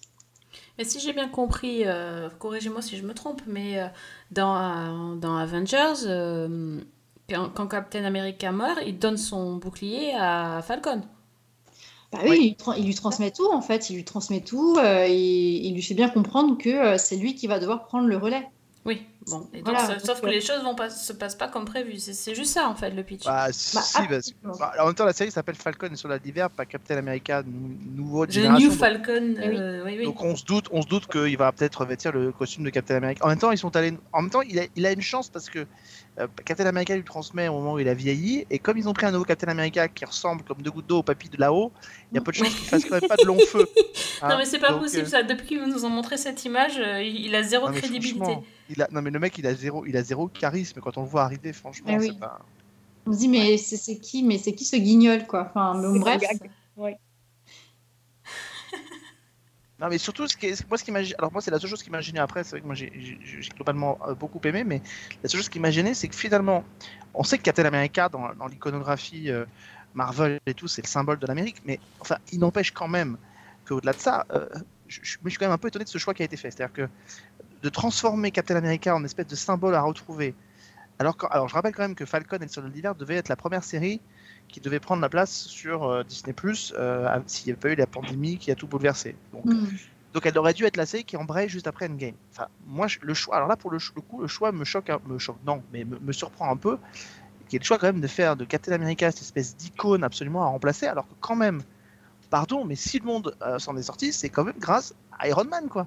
Mais 0.78 0.84
si 0.84 1.00
j'ai 1.00 1.12
bien 1.12 1.28
compris, 1.28 1.82
euh, 1.86 2.28
corrigez-moi 2.38 2.82
si 2.82 2.96
je 2.96 3.04
me 3.04 3.14
trompe, 3.14 3.42
mais 3.46 3.80
euh, 3.80 3.86
dans, 4.30 5.16
dans 5.16 5.36
Avengers, 5.36 6.04
euh, 6.06 6.80
quand, 7.28 7.50
quand 7.50 7.66
Captain 7.68 8.04
America 8.04 8.50
meurt, 8.52 8.80
il 8.86 8.98
donne 8.98 9.16
son 9.16 9.56
bouclier 9.56 10.14
à 10.18 10.62
Falcon. 10.62 11.02
Bah 12.12 12.20
oui, 12.26 12.56
Il, 12.58 12.62
tra- 12.64 12.74
il 12.78 12.84
lui 12.86 12.94
transmet 12.94 13.30
tout 13.30 13.50
en 13.52 13.60
fait, 13.62 13.88
il 13.90 13.96
lui 13.96 14.04
transmet 14.04 14.40
tout, 14.42 14.78
et 14.80 15.66
il 15.66 15.74
lui 15.74 15.82
fait 15.82 15.94
bien 15.94 16.08
comprendre 16.10 16.56
que 16.58 16.96
c'est 16.98 17.16
lui 17.16 17.34
qui 17.34 17.46
va 17.46 17.58
devoir 17.58 17.86
prendre 17.86 18.06
le 18.08 18.16
relais. 18.16 18.48
Oui, 18.84 19.06
bon. 19.28 19.46
Et 19.54 19.58
donc, 19.58 19.66
Voilà, 19.66 19.86
sa- 19.86 19.92
donc, 19.94 20.00
sauf 20.04 20.20
que 20.20 20.26
euh, 20.26 20.30
les 20.30 20.40
choses 20.40 20.60
vont 20.64 20.74
pas, 20.74 20.90
se 20.90 21.12
passent 21.12 21.36
pas 21.36 21.46
comme 21.46 21.64
prévu. 21.64 21.98
C'est 21.98 22.34
juste 22.34 22.52
ça, 22.52 22.68
en 22.68 22.74
fait, 22.74 22.90
le 22.90 23.04
pitch. 23.04 23.24
Bah, 23.24 23.46
si, 23.52 23.76
parce 23.76 24.32
que- 24.32 24.58
bah, 24.58 24.72
en 24.80 24.86
même 24.86 24.94
temps, 24.96 25.04
la 25.04 25.12
série 25.12 25.30
s'appelle 25.30 25.54
Falcon 25.54 25.86
et 25.92 25.96
Soldat 25.96 26.18
d'hiver, 26.18 26.50
pas 26.50 26.64
Captain 26.66 26.96
America, 26.96 27.44
nou- 27.46 27.76
nouveau 27.94 28.26
The 28.26 28.32
génération. 28.32 28.58
New 28.66 28.70
donc- 28.70 28.78
Falcon, 28.80 29.34
Eh 29.40 29.46
euh, 29.46 29.84
oui, 29.84 29.94
oui. 29.98 30.04
Donc 30.04 30.20
on 30.22 30.34
se 30.34 30.44
doute, 30.44 30.66
on 30.72 30.82
se 30.82 30.88
doute 30.88 31.06
qu'il 31.06 31.36
va 31.36 31.52
peut-être 31.52 31.76
revêtir 31.82 32.10
le 32.10 32.32
costume 32.32 32.64
de 32.64 32.70
Captain 32.70 32.96
America. 32.96 33.24
En 33.24 33.28
même 33.28 33.38
temps, 33.38 33.52
ils 33.52 33.58
sont 33.58 33.74
allés. 33.76 33.96
En 34.12 34.22
même 34.22 34.30
temps, 34.30 34.42
il 34.42 34.58
a, 34.58 34.64
il 34.74 34.84
a 34.84 34.90
une 34.90 35.00
chance 35.00 35.28
parce 35.28 35.48
que 35.48 35.60
euh, 35.60 35.64
Captain 36.44 36.66
America 36.66 36.94
lui 36.94 37.04
transmet 37.04 37.48
au 37.48 37.54
moment 37.54 37.74
où 37.74 37.78
il 37.78 37.88
a 37.88 37.94
vieilli, 37.94 38.46
et 38.50 38.58
comme 38.58 38.76
ils 38.76 38.86
ont 38.88 38.92
pris 38.92 39.06
un 39.06 39.12
nouveau 39.12 39.24
Captain 39.24 39.48
America 39.48 39.88
qui 39.88 40.04
ressemble 40.04 40.42
comme 40.42 40.60
deux 40.60 40.70
gouttes 40.70 40.86
d'eau 40.86 40.98
au 40.98 41.02
papy 41.02 41.30
de 41.30 41.38
là-haut, 41.40 41.72
il 42.10 42.16
y 42.16 42.18
a 42.18 42.20
peu 42.20 42.32
de 42.32 42.36
chances 42.36 42.54
qu'il 42.54 42.66
fasse 42.66 42.84
quand 42.84 43.00
même 43.00 43.08
pas 43.08 43.16
de 43.16 43.24
long 43.24 43.38
feu. 43.48 43.66
non, 44.22 44.28
hein. 44.28 44.36
mais 44.38 44.44
c'est 44.44 44.58
pas 44.58 44.72
Donc, 44.72 44.82
possible, 44.82 45.04
euh, 45.04 45.08
ça. 45.08 45.22
Depuis 45.22 45.46
qu'ils 45.46 45.62
nous 45.62 45.84
ont 45.86 45.90
montré 45.90 46.18
cette 46.18 46.44
image, 46.44 46.78
euh, 46.78 47.02
il 47.02 47.34
a 47.34 47.42
zéro 47.42 47.66
non, 47.66 47.72
mais 47.72 47.80
crédibilité. 47.80 48.38
il 48.68 48.82
a, 48.82 48.88
non 48.90 49.00
mais 49.00 49.10
le 49.10 49.18
mec, 49.18 49.38
il 49.38 49.46
a 49.46 49.54
zéro, 49.54 49.86
il 49.86 49.96
a 49.96 50.02
zéro 50.02 50.28
charisme 50.28 50.80
quand 50.80 50.98
on 50.98 51.02
le 51.02 51.08
voit 51.08 51.22
arriver. 51.22 51.52
Franchement, 51.54 51.96
oui. 51.98 52.08
c'est 52.12 52.18
pas. 52.20 52.40
On 53.06 53.12
se 53.12 53.18
dit, 53.18 53.28
mais 53.28 53.56
c'est 53.56 53.78
c'est 53.78 53.96
qui, 53.96 54.22
mais 54.22 54.38
c'est 54.38 54.52
qui 54.52 54.64
ce 54.64 54.76
guignol 54.76 55.26
quoi? 55.26 55.48
Enfin, 55.48 55.74
bon, 55.80 55.94
C'est 55.94 55.98
bref. 56.00 56.20
Ouais. 56.76 56.96
Non, 59.82 59.88
mais 59.88 59.98
surtout, 59.98 60.28
ce 60.28 60.36
qui 60.36 60.46
moi, 60.68 60.78
ce 60.78 61.14
alors 61.18 61.32
moi, 61.32 61.42
c'est 61.42 61.50
la 61.50 61.58
seule 61.58 61.68
chose 61.68 61.82
qui 61.82 61.90
m'a 61.90 62.00
gêné 62.00 62.20
après. 62.20 62.44
C'est 62.44 62.50
vrai 62.50 62.60
que 62.60 62.66
moi, 62.66 62.76
j'ai 62.76 62.92
globalement 63.56 63.98
euh, 64.06 64.14
beaucoup 64.14 64.40
aimé, 64.44 64.62
mais 64.62 64.80
la 65.24 65.28
seule 65.28 65.40
chose 65.40 65.48
qui 65.48 65.58
m'a 65.58 65.72
gêné, 65.72 65.92
c'est 65.94 66.06
que 66.06 66.14
finalement, 66.14 66.62
on 67.14 67.24
sait 67.24 67.36
que 67.36 67.42
Captain 67.42 67.64
America, 67.64 68.08
dans, 68.08 68.28
l'iconographie 68.46 69.28
euh, 69.28 69.44
Marvel 69.94 70.38
et 70.46 70.54
tout, 70.54 70.68
c'est 70.68 70.82
le 70.82 70.86
symbole 70.86 71.18
de 71.18 71.26
l'Amérique, 71.26 71.56
mais 71.64 71.80
enfin, 71.98 72.16
il 72.30 72.38
n'empêche 72.38 72.70
quand 72.70 72.86
même 72.86 73.16
qu'au-delà 73.66 73.92
de 73.92 73.98
ça, 73.98 74.24
euh, 74.30 74.46
je, 74.86 75.00
suis 75.02 75.18
quand 75.36 75.46
même 75.46 75.50
un 75.52 75.58
peu 75.58 75.66
étonné 75.66 75.84
de 75.84 75.90
ce 75.90 75.98
choix 75.98 76.14
qui 76.14 76.22
a 76.22 76.26
été 76.26 76.36
fait. 76.36 76.52
C'est-à-dire 76.52 76.72
que 76.72 76.88
de 77.64 77.68
transformer 77.68 78.30
Captain 78.30 78.54
America 78.54 78.94
en 78.94 79.02
espèce 79.02 79.26
de 79.26 79.34
symbole 79.34 79.74
à 79.74 79.82
retrouver. 79.82 80.32
Alors, 81.00 81.16
que- 81.16 81.26
alors 81.30 81.48
je 81.48 81.54
rappelle 81.54 81.74
quand 81.74 81.82
même 81.82 81.96
que 81.96 82.04
Falcon 82.04 82.36
et 82.36 82.44
le 82.44 82.48
Soldat 82.48 82.68
d'hiver 82.68 82.94
devaient 82.94 83.16
être 83.16 83.28
la 83.28 83.36
première 83.36 83.64
série 83.64 84.00
qui 84.52 84.60
devait 84.60 84.78
prendre 84.78 85.02
la 85.02 85.08
place 85.08 85.32
sur 85.32 85.82
euh, 85.84 86.04
Disney 86.04 86.32
Plus 86.32 86.72
s'il 87.26 87.46
n'y 87.46 87.52
avait 87.52 87.60
pas 87.60 87.70
eu 87.70 87.74
la 87.74 87.86
pandémie 87.88 88.38
qui 88.38 88.52
a 88.52 88.54
tout 88.54 88.68
bouleversé. 88.68 89.16
Donc, 89.32 89.44
Mm. 89.46 89.66
donc 90.14 90.26
elle 90.26 90.38
aurait 90.38 90.54
dû 90.54 90.64
être 90.64 90.76
la 90.76 90.86
série 90.86 91.04
qui 91.04 91.16
embraye 91.16 91.48
juste 91.48 91.66
après 91.66 91.88
Endgame. 91.88 92.14
Enfin, 92.32 92.46
moi, 92.66 92.86
le 93.00 93.14
choix. 93.14 93.36
Alors 93.36 93.48
là, 93.48 93.56
pour 93.56 93.70
le, 93.70 93.78
coup, 94.08 94.20
le 94.20 94.28
choix 94.28 94.52
me 94.52 94.64
choque, 94.64 94.92
me 95.08 95.18
choque, 95.18 95.38
non, 95.46 95.62
mais 95.72 95.84
me, 95.84 95.98
me 95.98 96.12
surprend 96.12 96.50
un 96.50 96.56
peu. 96.56 96.78
Qui 97.48 97.56
est 97.56 97.58
le 97.58 97.64
choix 97.64 97.78
quand 97.78 97.86
même 97.88 98.00
de 98.00 98.06
faire 98.06 98.36
de 98.36 98.44
Captain 98.44 98.72
America 98.72 99.10
cette 99.10 99.22
espèce 99.22 99.56
d'icône 99.56 100.04
absolument 100.04 100.42
à 100.42 100.46
remplacer, 100.46 100.86
alors 100.86 101.06
que 101.08 101.14
quand 101.20 101.36
même, 101.36 101.62
pardon, 102.30 102.64
mais 102.64 102.76
si 102.76 102.98
le 102.98 103.04
monde 103.04 103.36
euh, 103.42 103.58
s'en 103.58 103.76
est 103.76 103.82
sorti, 103.82 104.12
c'est 104.12 104.28
quand 104.30 104.44
même 104.44 104.58
grâce 104.58 104.94
à 105.18 105.28
Iron 105.28 105.44
Man, 105.44 105.68
quoi. 105.68 105.86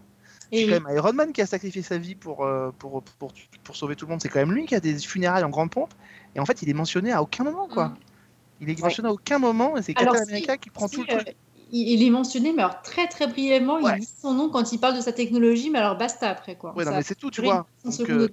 Et 0.51 0.57
C'est 0.59 0.65
oui. 0.65 0.71
quand 0.79 0.87
même 0.87 0.95
Iron 0.97 1.13
Man 1.13 1.31
qui 1.33 1.41
a 1.41 1.47
sacrifié 1.47 1.81
sa 1.81 1.97
vie 1.97 2.13
pour, 2.13 2.45
euh, 2.45 2.71
pour, 2.77 3.01
pour, 3.17 3.31
pour 3.63 3.75
sauver 3.75 3.95
tout 3.95 4.05
le 4.05 4.11
monde. 4.11 4.21
C'est 4.21 4.29
quand 4.29 4.39
même 4.39 4.53
lui 4.53 4.65
qui 4.67 4.75
a 4.75 4.79
des 4.79 4.97
funérailles 4.99 5.43
en 5.43 5.49
grande 5.49 5.71
pompe. 5.71 5.91
Et 6.35 6.39
en 6.39 6.45
fait, 6.45 6.61
il 6.61 6.69
est 6.69 6.73
mentionné 6.73 7.11
à 7.11 7.21
aucun 7.23 7.43
moment, 7.43 7.67
quoi. 7.67 7.93
Il 8.61 8.69
est 8.69 8.79
mentionné 8.79 9.09
à 9.09 9.11
aucun 9.11 9.39
moment, 9.39 9.77
et 9.77 9.81
c'est 9.81 9.93
Captain 9.93 10.23
si- 10.23 10.29
America 10.29 10.57
qui 10.57 10.69
prend 10.69 10.87
si, 10.87 10.95
tout 10.95 11.01
le 11.01 11.13
euh, 11.13 11.19
truc. 11.19 11.35
il, 11.71 12.03
est 12.03 12.09
mentionné, 12.09 12.53
mais 12.53 12.61
alors 12.63 12.81
très 12.81 13.07
très 13.07 13.27
brièvement, 13.27 13.79
Ouais. 13.79 13.93
il 13.95 13.99
dit 13.99 14.09
son 14.21 14.33
nom 14.33 14.49
quand 14.49 14.71
il 14.71 14.79
parle 14.79 14.95
de 14.95 15.01
sa 15.01 15.11
technologie, 15.11 15.69
mais 15.69 15.79
alors 15.79 15.97
basta 15.97 16.29
après 16.29 16.55
quoi. 16.55 16.73
Ouais, 16.75 16.85
non, 16.85 16.91
mais 16.91 17.03
c'est 17.03 17.15
tout, 17.15 17.31
tu 17.31 17.41
vois. 17.41 17.67
15 17.83 17.97
Donc, 17.97 18.09
secondes. 18.09 18.21
euh, 18.21 18.29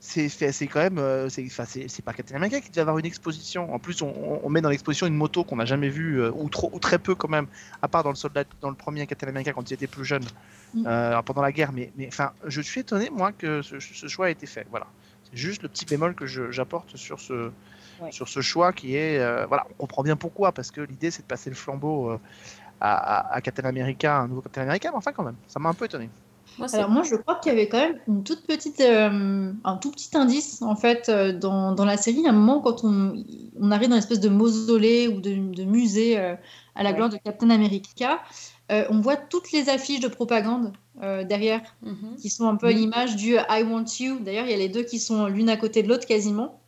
c'est 0.00 0.66
quand 0.66 0.80
même 0.80 0.98
euh, 0.98 1.28
c'est 1.30 2.02
pas 2.04 2.12
Captain 2.12 2.36
America 2.36 2.60
qui 2.60 2.68
devait 2.70 2.82
avoir 2.82 2.98
une 2.98 3.06
exposition 3.06 3.72
en 3.74 3.78
plus 3.78 4.02
on, 4.02 4.48
met 4.50 4.60
dans 4.60 4.68
l'exposition 4.68 5.06
une 5.06 5.14
moto 5.14 5.44
qu'on 5.44 5.56
n'a 5.56 5.64
jamais 5.64 5.88
vue 5.88 6.22
ou 6.28 6.48
trop 6.50 6.68
ou 6.74 6.78
très 6.78 6.98
peu 6.98 7.14
quand 7.14 7.28
même 7.28 7.46
à 7.80 7.88
part 7.88 8.02
dans 8.02 8.10
le 8.10 8.16
soldat 8.16 8.44
dans 8.60 8.68
le 8.68 8.76
premier 8.76 9.06
Captain 9.06 9.28
America 9.28 9.54
quand 9.54 9.70
il 9.70 9.74
était 9.74 9.86
plus 9.86 10.04
jeune 10.04 10.24
Mm. 10.74 10.86
euh, 10.88 11.22
pendant 11.22 11.40
la 11.40 11.52
guerre 11.52 11.72
mais 11.72 11.92
mais 11.96 12.08
enfin 12.08 12.32
je 12.44 12.60
suis 12.60 12.80
étonné 12.80 13.08
moi 13.08 13.32
que 13.32 13.62
ce, 13.62 13.78
ce 13.78 14.08
choix 14.08 14.28
ait 14.28 14.32
été 14.32 14.44
fait 14.46 14.66
voilà 14.70 14.88
c'est 15.30 15.36
juste 15.36 15.62
le 15.62 15.68
petit 15.68 15.86
bémol 15.86 16.14
que 16.14 16.26
j'apporte 16.26 16.96
sur 16.96 17.20
ce 17.20 17.50
Ouais. 18.00 18.10
sur 18.12 18.28
ce 18.28 18.40
choix 18.40 18.72
qui 18.72 18.96
est 18.96 19.18
euh, 19.18 19.46
voilà 19.46 19.64
on 19.70 19.74
comprend 19.74 20.02
bien 20.02 20.16
pourquoi 20.16 20.52
parce 20.52 20.70
que 20.70 20.80
l'idée 20.80 21.10
c'est 21.10 21.22
de 21.22 21.26
passer 21.28 21.50
le 21.50 21.56
flambeau 21.56 22.10
euh, 22.10 22.18
à, 22.80 22.94
à- 23.20 23.34
à 23.36 23.40
Captain 23.40 23.64
America 23.64 24.18
un 24.18 24.28
nouveau 24.28 24.42
Captain 24.42 24.62
America 24.62 24.90
mais 24.90 24.96
enfin 24.98 25.12
quand 25.12 25.24
même 25.24 25.36
ça 25.46 25.60
m'a 25.60 25.68
un 25.70 25.74
peu 25.74 25.84
étonné 25.86 26.10
Moi, 26.58 26.68
Alors 26.72 26.88
moi, 26.90 27.02
je 27.02 27.16
crois 27.16 27.36
qu'il 27.36 27.50
y 27.52 27.56
avait 27.56 27.68
quand 27.68 27.78
même 27.78 27.98
une 28.06 28.22
toute 28.22 28.46
petite, 28.46 28.80
euh, 28.80 29.52
un 29.64 29.76
tout 29.76 29.90
petit 29.90 30.16
indice 30.16 30.62
en 30.62 30.76
fait 30.76 31.08
euh, 31.08 31.32
dans, 31.32 31.72
dans 31.72 31.84
la 31.84 31.96
série. 31.96 32.24
À 32.26 32.30
un 32.30 32.32
moment, 32.32 32.60
quand 32.60 32.84
on, 32.84 33.14
on 33.60 33.70
arrive 33.72 33.88
dans 33.88 33.96
une 33.96 33.98
espèce 33.98 34.20
de 34.20 34.28
mausolée 34.28 35.08
ou 35.08 35.20
de, 35.20 35.32
de 35.54 35.64
musée 35.64 36.16
euh, 36.18 36.36
à 36.76 36.82
la 36.84 36.90
Ouais. 36.90 36.96
gloire 36.96 37.08
de 37.10 37.16
Captain 37.16 37.50
America, 37.50 38.22
euh, 38.70 38.84
on 38.90 39.00
voit 39.00 39.16
toutes 39.16 39.50
les 39.52 39.68
affiches 39.68 40.00
de 40.00 40.08
propagande 40.08 40.72
euh, 41.02 41.24
derrière 41.24 41.62
Mhm. 41.82 42.16
qui 42.20 42.30
sont 42.30 42.48
un 42.48 42.56
peu 42.56 42.66
à 42.68 42.70
Mhm. 42.70 42.76
l'image 42.76 43.16
du 43.16 43.34
I 43.34 43.62
want 43.68 43.86
you. 44.00 44.20
D'ailleurs, 44.20 44.44
il 44.46 44.50
y 44.52 44.54
a 44.54 44.58
les 44.58 44.68
deux 44.68 44.84
qui 44.84 44.98
sont 45.00 45.26
l'une 45.26 45.48
à 45.48 45.56
côté 45.56 45.82
de 45.82 45.88
l'autre 45.88 46.06
quasiment. 46.06 46.60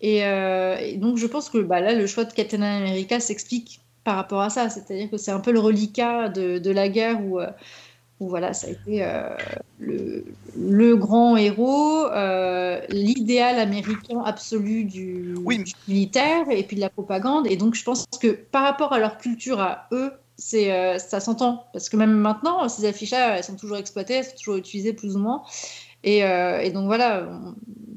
Et, 0.00 0.24
euh, 0.24 0.76
et 0.78 0.96
donc, 0.96 1.16
je 1.16 1.26
pense 1.26 1.50
que 1.50 1.58
bah, 1.58 1.80
là, 1.80 1.92
le 1.94 2.06
choix 2.06 2.24
de 2.24 2.32
Captain 2.32 2.62
America 2.62 3.20
s'explique 3.20 3.80
par 4.04 4.16
rapport 4.16 4.40
à 4.40 4.50
ça. 4.50 4.70
C'est-à-dire 4.70 5.10
que 5.10 5.16
c'est 5.16 5.30
un 5.32 5.40
peu 5.40 5.52
le 5.52 5.60
reliquat 5.60 6.28
de, 6.28 6.58
de 6.58 6.70
la 6.70 6.88
guerre 6.88 7.22
où, 7.24 7.40
euh, 7.40 7.50
où 8.20 8.28
voilà, 8.28 8.52
ça 8.54 8.68
a 8.68 8.70
été 8.70 9.04
euh, 9.04 9.28
le, 9.78 10.24
le 10.56 10.96
grand 10.96 11.36
héros, 11.36 12.06
euh, 12.06 12.80
l'idéal 12.90 13.58
américain 13.58 14.22
absolu 14.24 14.84
du, 14.84 15.34
Oui, 15.44 15.58
mais- 15.58 15.64
du 15.64 15.72
militaire 15.88 16.44
et 16.50 16.62
puis 16.62 16.76
de 16.76 16.80
la 16.80 16.90
propagande. 16.90 17.46
Et 17.48 17.56
donc, 17.56 17.74
je 17.74 17.84
pense 17.84 18.04
que 18.20 18.28
par 18.28 18.62
rapport 18.64 18.92
à 18.92 18.98
leur 18.98 19.18
culture 19.18 19.60
à 19.60 19.88
eux, 19.92 20.12
c'est 20.40 20.98
ça 21.00 21.18
s'entend. 21.18 21.64
Parce 21.72 21.88
que 21.88 21.96
même 21.96 22.12
maintenant, 22.12 22.68
ces 22.68 22.86
affiches-là, 22.86 23.38
elles 23.38 23.44
sont 23.44 23.56
toujours 23.56 23.76
exploitées, 23.76 24.14
elles 24.14 24.24
sont 24.24 24.36
toujours 24.36 24.56
utilisées 24.56 24.92
plus 24.92 25.16
ou 25.16 25.18
moins. 25.18 25.42
Et, 26.04 26.24
euh, 26.24 26.60
et 26.60 26.70
donc 26.70 26.86
voilà, 26.86 27.28
on- 27.30 27.54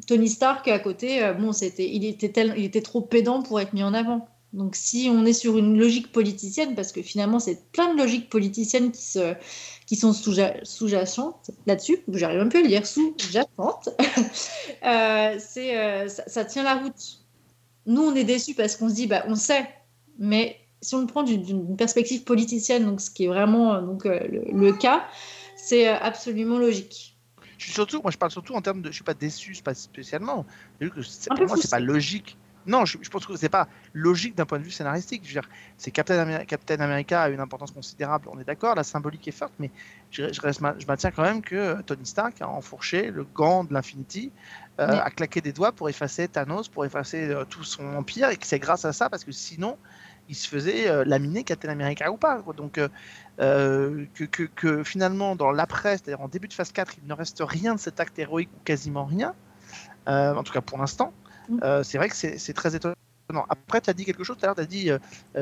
Tony 0.07 0.29
Stark 0.29 0.67
à 0.67 0.79
côté, 0.79 1.23
euh, 1.23 1.33
bon, 1.33 1.53
c'était, 1.53 1.87
il 1.89 2.03
était 2.05 2.29
tel, 2.29 2.53
il 2.57 2.65
était 2.65 2.81
trop 2.81 3.01
pédant 3.01 3.43
pour 3.43 3.59
être 3.59 3.73
mis 3.73 3.83
en 3.83 3.93
avant. 3.93 4.27
Donc 4.53 4.75
si 4.75 5.09
on 5.09 5.25
est 5.25 5.33
sur 5.33 5.57
une 5.57 5.79
logique 5.79 6.11
politicienne, 6.11 6.75
parce 6.75 6.91
que 6.91 7.01
finalement 7.01 7.39
c'est 7.39 7.71
plein 7.71 7.93
de 7.93 7.97
logiques 7.97 8.29
politiciennes 8.29 8.91
qui 8.91 9.01
se, 9.01 9.33
qui 9.85 9.95
sont 9.95 10.11
sous-ja- 10.11 10.59
sous-jacentes 10.63 11.51
là-dessus, 11.67 11.99
j'arrive 12.11 12.39
même 12.39 12.49
plus 12.49 12.59
à 12.59 12.63
le 12.63 12.67
dire, 12.67 12.85
sous-jacentes, 12.85 13.89
euh, 14.85 15.39
ça, 15.39 16.45
tient 16.45 16.63
la 16.63 16.75
route. 16.75 17.21
Nous 17.85 18.01
on 18.01 18.13
est 18.13 18.25
déçus 18.25 18.53
parce 18.53 18.75
qu'on 18.75 18.89
se 18.89 18.95
dit, 18.95 19.07
bah 19.07 19.23
on 19.27 19.35
sait, 19.35 19.69
mais 20.19 20.57
si 20.81 20.95
on 20.95 21.01
le 21.01 21.07
prend 21.07 21.23
d'une, 21.23 21.77
perspective 21.77 22.23
politicienne, 22.23 22.85
donc 22.85 22.99
ce 22.99 23.09
qui 23.09 23.25
est 23.25 23.27
vraiment 23.27 23.81
donc 23.81 24.03
le, 24.03 24.73
cas, 24.73 25.05
c'est 25.55 25.87
absolument 25.87 26.57
logique. 26.57 27.10
Je 27.61 27.65
suis 27.67 27.73
surtout, 27.73 28.01
moi 28.01 28.09
je 28.09 28.17
parle 28.17 28.31
surtout 28.31 28.55
en 28.55 28.61
termes 28.61 28.81
de, 28.81 28.89
je 28.89 28.95
suis 28.95 29.03
pas 29.03 29.13
déçu 29.13 29.53
pas 29.63 29.75
spécialement. 29.75 30.47
Vu 30.79 30.89
que 30.89 30.99
pour 31.35 31.47
moi 31.47 31.57
c'est 31.57 31.69
pas 31.69 31.79
logique. 31.79 32.35
Non, 32.65 32.85
je, 32.85 32.97
je 33.01 33.09
pense 33.09 33.25
que 33.25 33.35
c'est 33.37 33.49
pas 33.49 33.67
logique 33.93 34.35
d'un 34.35 34.45
point 34.45 34.59
de 34.59 34.63
vue 34.63 34.71
scénaristique. 34.71 35.23
Je 35.23 35.29
veux 35.29 35.41
dire, 35.41 35.49
c'est 35.77 35.89
Captain, 35.91 36.23
Ameri- 36.23 36.45
Captain 36.45 36.79
America 36.79 37.23
a 37.23 37.29
une 37.29 37.39
importance 37.39 37.71
considérable, 37.71 38.29
on 38.31 38.39
est 38.39 38.43
d'accord, 38.43 38.75
la 38.75 38.83
symbolique 38.83 39.27
est 39.27 39.31
forte, 39.31 39.53
mais 39.59 39.71
je, 40.11 40.31
je, 40.31 40.41
reste, 40.41 40.61
je 40.79 40.85
maintiens 40.85 41.11
quand 41.11 41.23
même 41.23 41.41
que 41.41 41.81
Tony 41.81 42.05
Stark 42.05 42.39
a 42.41 42.47
enfourché 42.47 43.09
le 43.09 43.23
gant 43.23 43.63
de 43.63 43.73
l'Infinity, 43.73 44.31
euh, 44.79 44.99
a 44.99 45.09
claqué 45.09 45.41
des 45.41 45.53
doigts 45.53 45.71
pour 45.71 45.89
effacer 45.89 46.27
Thanos, 46.27 46.67
pour 46.67 46.85
effacer 46.85 47.29
euh, 47.29 47.45
tout 47.45 47.63
son 47.63 47.95
empire, 47.95 48.29
et 48.29 48.37
que 48.37 48.45
c'est 48.45 48.59
grâce 48.59 48.85
à 48.85 48.93
ça, 48.93 49.09
parce 49.09 49.23
que 49.23 49.31
sinon, 49.31 49.77
il 50.31 50.35
se 50.35 50.47
faisait 50.47 50.89
euh, 50.89 51.03
laminer 51.05 51.43
Captain 51.43 51.69
America 51.69 52.09
ou 52.09 52.15
pas. 52.17 52.41
quoi. 52.41 52.53
Donc, 52.53 52.77
euh, 52.77 52.87
euh, 53.41 54.05
que, 54.15 54.23
que, 54.23 54.43
que 54.43 54.83
finalement, 54.83 55.35
dans 55.35 55.51
l'après, 55.51 55.97
c'est-à-dire 55.97 56.21
en 56.21 56.29
début 56.29 56.47
de 56.47 56.53
phase 56.53 56.71
4, 56.71 56.95
il 57.03 57.07
ne 57.07 57.13
reste 57.13 57.43
rien 57.45 57.75
de 57.75 57.79
cet 57.79 57.99
acte 57.99 58.17
héroïque 58.17 58.49
ou 58.55 58.59
quasiment 58.63 59.05
rien, 59.05 59.35
euh, 60.07 60.33
en 60.33 60.43
tout 60.43 60.53
cas 60.53 60.61
pour 60.61 60.79
l'instant, 60.79 61.13
Mm. 61.49 61.83
c'est 61.83 61.97
vrai 61.97 62.07
que 62.07 62.15
c'est 62.15 62.53
très 62.53 62.75
étonnant. 62.75 62.95
Après, 63.49 63.81
tu 63.81 63.89
as 63.89 63.93
dit 63.93 64.05
quelque 64.05 64.23
chose 64.23 64.37
tout 64.37 64.45
à 64.45 64.47
l'heure, 64.47 64.55
tu 64.55 64.61
as 64.61 64.65
dit 64.65 64.89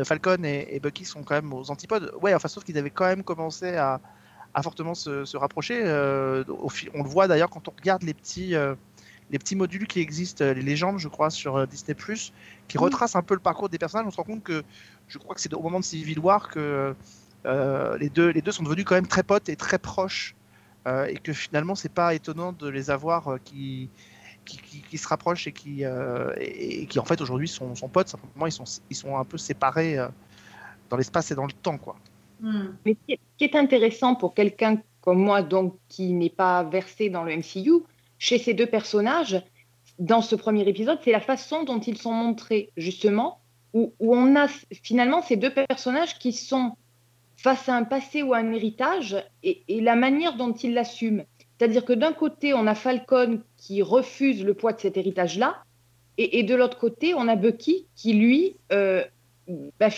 Falcon 0.05 0.43
et, 0.43 0.67
et 0.71 0.79
Bucky 0.79 1.05
sont 1.05 1.23
quand 1.23 1.35
même 1.35 1.53
aux 1.53 1.69
antipodes. 1.69 2.13
Ouais, 2.21 2.33
enfin, 2.33 2.47
sauf 2.47 2.63
qu'ils 2.63 2.77
avaient 2.77 2.89
quand 2.89 3.05
même 3.05 3.21
commencé 3.21 3.75
à, 3.75 3.99
à 4.53 4.63
fortement 4.63 4.95
se, 4.95 5.25
se 5.25 5.37
rapprocher. 5.37 5.83
on 5.83 7.03
le 7.03 7.09
voit 7.09 7.27
d'ailleurs 7.27 7.49
quand 7.49 7.67
on 7.67 7.73
regarde 7.77 8.01
les 8.03 8.13
petits, 8.15 8.55
les 9.29 9.39
petits 9.39 9.55
modules 9.55 9.87
qui 9.87 9.99
existent, 10.01 10.43
euh, 10.45 10.53
les 10.53 10.61
légendes, 10.61 10.99
je 10.99 11.07
crois, 11.07 11.29
sur 11.29 11.57
euh, 11.57 11.65
Disney+, 11.65 11.95
qui 12.67 12.77
Mhm. 12.77 12.83
retracent 12.83 13.15
un 13.15 13.23
peu 13.23 13.33
le 13.35 13.39
parcours 13.39 13.69
des 13.69 13.77
personnages. 13.77 14.07
On 14.07 14.11
se 14.11 14.17
rend 14.17 14.23
compte 14.23 14.43
que, 14.43 14.63
je 15.07 15.17
crois 15.17 15.35
que 15.35 15.41
c'est 15.41 15.53
au 15.53 15.61
moment 15.61 15.79
de 15.79 15.85
Civil 15.85 16.19
War 16.19 16.49
que 16.49 16.95
euh, 17.45 17.97
les, 17.97 18.09
deux, 18.09 18.29
les 18.29 18.41
deux 18.41 18.51
sont 18.51 18.63
devenus 18.63 18.85
quand 18.85 18.95
même 18.95 19.07
très 19.07 19.23
potes 19.23 19.49
et 19.49 19.55
très 19.55 19.79
proches. 19.79 20.35
euh, 20.87 21.05
et 21.05 21.17
que 21.19 21.33
finalement, 21.33 21.75
c'est 21.75 21.93
pas 21.93 22.15
étonnant 22.15 22.53
de 22.53 22.67
les 22.69 22.89
avoir 22.89 23.27
euh, 23.29 23.37
qui, 23.43 23.89
qui, 24.45 24.57
qui- 24.59 24.81
qui 24.83 24.97
se 24.97 25.07
rapprochent 25.07 25.47
et 25.47 25.51
qui, 25.53 25.85
euh, 25.85 26.33
et, 26.37 26.83
et 26.83 26.87
qui 26.87 26.99
en 26.99 27.05
fait 27.05 27.21
aujourd'hui 27.21 27.47
sont, 27.49 27.75
sont 27.75 27.89
potes. 27.89 28.09
Simplement, 28.09 28.47
ils 28.47 28.51
sont, 28.53 28.65
ils 28.89 28.95
sont 28.95 29.17
un 29.17 29.25
peu 29.25 29.37
séparés 29.37 29.97
euh, 29.99 30.07
dans 30.89 30.97
l'espace 30.97 31.31
et 31.31 31.35
dans 31.35 31.45
le 31.47 31.53
temps, 31.53 31.77
quoi. 31.77 31.97
Hmm. 32.39 32.77
Mais 32.85 32.93
ce 32.93 32.99
qui 33.05 33.13
est, 33.13 33.19
ce 33.33 33.37
qui 33.37 33.43
est 33.45 33.55
intéressant 33.55 34.15
pour 34.15 34.33
quelqu'un 34.33 34.81
comme 35.01 35.19
moi, 35.21 35.43
donc 35.43 35.79
qui 35.89 36.13
n'est 36.13 36.29
pas 36.29 36.63
versé 36.63 37.09
dans 37.09 37.23
le 37.23 37.31
MCU, 37.31 37.83
chez 38.19 38.37
ces 38.37 38.53
deux 38.53 38.67
personnages, 38.67 39.41
dans 39.97 40.21
ce 40.21 40.35
premier 40.35 40.67
épisode, 40.67 40.99
c'est 41.03 41.11
la 41.11 41.19
façon 41.19 41.63
dont 41.63 41.79
ils 41.79 41.97
sont 41.97 42.11
montrés, 42.13 42.69
justement, 42.77 43.39
où, 43.73 43.93
où 43.99 44.15
on 44.15 44.35
a 44.35 44.47
finalement 44.83 45.21
ces 45.21 45.35
deux 45.35 45.53
personnages 45.53 46.17
qui 46.19 46.31
sont 46.33 46.73
face 47.37 47.67
à 47.69 47.75
un 47.75 47.83
passé 47.83 48.21
ou 48.21 48.33
à 48.33 48.37
un 48.37 48.51
héritage 48.51 49.17
et, 49.43 49.63
et 49.67 49.81
la 49.81 49.95
manière 49.95 50.35
dont 50.35 50.53
ils 50.53 50.73
l'assument. 50.73 51.23
C'est-à-dire 51.57 51.83
que 51.85 51.93
d'un 51.93 52.13
côté, 52.13 52.53
on 52.53 52.67
a 52.67 52.75
Falcon 52.75 53.41
qui 53.57 53.81
refuse 53.81 54.43
le 54.43 54.53
poids 54.53 54.73
de 54.73 54.79
cet 54.79 54.95
héritage-là, 54.97 55.63
et, 56.17 56.39
et 56.39 56.43
de 56.43 56.55
l'autre 56.55 56.77
côté, 56.77 57.13
on 57.13 57.27
a 57.27 57.35
Bucky 57.35 57.85
qui, 57.95 58.13
lui, 58.13 58.55
euh, 58.73 59.03
bah, 59.79 59.89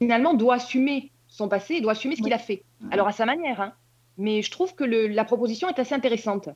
finalement, 0.00 0.34
doit 0.34 0.54
assumer 0.54 1.10
son 1.28 1.48
passé 1.48 1.74
et 1.74 1.80
doit 1.80 1.92
assumer 1.92 2.14
ce 2.16 2.22
qu'il 2.22 2.32
a 2.32 2.38
fait. 2.38 2.62
Alors, 2.92 3.08
à 3.08 3.12
sa 3.12 3.26
manière. 3.26 3.60
hein. 3.60 3.72
Mais 4.18 4.42
je 4.42 4.50
trouve 4.52 4.74
que 4.76 4.84
le- 4.84 5.08
la 5.08 5.24
proposition 5.24 5.68
est 5.68 5.78
assez 5.80 5.94
intéressante. 5.94 6.48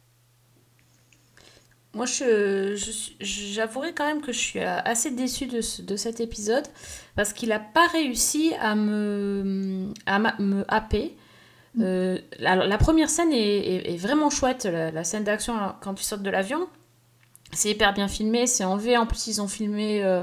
Moi, 1.98 2.06
je, 2.06 2.76
je 2.76 2.92
j'avouerai 3.54 3.92
quand 3.92 4.06
même 4.06 4.20
que 4.22 4.32
je 4.32 4.38
suis 4.38 4.60
euh, 4.60 4.78
assez 4.84 5.10
déçue 5.10 5.46
de, 5.46 5.60
ce- 5.60 5.82
de 5.82 5.96
cet 5.96 6.20
épisode 6.20 6.64
parce 7.16 7.32
qu'il 7.32 7.48
n'a 7.50 7.58
pas 7.58 7.86
réussi 7.88 8.52
à 8.60 8.74
me, 8.76 9.88
à 10.06 10.18
ma- 10.20 10.36
me 10.38 10.64
happer. 10.68 11.16
Euh, 11.80 12.18
alors, 12.44 12.66
la 12.66 12.78
première 12.78 13.10
scène 13.10 13.32
est, 13.32 13.58
est- 13.58 13.94
est 13.94 13.96
vraiment 13.96 14.30
chouette, 14.30 14.64
la, 14.64 14.90
la 14.92 15.04
scène 15.04 15.24
d'action 15.24 15.54
quand 15.80 15.94
tu 15.94 16.04
sautes 16.04 16.22
de 16.22 16.30
l'avion. 16.30 16.68
C'est 17.52 17.70
hyper 17.70 17.92
bien 17.94 18.08
filmé, 18.08 18.46
c'est 18.46 18.64
en 18.64 18.76
V. 18.76 18.96
En 18.96 19.06
plus, 19.06 19.26
ils 19.26 19.40
ont 19.42 19.48
filmé 19.48 20.04
euh, 20.04 20.22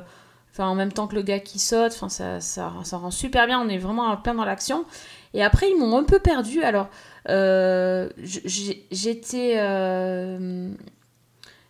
enfin, 0.54 0.68
en 0.68 0.76
même 0.76 0.94
temps 0.94 1.08
que 1.08 1.16
le 1.16 1.24
gars 1.24 1.40
qui 1.40 1.60
saute. 1.60 1.92
Enfin, 1.94 2.10
ça, 2.10 2.40
ça, 2.40 2.72
ça 2.84 2.98
rend 2.98 3.12
super 3.12 3.48
bien. 3.48 3.60
On 3.60 3.68
est 3.68 3.78
vraiment 3.80 4.04
en 4.08 4.18
plein 4.18 4.36
dans 4.36 4.46
l'action. 4.46 4.86
Et 5.34 5.44
après, 5.44 5.70
ils 5.70 5.78
m'ont 5.78 5.98
un 5.98 6.04
peu 6.06 6.20
perdu. 6.20 6.64
Alors, 6.64 6.88
euh, 7.30 8.10
j'étais. 8.24 9.56
euh, 9.58 10.72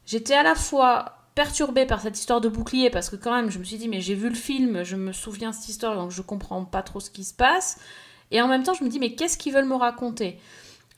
J'étais 0.05 0.35
à 0.35 0.43
la 0.43 0.55
fois 0.55 1.15
perturbée 1.35 1.85
par 1.85 2.01
cette 2.01 2.17
histoire 2.17 2.41
de 2.41 2.47
bouclier 2.47 2.89
parce 2.89 3.09
que 3.09 3.17
quand 3.17 3.35
même 3.35 3.51
je 3.51 3.59
me 3.59 3.63
suis 3.63 3.77
dit 3.77 3.89
mais 3.89 4.01
j'ai 4.01 4.15
vu 4.15 4.29
le 4.29 4.35
film, 4.35 4.83
je 4.83 4.95
me 4.95 5.11
souviens 5.11 5.51
cette 5.51 5.67
histoire 5.67 5.95
donc 5.95 6.11
je 6.11 6.21
comprends 6.21 6.63
pas 6.63 6.81
trop 6.81 6.99
ce 6.99 7.09
qui 7.09 7.23
se 7.23 7.33
passe. 7.33 7.77
Et 8.31 8.41
en 8.41 8.47
même 8.47 8.63
temps 8.63 8.73
je 8.73 8.83
me 8.83 8.89
dis 8.89 8.99
mais 8.99 9.15
qu'est-ce 9.15 9.37
qu'ils 9.37 9.53
veulent 9.53 9.65
me 9.65 9.75
raconter? 9.75 10.39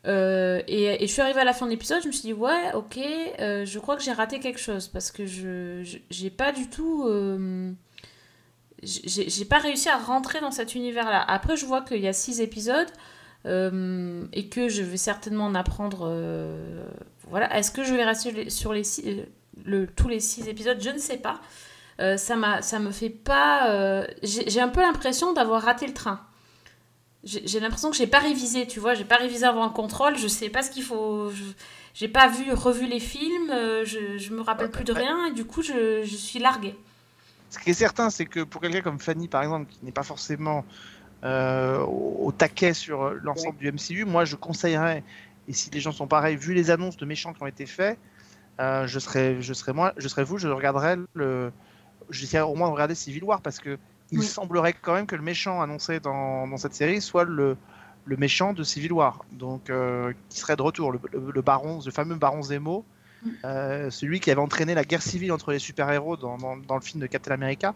Euh, 0.05 0.61
et, 0.67 0.99
je 1.01 1.11
suis 1.11 1.21
arrivée 1.21 1.41
à 1.41 1.43
la 1.43 1.53
fin 1.53 1.65
de 1.65 1.71
l'épisode, 1.71 2.01
je 2.01 2.07
me 2.07 2.11
suis 2.13 2.21
dit 2.21 2.33
ouais 2.33 2.73
ok 2.75 2.99
euh, 3.39 3.65
je 3.65 3.79
crois 3.79 3.97
que 3.97 4.03
j'ai 4.03 4.13
raté 4.13 4.39
quelque 4.39 4.59
chose 4.59 4.87
parce 4.87 5.11
que 5.11 5.25
je 5.25 5.81
j'ai 6.09 6.29
pas 6.29 6.51
du 6.51 6.69
tout 6.69 7.05
euh, 7.07 7.73
j'ai 8.83 9.45
pas 9.45 9.57
réussi 9.57 9.89
à 9.89 9.97
rentrer 9.97 10.39
dans 10.39 10.51
cet 10.51 10.75
univers 10.75 11.09
là. 11.09 11.23
Après 11.27 11.57
je 11.57 11.65
vois 11.65 11.81
qu'il 11.81 11.99
y 11.99 12.07
a 12.07 12.13
six 12.13 12.41
épisodes 12.41 12.89
euh, 13.47 14.25
et 14.33 14.49
que 14.49 14.69
je 14.69 14.83
vais 14.83 14.97
certainement 14.97 15.45
en 15.45 15.55
apprendre. 15.55 16.07
euh, 16.09 16.85
voilà. 17.29 17.57
Est-ce 17.57 17.71
que 17.71 17.83
je 17.83 17.93
vais 17.93 18.03
rester 18.03 18.49
sur 18.49 18.73
les 18.73 18.83
six, 18.83 19.03
euh, 19.07 19.23
le, 19.65 19.87
tous 19.87 20.07
les 20.07 20.19
six 20.19 20.47
épisodes? 20.47 20.77
Je 20.81 20.89
ne 20.89 20.97
sais 20.99 21.17
pas. 21.17 21.39
Euh, 21.99 22.17
ça, 22.17 22.35
m'a, 22.35 22.61
ça 22.61 22.79
me 22.79 22.91
fait 22.91 23.09
pas. 23.09 24.05
j'ai, 24.23 24.61
un 24.61 24.69
peu 24.69 24.81
l'impression 24.81 25.33
d'avoir 25.33 25.63
raté 25.63 25.87
le 25.87 25.93
train. 25.93 26.21
J'ai, 27.23 27.59
l'impression 27.59 27.89
que 27.89 27.97
j'ai 27.97 28.07
pas 28.07 28.19
révisé, 28.19 28.67
tu 28.67 28.79
vois. 28.79 28.93
J'ai 28.93 29.03
pas 29.03 29.17
révisé 29.17 29.45
avant 29.45 29.65
le 29.65 29.71
contrôle. 29.71 30.17
Je 30.17 30.27
sais 30.27 30.49
pas 30.49 30.61
ce 30.61 30.69
qu'il 30.71 30.83
faut. 30.83 31.31
je- 31.31 31.43
j'ai 31.93 32.07
pas 32.07 32.27
vu, 32.27 32.53
revu 32.53 32.85
les 32.85 32.99
films. 32.99 33.49
je, 33.83 34.17
je 34.17 34.33
me 34.33 34.41
rappelle 34.41 34.69
plus 34.69 34.83
de 34.83 34.93
rien. 34.93 35.25
Et 35.27 35.31
du 35.33 35.45
coup, 35.45 35.63
je, 35.63 36.03
je 36.03 36.15
suis 36.15 36.39
larguée. 36.39 36.75
Ce 37.49 37.57
qui 37.59 37.69
est 37.69 37.73
certain, 37.73 38.09
c'est 38.09 38.25
que 38.25 38.41
pour 38.43 38.61
quelqu'un 38.61 38.81
comme 38.81 38.99
Fanny, 38.99 39.27
par 39.27 39.41
exemple, 39.41 39.71
qui 39.71 39.79
n'est 39.83 39.91
pas 39.93 40.03
forcément 40.03 40.65
euh, 41.23 41.79
au, 41.79 42.27
au 42.27 42.31
taquet 42.31 42.73
sur 42.73 43.03
euh, 43.03 43.19
l'ensemble 43.23 43.57
du 43.57 43.67
MCU, 43.71 44.05
moi 44.05 44.25
je 44.25 44.35
conseillerais, 44.35 45.03
et 45.47 45.53
si 45.53 45.69
les 45.71 45.79
gens 45.79 45.91
sont 45.91 46.07
pareils, 46.07 46.35
vu 46.35 46.53
les 46.53 46.69
annonces 46.71 46.97
de 46.97 47.05
méchants 47.05 47.33
qui 47.33 47.41
ont 47.43 47.47
été 47.47 47.65
faits, 47.65 47.97
euh, 48.59 48.87
je 48.87 48.99
serais, 48.99 49.41
je 49.41 49.53
serais 49.53 49.73
moi, 49.73 49.93
je 49.97 50.07
serais 50.07 50.23
vous, 50.23 50.37
je 50.37 50.47
regarderais 50.47 50.97
le, 51.13 51.51
j'essaierais 52.09 52.45
au 52.47 52.55
moins 52.55 52.67
de 52.69 52.73
regarder 52.73 52.95
Civil 52.95 53.23
War 53.23 53.41
parce 53.41 53.59
que 53.59 53.77
il 54.11 54.19
Oui. 54.19 54.25
semblerait 54.25 54.73
quand 54.73 54.93
même 54.93 55.05
que 55.05 55.15
le 55.15 55.21
méchant 55.21 55.61
annoncé 55.61 55.99
dans, 55.99 56.47
dans 56.47 56.57
cette 56.57 56.73
série 56.73 57.01
soit 57.01 57.25
le, 57.25 57.57
le 58.05 58.17
méchant 58.17 58.53
de 58.53 58.63
Civil 58.63 58.93
War, 58.93 59.25
donc 59.31 59.69
euh, 59.69 60.13
qui 60.29 60.39
serait 60.39 60.55
de 60.55 60.61
retour, 60.61 60.91
le, 60.91 60.99
le- 61.11 61.31
le 61.31 61.41
baron, 61.41 61.79
le 61.85 61.91
fameux 61.91 62.15
baron 62.15 62.41
Zemo. 62.41 62.85
Euh, 63.45 63.89
celui 63.89 64.19
qui 64.19 64.31
avait 64.31 64.41
entraîné 64.41 64.73
la 64.75 64.83
guerre 64.83 65.01
civile 65.01 65.31
entre 65.31 65.51
les 65.51 65.59
super-héros 65.59 66.17
dans, 66.17 66.37
dans- 66.37 66.57
dans 66.57 66.75
le 66.75 66.81
film 66.81 67.01
de 67.01 67.07
Captain 67.07 67.31
America, 67.31 67.73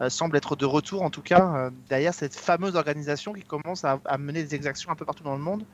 euh, 0.00 0.08
semble 0.10 0.36
être 0.36 0.54
de 0.56 0.64
retour, 0.66 1.02
en 1.02 1.10
tout 1.10 1.22
cas, 1.22 1.54
euh, 1.54 1.70
derrière 1.88 2.14
cette 2.14 2.34
fameuse 2.34 2.76
organisation 2.76 3.32
qui 3.32 3.42
commence 3.42 3.84
à, 3.84 4.00
à 4.04 4.18
mener 4.18 4.42
des 4.42 4.54
exactions 4.54 4.90
un 4.90 4.94
peu 4.96 5.04
partout 5.04 5.24
dans 5.24 5.36
le 5.36 5.42
monde, 5.42 5.64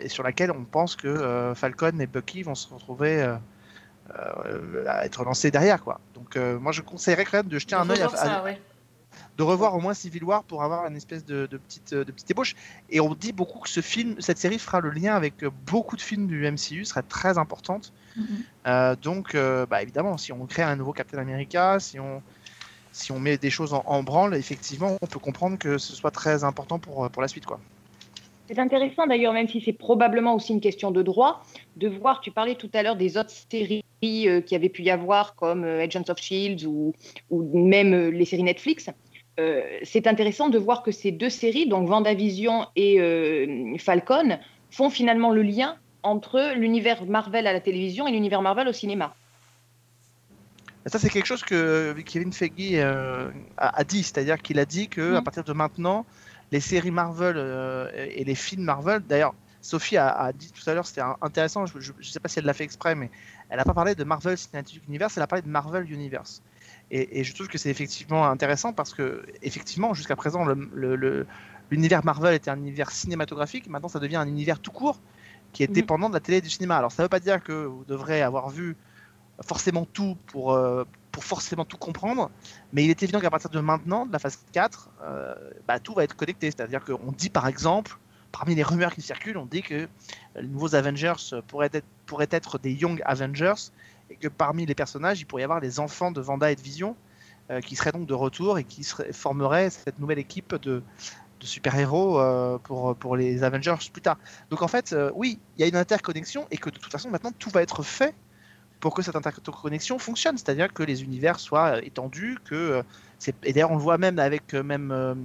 et 0.00 0.08
sur 0.08 0.22
laquelle 0.22 0.50
on 0.50 0.64
pense 0.64 0.96
que 0.96 1.52
Falcon 1.54 1.98
et 2.00 2.06
Bucky 2.06 2.42
vont 2.42 2.54
se 2.54 2.72
retrouver 2.72 3.36
à 4.88 5.04
être 5.04 5.24
lancés 5.24 5.50
derrière. 5.50 5.82
Quoi. 5.82 6.00
Donc 6.14 6.36
moi 6.36 6.72
je 6.72 6.82
conseillerais 6.82 7.24
quand 7.24 7.38
même 7.38 7.48
de 7.48 7.58
jeter 7.58 7.74
un 7.74 7.88
œil 7.90 8.00
à, 8.02 8.08
ça, 8.08 8.36
à- 8.38 8.44
ouais. 8.44 8.60
de 9.36 9.42
revoir 9.42 9.74
au 9.74 9.80
moins 9.80 9.94
Civil 9.94 10.24
War 10.24 10.44
pour 10.44 10.62
avoir 10.62 10.86
une 10.86 10.96
espèce 10.96 11.24
de, 11.24 11.46
de 11.46 11.56
petite, 11.58 11.92
de 11.94 12.10
petite 12.12 12.30
ébauche. 12.30 12.54
Et 12.90 13.00
on 13.00 13.14
dit 13.14 13.32
beaucoup 13.32 13.58
que 13.60 13.68
ce 13.68 13.80
film, 13.80 14.20
cette 14.20 14.38
série 14.38 14.58
fera 14.58 14.80
le 14.80 14.90
lien 14.90 15.14
avec 15.14 15.44
beaucoup 15.66 15.96
de 15.96 16.02
films 16.02 16.26
du 16.26 16.48
MCU, 16.50 16.84
serait 16.84 17.02
très 17.02 17.36
importante. 17.38 17.92
Euh, 18.66 18.96
donc, 18.96 19.34
euh, 19.34 19.66
bah, 19.66 19.82
évidemment, 19.82 20.16
si 20.16 20.32
on 20.32 20.46
crée 20.46 20.62
un 20.62 20.76
nouveau 20.76 20.92
Captain 20.92 21.18
America, 21.18 21.78
si 21.78 22.00
on, 22.00 22.22
si 22.92 23.12
on 23.12 23.18
met 23.18 23.36
des 23.36 23.50
choses 23.50 23.74
en, 23.74 24.02
branle, 24.02 24.34
effectivement, 24.34 24.96
on 25.00 25.06
peut 25.06 25.18
comprendre 25.18 25.58
que 25.58 25.78
ce 25.78 25.94
soit 25.94 26.10
très 26.10 26.44
important 26.44 26.78
pour, 26.78 27.04
euh, 27.04 27.08
pour 27.08 27.22
la 27.22 27.28
suite. 27.28 27.46
Quoi. 27.46 27.60
C'est 28.48 28.58
intéressant 28.58 29.06
d'ailleurs, 29.06 29.32
même 29.32 29.48
si 29.48 29.60
c'est 29.60 29.72
probablement 29.72 30.34
aussi 30.34 30.52
une 30.52 30.60
question 30.60 30.90
de 30.90 31.02
droit, 31.02 31.44
de 31.76 31.88
voir, 31.88 32.20
tu 32.20 32.30
parlais 32.30 32.54
tout 32.54 32.70
à 32.74 32.82
l'heure 32.82 32.96
des 32.96 33.16
autres 33.16 33.32
séries 33.50 33.82
euh, 34.04 34.40
qui 34.40 34.54
avaient 34.54 34.68
pu 34.68 34.82
y 34.82 34.90
avoir, 34.90 35.34
comme 35.34 35.64
Agents 35.64 36.04
of 36.08 36.18
Shield 36.18 36.64
ou, 36.64 36.92
ou 37.30 37.66
même 37.66 38.10
les 38.10 38.24
séries 38.24 38.44
Netflix. 38.44 38.90
C'est 39.82 40.06
intéressant 40.06 40.48
de 40.48 40.56
voir 40.56 40.82
que 40.82 40.90
ces 40.90 41.12
deux 41.12 41.28
séries, 41.28 41.68
donc 41.68 41.86
Vendavision 41.86 42.68
et 42.74 43.76
Falcon, 43.78 44.38
font 44.70 44.88
finalement 44.88 45.30
le 45.30 45.42
lien 45.42 45.76
entre 46.06 46.54
l'univers 46.54 47.04
Marvel 47.04 47.46
à 47.46 47.52
la 47.52 47.60
télévision 47.60 48.06
et 48.06 48.12
l'univers 48.12 48.42
Marvel 48.42 48.68
au 48.68 48.72
cinéma. 48.72 49.14
Ça, 50.86 51.00
c'est 51.00 51.10
quelque 51.10 51.26
chose 51.26 51.42
que 51.42 51.94
Kevin 52.04 52.32
Feige 52.32 52.52
euh, 52.74 53.28
a, 53.56 53.80
a 53.80 53.84
dit, 53.84 54.04
c'est-à-dire 54.04 54.40
qu'il 54.40 54.58
a 54.60 54.64
dit 54.64 54.88
que 54.88 55.12
Mm. 55.12 55.16
à 55.16 55.22
partir 55.22 55.42
de 55.44 55.52
maintenant, 55.52 56.06
les 56.52 56.60
séries 56.60 56.92
Marvel 56.92 57.34
euh, 57.36 57.90
et 58.14 58.22
les 58.22 58.36
films 58.36 58.62
Marvel, 58.62 59.02
d'ailleurs, 59.08 59.34
Sophie 59.62 59.96
a, 59.96 60.08
a 60.10 60.32
dit 60.32 60.52
tout 60.52 60.68
à 60.70 60.74
l'heure, 60.74 60.86
c'était 60.86 61.02
intéressant, 61.22 61.66
je 61.66 61.78
ne 61.78 62.02
sais 62.04 62.20
pas 62.20 62.28
si 62.28 62.38
elle 62.38 62.44
l'a 62.44 62.54
fait 62.54 62.62
exprès, 62.62 62.94
mais 62.94 63.10
elle 63.48 63.56
n'a 63.56 63.64
pas 63.64 63.74
parlé 63.74 63.96
de 63.96 64.04
Marvel 64.04 64.38
Cinematic 64.38 64.80
Universe, 64.86 65.16
elle 65.16 65.24
a 65.24 65.26
parlé 65.26 65.42
de 65.42 65.48
Marvel 65.48 65.90
Universe. 65.90 66.40
Et, 66.92 67.18
et 67.18 67.24
je 67.24 67.34
trouve 67.34 67.48
que 67.48 67.58
c'est 67.58 67.70
effectivement 67.70 68.24
intéressant 68.28 68.72
parce 68.72 68.94
que, 68.94 69.26
effectivement, 69.42 69.92
jusqu'à 69.92 70.14
présent, 70.14 70.44
le- 70.44 70.70
le- 70.72 70.94
le- 70.94 71.26
l'univers 71.72 72.04
Marvel 72.04 72.32
était 72.34 72.50
un 72.50 72.58
univers 72.58 72.92
cinématographique, 72.92 73.66
maintenant 73.68 73.88
ça 73.88 73.98
devient 73.98 74.16
un 74.16 74.28
univers 74.28 74.60
tout 74.60 74.70
court 74.70 75.00
qui 75.52 75.62
est 75.62 75.68
Mhm. 75.68 75.74
dépendant 75.74 76.08
de 76.08 76.14
la 76.14 76.20
télé 76.20 76.38
et 76.38 76.40
du 76.40 76.50
cinéma. 76.50 76.76
Alors 76.76 76.92
ça 76.92 77.02
ne 77.02 77.04
veut 77.04 77.08
pas 77.10 77.20
dire 77.20 77.42
que 77.42 77.52
vous 77.66 77.84
devrez 77.84 78.22
avoir 78.22 78.48
vu 78.50 78.76
forcément 79.42 79.84
tout 79.92 80.16
pour, 80.26 80.52
euh, 80.52 80.84
pour 81.12 81.24
forcément 81.24 81.64
tout 81.64 81.76
comprendre, 81.78 82.30
mais 82.72 82.84
il 82.84 82.90
est 82.90 83.02
évident 83.02 83.20
qu'à 83.20 83.30
partir 83.30 83.50
de 83.50 83.60
maintenant, 83.60 84.06
de 84.06 84.12
la 84.12 84.18
phase 84.18 84.38
4, 84.52 84.90
euh, 85.02 85.34
bah, 85.66 85.78
tout 85.78 85.94
va 85.94 86.04
être 86.04 86.16
connecté. 86.16 86.50
C'est-à-dire 86.50 86.84
qu'on 86.84 87.12
dit 87.12 87.30
par 87.30 87.46
exemple, 87.48 87.98
parmi 88.32 88.54
les 88.54 88.62
rumeurs 88.62 88.94
qui 88.94 89.02
circulent, 89.02 89.38
on 89.38 89.46
dit 89.46 89.62
que 89.62 89.88
les 90.36 90.46
nouveaux 90.48 90.74
Avengers 90.74 91.14
pourraient 91.48 91.70
être, 91.72 91.86
pourraient 92.06 92.28
être 92.30 92.58
des 92.58 92.72
Young 92.72 93.00
Avengers 93.04 93.70
et 94.10 94.16
que 94.16 94.28
parmi 94.28 94.66
les 94.66 94.74
personnages, 94.74 95.20
il 95.20 95.24
pourrait 95.26 95.42
y 95.42 95.44
avoir 95.44 95.60
les 95.60 95.80
enfants 95.80 96.10
de 96.10 96.20
Vanda 96.20 96.50
et 96.50 96.56
de 96.56 96.60
Vision 96.62 96.96
euh, 97.50 97.60
qui 97.60 97.76
seraient 97.76 97.92
donc 97.92 98.06
de 98.06 98.14
retour 98.14 98.58
et 98.58 98.64
qui 98.64 98.84
seraient- 98.84 99.12
formeraient 99.12 99.70
cette 99.70 99.98
nouvelle 99.98 100.18
équipe 100.18 100.54
de, 100.56 100.82
de 101.40 101.46
super-héros 101.46 102.20
euh, 102.20 102.58
pour, 102.58 102.94
pour 102.96 103.16
les 103.16 103.42
Avengers 103.42 103.74
plus 103.92 104.02
tard. 104.02 104.18
Donc 104.50 104.62
en 104.62 104.68
fait, 104.68 104.92
euh, 104.92 105.10
oui, 105.14 105.38
il 105.56 105.60
y 105.60 105.64
a 105.64 105.66
une 105.68 105.76
interconnexion 105.76 106.46
et 106.50 106.56
que 106.56 106.70
de 106.70 106.78
toute 106.78 106.92
façon, 106.92 107.10
maintenant, 107.10 107.32
tout 107.38 107.50
va 107.50 107.62
être 107.62 107.82
fait 107.82 108.14
pour 108.80 108.94
que 108.94 109.02
cette 109.02 109.16
interconnexion 109.16 109.98
fonctionne, 109.98 110.36
c'est-à-dire 110.36 110.72
que 110.72 110.82
les 110.82 111.02
univers 111.02 111.38
soient 111.40 111.76
euh, 111.76 111.80
étendus, 111.82 112.38
que 112.44 112.82
et 113.44 113.52
d'ailleurs 113.54 113.70
on 113.70 113.76
le 113.76 113.82
voit 113.82 113.96
même 113.96 114.18
avec 114.18 114.52
même 114.52 115.16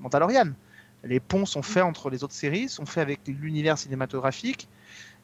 Mandalorian, 0.00 0.52
les 1.04 1.20
ponts 1.20 1.46
sont 1.46 1.62
faits 1.62 1.82
entre 1.82 2.10
les 2.10 2.22
autres 2.22 2.34
séries, 2.34 2.68
sont 2.68 2.84
faits 2.84 3.00
avec 3.00 3.20
l'univers 3.26 3.78
cinématographique. 3.78 4.68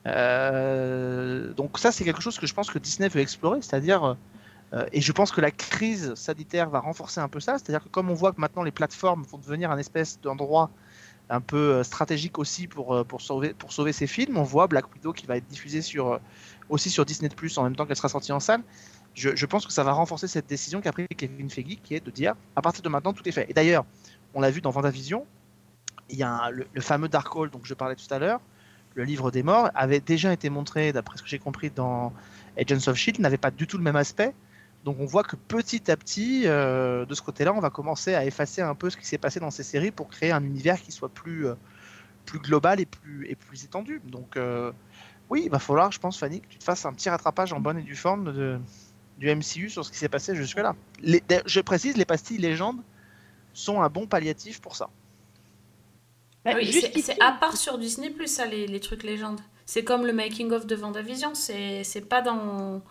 Donc 0.06 1.78
ça, 1.78 1.92
c'est 1.92 2.04
quelque 2.04 2.22
chose 2.22 2.38
que 2.38 2.46
je 2.46 2.54
pense 2.54 2.70
que 2.70 2.78
Disney 2.78 3.10
veut 3.10 3.20
explorer, 3.20 3.60
c'est-à-dire, 3.60 4.16
et 4.92 5.00
je 5.00 5.12
pense 5.12 5.30
que 5.32 5.40
la 5.40 5.50
crise 5.50 6.14
sanitaire 6.14 6.70
va 6.70 6.80
renforcer 6.80 7.20
un 7.20 7.28
peu 7.28 7.40
ça, 7.40 7.54
c'est-à-dire 7.54 7.84
que 7.84 7.88
comme 7.88 8.10
on 8.10 8.14
voit 8.14 8.32
que 8.32 8.40
maintenant 8.40 8.62
les 8.62 8.72
plateformes 8.72 9.22
vont 9.22 9.38
devenir 9.38 9.70
un 9.70 9.78
espèce 9.78 10.20
d'endroit 10.20 10.70
un 11.28 11.40
peu 11.40 11.74
euh, 11.74 11.82
stratégique 11.82 12.38
aussi 12.38 12.66
pour, 12.66 12.94
euh, 12.94 13.04
pour, 13.04 13.20
sauver, 13.20 13.52
pour 13.54 13.72
sauver 13.72 13.92
ces 13.92 14.06
films, 14.06 14.36
on 14.36 14.42
voit 14.42 14.66
Black 14.66 14.92
Widow 14.94 15.12
qui 15.12 15.26
va 15.26 15.36
être 15.36 15.46
diffusé 15.46 15.82
sur, 15.82 16.14
euh, 16.14 16.18
aussi 16.68 16.90
sur 16.90 17.04
Disney 17.04 17.28
en 17.56 17.62
même 17.64 17.76
temps 17.76 17.86
qu'elle 17.86 17.96
sera 17.96 18.08
sortie 18.08 18.32
en 18.32 18.40
salle. 18.40 18.62
Je, 19.14 19.46
pense 19.46 19.66
que 19.66 19.72
ça 19.72 19.82
va 19.82 19.92
renforcer 19.92 20.28
cette 20.28 20.46
décision 20.46 20.82
qu'a 20.82 20.92
pris 20.92 21.06
Kevin 21.08 21.48
Feige, 21.48 21.78
qui 21.82 21.94
est 21.94 22.04
de 22.04 22.10
dire 22.10 22.34
à 22.54 22.60
partir 22.60 22.82
de 22.82 22.88
maintenant 22.90 23.14
tout 23.14 23.26
est 23.26 23.32
fait. 23.32 23.46
Et 23.48 23.54
d'ailleurs, 23.54 23.86
on 24.34 24.42
l'a 24.42 24.50
vu 24.50 24.60
dans 24.60 24.70
Vendavision, 24.70 25.24
il 26.10 26.18
y 26.18 26.22
a 26.22 26.50
le, 26.50 26.66
le 26.70 26.80
fameux 26.82 27.08
Darkhold 27.08 27.50
dont 27.50 27.60
je 27.62 27.72
parlais 27.72 27.96
tout 27.96 28.12
à 28.12 28.18
l'heure, 28.18 28.40
le 28.94 29.04
livre 29.04 29.30
des 29.30 29.42
morts, 29.42 29.70
avait 29.74 30.00
déjà 30.00 30.34
été 30.34 30.50
montré, 30.50 30.92
d'après 30.92 31.16
ce 31.16 31.22
que 31.22 31.30
j'ai 31.30 31.38
compris, 31.38 31.70
dans 31.70 32.12
Agents 32.58 32.88
of 32.88 32.96
Shield, 32.96 33.18
n'avait 33.18 33.38
pas 33.38 33.50
du 33.50 33.66
tout 33.66 33.78
le 33.78 33.82
même 33.82 33.96
aspect. 33.96 34.34
Donc 34.86 34.98
on 35.00 35.04
voit 35.04 35.24
que 35.24 35.34
petit 35.34 35.90
à 35.90 35.96
petit, 35.96 36.44
euh, 36.46 37.04
de 37.06 37.14
ce 37.14 37.20
côté-là, 37.20 37.52
on 37.52 37.58
va 37.58 37.70
commencer 37.70 38.14
à 38.14 38.24
effacer 38.24 38.62
un 38.62 38.76
peu 38.76 38.88
ce 38.88 38.96
qui 38.96 39.04
s'est 39.04 39.18
passé 39.18 39.40
dans 39.40 39.50
ces 39.50 39.64
séries 39.64 39.90
pour 39.90 40.08
créer 40.08 40.30
un 40.30 40.44
univers 40.44 40.80
qui 40.80 40.92
soit 40.92 41.08
plus, 41.08 41.48
euh, 41.48 41.54
plus 42.24 42.38
global 42.38 42.78
et 42.78 42.86
plus, 42.86 43.28
et 43.28 43.34
plus 43.34 43.64
étendu. 43.64 44.00
Donc 44.04 44.36
euh, 44.36 44.70
oui, 45.28 45.42
il 45.44 45.50
va 45.50 45.58
falloir, 45.58 45.90
je 45.90 45.98
pense, 45.98 46.16
Fanny, 46.20 46.40
que 46.40 46.46
tu 46.46 46.58
te 46.58 46.62
fasses 46.62 46.86
un 46.86 46.92
petit 46.92 47.10
rattrapage 47.10 47.52
en 47.52 47.58
bonne 47.58 47.78
et 47.78 47.82
due 47.82 47.96
forme 47.96 48.32
de, 48.32 48.60
du 49.18 49.34
MCU 49.34 49.70
sur 49.70 49.84
ce 49.84 49.90
qui 49.90 49.98
s'est 49.98 50.08
passé 50.08 50.36
jusque-là. 50.36 50.76
Je 51.02 51.60
précise, 51.62 51.96
les 51.96 52.04
pastilles 52.04 52.38
légendes 52.38 52.80
sont 53.54 53.82
un 53.82 53.88
bon 53.88 54.06
palliatif 54.06 54.60
pour 54.60 54.76
ça. 54.76 54.88
Bah, 56.44 56.52
oui, 56.54 56.64
juste 56.64 56.96
c'est 57.02 57.20
à 57.20 57.32
part 57.32 57.56
sur 57.56 57.76
Disney 57.78 58.10
Plus, 58.10 58.28
ça, 58.28 58.46
les, 58.46 58.68
les 58.68 58.78
trucs 58.78 59.02
légendes. 59.02 59.40
C'est 59.64 59.82
comme 59.82 60.06
le 60.06 60.12
making 60.12 60.52
of 60.52 60.64
de 60.64 60.76
Vendavision, 60.76 61.34
c'est 61.34 61.82
c'est 61.82 62.08
pas 62.08 62.22
dans, 62.22 62.82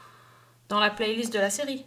dans 0.70 0.80
la 0.80 0.90
playlist 0.90 1.34
de 1.34 1.40
la 1.40 1.50
série. 1.50 1.86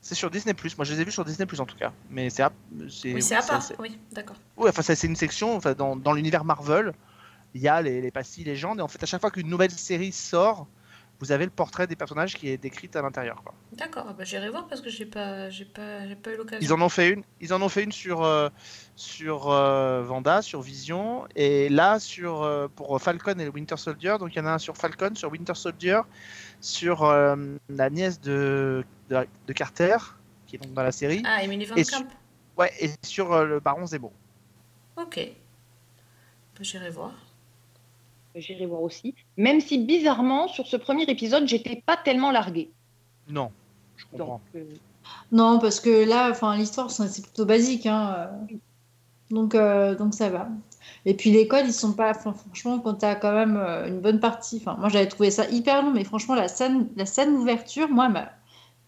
C'est 0.00 0.14
sur 0.14 0.30
Disney+, 0.30 0.54
moi 0.76 0.84
je 0.84 0.94
les 0.94 1.00
ai 1.00 1.04
vus 1.04 1.10
sur 1.12 1.24
Disney+, 1.24 1.46
en 1.58 1.66
tout 1.66 1.76
cas. 1.76 1.92
Mais 2.08 2.30
c'est 2.30 2.42
à, 2.42 2.52
c'est- 2.88 3.12
Oui, 3.12 3.20
c'est 3.22 3.34
à 3.34 3.42
part, 3.42 3.62
oui, 3.80 3.98
d'accord. 4.12 4.36
Ouais, 4.56 4.70
enfin, 4.70 4.82
c'est 4.82 5.06
une 5.06 5.16
section, 5.16 5.56
enfin, 5.56 5.74
dans, 5.74 5.96
dans 5.96 6.12
l'univers 6.12 6.44
Marvel, 6.44 6.92
il 7.54 7.60
y 7.60 7.68
a 7.68 7.82
les, 7.82 8.00
les 8.00 8.10
pastilles 8.10 8.44
légendes, 8.44 8.78
et 8.78 8.82
en 8.82 8.88
fait, 8.88 9.02
à 9.02 9.06
chaque 9.06 9.20
fois 9.20 9.30
qu'une 9.30 9.48
nouvelle 9.48 9.70
série 9.72 10.12
sort, 10.12 10.66
vous 11.20 11.32
avez 11.32 11.44
le 11.44 11.50
portrait 11.50 11.88
des 11.88 11.96
personnages 11.96 12.36
qui 12.36 12.48
est 12.48 12.56
décrit 12.56 12.88
à 12.94 13.02
l'intérieur. 13.02 13.42
quoi. 13.42 13.52
D'accord, 13.72 14.06
ah 14.08 14.12
bah, 14.16 14.22
j'irai 14.22 14.48
voir 14.50 14.68
parce 14.68 14.80
que 14.80 14.88
j'ai 14.88 15.04
pas, 15.04 15.50
j'ai 15.50 15.64
pas, 15.64 16.06
j'ai 16.06 16.14
pas 16.14 16.30
eu 16.32 16.36
l'occasion. 16.36 16.60
Ils 16.64 16.72
en 16.72 16.80
ont 16.80 16.88
fait 16.88 17.08
une, 17.10 17.24
ils 17.40 17.52
en 17.52 17.60
ont 17.60 17.68
fait 17.68 17.82
une 17.82 17.90
sur, 17.90 18.22
euh, 18.22 18.48
sur 18.94 19.50
euh, 19.50 20.04
Vanda, 20.04 20.42
sur 20.42 20.62
Vision, 20.62 21.26
et 21.34 21.68
là, 21.70 21.98
sur, 21.98 22.42
euh, 22.44 22.68
pour 22.68 23.02
Falcon 23.02 23.36
et 23.36 23.44
le 23.44 23.50
Winter 23.50 23.76
Soldier, 23.76 24.14
donc 24.20 24.32
il 24.36 24.38
y 24.38 24.40
en 24.40 24.46
a 24.46 24.52
un 24.52 24.58
sur 24.58 24.76
Falcon, 24.76 25.10
sur 25.16 25.28
Winter 25.32 25.54
Soldier, 25.56 26.00
sur 26.60 27.04
euh, 27.04 27.36
la 27.68 27.90
nièce 27.90 28.20
de, 28.20 28.84
de, 29.10 29.26
de 29.46 29.52
Carter, 29.52 29.96
qui 30.46 30.56
est 30.56 30.58
donc 30.58 30.72
dans 30.74 30.82
la 30.82 30.92
série, 30.92 31.22
Ah, 31.24 31.42
Emily 31.42 31.64
Van 31.66 31.76
et, 31.76 31.84
Camp. 31.84 31.98
sur, 31.98 32.06
ouais, 32.58 32.72
et 32.80 32.90
sur 33.02 33.32
euh, 33.32 33.44
le 33.44 33.60
Baron 33.60 33.86
Zemo. 33.86 34.12
Ok. 34.96 35.16
Bah, 36.56 36.60
j'irai 36.62 36.90
voir. 36.90 37.12
J'irai 38.34 38.66
voir 38.66 38.82
aussi. 38.82 39.14
Même 39.36 39.60
si 39.60 39.78
bizarrement, 39.78 40.48
sur 40.48 40.66
ce 40.66 40.76
premier 40.76 41.04
épisode, 41.04 41.46
j'étais 41.48 41.82
pas 41.84 41.96
tellement 41.96 42.30
larguée. 42.30 42.70
Non, 43.28 43.50
je 43.96 44.04
comprends. 44.10 44.40
Donc, 44.54 44.62
euh, 44.62 44.74
Non, 45.32 45.58
parce 45.58 45.80
que 45.80 46.08
là, 46.08 46.30
enfin, 46.30 46.56
l'histoire, 46.56 46.90
c'est 46.90 47.22
plutôt 47.22 47.44
basique. 47.46 47.86
Hein. 47.86 48.30
Donc, 49.30 49.54
euh, 49.54 49.94
donc 49.94 50.14
ça 50.14 50.28
va. 50.30 50.48
Et 51.04 51.14
puis 51.14 51.30
les 51.30 51.48
codes, 51.48 51.66
ils 51.66 51.72
sont 51.72 51.92
pas. 51.92 52.14
franchement, 52.14 52.78
quand 52.80 52.94
tu 52.94 53.06
as 53.06 53.14
quand 53.14 53.32
même 53.32 53.56
euh, 53.56 53.88
une 53.88 54.00
bonne 54.00 54.20
partie. 54.20 54.58
Enfin, 54.60 54.76
moi, 54.78 54.88
j'avais 54.88 55.08
trouvé 55.08 55.30
ça 55.30 55.46
hyper 55.48 55.82
long, 55.82 55.90
mais 55.92 56.04
franchement, 56.04 56.34
la 56.34 56.48
scène, 56.48 56.88
la 56.96 57.06
scène 57.06 57.36
d'ouverture, 57.36 57.88
moi, 57.88 58.10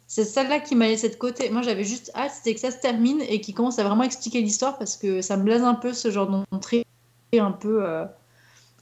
c'est 0.07 0.25
celle-là 0.25 0.61
qui 0.61 0.75
m'a 0.75 0.87
laissé 0.89 1.09
de 1.09 1.17
côté. 1.17 1.51
Moi, 1.51 1.63
j'avais 1.63 1.85
juste 1.85 2.11
hâte, 2.15 2.33
c'était 2.35 2.55
que 2.55 2.61
ça 2.61 2.71
se 2.71 2.79
termine 2.79 3.21
et 3.29 3.41
qu'il 3.41 3.55
commence 3.55 3.79
à 3.79 3.85
vraiment 3.85 4.03
expliquer 4.03 4.41
l'histoire 4.41 4.79
parce 4.79 4.97
que 4.97 5.23
ça 5.23 5.37
me 5.37 5.45
blase 5.45 5.63
un 5.63 5.75
peu 5.75 5.93
ce 5.93 6.11
genre 6.11 6.27
d'entrée 6.29 6.85
un 7.33 7.53
peu. 7.53 7.85
euh, 7.87 8.05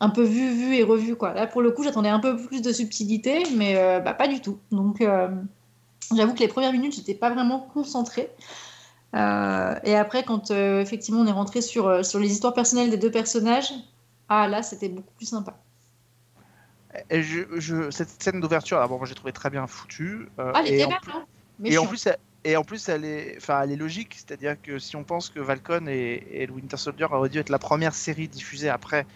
un 0.01 0.11
peu 0.11 0.23
vu, 0.23 0.55
vu 0.55 0.77
et 0.77 0.85
revu 0.85 1.17
quoi. 1.17 1.35
Là 1.35 1.49
pour 1.49 1.61
le 1.61 1.73
coup 1.73 1.83
j'attendais 1.83 2.09
un 2.09 2.21
peu 2.21 2.37
plus 2.37 2.63
de 2.63 2.73
subtilité 2.73 3.43
mais 3.57 3.77
euh, 3.77 3.99
bah, 3.99 4.15
pas 4.15 4.29
du 4.29 4.41
tout. 4.41 4.59
Donc 4.71 5.01
euh, 5.01 5.29
J'avoue 6.17 6.35
que 6.35 6.41
les 6.41 6.49
premières 6.49 6.73
minutes, 6.73 6.95
j'étais 6.95 7.15
pas 7.15 7.31
vraiment 7.31 7.61
concentrée. 7.61 8.31
Euh, 9.15 9.75
et 9.85 9.95
après, 9.97 10.23
quand 10.23 10.51
euh, 10.51 10.81
effectivement 10.81 11.21
on 11.21 11.27
est 11.27 11.33
rentré 11.33 11.61
sur, 11.63 11.87
euh, 11.89 12.03
sur 12.03 12.19
les 12.19 12.31
histoires 12.31 12.53
personnelles 12.55 12.91
des 12.91 12.99
deux 12.99 13.11
personnages, 13.11 13.73
ah 14.29 14.49
là, 14.49 14.63
c'était 14.63 14.89
beaucoup 14.91 15.13
plus 15.17 15.27
sympa. 15.27 15.57
Et 17.11 17.23
je, 17.23 17.41
je- 17.57 17.91
cette 17.91 18.23
scène 18.23 18.41
d'ouverture, 18.41 18.87
bon, 18.89 18.99
moi 18.99 19.07
j'ai 19.07 19.15
trouvé 19.15 19.33
très 19.33 19.51
bien 19.51 19.67
foutue. 19.67 20.29
euh, 20.39 20.53
Ah, 20.55 20.63
elle 20.67 20.75
était 20.75 20.85
en 20.85 20.89
belle, 20.91 20.99
plus- 21.01 21.13
hein 21.13 21.25
Et 21.65 21.79
en 21.79 21.87
plus, 21.87 22.07
elle- 22.07 22.19
et 22.45 22.57
en 22.57 22.65
plus, 22.65 22.89
elle 22.89 23.05
est, 23.05 23.35
enfin, 23.39 23.63
elle 23.63 23.73
est 23.73 23.77
logique, 23.77 24.15
c'est-à-dire 24.15 24.57
que 24.63 24.79
si 24.79 24.97
on 24.97 25.05
pense 25.05 25.29
que 25.29 25.43
Falcon 25.43 25.87
et, 25.89 26.27
et 26.31 26.47
le 26.47 26.53
Winter 26.53 26.77
Soldier 26.77 27.07
auraient 27.11 27.29
dû 27.29 27.39
être 27.39 27.51
la 27.51 27.59
première 27.59 27.95
série 27.95 28.29
diffusée 28.29 28.69
après 28.69 29.07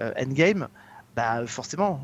Endgame, 0.00 0.68
bah 1.16 1.46
forcément, 1.46 2.00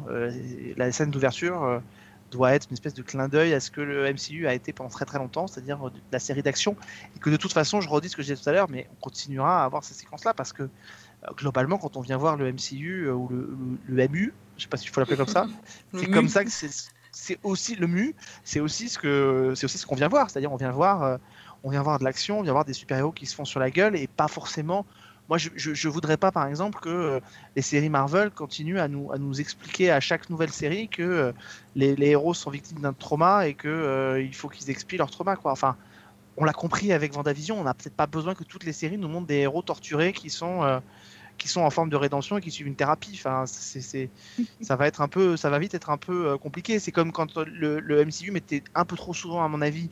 la 0.76 0.93
scène 0.93 1.11
d'ouverture 1.11 1.82
doit 2.31 2.53
être 2.55 2.66
une 2.70 2.74
espèce 2.74 2.95
de 2.95 3.03
clin 3.03 3.28
d'œil 3.28 3.53
à 3.55 3.61
ce 3.61 3.70
que 3.70 3.81
le 3.81 4.07
MCU 4.07 4.47
a 4.47 4.55
été 4.55 4.72
pendant 4.72 4.91
très 4.91 5.05
très 5.05 5.18
longtemps, 5.18 5.47
c'est-à-dire 5.47 5.87
euh, 5.89 5.91
la 6.12 6.18
série 6.18 6.43
d'action, 6.43 6.76
et 7.16 7.18
que 7.20 7.31
de 7.31 7.37
toute 7.37 7.53
façon, 7.53 7.81
je 7.81 7.89
redis 7.89 8.09
ce 8.11 8.16
que 8.16 8.22
j'ai 8.22 8.35
dit 8.35 8.43
tout 8.43 8.49
à 8.49 8.53
l'heure, 8.53 8.70
mais 8.70 8.87
on 8.93 8.97
continuera 8.97 9.62
à 9.62 9.64
avoir 9.64 9.85
ces 9.85 9.95
séquences-là 9.95 10.35
parce 10.35 10.53
que 10.53 10.62
euh, 10.64 10.68
globalement, 11.37 11.78
quand 11.78 11.97
on 11.97 12.01
vient 12.01 12.16
voir 12.16 12.37
le 12.37 12.47
MCU 12.49 13.07
euh, 13.07 13.14
ou 13.14 13.28
le, 13.28 13.57
le- 13.59 13.81
le 13.83 14.03
MU, 14.05 14.39
je 14.57 14.62
sais 14.64 14.68
pas 14.68 14.76
si 14.76 14.87
il 14.87 14.91
faut 14.91 15.01
l'appeler 15.01 15.16
comme 15.16 15.26
ça, 15.28 15.47
c'est 15.95 16.09
comme 16.09 16.28
ça 16.28 16.45
que 16.45 16.51
c'est 17.12 17.39
aussi 17.43 17.74
le 17.76 17.87
mu, 17.89 18.14
c'est 18.45 18.61
aussi 18.61 18.89
ce 18.89 18.99
que 18.99 19.53
c'est 19.57 19.64
aussi 19.66 19.78
ce 19.78 19.87
qu'on 19.87 19.97
vient 19.97 20.09
voir, 20.09 20.31
c'est-à-dire 20.31 20.53
on 20.53 20.57
vient 20.57 20.70
voir 20.72 21.18
on 21.62 21.70
vient 21.70 21.83
voir 21.83 21.99
de 21.99 22.05
l'action, 22.05 22.39
on 22.39 22.43
vient 22.43 22.53
voir 22.53 22.64
des 22.64 22.72
super-héros 22.72 23.12
qui 23.12 23.26
se 23.26 23.35
font 23.35 23.45
sur 23.45 23.61
la 23.61 23.70
gueule 23.70 23.97
et 23.97 24.07
pas 24.09 24.28
forcément 24.28 24.87
moi 25.31 25.39
je, 25.39 25.51
je 25.57 25.89
voudrais 25.89 26.18
pas 26.18 26.33
par 26.33 26.47
exemple 26.49 26.81
que 26.81 26.89
euh, 26.91 27.20
les 27.57 27.62
séries 27.62 27.89
Marvel 27.89 28.33
continuent 28.33 28.81
à 28.81 28.89
nous 28.89 29.12
à 29.12 29.18
nous 29.18 29.41
expliquer 29.41 29.91
à 29.93 30.01
chaque 30.01 30.28
nouvelle 30.31 30.53
série 30.53 30.91
que 30.91 31.03
euh, 31.03 31.33
les, 31.76 31.97
les 31.97 32.09
héros 32.09 32.35
sont 32.35 32.51
victimes 32.51 32.81
d'un 32.81 32.93
trauma 32.95 33.47
et 33.49 33.55
que 33.55 33.68
euh, 33.68 34.22
il 34.22 34.35
faut 34.35 34.49
qu'ils 34.51 34.70
expient 34.70 34.99
leur 34.99 35.11
trauma 35.11 35.37
quoi. 35.37 35.53
Enfin, 35.53 35.78
on 36.37 36.45
l'a 36.45 36.53
compris 36.55 36.93
avec 36.93 37.12
Vendavision, 37.14 37.61
on 37.61 37.64
n'a 37.64 37.74
peut-être 37.74 37.97
pas 37.97 38.07
besoin 38.09 38.35
que 38.35 38.45
toutes 38.45 38.64
les 38.64 38.72
séries 38.72 38.99
nous 38.99 39.09
montrent 39.09 39.26
des 39.28 39.39
héros 39.39 39.62
torturés 39.62 40.12
qui 40.14 40.31
sont 40.31 40.64
euh, 40.64 40.81
qui 41.39 41.49
sont 41.49 41.62
en 41.62 41.70
forme 41.70 41.91
de 41.91 41.97
rédemption 41.97 42.39
et 42.39 42.43
qui 42.43 42.51
suivent 42.51 42.68
une 42.68 42.76
thérapie. 42.76 43.12
Enfin, 43.16 43.45
c'est, 43.47 44.12
ça 44.61 44.76
va 44.76 44.87
être 44.87 45.01
un 45.03 45.09
peu, 45.09 45.37
ça 45.37 45.51
va 45.51 45.59
vite 45.59 45.74
être 45.74 45.91
un 45.91 45.99
peu 45.99 46.39
compliqué. 46.39 46.78
C'est 46.81 46.93
comme 46.93 47.12
quand 47.12 47.37
le, 47.39 47.81
le 47.81 48.01
MCU 48.01 48.31
mettait 48.33 48.64
un 48.74 48.85
peu 48.85 48.97
trop 48.97 49.14
souvent, 49.14 49.45
à 49.45 49.49
mon 49.49 49.62
avis, 49.62 49.91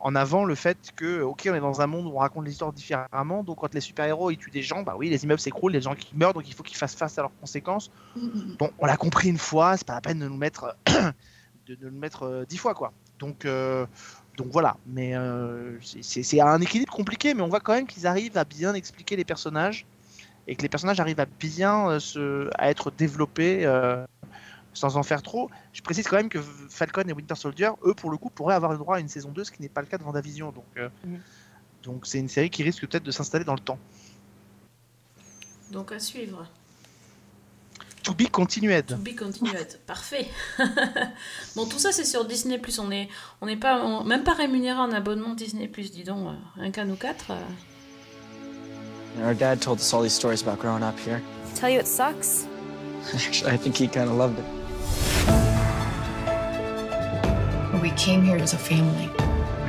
en 0.00 0.14
avant 0.14 0.44
le 0.44 0.54
fait 0.54 0.78
que, 0.96 1.22
ok, 1.22 1.48
on 1.50 1.54
est 1.54 1.60
dans 1.60 1.80
un 1.80 1.86
monde 1.86 2.06
où 2.06 2.10
on 2.10 2.18
raconte 2.18 2.46
l'histoire 2.46 2.72
différemment. 2.72 3.42
Donc, 3.42 3.58
quand 3.58 3.74
les 3.74 3.80
super-héros 3.80 4.30
ils 4.30 4.36
tuent 4.36 4.50
des 4.50 4.62
gens, 4.62 4.82
bah 4.82 4.94
oui, 4.96 5.08
les 5.10 5.24
immeubles 5.24 5.40
s'écroulent, 5.40 5.72
les 5.72 5.80
gens 5.80 5.94
qui 5.94 6.14
meurent, 6.16 6.34
donc 6.34 6.48
il 6.48 6.54
faut 6.54 6.62
qu'ils 6.62 6.76
fassent 6.76 6.94
face 6.94 7.18
à 7.18 7.22
leurs 7.22 7.36
conséquences. 7.40 7.90
Bon, 8.58 8.70
on 8.78 8.86
l'a 8.86 8.96
compris 8.96 9.28
une 9.28 9.38
fois, 9.38 9.76
c'est 9.76 9.86
pas 9.86 9.94
la 9.94 10.00
peine 10.00 10.20
de 10.20 10.28
nous 10.28 10.36
mettre, 10.36 10.76
de, 11.66 11.74
de 11.74 11.88
nous 11.90 11.98
mettre 11.98 12.22
euh, 12.24 12.44
dix 12.48 12.58
fois, 12.58 12.74
quoi. 12.74 12.92
Donc, 13.18 13.44
euh, 13.44 13.86
donc 14.36 14.48
voilà. 14.52 14.76
Mais 14.86 15.16
euh, 15.16 15.78
c'est- 15.82 16.40
un 16.40 16.60
équilibre 16.60 16.92
compliqué, 16.92 17.34
mais 17.34 17.42
on 17.42 17.48
voit 17.48 17.60
quand 17.60 17.74
même 17.74 17.86
qu'ils 17.86 18.06
arrivent 18.06 18.38
à 18.38 18.44
bien 18.44 18.74
expliquer 18.74 19.16
les 19.16 19.24
personnages 19.24 19.84
et 20.46 20.54
que 20.56 20.62
les 20.62 20.68
personnages 20.68 21.00
arrivent 21.00 21.20
à 21.20 21.26
bien 21.26 21.90
euh, 21.90 21.98
se, 21.98 22.48
à 22.56 22.70
être 22.70 22.90
développés 22.90 23.66
sans 24.78 24.96
en 24.96 25.02
faire 25.02 25.22
trop. 25.22 25.50
Je 25.72 25.82
précise 25.82 26.06
quand 26.06 26.16
même 26.16 26.28
que 26.28 26.40
Falcon 26.70 27.02
et 27.08 27.12
Winter 27.12 27.34
Soldier, 27.34 27.70
eux, 27.84 27.94
pour 27.94 28.10
le 28.10 28.16
coup, 28.16 28.30
pourraient 28.30 28.54
avoir 28.54 28.72
le 28.72 28.78
droit 28.78 28.96
à 28.96 29.00
une 29.00 29.08
saison 29.08 29.30
2, 29.30 29.44
ce 29.44 29.50
qui 29.50 29.60
n'est 29.62 29.68
pas 29.68 29.80
le 29.80 29.86
cas 29.88 29.98
de 29.98 30.04
Vendavision. 30.04 30.52
Donc, 30.52 30.64
euh, 30.76 30.88
Mhm. 31.04 31.20
donc 31.82 32.06
c'est 32.06 32.18
une 32.18 32.28
série 32.28 32.50
qui 32.50 32.62
risque 32.62 32.86
peut-être 32.86 33.02
de 33.04 33.10
s'installer 33.10 33.44
dans 33.44 33.54
le 33.54 33.60
temps. 33.60 33.78
Donc 35.72 35.92
à 35.92 35.98
suivre. 35.98 36.46
To 38.04 38.14
be 38.14 38.28
continued. 38.30 38.86
To 38.86 38.96
be 38.96 39.14
continued. 39.14 39.78
Parfait. 39.86 40.28
bon, 41.56 41.66
tout 41.66 41.78
ça 41.78 41.92
c'est 41.92 42.04
sur 42.06 42.24
Disney 42.24 42.56
Plus. 42.58 42.78
On 42.78 42.90
est, 42.90 43.08
on 43.42 43.46
n'est 43.46 43.56
pas, 43.56 43.84
on- 43.84 44.04
même 44.04 44.24
pas 44.24 44.32
rémunéré 44.34 44.78
en 44.78 44.92
abonnement 44.92 45.34
Disney 45.34 45.68
Plus. 45.68 45.90
Dis 45.92 46.04
donc, 46.04 46.28
euh, 46.28 46.32
rien 46.62 46.70
qu'à 46.70 46.84
nous 46.86 46.96
quatre. 46.96 47.32
euh. 47.32 47.40
Our 49.26 49.34
dad 49.34 49.60
told 49.60 49.80
us 49.80 49.92
all 49.92 50.02
these 50.02 50.14
stories 50.14 50.42
about 50.46 50.58
growing 50.60 50.82
up 50.82 50.98
here. 51.04 51.20
Tell 51.56 51.68
you 51.70 51.80
it 51.80 51.86
sucks? 51.88 52.46
Actually, 53.14 53.52
I 53.54 53.58
think 53.58 53.76
he 53.76 53.88
kind 53.88 54.08
of 54.08 54.16
loved 54.16 54.38
it. 54.38 54.44
We 57.88 57.94
came 57.94 58.22
here 58.22 58.36
as 58.36 58.52
a 58.52 58.58
family. 58.58 59.08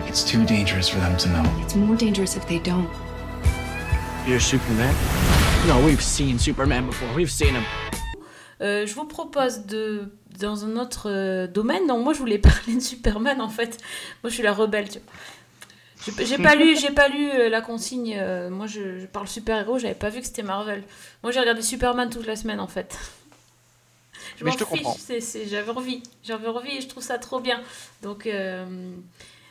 It's 0.05 0.23
too 0.25 0.43
dangerous 0.43 0.89
for 0.89 0.99
them 0.99 1.15
to 1.19 1.29
know. 1.29 1.43
It's 1.63 1.73
more 1.73 1.95
dangerous 1.95 2.35
if 2.35 2.45
they 2.47 2.59
don't. 2.59 2.89
You're 4.27 4.41
Superman? 4.41 4.93
No, 5.65 5.79
we've 5.85 6.03
seen 6.03 6.37
Superman 6.37 6.85
before. 6.87 7.07
We've 7.15 7.31
seen 7.31 7.55
him. 7.55 7.63
Euh, 8.61 8.85
je 8.85 8.93
vous 8.93 9.05
propose 9.05 9.65
de 9.67 10.11
dans 10.37 10.65
un 10.65 10.75
autre 10.75 11.09
euh, 11.09 11.47
domaine. 11.47 11.87
Non, 11.87 12.03
moi 12.03 12.11
je 12.11 12.19
voulais 12.19 12.37
parler 12.49 12.75
de 12.75 12.81
Superman 12.81 13.39
en 13.39 13.47
fait. 13.47 13.77
Moi 14.21 14.29
je 14.29 14.33
suis 14.33 14.43
la 14.43 14.51
rebelle. 14.51 14.89
Tu 14.89 14.99
vois. 14.99 16.25
J'ai 16.25 16.37
pas 16.37 16.55
lu, 16.55 16.77
j'ai 16.77 16.91
pas 16.91 17.07
lu 17.07 17.29
euh, 17.29 17.47
la 17.47 17.61
consigne. 17.61 18.17
euh, 18.19 18.49
moi, 18.49 18.67
je, 18.67 18.99
je 18.99 19.05
parle 19.05 19.27
super-héros, 19.29 19.79
j'avais 19.79 19.93
pas 19.93 20.09
vu 20.09 20.19
que 20.19 20.25
c'était 20.25 20.43
Marvel. 20.43 20.83
Moi, 21.23 21.31
j'ai 21.31 21.39
regardé 21.39 21.61
Superman 21.61 22.09
toute 22.09 22.25
la 22.25 22.35
semaine 22.35 22.59
en 22.59 22.67
fait. 22.67 22.97
Je 24.39 24.45
Mais 24.45 24.51
m'en 24.51 24.57
je 24.57 24.63
te 24.63 24.69
fiche, 24.69 24.77
comprends. 24.83 24.97
c'est- 24.97 25.19
c'est- 25.21 25.47
j'avais 25.47 25.71
envie. 25.71 26.01
J'avais 26.23 26.47
envie 26.47 26.77
et 26.77 26.81
je 26.81 26.87
trouve 26.87 27.03
ça 27.03 27.17
trop 27.19 27.39
bien. 27.41 27.61
Donc, 28.01 28.25
euh, 28.25 28.65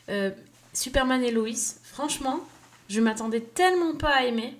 euh, 0.09 0.31
Superman 0.73 1.23
et 1.23 1.31
Lois, 1.31 1.51
franchement, 1.83 2.41
je 2.89 3.01
m'attendais 3.01 3.41
tellement 3.43 3.95
pas 3.95 4.15
à 4.15 4.25
aimer. 4.25 4.57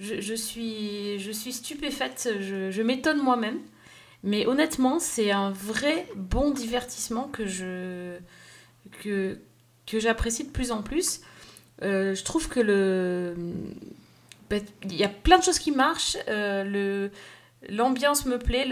Je, 0.00 0.20
je 0.20 0.34
suis, 0.34 1.20
je 1.20 1.30
suis 1.30 1.52
stupéfaite, 1.52 2.30
je, 2.40 2.70
je 2.72 2.82
m'étonne 2.82 3.18
moi-même. 3.18 3.60
Mais 4.24 4.46
honnêtement, 4.46 4.98
c'est 4.98 5.30
un 5.30 5.50
vrai 5.50 6.08
bon 6.16 6.50
divertissement 6.50 7.28
que 7.28 7.46
je 7.46 8.16
que, 9.02 9.38
que 9.86 10.00
j'apprécie 10.00 10.44
de 10.44 10.50
plus 10.50 10.72
en 10.72 10.82
plus. 10.82 11.20
Euh, 11.82 12.14
je 12.14 12.24
trouve 12.24 12.48
que 12.48 12.58
le 12.60 13.34
ben, 14.50 14.62
il 14.84 14.94
y 14.96 15.04
a 15.04 15.08
plein 15.08 15.38
de 15.38 15.44
choses 15.44 15.58
qui 15.58 15.70
marchent. 15.72 16.16
euh, 16.28 16.64
le 16.64 17.10
l'ambiance 17.68 18.26
me 18.26 18.38
plaît, 18.38 18.66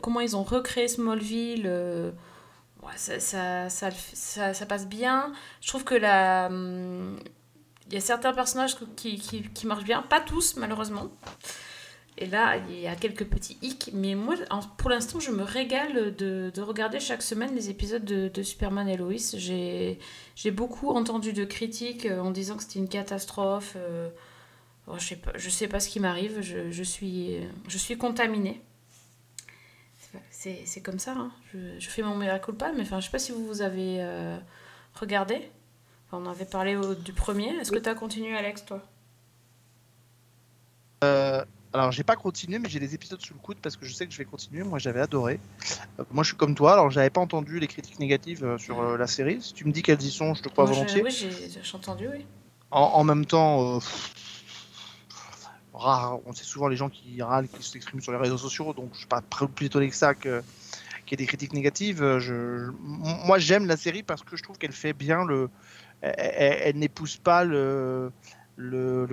comment 0.00 0.20
ils 0.20 0.36
ont 0.36 0.42
recréé 0.42 0.88
Smallville. 0.88 1.66
euh, 1.66 2.10
ça, 3.68 4.66
passe 4.66 4.86
bien. 4.88 5.32
Je 5.60 5.68
trouve 5.68 5.84
que 5.84 5.94
la 5.94 6.46
hum, 6.50 7.18
il 7.90 7.94
y 7.94 7.96
a 7.96 8.00
certains 8.00 8.32
personnages 8.32 8.76
qui, 8.96 9.42
marchent 9.64 9.84
bien, 9.84 10.02
pas 10.02 10.20
tous 10.20 10.56
malheureusement. 10.56 11.10
Et 12.18 12.26
là, 12.26 12.56
il 12.68 12.78
y 12.78 12.86
a 12.86 12.94
quelques 12.94 13.24
petits 13.24 13.56
hicks, 13.62 13.90
mais 13.94 14.14
moi, 14.14 14.34
pour 14.76 14.90
l'instant, 14.90 15.20
je 15.20 15.30
me 15.30 15.42
régale 15.42 16.14
de, 16.14 16.52
de 16.54 16.60
regarder 16.60 17.00
chaque 17.00 17.22
semaine 17.22 17.54
les 17.54 17.70
épisodes 17.70 18.04
de, 18.04 18.42
Superman 18.42 18.88
et 18.88 18.96
Lois. 18.96 19.34
J'ai 19.34 19.98
j'ai 20.36 20.50
beaucoup 20.50 20.90
entendu 20.90 21.32
de 21.32 21.44
critiques 21.44 22.06
euh, 22.06 22.20
en 22.20 22.30
disant 22.30 22.56
que 22.56 22.62
c'était 22.62 22.78
une 22.78 22.88
catastrophe. 22.88 23.74
euh, 23.76 24.10
oh, 24.86 24.94
je 24.98 25.04
sais 25.06 25.16
pas, 25.16 25.32
je 25.36 25.50
sais 25.50 25.68
pas 25.68 25.80
ce 25.80 25.88
qui 25.88 26.00
m'arrive, 26.00 26.40
je, 26.40 26.70
je 26.70 26.82
suis, 26.82 27.36
je 27.68 27.78
suis 27.78 27.96
contaminée. 27.98 28.60
C'est 30.30 30.80
pas- 30.82 30.90
comme 30.90 30.98
ça, 30.98 31.12
hein. 31.12 31.30
je, 31.52 31.78
je 31.78 31.88
fais 31.90 32.02
mon 32.02 32.16
mea 32.16 32.38
culpa, 32.38 32.72
mais 32.74 32.82
enfin, 32.82 32.98
je 33.00 33.04
sais 33.06 33.10
pas 33.12 33.18
si 33.18 33.32
vous, 33.32 33.46
vous 33.46 33.62
avez 33.62 33.98
euh, 34.00 34.36
regardé. 34.94 35.50
Enfin, 36.06 36.22
on 36.24 36.30
avait 36.30 36.46
parlé 36.46 36.76
au- 36.76 36.94
du 36.94 37.12
premier. 37.12 37.48
Est-ce 37.60 37.70
que 37.70 37.78
tu 37.78 37.88
as 37.88 37.94
continué, 37.94 38.34
Alex, 38.36 38.64
toi? 38.64 38.82
Euh, 41.04 41.44
alors, 41.72 41.92
j'ai 41.92 42.02
pas 42.02 42.16
continué, 42.16 42.58
mais 42.58 42.68
j'ai 42.68 42.80
des 42.80 42.94
épisodes 42.94 43.20
sous 43.20 43.34
le 43.34 43.38
coude 43.40 43.58
parce 43.62 43.76
que 43.76 43.86
je 43.86 43.92
sais 43.92 44.06
que 44.06 44.12
je 44.12 44.18
vais 44.18 44.24
continuer. 44.24 44.62
Moi, 44.64 44.78
j'avais 44.78 45.00
adoré. 45.00 45.38
Euh, 45.98 46.04
moi, 46.10 46.24
je 46.24 46.28
suis 46.30 46.36
comme 46.36 46.54
toi. 46.54 46.72
Alors, 46.72 46.90
j'avais 46.90 47.10
pas 47.10 47.20
entendu 47.20 47.60
les 47.60 47.68
critiques 47.68 47.98
négatives 48.00 48.44
euh, 48.44 48.58
sur 48.58 48.82
la 48.98 49.06
série. 49.06 49.40
Si 49.40 49.54
tu 49.54 49.64
me 49.66 49.72
dis 49.72 49.82
qu'elles 49.82 50.02
y 50.02 50.10
sont, 50.10 50.34
je 50.34 50.42
te 50.42 50.48
crois 50.48 50.64
Moi, 50.64 50.72
je- 50.72 50.78
volontiers. 50.80 51.02
Oui, 51.04 51.10
j'ai 51.62 51.76
entendu, 51.76 52.08
oui. 52.08 52.26
En, 52.72 52.80
en 52.82 53.04
même 53.04 53.24
temps, 53.24 53.78
pff, 53.78 54.14
rare, 55.80 56.18
on 56.26 56.32
sait 56.32 56.44
souvent 56.44 56.68
les 56.68 56.76
gens 56.76 56.88
qui 56.88 57.22
râlent, 57.22 57.48
qui 57.48 57.62
s'expriment 57.62 58.00
sur 58.00 58.12
les 58.12 58.18
réseaux 58.18 58.38
sociaux, 58.38 58.72
donc 58.72 58.90
je 58.92 58.98
suis 58.98 59.06
pas 59.06 59.22
plus 59.22 59.66
étonné 59.66 59.88
que 59.88 59.96
ça 59.96 60.14
qu'il 60.14 60.30
y 61.10 61.14
ait 61.14 61.16
des 61.16 61.26
critiques 61.26 61.52
négatives. 61.52 62.02
Euh, 62.02 62.70
moi, 62.80 63.38
j'aime 63.38 63.66
la 63.66 63.76
série 63.76 64.02
parce 64.02 64.22
que 64.22 64.36
je 64.36 64.42
trouve 64.42 64.58
qu'elle 64.58 64.72
fait 64.72 64.92
bien 64.92 65.24
le. 65.24 65.48
Elle, 66.02 66.76
n'épouse 66.76 67.18
pas 67.18 67.44
le, 67.44 68.10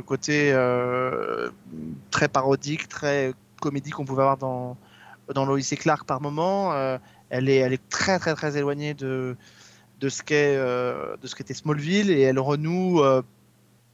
côté 0.06 0.52
euh, 0.54 1.50
très 2.12 2.30
parodique, 2.30 2.88
très 2.88 3.34
comédie 3.60 3.90
qu'on 3.90 4.06
pouvait 4.06 4.22
avoir 4.22 4.38
dans, 4.38 4.78
dans 5.34 5.58
Clark 5.58 6.06
par 6.06 6.22
moment. 6.22 6.72
Euh, 6.74 6.98
elle, 7.30 7.50
est, 7.50 7.58
elle 7.58 7.74
est 7.74 7.90
très, 7.90 8.20
très, 8.20 8.36
très 8.36 8.58
éloignée 8.58 8.94
de, 8.94 9.36
de 10.00 10.10
ce 10.10 10.24
qu'est 10.24 10.56
de 10.56 11.28
ce 11.28 11.36
qu'était 11.36 11.54
Smallville 11.54 12.10
et 12.10 12.22
elle 12.22 12.40
renoue 12.40 13.02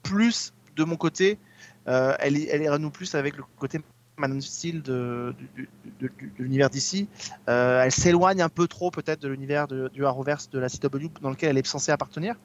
plus 0.03 0.53
de 0.76 0.84
mon 0.84 0.95
côté 0.95 1.39
euh, 1.88 2.15
elle, 2.19 2.38
est- 2.38 2.47
elle 2.47 2.69
renoue 2.69 2.89
plus 2.91 3.15
avec 3.15 3.38
le 3.38 3.43
côté 3.57 3.79
Man 4.17 4.38
of 4.38 4.43
Steel 4.43 4.81
de, 4.84 5.34
du- 5.38 5.49
du- 5.55 5.69
de 5.99 6.09
l'univers 6.38 6.69
d'ici. 6.69 7.07
Elle 7.47 7.91
s'éloigne 7.91 8.41
un 8.41 8.49
peu 8.49 8.67
trop 8.67 8.91
peut-être 8.91 9.19
de 9.21 9.27
l'univers 9.27 9.67
de- 9.67 9.89
du 9.91 10.05
Arrowverse 10.05 10.49
de 10.51 10.59
la 10.59 10.69
CW 10.69 11.09
dans 11.21 11.31
lequel 11.31 11.49
elle 11.49 11.57
est 11.57 11.65
censée 11.65 11.91
appartenir. 11.91 12.36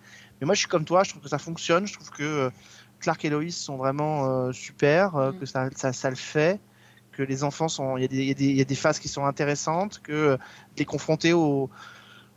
Mais 0.40 0.46
moi 0.46 0.54
je 0.54 0.60
suis 0.60 0.68
comme 0.68 0.84
toi 0.86 1.04
je 1.04 1.10
trouve 1.10 1.22
que 1.22 1.28
ça 1.28 1.38
fonctionne 1.38 1.86
je 1.86 1.92
trouve 1.92 2.10
que 2.10 2.22
euh, 2.22 2.50
Clark 3.00 3.22
et 3.24 3.30
Lois 3.30 3.50
sont 3.50 3.76
vraiment 3.76 4.46
euh, 4.46 4.52
super 4.52 5.14
euh, 5.16 5.32
que 5.32 5.44
ça, 5.46 5.68
ça, 5.76 5.92
ça 5.92 6.08
le 6.10 6.16
fait 6.16 6.58
que 7.12 7.22
les 7.22 7.44
enfants 7.44 7.68
sont 7.68 7.96
il 7.98 8.02
y, 8.02 8.04
a 8.04 8.08
des- 8.08 8.24
il 8.40 8.50
y 8.52 8.56
y 8.56 8.60
a 8.62 8.64
des 8.64 8.74
phases 8.74 8.98
qui 8.98 9.08
sont 9.08 9.26
intéressantes 9.26 10.00
que 10.02 10.12
euh, 10.12 10.36
les 10.78 10.84
confronter 10.86 11.32
au 11.34 11.68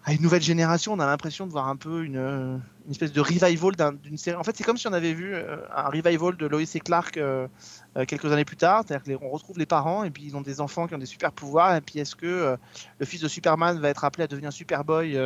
à 0.03 0.13
une 0.13 0.21
nouvelle 0.21 0.41
génération, 0.41 0.93
on 0.93 0.99
a 0.99 1.05
l'impression 1.05 1.45
de 1.45 1.51
voir 1.51 1.67
un 1.67 1.75
peu 1.75 2.03
une, 2.03 2.17
euh, 2.17 2.57
une 2.85 2.91
espèce 2.91 3.11
de 3.11 3.21
revival 3.21 3.75
d'un- 3.75 3.93
d'une 3.93 4.17
série. 4.17 4.35
En 4.35 4.43
fait, 4.43 4.57
c'est 4.57 4.63
comme 4.63 4.77
si 4.77 4.87
on 4.87 4.93
avait 4.93 5.13
vu 5.13 5.35
euh, 5.35 5.57
un 5.75 5.89
revival 5.89 6.35
de 6.37 6.47
Lois 6.47 6.61
et 6.61 6.79
Clark 6.79 7.17
euh, 7.17 7.47
quelques 8.07 8.25
années 8.31 8.45
plus 8.45 8.57
tard. 8.57 8.83
C'est-à-dire 8.85 9.19
qu'on 9.19 9.29
retrouve 9.29 9.59
les 9.59 9.67
parents 9.67 10.03
et 10.03 10.09
puis 10.09 10.23
ils 10.23 10.35
ont 10.35 10.41
des 10.41 10.59
enfants 10.59 10.87
qui 10.87 10.95
ont 10.95 10.99
des 10.99 11.05
super 11.05 11.31
pouvoirs. 11.31 11.75
Et 11.75 11.81
puis 11.81 11.99
est-ce 11.99 12.15
que 12.15 12.57
le 12.97 13.05
fils 13.05 13.21
de 13.21 13.27
Superman 13.27 13.79
va 13.79 13.89
être 13.89 14.03
appelé 14.03 14.23
à 14.23 14.27
devenir 14.27 14.51
Superboy 14.51 15.17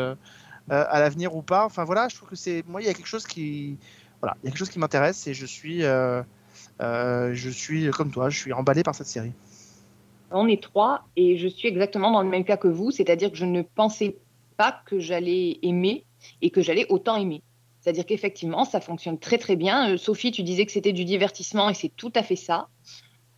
à 0.69 0.99
l'avenir 0.99 1.35
ou 1.35 1.41
pas? 1.41 1.65
Enfin 1.65 1.85
voilà, 1.85 2.09
je 2.09 2.15
trouve 2.15 2.29
que 2.29 2.35
c'est 2.35 2.63
moi 2.67 2.81
il 2.81 2.87
y 2.87 2.89
a 2.89 2.93
quelque 2.93 3.07
chose 3.07 3.25
qui 3.25 3.77
voilà, 4.19 4.35
il 4.41 4.45
y 4.45 4.47
a 4.47 4.51
quelque 4.51 4.59
chose 4.59 4.69
qui 4.69 4.79
m'intéresse 4.79 5.25
et 5.27 5.33
je 5.33 5.45
suis 5.45 5.81
je 5.81 7.49
suis 7.49 7.89
comme 7.91 8.11
toi, 8.11 8.29
je 8.29 8.39
suis 8.39 8.51
emballé 8.51 8.83
par 8.83 8.95
cette 8.95 9.07
série. 9.07 9.31
On 10.31 10.47
est 10.47 10.61
trois 10.61 11.07
et 11.15 11.37
je 11.37 11.47
suis 11.47 11.67
exactement 11.67 12.11
dans 12.11 12.23
le 12.23 12.29
même 12.29 12.43
cas 12.43 12.57
que 12.57 12.67
vous, 12.67 12.91
c'est-à-dire 12.91 13.31
que 13.31 13.37
je 13.37 13.45
ne 13.45 13.61
pensais 13.61 14.17
pas 14.57 14.81
que 14.85 14.99
j'allais 14.99 15.59
aimer 15.61 16.05
et 16.41 16.49
que 16.49 16.61
j'allais 16.61 16.85
autant 16.89 17.15
aimer. 17.17 17.41
C'est-à-dire 17.81 18.05
qu'effectivement, 18.05 18.65
ça 18.65 18.81
fonctionne 18.81 19.19
très 19.19 19.37
très 19.37 19.55
bien. 19.55 19.91
Euh, 19.91 19.97
Sophie, 19.97 20.31
tu 20.31 20.41
disais 20.43 20.65
que 20.65 20.71
c'était 20.71 20.93
du 20.93 21.05
divertissement 21.05 21.69
et 21.69 21.73
c'est 21.75 21.91
tout 21.95 22.11
à 22.15 22.23
fait 22.23 22.35
ça. 22.35 22.67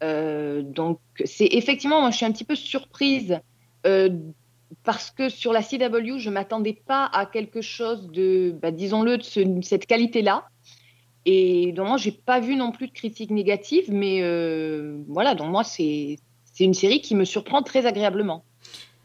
Euh, 0.03 0.61
donc, 0.61 0.99
c'est 1.25 1.47
effectivement, 1.51 1.99
moi 2.01 2.11
je 2.11 2.17
suis 2.17 2.25
un 2.25 2.31
petit 2.31 2.45
peu 2.45 2.55
surprise 2.55 3.39
euh, 3.85 4.09
parce 4.83 5.11
que 5.11 5.27
sur 5.27 5.51
la 5.51 5.61
CW, 5.61 6.17
je 6.17 6.29
m'attendais 6.29 6.73
pas 6.85 7.09
à 7.11 7.25
quelque 7.25 7.61
chose 7.61 8.07
de, 8.11 8.55
bah, 8.61 8.71
disons-le, 8.71 9.17
de 9.17 9.23
ce- 9.23 9.61
cette 9.63 9.85
qualité-là. 9.85 10.45
Et 11.25 11.73
donc, 11.73 11.87
moi, 11.87 11.97
j'ai 11.97 12.11
pas 12.13 12.39
vu 12.39 12.55
non 12.55 12.71
plus 12.71 12.87
de 12.87 12.93
critiques 12.93 13.31
négatives, 13.31 13.91
mais 13.91 14.21
voilà, 15.09 15.35
donc 15.35 15.51
moi, 15.51 15.65
c'est 15.65 16.17
une 16.59 16.73
série 16.73 17.01
qui 17.01 17.15
me 17.15 17.25
surprend 17.25 17.61
très 17.63 17.85
agréablement. 17.85 18.45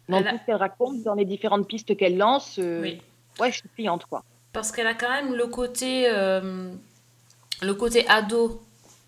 Dans 0.09 0.19
Elle 0.19 0.27
a- 0.29 0.31
tout 0.33 0.39
ce 0.39 0.47
qu'elle 0.47 0.57
raconte, 0.57 1.03
dans 1.03 1.15
les 1.15 1.25
différentes 1.25 1.67
pistes 1.69 1.97
qu'elle 1.97 2.17
lance, 2.17 2.59
euh, 2.59 2.83
Oui. 2.83 3.01
ouais, 3.41 3.51
je 3.53 3.59
suis 3.59 3.69
cliente, 3.71 4.05
quoi. 4.07 4.23
Parce 4.53 4.73
qu'elle 4.73 4.87
a 4.87 4.95
quand 4.95 5.09
même 5.11 5.35
le 5.35 5.47
côté, 5.47 6.05
euh, 6.09 6.71
le 7.63 7.75
côté 7.75 8.07
ado. 8.09 8.61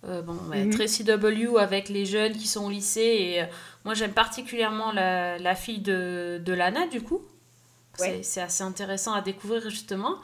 Euh, 0.06 0.20
bon, 0.22 0.36
ouais, 0.50 0.64
Mhm. 0.64 0.70
très 0.74 0.86
CW 0.86 1.58
avec 1.58 1.88
les 1.88 2.04
jeunes 2.04 2.32
qui 2.32 2.46
sont 2.46 2.66
au 2.66 2.70
lycée. 2.70 3.00
Et 3.00 3.42
euh, 3.42 3.46
moi, 3.84 3.94
j'aime 3.94 4.12
particulièrement 4.12 4.92
la, 4.92 5.38
la 5.38 5.54
fille 5.54 5.80
de, 5.80 6.40
de 6.44 6.52
Lana, 6.52 6.86
du 6.86 7.00
coup. 7.02 7.22
C'est- 7.96 8.22
C'est 8.22 8.40
assez 8.42 8.62
intéressant 8.64 9.12
à 9.14 9.20
découvrir, 9.22 9.68
justement. 9.70 10.16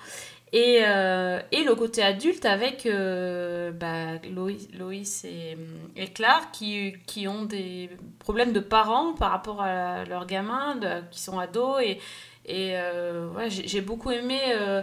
Et, 0.53 0.80
euh, 0.82 1.40
et 1.53 1.62
le 1.62 1.76
côté 1.76 2.03
adulte 2.03 2.44
avec 2.44 2.84
euh, 2.84 3.70
bah, 3.70 4.18
Loïs, 4.28 5.24
et, 5.24 5.57
et 5.94 6.09
Clark 6.09 6.51
qui, 6.53 6.94
qui 7.07 7.28
ont 7.28 7.44
des 7.44 7.88
problèmes 8.18 8.53
de 8.53 8.59
parents 8.59 9.12
par 9.12 9.30
rapport 9.30 9.62
à 9.62 10.05
leurs 10.07 10.26
gamins 10.26 10.80
qui 11.12 11.20
sont 11.20 11.38
ados. 11.38 11.80
Et, 11.82 11.98
et 12.46 12.72
euh, 12.74 13.30
ouais, 13.30 13.48
j'ai 13.48 13.80
beaucoup 13.80 14.11
aimé, 14.11 14.40
euh, 14.48 14.82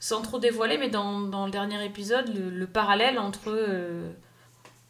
sans 0.00 0.20
trop 0.20 0.38
dévoiler, 0.38 0.76
mais 0.76 0.90
dans, 0.90 1.20
dans 1.20 1.46
le 1.46 1.50
dernier 1.52 1.82
épisode, 1.84 2.28
le, 2.34 2.50
le 2.50 2.66
parallèle 2.66 3.18
entre 3.18 3.48
euh, 3.48 4.12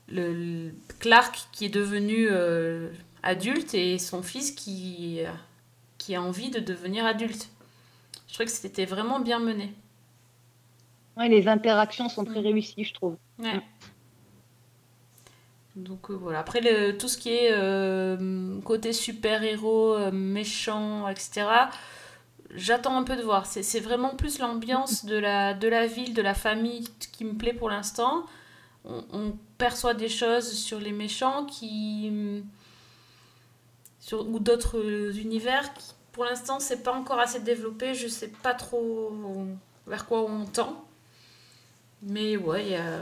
le, 0.08 0.72
Clark 0.98 1.48
qui 1.52 1.66
est 1.66 1.74
devenu 1.74 2.26
euh, 2.30 2.90
adulte 3.22 3.74
et 3.74 3.98
son 3.98 4.22
fils 4.24 4.50
qui, 4.50 5.20
qui 5.98 6.16
a 6.16 6.22
envie 6.22 6.50
de 6.50 6.58
devenir 6.58 7.06
adulte. 7.06 7.48
Je 8.26 8.34
trouvais 8.34 8.46
que 8.46 8.50
c'était 8.50 8.86
vraiment 8.86 9.20
bien 9.20 9.38
mené. 9.38 9.72
Ouais, 11.16 11.28
les 11.28 11.48
interactions 11.48 12.08
sont 12.08 12.24
très 12.24 12.40
réussies, 12.40 12.84
je 12.84 12.92
trouve. 12.92 13.16
Ouais. 13.38 13.60
Donc 15.76 16.10
euh, 16.10 16.14
voilà. 16.14 16.40
Après, 16.40 16.60
le, 16.60 16.96
tout 16.96 17.08
ce 17.08 17.16
qui 17.18 17.30
est 17.30 17.52
euh, 17.52 18.60
côté 18.62 18.92
super-héros, 18.92 19.94
euh, 19.94 20.10
méchant, 20.10 21.08
etc., 21.08 21.46
j'attends 22.54 22.96
un 22.96 23.02
peu 23.02 23.16
de 23.16 23.22
voir. 23.22 23.46
C'est 23.46 23.80
vraiment 23.80 24.14
plus 24.14 24.38
l'ambiance 24.38 25.04
de 25.04 25.16
la, 25.16 25.54
de 25.54 25.68
la 25.68 25.86
ville, 25.86 26.14
de 26.14 26.22
la 26.22 26.34
famille 26.34 26.88
qui 27.12 27.24
me 27.24 27.34
plaît 27.34 27.52
pour 27.54 27.70
l'instant. 27.70 28.26
On, 28.84 29.04
on 29.12 29.32
perçoit 29.58 29.94
des 29.94 30.08
choses 30.08 30.52
sur 30.52 30.80
les 30.80 30.92
méchants 30.92 31.44
qui. 31.46 32.12
Sur, 34.00 34.28
ou 34.28 34.38
d'autres 34.38 34.78
euh, 34.78 35.12
univers 35.14 35.74
qui, 35.74 35.92
pour 36.12 36.24
l'instant, 36.24 36.60
c'est 36.60 36.82
pas 36.82 36.92
encore 36.92 37.18
assez 37.18 37.40
développé. 37.40 37.94
Je 37.94 38.08
sais 38.08 38.28
pas 38.28 38.54
trop 38.54 39.12
vers 39.86 40.06
quoi 40.06 40.22
on 40.22 40.46
tend. 40.46 40.85
Mais 42.06 42.36
ouais, 42.36 42.64
il 42.64 42.70
y 42.72 42.74
a. 42.76 43.00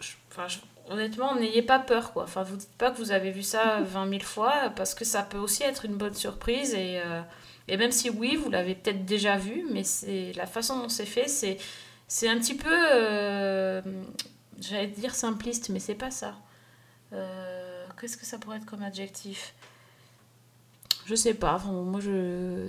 je- 0.00 0.12
Enfin, 0.30 0.48
je- 0.48 0.58
honnêtement, 0.92 1.34
n'ayez 1.34 1.62
pas 1.62 1.78
peur, 1.78 2.12
quoi. 2.12 2.24
Enfin, 2.24 2.42
vous 2.42 2.56
dites 2.56 2.72
pas 2.78 2.90
que 2.90 2.98
vous 2.98 3.10
avez 3.12 3.30
vu 3.30 3.42
ça 3.42 3.80
20 3.84 4.08
000 4.08 4.22
fois, 4.22 4.70
parce 4.76 4.94
que 4.94 5.04
ça 5.04 5.22
peut 5.22 5.38
aussi 5.38 5.62
être 5.62 5.84
une 5.86 5.96
bonne 5.96 6.14
surprise. 6.14 6.74
Et, 6.74 7.00
euh, 7.04 7.22
et 7.68 7.76
même 7.76 7.92
si 7.92 8.10
oui, 8.10 8.36
vous 8.36 8.50
l'avez 8.50 8.74
peut-être 8.74 9.04
déjà 9.04 9.36
vu, 9.36 9.66
mais 9.70 9.82
c'est 9.84 10.32
la 10.36 10.46
façon 10.46 10.78
dont 10.78 10.88
c'est 10.88 11.06
fait, 11.06 11.28
c'est 11.28 11.58
c'est 12.08 12.28
un 12.28 12.38
petit 12.38 12.54
peu. 12.56 12.68
euh, 12.72 13.82
J'allais 14.60 14.86
dire 14.86 15.14
simpliste, 15.14 15.68
mais 15.70 15.80
c'est 15.80 15.94
pas 15.94 16.10
ça. 16.10 16.34
Euh, 17.12 17.86
Qu'est-ce 18.00 18.16
que 18.16 18.24
ça 18.26 18.38
pourrait 18.38 18.56
être 18.58 18.64
comme 18.66 18.82
adjectif? 18.82 19.54
Je 21.06 21.14
sais 21.14 21.34
pas. 21.34 21.54
Enfin, 21.54 21.72
moi, 21.72 22.00
je. 22.00 22.68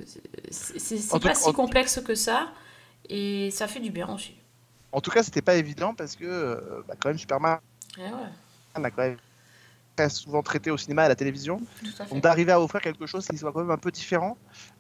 C'est 0.51 0.95
tout 1.19 1.19
pas 1.19 1.33
si 1.35 1.49
en- 1.49 1.53
complexe 1.53 1.99
que 2.05 2.13
ça. 2.15 2.49
Et 3.09 3.51
ça 3.51 3.67
fait 3.67 3.79
du 3.79 3.89
bien 3.89 4.13
aussi. 4.13 4.35
En 4.91 5.01
tout 5.01 5.11
cas, 5.11 5.23
c'était 5.23 5.41
pas 5.41 5.55
évident 5.55 5.93
parce 5.93 6.15
que, 6.15 6.25
euh, 6.25 6.81
bah, 6.87 6.95
quand 6.99 7.09
même, 7.09 7.17
Superman 7.17 7.59
ouais, 7.97 8.05
a 8.75 8.91
quand 8.91 9.03
même 9.03 9.17
très 9.97 10.09
souvent 10.09 10.43
traité 10.43 10.69
au 10.71 10.77
cinéma 10.77 11.01
et 11.03 11.05
à 11.05 11.09
la 11.09 11.15
télévision. 11.15 11.59
à. 11.99 12.05
Donc 12.05 12.21
d'arriver 12.21 12.51
à 12.51 12.61
offrir 12.61 12.81
quelque 12.81 13.05
chose 13.05 13.27
qui 13.27 13.37
soit 13.37 13.51
quand 13.51 13.61
même 13.61 13.71
un 13.71 13.77
peu 13.77 13.91
différent, 13.91 14.37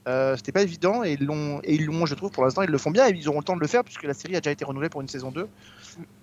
euh, 0.07 0.37
c'était 0.37 0.51
pas 0.51 0.61
évident 0.61 1.03
et 1.03 1.13
ils 1.13 1.25
l'ont, 1.25 1.59
et 1.63 1.75
ils 1.75 1.85
l'ont, 1.85 2.05
je 2.05 2.15
trouve, 2.15 2.31
pour 2.31 2.45
l'instant, 2.45 2.61
ils 2.61 2.69
le 2.69 2.77
font 2.77 2.91
bien 2.91 3.07
et 3.07 3.11
ils 3.11 3.27
auront 3.27 3.39
le 3.39 3.43
temps 3.43 3.55
de 3.55 3.61
le 3.61 3.67
faire 3.67 3.83
puisque 3.83 4.03
la 4.03 4.13
série 4.13 4.35
a 4.35 4.41
déjà 4.41 4.51
été 4.51 4.63
renouvelée 4.63 4.89
pour 4.89 5.01
une 5.01 5.07
saison 5.07 5.31
2. 5.31 5.47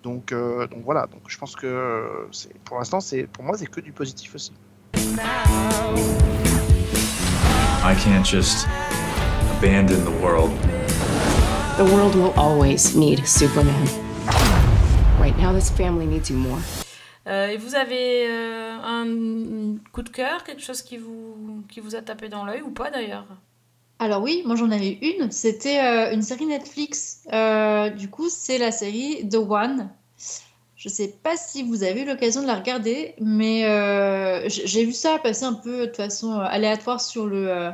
Donc, 0.02 0.32
euh, 0.32 0.66
donc 0.68 0.84
voilà, 0.84 1.06
donc 1.06 1.22
je 1.26 1.36
pense 1.36 1.56
que 1.56 1.66
euh, 1.66 2.28
c'est, 2.30 2.56
pour 2.60 2.78
l'instant, 2.78 3.00
c'est, 3.00 3.24
pour 3.24 3.42
moi, 3.44 3.58
c'est 3.58 3.66
que 3.66 3.80
du 3.80 3.92
positif 3.92 4.34
aussi. 4.34 4.52
I 7.86 7.94
can't 7.96 8.24
just 8.24 8.66
abandon 9.58 10.02
the 10.04 10.22
world. 10.22 10.52
The 11.76 11.82
world 11.82 12.14
will 12.14 12.32
always 12.36 12.94
need 12.94 13.26
Superman. 13.26 13.88
Right 15.18 15.36
now, 15.36 15.52
this 15.52 15.70
family 15.70 16.06
needs 16.06 16.30
you 16.30 16.36
more. 16.36 16.60
Euh, 17.26 17.48
et 17.48 17.56
vous 17.56 17.74
avez 17.74 18.28
euh, 18.28 18.76
un 18.80 19.76
coup 19.90 20.02
de 20.02 20.08
cœur, 20.08 20.44
quelque 20.44 20.62
chose 20.62 20.82
qui 20.82 20.98
vous, 20.98 21.64
qui 21.68 21.80
vous 21.80 21.96
a 21.96 22.00
tapé 22.00 22.28
dans 22.28 22.44
l'œil 22.44 22.62
ou 22.62 22.70
pas 22.70 22.92
d'ailleurs? 22.92 23.26
Alors 23.98 24.22
oui, 24.22 24.44
moi 24.46 24.54
j'en 24.54 24.70
avais 24.70 24.98
une. 25.02 25.32
C'était 25.32 25.80
euh, 25.80 26.14
une 26.14 26.22
série 26.22 26.46
Netflix. 26.46 27.22
Euh, 27.32 27.90
du 27.90 28.08
coup, 28.08 28.28
c'est 28.28 28.58
la 28.58 28.70
série 28.70 29.28
The 29.28 29.38
One. 29.38 29.90
Je 30.76 30.88
sais 30.88 31.12
pas 31.24 31.36
si 31.36 31.64
vous 31.64 31.82
avez 31.82 32.02
eu 32.02 32.04
l'occasion 32.04 32.42
de 32.42 32.46
la 32.46 32.54
regarder, 32.54 33.16
mais 33.20 33.64
euh, 33.64 34.48
j'ai 34.48 34.84
vu 34.84 34.92
ça 34.92 35.18
passer 35.18 35.44
un 35.44 35.54
peu 35.54 35.88
de 35.88 35.92
façon 35.92 36.38
aléatoire 36.38 37.00
sur 37.00 37.26
le 37.26 37.48
euh, 37.48 37.70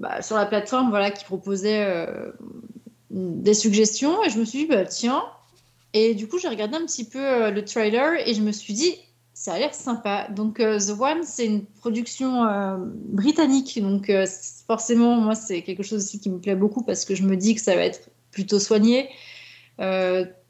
bah, 0.00 0.22
sur 0.22 0.36
la 0.36 0.46
plateforme, 0.46 0.88
voilà, 0.88 1.10
qui 1.10 1.24
proposait 1.24 1.84
euh, 1.84 2.32
des 3.10 3.52
suggestions, 3.52 4.24
et 4.24 4.30
je 4.30 4.38
me 4.38 4.44
suis 4.46 4.60
dit 4.60 4.66
bah 4.66 4.86
tiens. 4.86 5.22
Et 5.92 6.14
du 6.14 6.26
coup, 6.26 6.38
j'ai 6.38 6.48
regardé 6.48 6.76
un 6.76 6.86
petit 6.86 7.04
peu 7.04 7.18
euh, 7.18 7.50
le 7.50 7.64
trailer 7.64 8.26
et 8.26 8.32
je 8.32 8.40
me 8.40 8.50
suis 8.50 8.72
dit 8.72 8.94
ça 9.34 9.54
a 9.54 9.58
l'air 9.58 9.74
sympa. 9.74 10.28
Donc 10.30 10.58
euh, 10.58 10.78
The 10.78 10.98
One, 10.98 11.22
c'est 11.22 11.44
une 11.44 11.66
production 11.66 12.46
britannique, 12.88 13.78
donc 13.80 14.10
forcément 14.66 15.16
moi 15.16 15.34
c'est 15.34 15.62
quelque 15.62 15.82
chose 15.82 16.02
aussi 16.02 16.18
qui 16.18 16.30
me 16.30 16.38
plaît 16.38 16.56
beaucoup 16.56 16.82
parce 16.82 17.04
que 17.04 17.14
je 17.14 17.22
me 17.22 17.36
dis 17.36 17.54
que 17.54 17.60
ça 17.60 17.74
va 17.74 17.82
être 17.82 18.08
plutôt 18.30 18.58
soigné, 18.58 19.10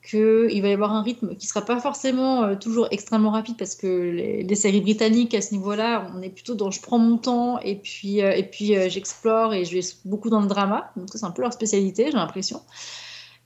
qu'il 0.02 0.62
va 0.62 0.68
y 0.68 0.72
avoir 0.72 0.92
un 0.94 1.02
rythme 1.02 1.36
qui 1.36 1.46
sera 1.46 1.62
pas 1.62 1.78
forcément 1.78 2.42
euh, 2.42 2.54
toujours 2.54 2.88
extrêmement 2.90 3.30
rapide 3.30 3.56
parce 3.58 3.74
que 3.74 3.86
les, 3.86 4.54
séries 4.54 4.80
britanniques 4.80 5.34
à 5.34 5.42
ce 5.42 5.52
niveau-là, 5.52 6.10
on 6.14 6.22
est 6.22 6.30
plutôt 6.30 6.54
dans 6.54 6.70
je 6.70 6.80
prends 6.80 6.98
mon 6.98 7.18
temps 7.18 7.58
et 7.60 7.76
puis 7.76 8.22
euh, 8.22 8.32
et 8.32 8.44
puis 8.44 8.76
euh, 8.76 8.88
j'explore 8.88 9.52
et 9.52 9.64
je 9.64 9.74
vais 9.74 9.86
beaucoup 10.04 10.30
dans 10.30 10.40
le 10.40 10.46
drama. 10.46 10.90
Donc 10.96 11.08
c'est 11.12 11.24
un 11.24 11.30
peu 11.30 11.42
leur 11.42 11.52
spécialité, 11.52 12.06
j'ai 12.06 12.16
l'impression. 12.16 12.62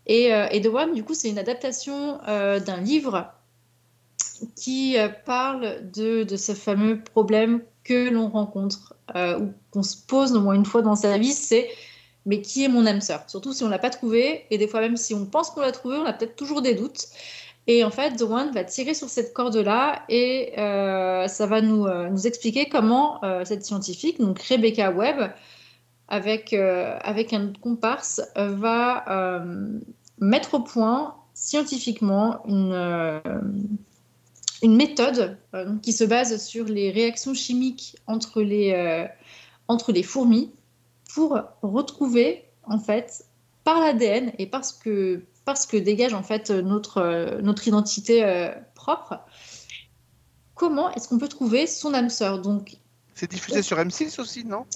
Et, 0.07 0.27
et 0.27 0.61
The 0.61 0.67
One, 0.67 0.93
du 0.93 1.03
coup, 1.03 1.15
c'est 1.15 1.31
une 1.31 1.39
adaptation 1.39 2.19
d'un 2.27 2.81
livre 2.83 3.33
qui 4.55 4.97
parle 5.25 5.91
de, 5.95 6.25
de 6.25 6.37
ce 6.37 6.53
fameux 6.53 7.01
problème 7.01 7.63
que 7.85 8.11
l'on 8.11 8.29
rencontre 8.29 8.95
ou 9.17 9.55
qu'on 9.71 9.83
se 9.83 9.97
pose 10.07 10.37
au 10.37 10.43
moins 10.43 10.57
une 10.57 10.67
fois 10.67 10.83
dans 10.83 10.95
sa 10.95 11.17
vie, 11.17 11.33
c'est 11.33 11.71
mais 12.27 12.41
qui 12.41 12.65
est 12.65 12.69
mon 12.69 12.87
âme 12.87 13.01
sœur 13.01 13.25
Surtout 13.27 13.53
si 13.53 13.65
on 13.65 13.69
l'a 13.69 13.79
pas 13.79 13.91
trouvé, 13.91 14.45
et 14.51 14.59
des 14.59 14.69
fois 14.69 14.81
même 14.81 14.97
si 14.97 15.15
on 15.15 15.27
pense 15.27 15.51
qu'on 15.51 15.61
l'a 15.61 15.73
trouvé, 15.73 15.97
on 15.97 16.05
a 16.05 16.13
peut-être 16.13 16.37
toujours 16.37 16.63
des 16.63 16.75
doutes. 16.75 17.07
Et 17.67 17.83
en 17.83 17.91
fait, 17.91 18.17
The 18.17 18.23
One 18.23 18.53
va 18.53 18.65
tirer 18.65 18.93
sur 18.93 19.09
cette 19.09 19.33
corde-là 19.33 20.03
et 20.09 20.53
euh, 20.59 21.29
ça 21.29 21.47
va 21.47 21.63
nous, 21.63 21.87
euh, 21.87 22.15
expliquer 22.17 22.69
comment 22.69 23.25
euh, 23.25 23.45
cette 23.45 23.65
scientifique, 23.65 24.21
donc 24.21 24.39
Rebecca 24.41 24.91
Webb, 24.91 25.33
avec, 26.09 26.53
avec 26.53 27.33
un 27.33 27.51
comparse, 27.63 28.21
va 28.37 29.43
mettre 30.19 30.55
au 30.55 30.61
point 30.61 31.17
scientifiquement 31.33 32.45
une, 32.47 33.23
une 34.63 34.77
méthode 34.77 35.39
qui 35.83 35.95
se 35.95 36.05
base 36.05 36.45
sur 36.45 36.67
les 36.67 36.91
réactions 36.91 37.33
chimiques 37.33 37.97
entre 38.07 38.43
les, 38.43 39.09
entre 39.67 39.93
les 39.93 40.03
fourmis 40.03 40.51
pour 41.15 41.39
retrouver 41.63 42.45
en 42.65 42.79
fait 42.79 43.25
par 43.63 43.81
l'ADN 43.81 44.33
et 44.39 44.47
parce 44.47 44.73
que 44.73 45.25
parce 45.45 45.67
que 45.67 45.77
dégage 45.77 46.15
en 46.15 46.23
fait 46.23 46.51
notre 46.51 47.39
notre 47.41 47.69
identité 47.69 48.25
euh, 48.25 48.51
propre 48.75 49.21
comment 50.55 50.91
est-ce 50.93 51.09
qu'on 51.09 51.19
peut 51.19 51.29
trouver 51.29 51.67
son 51.67 51.95
âme 51.95 52.11
sœur? 52.11 52.41
Donc 52.41 52.77
C'est 53.15 53.31
diffusé 53.31 53.63
sur 53.63 53.79
M6 53.79 54.21
aussi, 54.21 54.45
non? 54.45 54.67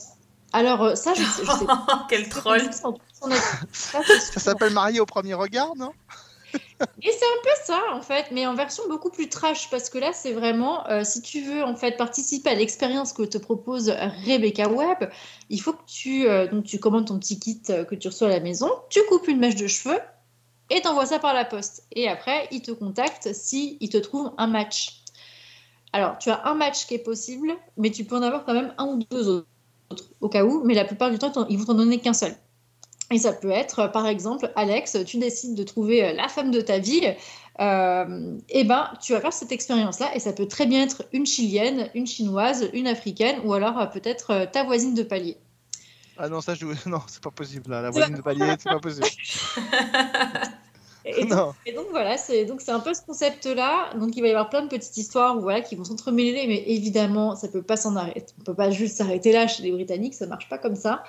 Alors 0.53 0.83
euh, 0.83 0.95
ça 0.95 1.13
je 1.15 1.23
sais, 1.23 1.45
je 1.45 1.51
sais 1.51 1.65
pas 1.67 2.07
Quel 2.09 2.29
troll 2.29 2.63
Ça, 2.73 4.01
Ça 4.13 4.41
s'appelle 4.41 4.73
Marié 4.73 5.01
au 5.01 5.07
premier 5.07 5.35
regard, 5.35 5.75
non? 5.77 5.93
Et 7.03 7.11
c'est 7.11 7.25
un 7.25 7.43
peu 7.43 7.51
ça, 7.65 7.81
en 7.93 8.01
fait, 8.01 8.27
mais 8.33 8.47
en 8.47 8.55
version 8.55 8.85
beaucoup 8.89 9.11
plus 9.11 9.29
trash, 9.29 9.71
parce 9.71 9.91
que 9.91 9.99
là, 9.99 10.13
c'est 10.13 10.33
vraiment, 10.33 10.87
euh, 10.89 11.03
si 11.05 11.23
tu 11.23 11.43
veux, 11.43 11.63
en 11.63 11.77
fait, 11.77 11.97
participer 11.97 12.51
à 12.51 12.55
l'expérience 12.55 13.13
que 13.13 13.23
te 13.23 13.39
propose 13.39 13.91
Rebecca 14.25 14.69
Webb, 14.69 15.11
il 15.51 15.61
faut 15.61 15.73
que 15.73 15.85
tu, 15.87 16.27
euh, 16.27 16.61
tu 16.63 16.79
commandes 16.79 17.07
ton 17.07 17.19
petit 17.19 17.39
kit 17.39 17.63
euh, 17.71 17.85
que 17.85 17.95
tu 17.95 18.09
reçois 18.09 18.29
à 18.29 18.31
la 18.31 18.41
maison, 18.41 18.71
tu 18.91 19.01
coupes 19.09 19.29
une 19.29 19.39
mèche 19.39 19.57
de 19.57 19.67
cheveux 19.67 19.99
et 20.71 20.81
t'envoies 20.81 21.07
ça 21.07 21.19
par 21.19 21.35
la 21.35 21.45
poste. 21.45 21.85
Et 21.93 22.09
après, 22.09 22.49
il 22.51 22.63
te 22.63 22.71
contacte 22.71 23.33
si 23.33 23.77
il 23.81 23.89
te 23.89 23.99
trouve 23.99 24.33
un 24.39 24.47
match. 24.47 25.03
Alors, 25.93 26.19
tu 26.19 26.31
as 26.31 26.47
un 26.47 26.55
match 26.55 26.87
qui 26.87 26.95
est 26.95 27.03
possible, 27.03 27.57
mais 27.77 27.91
tu 27.91 28.05
peux 28.05 28.17
en 28.17 28.23
avoir 28.23 28.45
quand 28.45 28.55
même 28.55 28.75
un 28.79 28.87
ou 28.87 28.99
deux 29.11 29.29
autres, 29.29 29.47
au 30.21 30.29
cas 30.29 30.45
où, 30.45 30.63
mais 30.65 30.75
la 30.75 30.85
plupart 30.85 31.11
du 31.11 31.19
temps, 31.19 31.33
ils 31.49 31.59
vont 31.59 31.65
t'en 31.65 31.75
donner 31.75 31.99
qu'un 31.99 32.13
seul. 32.13 32.37
Et 33.11 33.19
ça 33.19 33.33
peut 33.33 33.51
être, 33.51 33.91
par 33.91 34.07
exemple, 34.07 34.53
Alex, 34.55 34.99
tu 35.07 35.19
décides 35.19 35.55
de 35.55 35.63
trouver 35.63 36.05
euh, 36.05 36.13
la 36.13 36.29
femme 36.29 36.51
de 36.51 36.61
ta 36.61 36.79
vie, 36.79 37.15
euh, 37.61 38.37
et 38.49 38.65
ben, 38.65 38.89
tu 39.01 39.13
vas 39.13 39.21
faire 39.21 39.33
cette 39.33 39.51
expérience-là, 39.51 40.15
et 40.15 40.21
ça 40.21 40.33
peut 40.33 40.47
très 40.47 40.67
bien 40.67 40.83
être 40.83 41.05
une 41.13 41.27
chilienne, 41.27 41.91
une 41.95 42.07
chinoise, 42.07 42.69
une 42.73 42.87
africaine, 42.87 43.41
ou 43.45 43.53
alors 43.53 43.79
euh, 43.79 43.87
peut-être 43.87 44.31
euh, 44.31 44.47
ta 44.47 44.63
voisine 44.63 44.95
de 44.95 45.03
palier. 45.03 45.37
Ah 46.17 46.29
non, 46.29 46.41
ça, 46.41 46.55
je... 46.55 46.67
non, 46.87 47.01
c'est 47.09 47.23
pas 47.23 47.31
possible. 47.31 47.71
Là. 47.71 47.83
La 47.83 47.91
voisine 47.91 48.15
de 48.15 48.23
palier, 48.23 48.55
c'est 48.59 48.71
pas 48.71 48.79
possible. 48.79 49.07
Donc, 51.31 51.55
et 51.65 51.73
donc 51.73 51.87
voilà, 51.91 52.19
c'est 52.19 52.45
donc 52.45 52.61
c'est 52.61 52.73
un 52.73 52.81
peu 52.81 52.93
ce 52.93 53.01
concept-là. 53.01 53.95
Donc 53.95 54.15
il 54.15 54.21
va 54.21 54.29
y 54.29 54.31
avoir 54.31 54.51
plein 54.51 54.61
de 54.61 54.69
petites 54.69 54.95
histoires 54.99 55.41
voilà, 55.41 55.63
qui 55.63 55.75
vont 55.75 55.85
s'entremêler, 55.85 56.47
mais 56.47 56.65
évidemment, 56.67 57.35
ça 57.35 57.49
peut 57.49 57.63
pas 57.63 57.79
s'en 57.79 57.97
arrêter. 57.97 58.35
On 58.41 58.45
peut 58.45 58.55
pas 58.55 58.71
juste 58.71 58.99
s'arrêter 58.99 59.33
là 59.33 59.47
chez 59.47 59.63
les 59.63 59.73
Britanniques, 59.73 60.13
ça 60.13 60.27
marche 60.27 60.51
pas 60.51 60.59
comme 60.59 60.77
ça. 60.77 61.05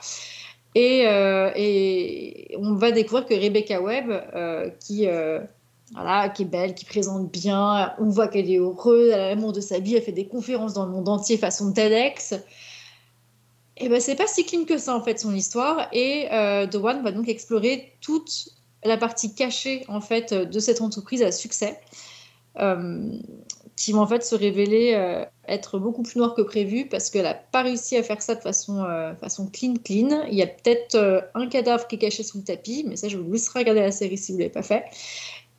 Et, 0.75 1.07
euh, 1.07 1.51
et 1.55 2.55
on 2.59 2.75
va 2.75 2.91
découvrir 2.91 3.25
que 3.25 3.33
Rebecca 3.33 3.81
Webb, 3.81 4.09
euh, 4.09 4.69
qui, 4.79 5.07
euh, 5.07 5.39
voilà, 5.93 6.29
qui 6.29 6.43
est 6.43 6.45
belle, 6.45 6.75
qui 6.75 6.85
présente 6.85 7.31
bien, 7.31 7.93
on 7.99 8.09
voit 8.09 8.27
qu'elle 8.27 8.49
est 8.49 8.59
heureuse, 8.59 9.09
elle 9.09 9.19
a 9.19 9.29
l'amour 9.29 9.53
de 9.53 9.61
sa 9.61 9.79
vie, 9.79 9.95
elle 9.95 10.03
fait 10.03 10.11
des 10.11 10.27
conférences 10.27 10.73
dans 10.73 10.85
le 10.85 10.91
monde 10.91 11.09
entier 11.09 11.37
façon 11.37 11.73
TEDx. 11.73 12.35
Et 13.77 13.87
ben 13.87 13.99
c'est 14.01 14.15
pas 14.15 14.27
si 14.27 14.45
clean 14.45 14.65
que 14.65 14.77
ça 14.77 14.93
en 14.95 15.01
fait 15.01 15.19
son 15.19 15.33
histoire. 15.33 15.87
Et 15.93 16.27
The 16.69 16.75
One 16.75 17.01
va 17.01 17.11
donc 17.11 17.29
explorer 17.29 17.93
toute 18.01 18.49
la 18.83 18.97
partie 18.97 19.33
cachée 19.33 19.85
en 19.87 20.01
fait 20.01 20.33
de 20.33 20.59
cette 20.59 20.81
entreprise 20.81 21.23
à 21.23 21.31
succès, 21.31 21.79
qui 23.79 23.93
va 23.93 23.99
en 23.99 24.07
fait 24.07 24.25
se 24.25 24.35
révéler 24.35 24.91
euh, 24.93 25.23
être 25.47 25.79
beaucoup 25.79 26.03
plus 26.03 26.17
noire 26.17 26.35
que 26.35 26.41
prévu 26.41 26.85
parce 26.85 27.09
qu'elle 27.09 27.23
n'a 27.23 27.33
pas 27.33 27.61
réussi 27.61 27.95
à 27.95 28.03
faire 28.03 28.21
ça 28.21 28.35
de 28.35 28.41
façon, 28.41 28.83
euh, 28.83 29.13
clean 29.53 29.75
clean. 29.81 30.25
Il 30.27 30.33
y 30.33 30.43
a 30.43 30.47
peut-être 30.47 30.95
euh, 30.95 31.21
un 31.33 31.47
cadavre 31.47 31.87
qui 31.87 31.95
est 31.95 31.99
caché 31.99 32.23
sous 32.23 32.39
le 32.39 32.43
tapis, 32.43 32.83
mais 32.85 32.97
ça 32.97 33.07
je 33.07 33.17
vous 33.17 33.31
laisserai 33.31 33.59
regarder 33.59 33.79
la 33.79 33.91
série 33.91 34.17
si 34.17 34.33
vous 34.33 34.37
l'avez 34.37 34.49
pas 34.49 34.63
fait. 34.63 34.83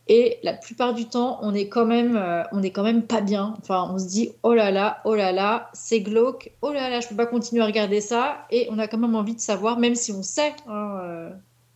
Et 0.06 0.38
la 0.42 0.52
plupart 0.52 0.92
du 0.92 1.06
temps, 1.06 1.38
on 1.40 1.54
est 1.54 1.68
quand 1.68 1.86
même, 1.86 2.20
on 2.52 2.62
est 2.62 2.72
quand 2.72 2.82
même 2.82 3.04
pas 3.04 3.20
bien. 3.20 3.54
Enfin, 3.60 3.88
on 3.94 3.98
se 3.98 4.08
dit 4.08 4.32
oh 4.42 4.52
là 4.52 4.72
là, 4.72 5.00
oh 5.04 5.14
là 5.14 5.30
là, 5.30 5.70
c'est 5.72 6.00
glauque, 6.00 6.50
oh 6.62 6.72
là 6.72 6.90
là, 6.90 7.00
je 7.00 7.06
peux 7.06 7.14
pas 7.14 7.26
continuer 7.26 7.62
à 7.62 7.66
regarder 7.66 8.00
ça. 8.00 8.44
Et 8.50 8.66
on 8.70 8.78
a 8.80 8.88
quand 8.88 8.98
même 8.98 9.14
envie 9.14 9.36
de 9.36 9.40
savoir, 9.40 9.78
même 9.78 9.94
si 9.94 10.10
on 10.10 10.24
sait 10.24 10.52
hein, 10.66 11.30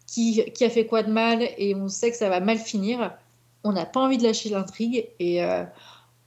qui, 0.08 0.44
qui 0.52 0.64
a 0.64 0.70
fait 0.70 0.84
quoi 0.84 1.04
de 1.04 1.12
mal 1.12 1.48
et 1.56 1.76
on 1.76 1.88
sait 1.88 2.10
que 2.10 2.16
ça 2.16 2.28
va 2.28 2.40
mal 2.40 2.58
finir, 2.58 3.12
on 3.62 3.72
n'a 3.72 3.86
pas 3.86 4.00
envie 4.00 4.18
de 4.18 4.24
lâcher 4.24 4.48
l'intrigue. 4.48 5.06
Et, 5.20 5.40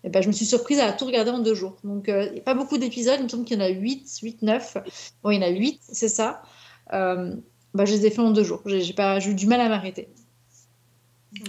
et 0.04 0.10
ben, 0.10 0.22
je 0.22 0.28
me 0.28 0.34
suis 0.34 0.46
surprise 0.46 0.80
à 0.80 0.92
tout 0.94 1.06
regarder 1.06 1.32
en 1.32 1.40
deux 1.40 1.56
jours. 1.56 1.78
Donc, 1.84 2.08
euh, 2.10 2.26
il 2.28 2.34
n'y 2.34 2.40
a 2.40 2.44
pas 2.44 2.54
beaucoup 2.54 2.78
d'épisodes, 2.78 3.16
il 3.20 3.24
me 3.24 3.30
semble 3.30 3.46
qu'il 3.46 3.58
y 3.58 3.62
en 3.62 3.66
a 3.66 3.70
8, 3.70 4.20
8, 4.22 4.42
9. 4.42 4.78
Bon, 5.24 5.32
il 5.32 5.36
y 5.36 5.40
en 5.40 5.48
a 5.48 5.50
8, 5.50 5.82
c'est 5.82 6.10
ça. 6.10 6.42
Euh, 6.94 7.36
bah, 7.74 7.86
je 7.86 7.94
les 7.94 8.06
ai 8.06 8.12
fait 8.12 8.22
en 8.22 8.32
deux 8.32 8.44
jours. 8.44 8.62
J'ai 8.66 8.94
pas- 8.94 9.20
j'ai 9.20 9.32
eu 9.32 9.36
du 9.36 9.48
mal 9.48 9.60
à 9.62 9.70
m'arrêter. 9.70 10.10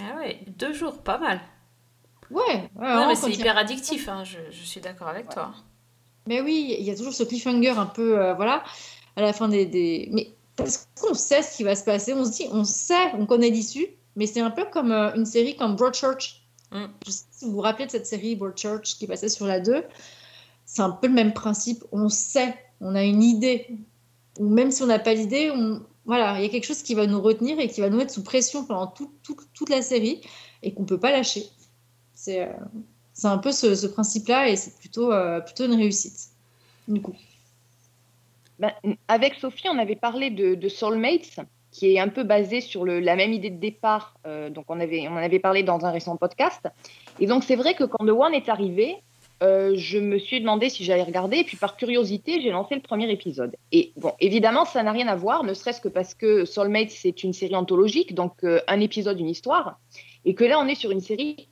Ah 0.01 0.17
ouais, 0.19 0.41
deux 0.57 0.73
jours, 0.73 0.99
pas 1.03 1.19
mal. 1.19 1.41
Ouais, 2.31 2.43
ouais, 2.45 2.69
non, 2.95 3.07
mais 3.09 3.15
c'est 3.15 3.27
a- 3.27 3.31
hyper 3.31 3.57
addictif, 3.57 4.09
hein, 4.09 4.25
je, 4.25 4.39
je 4.51 4.63
suis 4.65 4.81
d'accord 4.81 5.09
avec 5.09 5.29
toi. 5.29 5.53
Mais 6.27 6.41
oui, 6.43 6.77
il 6.79 6.85
y 6.85 6.91
a 6.91 6.97
toujours 6.97 7.15
ce 7.15 7.23
cliffhanger 7.23 7.71
un 7.71 7.87
peu, 7.87 8.19
euh, 8.21 8.35
voilà, 8.35 8.65
à 9.17 9.23
la 9.23 9.33
fin 9.33 9.49
des, 9.49 9.65
des... 9.65 10.09
Mais 10.13 10.29
parce 10.57 10.89
qu'on 11.01 11.15
sait 11.15 11.43
ce 11.43 11.57
qui 11.57 11.63
va 11.63 11.75
se 11.75 11.85
passer, 11.85 12.13
on 12.13 12.25
se 12.25 12.33
dit, 12.33 12.47
on 12.53 12.65
sait, 12.65 13.13
on 13.15 13.25
connaît 13.25 13.49
l'issue, 13.51 13.87
Mais 14.17 14.27
c'est 14.27 14.41
un 14.41 14.51
peu 14.51 14.65
comme 14.67 14.91
euh, 14.93 15.15
une 15.15 15.25
série 15.25 15.57
comme 15.57 15.77
Broadchurch. 15.77 16.38
Mm. 16.73 16.85
Je 17.07 17.11
sais 17.11 17.23
pas 17.25 17.29
si 17.33 17.45
vous 17.47 17.53
vous 17.53 17.61
rappelez 17.61 17.87
de 17.87 17.91
cette 17.91 18.07
série 18.07 18.37
Broadchurch 18.37 18.97
qui 18.99 19.07
passait 19.07 19.29
sur 19.29 19.47
la 19.47 19.61
2. 19.61 19.83
C'est 20.67 20.83
un 20.83 20.91
peu 20.91 21.07
le 21.07 21.15
même 21.15 21.33
principe. 21.33 21.85
On 21.93 22.09
sait, 22.09 22.55
on 22.81 22.95
a 22.95 23.03
une 23.05 23.23
idée. 23.23 23.67
Ou 24.39 24.49
même 24.49 24.71
si 24.71 24.83
on 24.83 24.87
n'a 24.87 24.99
pas 24.99 25.15
l'idée, 25.15 25.51
on... 25.51 25.81
voilà, 26.05 26.39
il 26.39 26.43
y 26.43 26.47
a 26.47 26.49
quelque 26.49 26.67
chose 26.67 26.83
qui 26.83 26.95
va 26.95 27.07
nous 27.07 27.21
retenir 27.21 27.59
et 27.59 27.69
qui 27.69 27.81
va 27.81 27.89
nous 27.91 27.97
mettre 27.97 28.13
sous 28.13 28.23
pression 28.23 28.65
pendant 28.65 28.87
tout- 28.87 29.13
tout- 29.23 29.37
toute 29.55 29.69
la 29.71 29.83
série 29.83 30.21
et 30.63 30.73
qu'on 30.75 30.83
ne 30.83 30.87
peut 30.87 31.01
pas 31.01 31.11
lâcher. 31.11 31.45
C'est 32.15 32.43
euh, 32.43 32.53
un 33.25 33.39
peu 33.39 33.51
ce, 33.53 33.75
ce 33.75 33.87
principe-là 33.87 34.49
et 34.49 34.57
c'est 34.57 34.77
plutôt, 34.79 35.11
euh, 35.13 35.41
plutôt 35.41 35.65
une 35.65 35.75
réussite. 35.75 36.29
Du 36.87 37.01
coup. 37.01 37.15
Ben, 38.59 38.73
avec 39.09 39.35
Sophie, 39.35 39.69
on 39.69 39.79
avait 39.79 39.97
parlé 39.97 40.31
de, 40.31 40.55
de 40.55 40.69
Soulmates, 40.69 41.41
qui 41.71 41.95
est 41.95 41.99
un 42.01 42.09
peu 42.09 42.25
basé 42.25 42.61
sur 42.61 42.85
le- 42.85 43.01
la 43.01 43.17
même 43.17 43.33
idée 43.33 43.51
de 43.51 43.59
départ. 43.61 44.15
euh, 44.27 44.51
donc, 44.51 44.65
on, 44.69 44.81
avait, 44.81 45.07
on 45.09 45.13
en 45.13 45.17
avait 45.17 45.39
parlé 45.39 45.63
dans 45.63 45.85
un 45.85 45.91
récent 45.91 46.17
podcast. 46.17 46.67
Et 47.21 47.27
donc, 47.27 47.45
c'est 47.45 47.57
vrai 47.57 47.75
que 47.75 47.85
quand 47.85 48.05
The 48.05 48.11
One 48.11 48.35
est 48.35 48.49
arrivé, 48.49 48.97
euh, 49.43 49.73
je 49.77 49.99
me 49.99 50.19
suis 50.19 50.41
demandé 50.41 50.69
si 50.69 50.83
j'allais 50.85 51.03
regarder. 51.05 51.39
Et 51.39 51.45
puis, 51.45 51.57
par 51.57 51.77
curiosité, 51.77 52.41
j'ai 52.41 52.51
lancé 52.51 52.75
le 52.75 52.81
premier 52.81 53.11
épisode. 53.11 53.55
Et 53.71 53.93
bon, 53.97 54.13
évidemment, 54.19 54.65
ça 54.65 54.83
n'a 54.83 54.93
rien 54.93 55.07
à 55.09 55.15
voir, 55.15 55.45
ne 55.45 55.55
serait-ce 55.55 55.81
que 55.81 55.89
parce 55.89 56.15
que 56.15 56.45
Soulmates, 56.45 56.91
c'est 56.91 57.23
une 57.23 57.33
série 57.33 57.55
anthologique, 57.55 58.15
donc 58.15 58.33
euh, 58.45 58.61
un 58.67 58.81
épisode, 58.81 59.21
une 59.21 59.29
histoire. 59.29 59.79
Et 60.25 60.35
que 60.35 60.45
là, 60.45 60.59
on 60.59 60.67
est 60.67 60.75
sur 60.75 60.91
une 60.91 61.01
série 61.01 61.49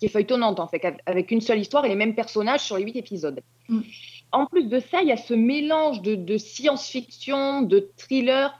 qui 0.00 0.06
est 0.06 0.08
feuilletonnante, 0.08 0.60
en 0.60 0.68
fait, 0.68 0.80
avec 1.06 1.30
une 1.30 1.40
seule 1.40 1.58
histoire 1.58 1.84
et 1.84 1.88
les 1.88 1.96
mêmes 1.96 2.14
personnages 2.14 2.60
sur 2.60 2.76
les 2.76 2.84
huit 2.84 2.96
épisodes. 2.96 3.40
En 4.32 4.46
plus 4.46 4.64
de 4.68 4.80
ça, 4.80 5.02
il 5.02 5.08
y 5.08 5.12
a 5.12 5.16
ce 5.16 5.34
mélange 5.34 6.02
de, 6.02 6.14
de 6.14 6.38
science-fiction, 6.38 7.62
de 7.62 7.90
thriller. 7.96 8.52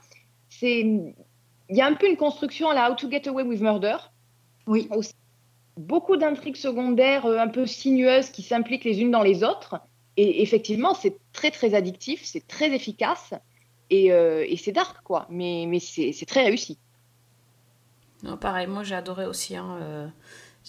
C'est, 0.59 0.79
il 0.81 1.75
y 1.75 1.81
a 1.81 1.85
un 1.85 1.93
peu 1.93 2.07
une 2.09 2.17
construction 2.17 2.69
à 2.69 2.73
la 2.73 2.91
How 2.91 2.95
to 2.95 3.09
Get 3.09 3.27
Away 3.29 3.43
with 3.43 3.61
Murder. 3.61 3.95
Oui. 4.67 4.89
Beaucoup 5.77 6.17
d'intrigues 6.17 6.57
secondaires 6.57 7.25
euh, 7.25 7.37
un 7.39 7.47
peu 7.47 7.65
sinueuses 7.65 8.29
qui 8.29 8.43
s'impliquent 8.43 8.83
les 8.83 8.99
unes 8.99 9.11
dans 9.11 9.23
les 9.23 9.43
autres. 9.43 9.79
Et 10.17 10.41
effectivement, 10.41 10.93
c'est 10.93 11.17
très 11.31 11.49
très 11.49 11.73
addictif, 11.73 12.25
c'est 12.25 12.45
très 12.45 12.75
efficace 12.75 13.33
et, 13.89 14.11
euh, 14.11 14.45
et 14.45 14.57
c'est 14.57 14.73
dark 14.73 15.01
quoi. 15.03 15.25
Mais, 15.29 15.65
mais 15.65 15.79
c'est, 15.79 16.11
c'est 16.11 16.25
très 16.25 16.43
réussi. 16.43 16.77
Non, 18.23 18.35
pareil, 18.35 18.67
moi 18.67 18.83
j'ai 18.83 18.95
adoré 18.95 19.25
aussi. 19.25 19.55
hein, 19.55 19.77
euh, 19.81 20.07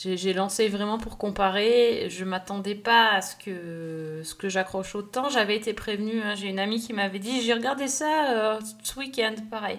j'ai 0.01 0.33
lancé 0.33 0.69
vraiment 0.69 0.97
pour 0.99 1.19
comparer. 1.19 2.09
Je 2.09 2.25
m'attendais 2.25 2.75
pas 2.75 3.11
à 3.11 3.21
ce 3.21 3.37
que, 3.37 4.23
ce 4.25 4.35
que 4.35 4.49
j'accroche 4.49 4.95
autant. 4.95 5.29
J'avais 5.29 5.57
été 5.57 5.75
prévenue. 5.75 6.23
hein, 6.23 6.35
j'ai 6.35 6.49
une 6.49 6.59
amie 6.59 6.81
qui 6.81 6.93
m'avait 6.95 7.19
dit 7.19 7.43
j'ai 7.43 7.53
regardé 7.53 7.87
ça 7.87 8.31
euh, 8.31 8.61
ce 8.83 8.99
week-end, 8.99 9.35
pareil. 9.51 9.79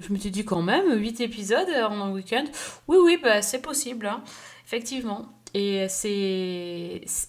Je 0.00 0.12
me 0.12 0.18
suis 0.18 0.30
dit 0.30 0.44
quand 0.44 0.62
même, 0.62 0.92
8 0.92 1.20
épisodes 1.20 1.68
en 1.70 2.00
un 2.00 2.10
week-end. 2.10 2.44
Oui, 2.88 2.98
oui, 3.00 3.18
bah, 3.22 3.42
c'est 3.42 3.62
possible, 3.62 4.06
hein, 4.06 4.22
effectivement. 4.66 5.26
Et 5.54 5.86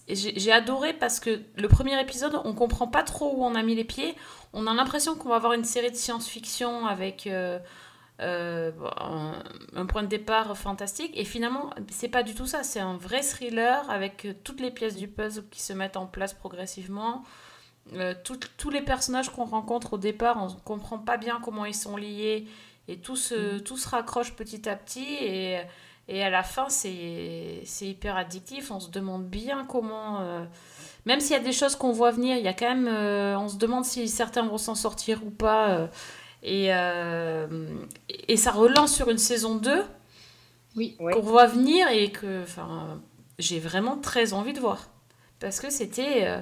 j'ai 0.08 0.52
adoré 0.52 0.94
parce 0.94 1.20
que 1.20 1.40
le 1.56 1.68
premier 1.68 2.00
épisode, 2.02 2.40
on 2.44 2.54
comprend 2.54 2.88
pas 2.88 3.04
trop 3.04 3.34
où 3.36 3.44
on 3.44 3.56
a 3.56 3.64
mis 3.64 3.76
les 3.76 3.86
pieds. 3.86 4.16
On 4.54 4.68
a 4.68 4.74
l'impression 4.74 5.16
qu'on 5.16 5.30
va 5.30 5.36
avoir 5.36 5.54
une 5.54 5.64
série 5.64 5.92
de 5.92 5.96
science-fiction 5.96 6.86
avec. 6.86 7.28
euh, 7.28 7.60
euh, 8.20 8.72
un, 8.98 9.34
un 9.76 9.86
point 9.86 10.04
de 10.04 10.08
départ 10.08 10.58
fantastique. 10.58 11.12
Et 11.16 11.26
finalement 11.26 11.70
c'est 11.90 12.10
pas 12.10 12.24
du 12.24 12.36
tout 12.36 12.46
ça. 12.46 12.64
C'est 12.64 12.80
un 12.80 12.98
vrai 12.98 13.22
thriller 13.22 13.90
avec 13.90 14.26
euh, 14.26 14.34
toutes 14.44 14.62
les 14.62 14.72
pièces 14.72 14.96
du 14.96 15.08
puzzle 15.08 15.44
qui 15.50 15.62
se 15.62 15.74
mettent 15.74 15.98
en 15.98 16.06
place 16.06 16.34
progressivement. 16.34 17.24
Euh, 17.94 18.14
tout- 18.24 18.40
tous 18.58 18.70
les 18.70 18.82
personnages 18.82 19.30
qu'on 19.30 19.46
rencontre 19.46 19.94
au 19.94 19.98
départ 19.98 20.38
on 20.42 20.50
comprend 20.64 21.00
pas 21.00 21.18
bien 21.18 21.40
comment 21.44 21.66
ils 21.66 21.76
sont 21.76 21.98
liés. 21.98 22.48
Et 22.88 22.98
tout 22.98 23.16
se, 23.16 23.60
tout 23.60 23.78
se 23.78 23.88
raccroche 23.90 24.34
petit 24.34 24.68
à 24.68 24.76
petit. 24.76 25.06
Et, 25.22 25.60
et 26.08 26.24
à 26.24 26.30
la 26.30 26.44
fin 26.44 26.70
c'est 26.70 27.62
c'est 27.66 27.88
hyper 27.88 28.18
addictif. 28.18 28.72
On 28.72 28.80
se 28.80 28.90
demande 28.90 29.26
bien 29.26 29.66
comment 29.66 30.22
euh, 30.22 30.44
même 31.06 31.20
s'il 31.22 31.32
y 31.32 31.40
a 31.40 31.44
des 31.44 31.54
choses 31.54 31.76
qu'on 31.76 31.92
voit 31.94 32.12
venir 32.12 32.36
il 32.36 32.44
y 32.44 32.48
a 32.48 32.54
quand 32.54 32.76
même 32.76 32.88
on 33.38 33.48
se 33.48 33.58
demande 33.58 33.86
si 33.86 34.08
certains 34.10 34.44
vont 34.46 34.58
s'en 34.58 34.76
sortir 34.76 35.24
ou 35.26 35.30
pas 35.32 35.88
et, 36.44 36.74
euh, 36.74 37.48
et 38.28 38.38
ça 38.38 38.52
relance 38.52 38.96
sur 38.96 39.10
une 39.10 39.18
saison 39.18 39.56
2 39.56 39.84
oui. 40.76 40.96
qu'on 40.98 41.20
voit 41.22 41.48
venir 41.48 41.88
et 41.90 42.12
que 42.12 42.44
enfin, 42.44 43.02
j'ai 43.40 43.60
vraiment 43.60 43.98
très 43.98 44.34
envie 44.34 44.54
de 44.54 44.60
voir. 44.60 44.90
Parce 45.40 45.60
que 45.60 45.70
c'était. 45.70 46.28
euh, 46.28 46.40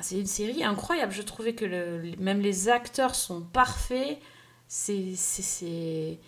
c'est 0.00 0.18
une 0.18 0.26
série 0.26 0.64
incroyable. 0.64 1.12
Je 1.12 1.22
trouvais 1.22 1.54
que 1.54 1.64
le- 1.66 2.02
même 2.18 2.40
les 2.40 2.68
acteurs 2.68 3.14
sont 3.14 3.42
parfaits. 3.42 4.18
C'est. 4.68 5.12
c'est- 5.16 5.42
C'est 5.42 6.18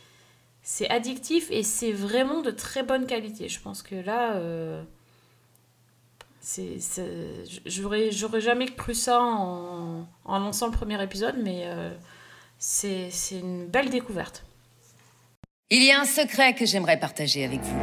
c'est 0.66 0.88
addictif 0.88 1.50
et 1.50 1.62
c'est 1.62 1.92
vraiment 1.92 2.40
de 2.40 2.50
très 2.50 2.82
bonne 2.82 3.07
qualité. 3.07 3.48
Je 3.50 3.61
pense 3.61 3.82
que 3.82 3.96
là. 3.96 4.36
euh, 4.36 4.82
c'est, 6.40 6.78
j'aurais, 7.64 8.11
j'aurais 8.11 8.40
jamais 8.42 8.66
cru 8.66 8.94
ça 8.94 9.20
en, 9.22 10.07
en 10.24 10.38
lançant 10.38 10.66
le 10.66 10.72
premier 10.72 11.02
épisode, 11.02 11.36
mais 11.42 11.62
euh, 11.66 11.90
c'est, 12.66 13.08
c'est 13.10 13.38
une 13.38 13.66
belle 13.66 13.90
découverte. 13.90 14.42
Il 15.70 15.84
y 15.84 15.92
a 15.92 16.00
un 16.00 16.06
secret 16.06 16.54
que 16.54 16.64
j'aimerais 16.64 16.98
partager 16.98 17.44
avec 17.44 17.60
vous. 17.60 17.76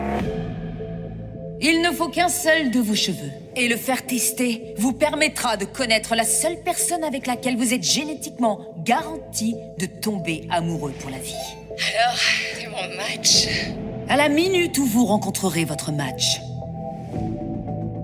Il 1.62 1.84
ne 1.84 1.92
faut 1.92 2.10
qu'un 2.10 2.30
seul 2.30 2.72
de 2.72 2.80
vos 2.80 2.96
cheveux. 2.96 3.32
Et 3.56 3.68
le 3.68 3.78
faire 3.78 4.04
tester 4.08 4.74
vous 4.78 4.94
permettra 4.94 5.56
de 5.56 5.66
connaître 5.66 6.16
la 6.16 6.24
seule 6.24 6.64
personne 6.64 7.04
avec 7.04 7.28
laquelle 7.28 7.58
vous 7.58 7.76
êtes 7.76 7.84
génétiquement 7.84 8.74
garanti 8.80 9.56
de 9.78 9.86
tomber 9.86 10.48
amoureux 10.50 10.94
pour 11.00 11.12
la 11.12 11.20
vie. 11.20 11.36
Alors, 11.70 12.18
c'est 12.56 12.68
mon 12.68 12.96
match? 12.96 13.48
À 14.10 14.18
la 14.18 14.30
minute 14.30 14.80
où 14.80 14.86
vous 14.86 15.06
rencontrerez 15.06 15.64
votre 15.64 15.92
match. 15.92 16.40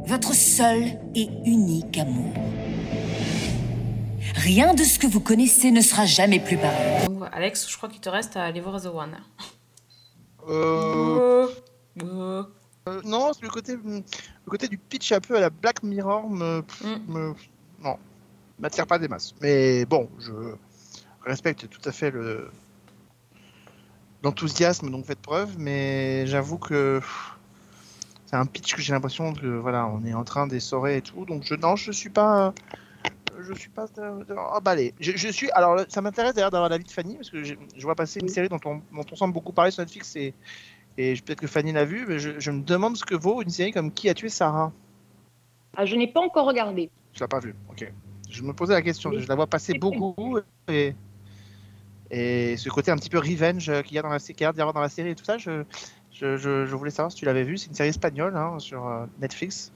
Votre 0.06 0.36
seul 0.36 0.84
et 1.16 1.28
unique 1.44 1.98
amour. 1.98 2.34
Rien 4.36 4.74
de 4.74 4.84
ce 4.84 5.00
que 5.00 5.08
vous 5.08 5.20
connaissez 5.22 5.72
ne 5.72 5.82
sera 5.82 6.06
jamais 6.06 6.40
plus 6.40 6.58
pareil. 6.58 7.08
Donc, 7.08 7.24
Alex, 7.32 7.70
je 7.70 7.78
crois 7.78 7.90
qu'il 7.90 8.02
te 8.02 8.10
reste 8.10 8.36
à 8.38 8.44
aller 8.44 8.62
voir 8.62 8.82
The 8.82 8.88
One. 8.88 9.18
Euh... 10.50 11.48
euh, 12.04 12.44
non, 13.04 13.32
c'est 13.34 13.44
le 13.44 13.50
côté, 13.50 13.76
le 13.84 14.04
côté 14.50 14.68
du 14.68 14.78
pitch 14.78 15.12
un 15.12 15.20
peu 15.20 15.36
à 15.36 15.40
la 15.42 15.50
Black 15.50 15.84
Mirror 15.84 16.30
me, 16.30 16.64
me- 17.08 17.34
non, 17.84 17.98
m'attire 18.60 18.88
pas 18.88 18.98
des 19.00 19.08
masses. 19.08 19.34
Mais 19.42 19.86
bon, 19.86 20.10
je 20.20 20.32
respecte 21.26 21.68
tout 21.70 21.82
à 21.86 21.92
fait 21.92 22.12
le 22.12 22.50
l'enthousiasme 24.24 24.90
dont 24.90 24.98
vous 25.00 25.04
faites 25.04 25.20
preuve, 25.22 25.56
mais 25.60 26.26
j'avoue 26.28 26.58
que 26.58 27.02
c'est 28.26 28.36
un 28.36 28.46
pitch 28.46 28.74
que 28.74 28.82
j'ai 28.82 28.94
l'impression 28.94 29.34
que 29.34 29.46
voilà, 29.46 29.86
on 29.88 30.04
est 30.06 30.14
en 30.14 30.24
train 30.24 30.48
d'essorer 30.48 30.98
et 30.98 31.02
tout, 31.02 31.26
donc 31.26 31.44
je 31.44 31.54
non, 31.54 31.76
je 31.76 31.92
suis 31.92 32.10
pas 32.10 32.54
je 33.40 33.54
suis 33.54 33.70
pas 33.70 33.86
emballé. 34.54 34.94
Je, 35.00 35.12
je 35.16 35.28
suis 35.30 35.50
alors 35.52 35.82
ça 35.90 36.02
m'intéresse 36.02 36.34
d'ailleurs 36.34 36.52
d'avoir 36.52 36.70
l'avis 36.70 36.84
de 36.86 36.92
Fanny 36.92 37.16
parce 37.16 37.30
que 37.30 37.44
je, 37.44 37.56
je 37.76 37.82
vois 37.84 37.96
passer 37.96 38.20
une 38.20 38.30
série 38.30 38.50
dont 38.50 38.60
on, 38.66 38.78
dont 38.94 39.06
on 39.12 39.16
semble 39.16 39.34
beaucoup 39.34 39.54
parler 39.54 39.72
sur 39.72 39.82
Netflix 39.84 40.16
et, 40.16 40.34
et 40.98 41.14
peut-être 41.26 41.40
que 41.42 41.48
Fanny 41.48 41.72
l'a 41.72 41.86
vu, 41.86 42.06
mais 42.08 42.20
je, 42.20 42.40
je 42.40 42.52
me 42.52 42.62
demande 42.64 42.98
ce 42.98 43.06
que 43.06 43.16
vaut 43.16 43.42
une 43.42 43.50
série 43.50 43.72
comme 43.72 43.92
Qui 43.92 44.10
a 44.10 44.14
tué 44.14 44.30
Sarah? 44.30 44.72
Ah, 45.76 45.86
je 45.86 45.96
n'ai 45.96 46.08
pas 46.08 46.22
encore 46.22 46.48
regardé. 46.48 46.90
Tu 47.14 47.22
l'as 47.22 47.28
pas 47.28 47.40
vu, 47.40 47.56
ok. 47.70 47.92
Je 48.30 48.44
me 48.44 48.54
posais 48.54 48.74
la 48.74 48.82
question, 48.82 49.12
je 49.12 49.28
la 49.28 49.36
vois 49.36 49.48
passer 49.48 49.74
beaucoup 49.78 50.40
et, 50.70 50.94
et 52.10 52.58
ce 52.58 52.70
côté 52.70 52.92
un 52.92 52.98
petit 52.98 53.10
peu 53.10 53.20
revenge 53.20 53.70
euh, 53.70 53.82
qu'il 53.82 53.96
y 53.96 54.00
a 54.00 54.02
dans 54.02 54.10
la, 54.10 54.20
qu'il 54.20 54.42
y 54.42 54.46
a 54.46 54.52
dans 54.54 54.74
la 54.80 54.90
série 54.90 55.10
et 55.12 55.16
tout 55.16 55.26
ça, 55.26 55.38
je, 55.38 55.64
je, 56.12 56.38
je- 56.38 56.66
je 56.66 56.76
voulais 56.76 56.92
savoir 56.92 57.12
si 57.12 57.18
tu 57.18 57.26
l'avais 57.26 57.44
vu. 57.44 57.58
C'est 57.58 57.68
une 57.68 57.76
série 57.76 57.90
espagnole 57.90 58.36
hein, 58.36 58.60
sur 58.60 58.88
euh, 58.88 59.06
Netflix. 59.20 59.72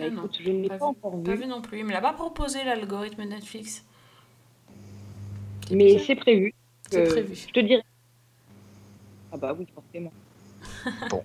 Ah 0.00 0.10
non, 0.10 0.28
je 0.38 0.50
ne 0.50 0.62
l'ai 0.62 0.68
pas, 0.68 0.78
pas 0.78 0.86
vu, 0.86 0.90
encore 0.90 1.22
pas 1.22 1.34
vu. 1.34 1.46
non 1.46 1.62
plus. 1.62 1.78
Il 1.78 1.84
me 1.84 1.92
l'a 1.92 2.00
pas 2.00 2.12
proposé 2.12 2.64
l'algorithme 2.64 3.24
Netflix. 3.24 3.84
Mais 5.70 5.98
c'est 5.98 6.16
prévu. 6.16 6.54
C'est 6.90 7.00
Euh, 7.00 7.06
prévu. 7.06 7.34
Je 7.34 7.52
te 7.52 7.60
dirai. 7.60 7.82
Ah 9.32 9.36
bah 9.36 9.54
oui, 9.58 9.66
forcément. 9.74 10.12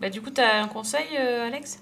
Bah, 0.00 0.08
du 0.08 0.22
coup, 0.22 0.30
t'as 0.30 0.62
un 0.62 0.68
conseil, 0.68 1.06
euh, 1.18 1.46
Alex? 1.46 1.80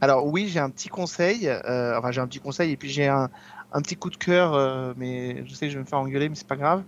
Alors 0.00 0.26
oui, 0.26 0.48
j'ai 0.48 0.60
un 0.60 0.70
petit 0.70 0.88
conseil. 0.88 1.48
euh, 1.48 1.98
enfin, 1.98 2.10
j'ai 2.10 2.20
un 2.20 2.26
petit 2.26 2.40
conseil 2.40 2.72
et 2.72 2.76
puis 2.76 2.90
j'ai 2.90 3.08
un, 3.08 3.30
un 3.72 3.82
petit 3.82 3.96
coup 3.96 4.10
de 4.10 4.16
cœur, 4.16 4.54
euh, 4.54 4.92
mais 4.96 5.46
je 5.46 5.54
sais 5.54 5.66
que 5.66 5.72
je 5.72 5.78
vais 5.78 5.84
me 5.84 5.88
faire 5.88 5.98
engueuler, 5.98 6.28
mais 6.28 6.34
c'est 6.34 6.46
pas 6.46 6.56
grave. 6.56 6.84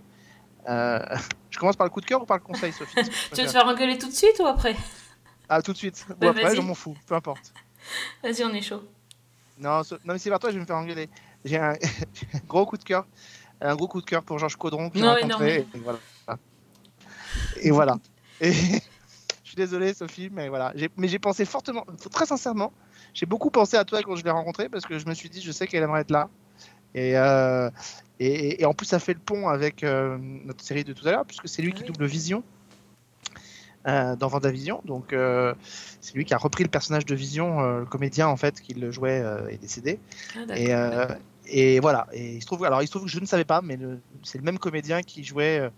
Euh, 0.69 0.99
je 1.51 1.59
commence 1.59 1.75
par 1.77 1.87
le 1.87 1.91
coup 1.91 2.01
de 2.01 2.05
cœur 2.05 2.21
ou 2.21 2.25
par 2.25 2.37
le 2.37 2.43
conseil, 2.43 2.73
Sophie? 2.73 2.99
Tu 3.03 3.09
Tu 3.33 3.41
veux 3.41 3.47
te 3.47 3.51
faire 3.51 3.67
engueuler 3.67 3.97
tout 3.97 4.07
de 4.09 4.13
suite 4.13 4.39
ou 4.39 4.45
après? 4.47 4.75
Ah, 5.49 5.61
tout 5.61 5.73
de 5.73 5.77
suite. 5.77 6.05
Ou 6.09 6.13
Bah, 6.15 6.29
après, 6.29 6.43
vas-y. 6.43 6.55
je 6.57 6.61
m'en 6.61 6.75
fous, 6.75 6.95
peu 7.07 7.15
importe. 7.15 7.53
Vas-y, 8.23 8.43
on 8.43 8.53
est 8.53 8.61
chaud. 8.61 8.83
Non, 9.57 9.81
non 10.05 10.13
mais 10.13 10.19
c'est 10.19 10.29
par 10.29 10.39
toi, 10.39 10.51
je 10.51 10.55
vais 10.55 10.61
me 10.61 10.65
faire 10.65 10.77
engueuler. 10.77 11.09
J'ai 11.43 11.57
un, 11.57 11.73
gros 12.47 12.65
coup 12.65 12.77
de 12.77 12.83
cœur. 12.83 13.05
Un 13.59 13.75
gros 13.75 13.87
coup 13.87 13.99
de 13.99 14.05
cœur 14.05 14.23
pour 14.23 14.39
Georges 14.39 14.55
Caudron 14.55 14.89
que 14.89 14.97
j'ai 14.99 15.05
rencontré. 15.07 15.65
Et 15.73 15.79
voilà. 15.79 15.99
Et 17.61 17.71
voilà. 17.71 17.97
Et 18.39 18.51
je 19.43 19.43
suis 19.43 19.55
désolé, 19.55 19.93
Sophie, 19.93 20.29
mais 20.31 20.47
voilà. 20.47 20.73
Mais 20.95 21.07
j'ai 21.07 21.19
pensé 21.19 21.43
fortement, 21.43 21.85
très 22.11 22.25
sincèrement, 22.25 22.71
j'ai 23.13 23.25
beaucoup 23.25 23.49
pensé 23.49 23.75
à 23.75 23.83
toi 23.83 24.01
quand 24.01 24.15
je 24.15 24.23
l'ai 24.23 24.31
rencontré 24.31 24.69
parce 24.69 24.85
que 24.85 24.97
je 24.97 25.05
me 25.07 25.13
suis 25.13 25.29
dit, 25.29 25.41
je 25.41 25.51
sais 25.51 25.67
qu'elle 25.67 25.83
aimerait 25.83 26.01
être 26.01 26.11
là. 26.11 26.29
Et, 26.95 27.17
euh, 27.17 27.69
et, 28.19 28.61
et 28.61 28.65
en 28.65 28.73
plus, 28.73 28.85
ça 28.85 28.99
fait 28.99 29.13
le 29.13 29.19
pont 29.19 29.49
avec 29.49 29.83
euh, 29.83 30.17
notre 30.19 30.63
série 30.63 30.83
de 30.83 30.93
tout 30.93 31.07
à 31.07 31.11
l'heure, 31.11 31.25
puisque 31.25 31.49
c'est 31.49 31.61
lui 31.61 31.73
qui 31.73 31.83
double 31.83 32.05
Vision 32.05 32.43
euh, 33.87 34.15
dans 34.15 34.27
Vendavision. 34.27 34.81
Donc, 34.85 35.13
euh, 35.13 35.53
c'est 36.01 36.15
lui 36.15 36.25
qui 36.25 36.33
a 36.33 36.37
repris 36.37 36.63
le 36.63 36.69
personnage 36.69 37.05
de 37.05 37.15
Vision, 37.15 37.61
euh, 37.61 37.79
le 37.79 37.85
comédien 37.85 38.27
en 38.27 38.37
fait 38.37 38.61
qui 38.61 38.73
le 38.73 38.91
jouait 38.91 39.21
euh, 39.21 39.47
est 39.47 39.57
décédé. 39.57 39.99
Ah, 40.35 40.57
et, 40.57 40.73
euh, 40.73 41.07
et 41.47 41.79
voilà. 41.79 42.07
Et 42.13 42.35
il 42.35 42.41
se 42.41 42.45
trouve, 42.45 42.65
alors 42.65 42.81
il 42.81 42.87
se 42.87 42.91
trouve 42.91 43.05
que 43.05 43.09
je 43.09 43.19
ne 43.19 43.25
savais 43.25 43.45
pas, 43.45 43.61
mais 43.61 43.77
c'est 44.23 44.37
le 44.37 44.43
même 44.43 44.59
comédien 44.59 45.01
qui 45.01 45.23
jouait, 45.23 45.59
euh, 45.59 45.69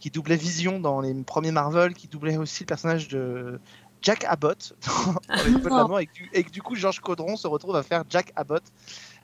qui 0.00 0.10
doublait 0.10 0.36
Vision 0.36 0.80
dans 0.80 1.00
les 1.00 1.14
premiers 1.22 1.52
Marvel, 1.52 1.94
qui 1.94 2.08
doublait 2.08 2.36
aussi 2.36 2.64
le 2.64 2.66
personnage 2.66 3.08
de 3.08 3.58
Jack 4.02 4.24
Abbott 4.24 4.74
dans 5.28 5.34
Les 5.44 5.52
Feux 5.52 5.58
de 5.60 5.68
la 5.68 5.84
Mort, 5.86 6.00
et 6.00 6.06
que, 6.06 6.12
du, 6.12 6.30
et 6.32 6.44
que 6.44 6.50
du 6.50 6.62
coup 6.62 6.74
Georges 6.74 7.00
Caudron 7.00 7.36
se 7.36 7.46
retrouve 7.46 7.76
à 7.76 7.82
faire 7.82 8.04
Jack 8.10 8.32
Abbott 8.36 8.64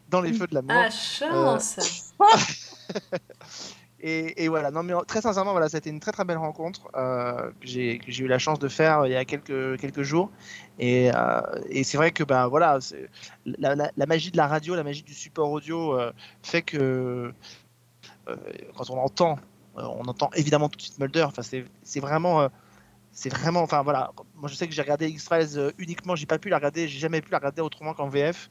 dans 0.09 0.21
Les 0.21 0.33
Feux 0.33 0.47
de 0.47 0.55
la 0.55 0.63
Mort. 0.63 0.85
Ah, 0.87 0.91
chance 0.91 2.15
Et, 4.03 4.49
voilà, 4.49 4.71
non 4.71 4.83
mais 4.83 4.95
très 5.07 5.21
sincèrement, 5.21 5.51
voilà, 5.53 5.69
c'était 5.69 5.91
une 5.91 6.01
très 6.01 6.13
très 6.13 6.25
belle 6.25 6.39
rencontre 6.39 6.89
euh, 6.97 7.51
que 7.61 7.67
j'ai 7.67 8.01
eu 8.19 8.27
la 8.27 8.39
chance 8.39 8.59
de 8.59 8.69
faire 8.69 9.01
euh, 9.01 9.09
il 9.09 9.13
y 9.13 9.17
a 9.17 9.25
quelques 9.27 10.03
jours. 10.03 10.31
Et, 10.79 11.11
euh, 11.15 11.41
et 11.69 11.85
c'est 11.85 11.99
vrai 11.99 12.11
que 12.11 12.25
bah 12.25 12.47
voilà, 12.49 12.79
la, 13.45 14.07
magie 14.07 14.31
de 14.31 14.39
la 14.39 14.47
radio, 14.47 14.75
la 14.75 14.85
magie 14.85 15.03
du 15.03 15.13
support 15.13 15.51
audio 15.51 15.99
fait 16.43 16.63
que 16.63 17.33
quand 18.27 18.91
on 18.91 18.99
entend, 18.99 19.39
on 19.75 20.05
entend 20.05 20.31
évidemment 20.35 20.69
tout 20.71 20.79
de 20.79 20.83
suite 20.83 20.99
Mulder. 20.99 21.27
C'est 21.83 22.01
vraiment 22.01 22.49
c'est 23.13 23.29
vraiment, 23.29 23.63
enfin 23.63 23.83
voilà, 23.83 24.13
moi 24.37 24.49
je 24.49 24.55
sais 24.55 24.67
que 24.67 24.73
j'ai 24.73 24.83
regardé 24.83 25.09
X-Files 25.09 25.75
uniquement, 25.79 26.15
j'ai 26.17 26.27
pas 26.27 26.39
pu 26.39 26.49
la 26.49 26.57
regarder, 26.57 26.89
j'ai 26.89 27.01
jamais 27.01 27.21
pu 27.21 27.31
la 27.33 27.39
regarder 27.39 27.61
autrement 27.61 27.93
qu'en 27.93 28.09
VF 28.09 28.51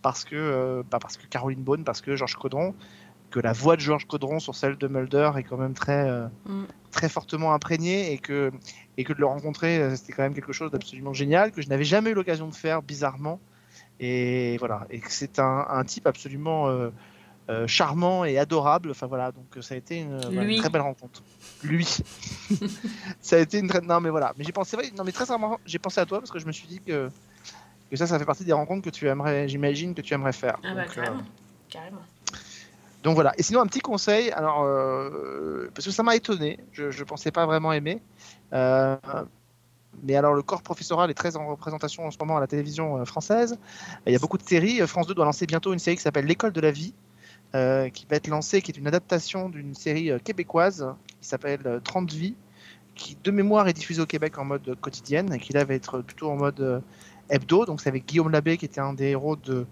parce 0.00 0.24
que, 0.24 0.84
bah, 0.90 0.98
parce 1.00 1.16
que 1.16 1.26
Caroline 1.26 1.62
Bone, 1.62 1.82
parce 1.82 2.00
que 2.00 2.14
Georges 2.14 2.36
Caudron, 2.36 2.74
que 3.36 3.40
la 3.42 3.52
voix 3.52 3.76
de 3.76 3.82
Georges 3.82 4.06
Caudron 4.06 4.38
sur 4.40 4.54
celle 4.54 4.76
de 4.78 4.88
Mulder 4.88 5.32
est 5.36 5.42
quand 5.42 5.58
même 5.58 5.74
très, 5.74 6.08
euh, 6.08 6.26
Mm. 6.46 6.64
très 6.90 7.10
fortement 7.10 7.52
imprégnée 7.52 8.12
et 8.14 8.16
que, 8.18 8.50
et 8.96 9.04
que 9.04 9.12
de 9.12 9.18
le 9.20 9.26
rencontrer, 9.26 9.76
euh, 9.78 9.94
c'était 9.94 10.14
quand 10.14 10.22
même 10.22 10.32
quelque 10.34 10.54
chose 10.54 10.70
d'absolument 10.70 11.12
génial 11.12 11.52
que 11.52 11.60
je 11.60 11.68
n'avais 11.68 11.84
jamais 11.84 12.10
eu 12.10 12.14
l'occasion 12.14 12.48
de 12.48 12.54
faire 12.54 12.80
bizarrement. 12.80 13.38
Et 14.00 14.56
voilà, 14.58 14.86
et 14.88 15.00
que 15.00 15.10
c'est 15.12 15.38
un, 15.38 15.66
un 15.68 15.84
type 15.84 16.06
absolument 16.06 16.68
euh, 16.68 16.88
euh, 17.50 17.66
charmant 17.66 18.24
et 18.24 18.38
adorable. 18.38 18.90
Enfin 18.90 19.06
voilà, 19.06 19.32
donc 19.32 19.62
ça 19.62 19.74
a 19.74 19.76
été 19.76 19.98
une, 19.98 20.16
voilà, 20.18 20.42
une 20.42 20.48
Lui. 20.48 20.56
très 20.56 20.70
belle 20.70 20.80
rencontre. 20.82 21.22
Lui, 21.62 21.84
ça 23.20 23.36
a 23.36 23.38
été 23.38 23.58
une 23.58 23.68
très. 23.68 23.82
Non 23.82 24.00
mais 24.00 24.08
voilà, 24.10 24.32
mais 24.38 24.44
j'ai 24.44 24.52
pensé, 24.52 24.76
non 24.96 25.04
mais 25.04 25.12
très 25.12 25.24
sincèrement, 25.26 25.58
j'ai 25.66 25.78
pensé 25.78 26.00
à 26.00 26.06
toi 26.06 26.20
parce 26.20 26.30
que 26.30 26.38
je 26.38 26.46
me 26.46 26.52
suis 26.52 26.66
dit 26.68 26.80
que 26.80 27.10
que 27.90 27.96
ça, 27.96 28.06
ça 28.06 28.18
fait 28.18 28.24
partie 28.24 28.44
des 28.44 28.52
rencontres 28.54 28.82
que 28.82 28.90
tu 28.90 29.06
aimerais, 29.08 29.46
j'imagine 29.46 29.94
que 29.94 30.00
tu 30.00 30.14
aimerais 30.14 30.32
faire. 30.32 30.58
Ah 30.64 30.74
bah 30.74 30.84
Donc, 30.86 30.94
carrément. 30.94 31.22
Carrément. 31.68 32.00
Donc 33.06 33.14
voilà. 33.14 33.32
Et 33.38 33.44
sinon, 33.44 33.60
un 33.60 33.66
petit 33.66 33.78
conseil, 33.78 34.32
alors, 34.32 34.64
euh, 34.64 35.70
parce 35.72 35.86
que 35.86 35.92
ça 35.92 36.02
m'a 36.02 36.16
étonné, 36.16 36.58
je 36.72 36.86
ne 36.86 37.04
pensais 37.04 37.30
pas 37.30 37.46
vraiment 37.46 37.72
aimer. 37.72 38.02
Euh, 38.52 38.96
mais 40.02 40.16
alors, 40.16 40.34
le 40.34 40.42
corps 40.42 40.62
professoral 40.62 41.08
est 41.08 41.14
très 41.14 41.36
en 41.36 41.46
représentation 41.46 42.04
en 42.04 42.10
ce 42.10 42.18
moment 42.18 42.36
à 42.36 42.40
la 42.40 42.48
télévision 42.48 42.98
euh, 42.98 43.04
française. 43.04 43.60
Il 44.08 44.12
y 44.12 44.16
a 44.16 44.18
beaucoup 44.18 44.38
de 44.38 44.42
séries. 44.42 44.84
France 44.88 45.06
2 45.06 45.14
doit 45.14 45.24
lancer 45.24 45.46
bientôt 45.46 45.72
une 45.72 45.78
série 45.78 45.94
qui 45.94 46.02
s'appelle 46.02 46.26
L'école 46.26 46.52
de 46.52 46.60
la 46.60 46.72
vie, 46.72 46.94
qui 47.52 48.06
va 48.10 48.16
être 48.16 48.26
lancée, 48.26 48.60
qui 48.60 48.72
est 48.72 48.76
une 48.76 48.88
adaptation 48.88 49.50
d'une 49.50 49.74
série 49.74 50.10
québécoise 50.24 50.92
qui 51.20 51.28
s'appelle 51.28 51.60
euh, 51.64 51.78
30 51.78 52.12
vies, 52.12 52.34
qui 52.96 53.16
de 53.22 53.30
mémoire 53.30 53.68
est 53.68 53.72
diffusée 53.72 54.02
au 54.02 54.06
Québec 54.06 54.36
en 54.36 54.44
mode 54.44 54.76
quotidienne, 54.80 55.38
qui 55.38 55.52
là 55.52 55.64
va 55.64 55.74
être 55.74 56.00
plutôt 56.00 56.28
en 56.28 56.36
mode 56.36 56.82
hebdo. 57.30 57.66
Donc 57.66 57.80
c'est 57.80 57.88
avec 57.88 58.04
Guillaume 58.04 58.30
Labbé, 58.30 58.56
qui 58.56 58.64
était 58.64 58.80
un 58.80 58.94
des 58.94 59.10
héros 59.10 59.36
de 59.36 59.64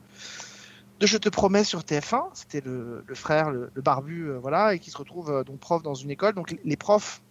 de 1.00 1.06
Je 1.06 1.18
te 1.18 1.28
promets 1.28 1.64
sur 1.64 1.80
TF1. 1.84 2.24
C'était 2.34 2.60
le, 2.60 3.04
le 3.06 3.14
frère, 3.14 3.50
le, 3.50 3.70
le 3.74 3.82
barbu, 3.82 4.28
euh, 4.30 4.38
voilà, 4.38 4.74
et 4.74 4.78
qui 4.78 4.90
se 4.90 4.96
retrouve 4.98 5.30
euh, 5.30 5.44
donc 5.44 5.58
prof 5.58 5.82
dans 5.82 5.94
une 5.94 6.10
école. 6.10 6.34
Donc 6.34 6.54
les 6.64 6.76
profs 6.76 7.22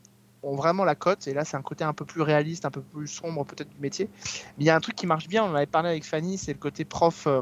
ont 0.43 0.55
vraiment 0.55 0.83
la 0.83 0.95
cote, 0.95 1.25
et 1.27 1.33
là 1.33 1.45
c'est 1.45 1.55
un 1.55 1.61
côté 1.61 1.85
un 1.85 1.93
peu 1.93 2.03
plus 2.03 2.21
réaliste, 2.21 2.65
un 2.65 2.71
peu 2.71 2.81
plus 2.81 3.07
sombre 3.07 3.45
peut-être 3.45 3.69
du 3.69 3.79
métier. 3.79 4.09
Mais 4.57 4.65
il 4.65 4.65
y 4.65 4.69
a 4.69 4.75
un 4.75 4.81
truc 4.81 4.95
qui 4.95 5.07
marche 5.07 5.27
bien, 5.29 5.43
on 5.45 5.51
en 5.51 5.55
avait 5.55 5.65
parlé 5.65 5.89
avec 5.89 6.03
Fanny, 6.03 6.37
c'est 6.37 6.51
le 6.51 6.59
côté 6.59 6.83
prof, 6.83 7.27
euh, 7.27 7.41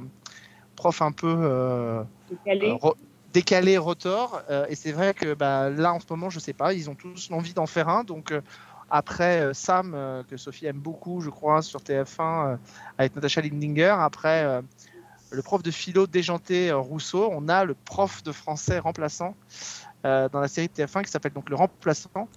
prof 0.76 1.02
un 1.02 1.12
peu 1.12 2.06
Décalé. 2.30 2.72
ro- 2.80 2.96
décalé, 3.34 3.78
rotor. 3.80 4.44
euh, 4.50 4.66
et 4.70 4.76
c'est 4.76 4.92
vrai 4.92 5.14
que 5.16 5.34
bah, 5.34 5.70
là 5.72 5.94
en 5.94 6.00
ce 6.00 6.06
moment, 6.12 6.30
je 6.30 6.40
sais 6.40 6.54
pas, 6.54 6.74
ils 6.74 6.90
ont 6.92 6.96
tous 6.96 7.30
l'envie 7.32 7.54
d'en 7.56 7.66
faire 7.66 7.90
un. 7.90 8.04
Donc 8.04 8.34
après 8.92 9.52
Sam, 9.54 10.24
que 10.30 10.38
Sophie 10.38 10.68
aime 10.68 10.80
beaucoup, 10.80 11.22
je 11.22 11.30
crois, 11.32 11.62
sur 11.64 11.82
TF1, 11.82 12.52
euh, 12.54 12.58
avec 13.00 13.16
Natasha 13.16 13.42
Lindinger. 13.42 13.96
Après 13.98 14.62
le 15.32 15.42
prof 15.42 15.64
de 15.64 15.72
philo 15.72 16.08
déjanté 16.08 16.70
euh, 16.70 16.78
Rousseau, 16.78 17.30
on 17.32 17.48
a 17.48 17.64
le 17.66 17.74
prof 17.74 18.24
de 18.24 18.32
français 18.32 18.80
remplaçant 18.80 19.36
euh, 20.04 20.30
dans 20.30 20.40
la 20.40 20.48
série 20.48 20.68
de 20.68 20.74
TF1 20.74 21.04
qui 21.04 21.12
s'appelle 21.12 21.34
donc 21.34 21.50
Le 21.50 21.56
Remplaçant. 21.56 22.28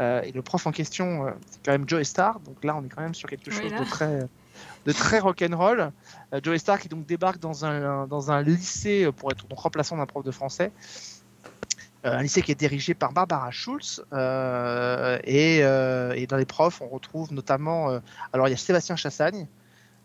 Euh, 0.00 0.22
et 0.22 0.30
le 0.30 0.40
prof 0.42 0.64
en 0.68 0.70
question, 0.70 1.26
euh, 1.26 1.30
c'est 1.50 1.64
quand 1.64 1.72
même 1.72 1.88
Joe 1.88 2.04
Star. 2.04 2.38
Donc 2.40 2.62
là, 2.62 2.76
on 2.76 2.84
est 2.84 2.88
quand 2.88 3.02
même 3.02 3.14
sur 3.14 3.28
quelque 3.28 3.50
chose 3.50 3.72
de 3.72 3.84
très, 3.84 4.20
de 4.86 4.92
très 4.92 5.18
rock'n'roll. 5.18 5.90
Joe 6.42 6.58
Star 6.58 6.78
qui 6.78 6.88
donc 6.88 7.06
débarque 7.06 7.40
dans 7.40 7.64
un, 7.64 8.06
dans 8.06 8.30
un 8.30 8.42
lycée 8.42 9.10
pour 9.16 9.32
être 9.32 9.48
donc 9.48 9.58
remplaçant 9.58 9.96
d'un 9.96 10.06
prof 10.06 10.24
de 10.24 10.30
français. 10.30 10.70
Un 12.04 12.22
lycée 12.22 12.42
qui 12.42 12.52
est 12.52 12.58
dirigé 12.58 12.94
par 12.94 13.12
Barbara 13.12 13.50
Schulz. 13.50 14.04
et, 14.12 15.58
et 15.58 16.26
dans 16.28 16.36
les 16.36 16.46
profs, 16.46 16.80
on 16.80 16.88
retrouve 16.88 17.32
notamment. 17.32 18.00
alors, 18.32 18.46
il 18.46 18.52
y 18.52 18.54
a 18.54 18.56
Sébastien 18.56 18.94
Chassagne, 18.94 19.48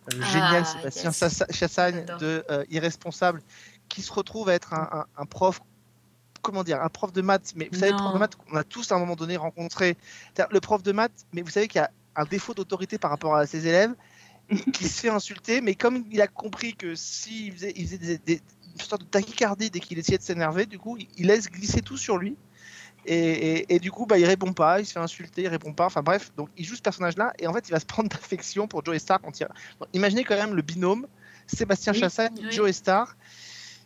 Ah, 0.07 0.25
génial 0.25 0.65
Sébastien 0.65 1.11
yes. 1.11 1.43
Chassagne 1.51 2.05
de 2.19 2.43
euh, 2.49 2.65
Irresponsable, 2.69 3.41
qui 3.89 4.01
se 4.01 4.11
retrouve 4.11 4.49
à 4.49 4.53
être 4.53 4.73
un, 4.73 4.89
un- 4.91 5.05
un 5.21 5.25
prof. 5.25 5.61
Comment 6.41 6.63
dire, 6.63 6.81
un 6.81 6.89
prof 6.89 7.13
de 7.13 7.21
maths, 7.21 7.53
mais 7.55 7.69
vous 7.71 7.79
savez, 7.79 7.91
le 7.91 7.97
prof 7.97 8.13
de 8.13 8.19
maths, 8.19 8.37
on 8.51 8.55
a 8.57 8.63
tous 8.65 8.91
à 8.91 8.95
un 8.95 8.99
moment 8.99 9.15
donné 9.15 9.37
rencontré 9.37 9.95
le 10.51 10.59
prof 10.59 10.83
de 10.83 10.91
maths, 10.91 11.25
mais 11.31 11.41
vous 11.41 11.49
savez 11.49 11.67
qu'il 11.69 11.79
y 11.79 11.83
a 11.83 11.89
un 12.17 12.25
défaut 12.25 12.53
d'autorité 12.53 12.97
par 12.97 13.11
rapport 13.11 13.35
à 13.35 13.47
ses 13.47 13.65
élèves, 13.65 13.93
qui 14.73 14.89
se 14.89 14.99
fait 14.99 15.09
insulter, 15.09 15.61
mais 15.61 15.73
comme 15.75 16.03
il 16.11 16.21
a 16.21 16.27
compris 16.27 16.75
que 16.75 16.95
s'il 16.95 17.53
faisait, 17.53 17.71
il 17.77 17.85
faisait 17.87 17.97
des, 17.97 18.17
des- 18.17 18.41
une 18.73 18.81
sorte 18.81 19.03
de 19.03 19.07
tachycardie 19.07 19.69
dès 19.69 19.79
qu'il 19.79 19.97
essayait 19.99 20.17
de 20.17 20.23
s'énerver, 20.23 20.65
du 20.65 20.79
coup, 20.79 20.97
il, 20.97 21.07
il 21.17 21.27
laisse 21.27 21.49
glisser 21.49 21.81
tout 21.81 21.95
sur 21.95 22.17
lui. 22.17 22.35
Et, 23.05 23.15
et- 23.59 23.75
et 23.75 23.79
du 23.79 23.91
coup, 23.91 24.05
bah, 24.05 24.17
il 24.17 24.25
répond 24.25 24.53
pas, 24.53 24.79
il 24.79 24.85
se 24.85 24.93
fait 24.93 24.99
insulter, 24.99 25.43
il 25.43 25.47
répond 25.47 25.73
pas. 25.73 25.85
Enfin 25.85 26.01
bref, 26.01 26.31
donc 26.37 26.49
il 26.57 26.65
joue 26.65 26.75
ce 26.75 26.81
personnage-là, 26.81 27.33
et 27.39 27.47
en 27.47 27.53
fait, 27.53 27.67
il 27.67 27.71
va 27.71 27.79
se 27.79 27.85
prendre 27.85 28.09
d'affection 28.09 28.67
pour 28.67 28.83
Joe 28.85 28.97
Star 28.97 29.19
quand 29.21 29.39
il. 29.39 29.47
Donc, 29.79 29.89
imaginez 29.93 30.23
quand 30.23 30.35
même 30.35 30.53
le 30.55 30.61
binôme 30.61 31.07
Sébastien 31.47 31.93
Oui, 31.93 31.99
Chassagne, 31.99 32.33
oui. 32.41 32.51
Joe 32.51 32.71
Star. 32.71 33.15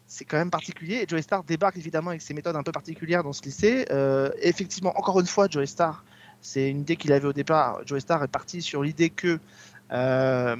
C'est 0.09 0.23
quand 0.23 0.37
même 0.37 0.51
particulier. 0.51 0.95
Et 1.01 1.05
Joe 1.07 1.21
Star 1.21 1.43
débarque 1.43 1.75
évidemment 1.77 2.11
avec 2.11 2.21
ses 2.21 2.33
méthodes 2.33 2.55
un 2.55 2.63
peu 2.63 2.71
particulières 2.71 3.23
dans 3.23 3.33
ce 3.33 3.41
lycée. 3.43 3.85
Euh, 3.91 4.29
effectivement, 4.41 4.97
encore 4.97 5.19
une 5.19 5.25
fois, 5.27 5.47
Joe 5.49 5.67
Star, 5.67 6.05
c'est 6.39 6.69
une 6.69 6.79
idée 6.81 6.95
qu'il 6.95 7.11
avait 7.11 7.27
au 7.27 7.33
départ. 7.33 7.81
Joe 7.85 7.99
Star 7.99 8.23
est 8.23 8.29
parti 8.29 8.61
sur 8.61 8.83
l'idée 8.83 9.09
que 9.09 9.37
euh, 9.91 10.55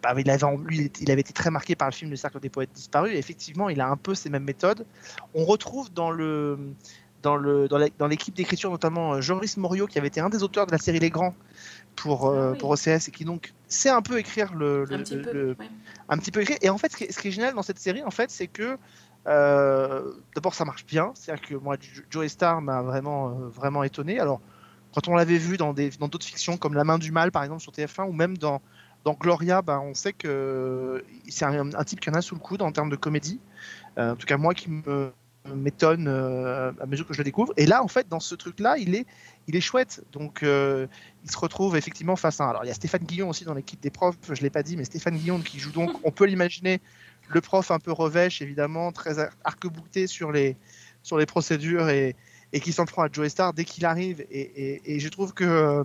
bah, 0.00 0.14
il, 0.16 0.30
avait, 0.30 0.46
lui, 0.64 0.92
il 1.00 1.10
avait 1.10 1.22
été 1.22 1.32
très 1.32 1.50
marqué 1.50 1.74
par 1.74 1.88
le 1.88 1.92
film 1.92 2.10
Le 2.12 2.16
Cercle 2.16 2.38
des 2.38 2.50
Poètes 2.50 2.70
Disparus. 2.72 3.12
Et 3.12 3.18
effectivement, 3.18 3.68
il 3.68 3.80
a 3.80 3.88
un 3.88 3.96
peu 3.96 4.14
ces 4.14 4.30
mêmes 4.30 4.44
méthodes. 4.44 4.86
On 5.34 5.44
retrouve 5.44 5.92
dans 5.92 6.12
le 6.12 6.56
dans 7.22 7.36
le 7.36 7.68
dans 7.68 8.06
l'équipe 8.08 8.34
d'écriture 8.34 8.70
notamment 8.70 9.14
euh, 9.14 9.20
Joris 9.20 9.56
Morio 9.56 9.86
qui 9.86 9.98
avait 9.98 10.08
été 10.08 10.20
un 10.20 10.28
des 10.28 10.42
auteurs 10.42 10.66
de 10.66 10.72
la 10.72 10.78
série 10.78 10.98
Les 10.98 11.10
Grands 11.10 11.34
pour 11.96 12.28
euh, 12.28 12.48
Ah 12.48 12.52
oui. 12.52 12.58
pour 12.58 12.70
OCS 12.70 13.08
et 13.08 13.10
qui 13.10 13.24
donc 13.24 13.52
sait 13.68 13.90
un 13.90 14.02
peu 14.02 14.18
écrire 14.18 14.54
le, 14.54 14.84
le- 14.84 14.94
Un 14.94 14.98
petit 14.98 15.16
le- 15.16 15.22
peu. 15.22 15.32
le- 15.32 15.48
ouais. 15.58 15.68
un 16.08 16.18
petit 16.18 16.30
peu 16.30 16.40
écrit. 16.42 16.56
Et 16.62 16.70
en 16.70 16.78
fait, 16.78 16.90
ce 16.92 16.96
qui 16.96 17.04
est, 17.04 17.12
ce 17.12 17.18
qui 17.18 17.28
est 17.28 17.32
génial 17.32 17.54
dans 17.54 17.62
cette 17.62 17.78
série, 17.78 18.02
en 18.02 18.10
fait, 18.10 18.30
c'est 18.30 18.46
que 18.48 18.76
euh, 19.28 20.12
d'abord 20.34 20.54
ça 20.54 20.64
marche 20.64 20.84
bien. 20.86 21.12
C'est-à-dire 21.14 21.46
que 21.46 21.54
moi, 21.54 21.76
Jo- 21.80 22.02
Joe 22.10 22.26
Star 22.28 22.60
m'a 22.60 22.82
vraiment, 22.82 23.30
euh, 23.30 23.48
vraiment 23.48 23.82
étonné. 23.84 24.18
Alors, 24.18 24.40
quand 24.94 25.06
on 25.08 25.14
l'avait 25.14 25.38
vu 25.38 25.56
dans 25.56 25.72
des, 25.72 25.90
dans 25.90 26.08
d'autres 26.08 26.26
fictions 26.26 26.56
comme 26.56 26.74
La 26.74 26.84
Main 26.84 26.98
du 26.98 27.12
Mal, 27.12 27.30
par 27.30 27.42
exemple, 27.44 27.62
sur 27.62 27.72
TF1, 27.72 28.08
ou 28.08 28.12
même 28.12 28.36
dans, 28.36 28.60
dans 29.04 29.14
Gloria, 29.14 29.62
ben, 29.62 29.80
on 29.80 29.94
sait 29.94 30.12
que 30.12 31.04
c'est 31.28 31.44
un, 31.44 31.72
un 31.72 31.84
type 31.84 32.00
qui 32.00 32.10
en 32.10 32.14
a 32.14 32.20
sous 32.22 32.34
le 32.34 32.40
coude 32.40 32.62
en 32.62 32.72
termes 32.72 32.90
de 32.90 32.96
comédie. 32.96 33.38
En 33.96 34.16
tout 34.16 34.26
cas, 34.26 34.36
moi 34.38 34.54
qui 34.54 34.70
me 34.70 35.12
m'étonne 35.46 36.06
euh, 36.08 36.70
à 36.80 36.86
mesure 36.86 37.06
que 37.06 37.12
je 37.14 37.18
le 37.18 37.24
découvre. 37.24 37.52
Et 37.56 37.66
là, 37.66 37.82
en 37.82 37.88
fait, 37.88 38.08
dans 38.08 38.20
ce 38.20 38.34
truc-là, 38.34 38.76
il 38.78 38.94
est, 38.94 39.06
il 39.48 39.56
est 39.56 39.60
chouette. 39.60 40.04
Donc, 40.12 40.42
euh, 40.42 40.86
il 41.24 41.30
se 41.30 41.36
retrouve 41.38 41.76
effectivement 41.76 42.16
face 42.16 42.40
à. 42.40 42.44
un- 42.44 42.50
Alors, 42.50 42.64
il 42.64 42.68
y 42.68 42.70
a 42.70 42.74
Stéphane 42.74 43.02
Guillon 43.04 43.28
aussi 43.28 43.44
dans 43.44 43.54
l'équipe 43.54 43.80
des 43.80 43.90
profs. 43.90 44.16
Je 44.32 44.40
l'ai 44.42 44.50
pas 44.50 44.62
dit, 44.62 44.76
mais 44.76 44.84
Stéphane 44.84 45.16
Guillon 45.16 45.40
qui 45.40 45.58
joue 45.58 45.72
donc. 45.72 45.90
On 46.04 46.10
peut 46.12 46.26
l'imaginer, 46.26 46.80
le 47.28 47.40
prof 47.40 47.70
un 47.70 47.78
peu 47.80 47.92
revêche, 47.92 48.40
évidemment, 48.42 48.92
très 48.92 49.18
ar- 49.18 49.30
arc-bouté 49.44 50.06
sur 50.06 50.30
les 50.32 50.56
sur 51.02 51.18
les 51.18 51.26
procédures 51.26 51.88
et, 51.88 52.14
et 52.52 52.60
qui 52.60 52.72
s'en 52.72 52.84
prend 52.84 53.02
à 53.02 53.08
Joe 53.12 53.26
Star 53.28 53.52
dès 53.52 53.64
qu'il 53.64 53.84
arrive. 53.84 54.20
Et, 54.30 54.40
et- 54.40 54.94
et 54.94 55.00
je 55.00 55.08
trouve 55.08 55.34
que 55.34 55.42
euh, 55.42 55.82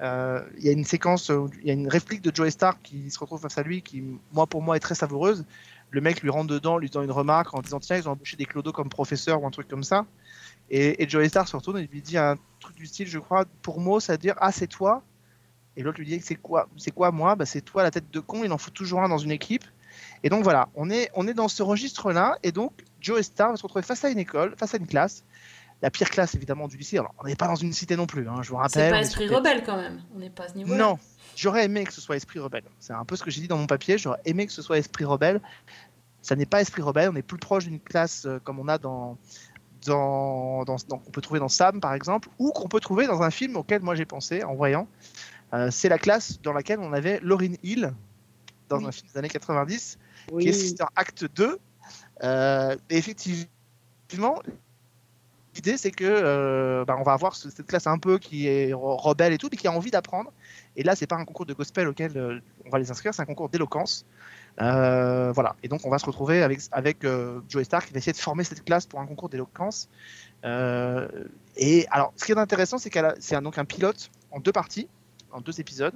euh, 0.00 0.40
il 0.58 0.64
y 0.64 0.68
a 0.68 0.72
une 0.72 0.84
séquence, 0.84 1.30
il 1.62 1.66
y 1.66 1.70
a 1.70 1.74
une 1.74 1.88
réplique 1.88 2.22
de 2.22 2.30
Joe 2.34 2.48
Star 2.50 2.80
qui 2.82 3.10
se 3.10 3.18
retrouve 3.18 3.40
face 3.40 3.58
à 3.58 3.62
lui, 3.64 3.82
qui 3.82 4.04
moi 4.32 4.46
pour 4.46 4.62
moi 4.62 4.76
est 4.76 4.80
très 4.80 4.94
savoureuse. 4.94 5.44
Le 5.92 6.00
mec 6.00 6.22
lui 6.22 6.30
rentre 6.30 6.48
dedans, 6.48 6.78
lui 6.78 6.90
donne 6.90 7.04
une 7.04 7.12
remarque 7.12 7.54
en 7.54 7.60
disant 7.60 7.78
tiens 7.78 7.96
ils 7.96 8.08
ont 8.08 8.12
embauché 8.12 8.36
des 8.36 8.46
clodos 8.46 8.72
comme 8.72 8.88
professeur 8.88 9.40
ou 9.40 9.46
un 9.46 9.50
truc 9.50 9.68
comme 9.68 9.84
ça. 9.84 10.06
Et, 10.70 11.00
et 11.00 11.08
Joe 11.08 11.28
Star 11.28 11.46
se 11.46 11.54
retourne 11.54 11.78
et 11.78 11.86
lui 11.86 12.02
dit 12.02 12.18
un 12.18 12.36
truc 12.58 12.74
du 12.74 12.86
style 12.86 13.06
je 13.06 13.20
crois 13.20 13.44
pour 13.62 13.78
mots 13.78 14.00
ça 14.00 14.14
veut 14.14 14.18
dire 14.18 14.34
ah 14.38 14.50
c'est 14.50 14.66
toi. 14.66 15.04
Et 15.76 15.82
l'autre 15.82 15.98
lui 15.98 16.06
dit 16.06 16.20
c'est 16.20 16.34
quoi 16.34 16.68
c'est 16.76 16.90
quoi 16.90 17.12
moi? 17.12 17.36
Bah, 17.36 17.46
c'est 17.46 17.60
toi 17.60 17.84
la 17.84 17.92
tête 17.92 18.10
de 18.10 18.18
con 18.18 18.42
il 18.42 18.52
en 18.52 18.58
faut 18.58 18.72
toujours 18.72 19.02
un 19.02 19.08
dans 19.08 19.18
une 19.18 19.30
équipe. 19.30 19.64
Et 20.24 20.30
donc 20.30 20.42
voilà, 20.42 20.68
on 20.74 20.88
est, 20.88 21.10
on 21.14 21.26
est 21.28 21.34
dans 21.34 21.48
ce 21.48 21.62
registre-là, 21.62 22.38
et 22.42 22.52
donc 22.52 22.72
Joe 23.00 23.20
Star 23.20 23.50
va 23.50 23.56
se 23.56 23.62
retrouver 23.62 23.82
face 23.82 24.04
à 24.04 24.08
une 24.08 24.18
école, 24.18 24.54
face 24.56 24.72
à 24.72 24.78
une 24.78 24.86
classe, 24.86 25.24
la 25.82 25.90
pire 25.90 26.08
classe 26.08 26.34
évidemment 26.34 26.68
du 26.68 26.76
lycée. 26.76 26.96
Alors, 26.96 27.12
on 27.18 27.26
n'est 27.26 27.36
pas 27.36 27.48
dans 27.48 27.56
une 27.56 27.72
cité 27.72 27.96
non 27.96 28.06
plus, 28.06 28.26
hein, 28.28 28.40
je 28.40 28.50
vous 28.50 28.56
rappelle. 28.56 28.84
C'est 28.84 28.90
pas 28.90 29.00
esprit 29.00 29.28
rebelle 29.28 29.64
quand 29.64 29.76
même. 29.76 30.00
On 30.14 30.18
n'est 30.20 30.30
pas 30.30 30.44
à 30.44 30.48
ce 30.48 30.54
niveau-là. 30.54 30.78
Non, 30.78 30.98
j'aurais 31.36 31.64
aimé 31.64 31.84
que 31.84 31.92
ce 31.92 32.00
soit 32.00 32.16
esprit 32.16 32.38
rebelle. 32.38 32.64
C'est 32.78 32.92
un 32.92 33.04
peu 33.04 33.16
ce 33.16 33.22
que 33.22 33.30
j'ai 33.30 33.40
dit 33.40 33.48
dans 33.48 33.58
mon 33.58 33.66
papier. 33.66 33.98
J'aurais 33.98 34.20
aimé 34.24 34.46
que 34.46 34.52
ce 34.52 34.62
soit 34.62 34.78
esprit 34.78 35.04
rebelle. 35.04 35.40
Ça 36.22 36.36
n'est 36.36 36.46
pas 36.46 36.60
esprit 36.60 36.82
rebelle. 36.82 37.10
On 37.10 37.16
est 37.16 37.22
plus 37.22 37.38
proche 37.38 37.64
d'une 37.64 37.80
classe 37.80 38.26
euh, 38.26 38.38
comme 38.44 38.58
on 38.60 38.68
a 38.68 38.78
dans, 38.78 39.18
dans, 39.86 40.64
dans, 40.64 40.76
dans- 40.88 40.98
qu'on 40.98 41.10
peut 41.10 41.20
trouver 41.20 41.40
dans 41.40 41.48
Sam 41.48 41.80
par 41.80 41.94
exemple, 41.94 42.28
ou 42.38 42.50
qu'on 42.52 42.68
peut 42.68 42.80
trouver 42.80 43.06
dans 43.06 43.22
un 43.22 43.30
film 43.30 43.56
auquel 43.56 43.82
moi 43.82 43.94
j'ai 43.94 44.04
pensé 44.06 44.44
en 44.44 44.54
voyant. 44.54 44.86
Euh, 45.54 45.70
c'est 45.70 45.88
la 45.88 45.98
classe 45.98 46.40
dans 46.40 46.52
laquelle 46.52 46.78
on 46.80 46.92
avait 46.92 47.18
Lauryn 47.22 47.54
Hill 47.62 47.92
dans 48.68 48.78
Oui. 48.78 48.86
un 48.86 48.92
film 48.92 49.08
des 49.12 49.18
années 49.18 49.28
90, 49.28 49.98
Oui. 50.32 50.44
qui 50.44 50.48
est 50.50 50.52
Sister 50.52 50.84
Act 50.96 51.24
2. 51.34 51.58
Euh, 52.22 52.76
et 52.88 52.96
effectivement, 52.98 54.40
l'idée 55.54 55.76
c'est 55.76 55.90
que 55.90 56.04
euh, 56.06 56.84
bah, 56.84 56.96
on 56.98 57.02
va 57.02 57.12
avoir 57.12 57.34
ce- 57.34 57.50
cette 57.50 57.66
classe 57.66 57.86
un 57.86 57.98
peu 57.98 58.18
qui 58.18 58.46
est 58.46 58.72
re- 58.72 59.00
rebelle 59.00 59.32
et 59.32 59.38
tout, 59.38 59.48
mais 59.50 59.56
qui 59.56 59.66
a 59.66 59.72
envie 59.72 59.90
d'apprendre. 59.90 60.32
Et 60.76 60.82
là, 60.82 60.94
c'est 60.96 61.06
pas 61.06 61.16
un 61.16 61.24
concours 61.24 61.46
de 61.46 61.54
gospel 61.54 61.86
auquel 61.88 62.16
euh, 62.16 62.40
on 62.66 62.70
va 62.70 62.78
les 62.78 62.90
inscrire, 62.90 63.12
c'est 63.12 63.22
un 63.22 63.26
concours 63.26 63.48
d'éloquence. 63.48 64.06
Euh, 64.60 65.32
voilà. 65.32 65.54
Et 65.62 65.68
donc, 65.68 65.84
on 65.84 65.90
va 65.90 65.98
se 65.98 66.06
retrouver 66.06 66.42
avec, 66.42 66.60
avec 66.72 67.04
euh, 67.04 67.40
Joey 67.48 67.64
Stark 67.64 67.86
qui 67.86 67.92
va 67.92 67.98
essayer 67.98 68.12
de 68.12 68.18
former 68.18 68.44
cette 68.44 68.64
classe 68.64 68.86
pour 68.86 69.00
un 69.00 69.06
concours 69.06 69.28
d'éloquence. 69.28 69.88
Euh, 70.44 71.08
et 71.56 71.86
alors, 71.90 72.12
ce 72.16 72.24
qui 72.24 72.32
est 72.32 72.38
intéressant, 72.38 72.78
c'est 72.78 72.90
qu'elle 72.90 73.04
a- 73.04 73.14
c'est 73.20 73.40
donc 73.40 73.58
un 73.58 73.64
pilote 73.64 74.10
en 74.30 74.40
deux 74.40 74.52
parties, 74.52 74.88
en 75.30 75.40
deux 75.40 75.60
épisodes. 75.60 75.94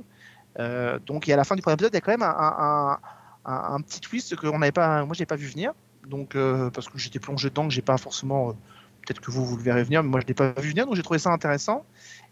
Donc, 1.06 1.28
et 1.28 1.32
à 1.32 1.36
la 1.36 1.44
fin 1.44 1.54
du 1.54 1.62
premier 1.62 1.74
épisode, 1.74 1.92
il 1.92 1.96
y 1.96 1.98
a 1.98 2.00
quand 2.00 2.12
même 2.12 2.22
un, 2.22 2.98
un- 3.44 3.80
petit 3.82 4.00
twist 4.00 4.36
que 4.36 4.46
on 4.46 4.58
n'avait 4.58 4.72
pas, 4.72 5.04
moi, 5.04 5.14
pas 5.28 5.36
vu 5.36 5.46
venir. 5.48 5.72
Donc, 6.06 6.34
parce 6.72 6.88
que 6.88 6.98
j'étais 6.98 7.18
plongé 7.18 7.50
dedans, 7.50 7.68
que 7.68 7.74
j'ai 7.74 7.82
pas 7.82 7.98
forcément. 7.98 8.54
Peut-être 9.02 9.20
que 9.20 9.30
vous, 9.30 9.44
vous 9.44 9.56
le 9.56 9.62
verrez 9.62 9.84
venir, 9.84 10.02
mais 10.02 10.08
moi, 10.08 10.20
je 10.20 10.26
l'ai 10.26 10.34
pas 10.34 10.52
vu 10.60 10.70
venir, 10.70 10.86
donc 10.86 10.96
j'ai 10.96 11.02
trouvé 11.02 11.18
ça 11.18 11.30
intéressant. 11.30 11.84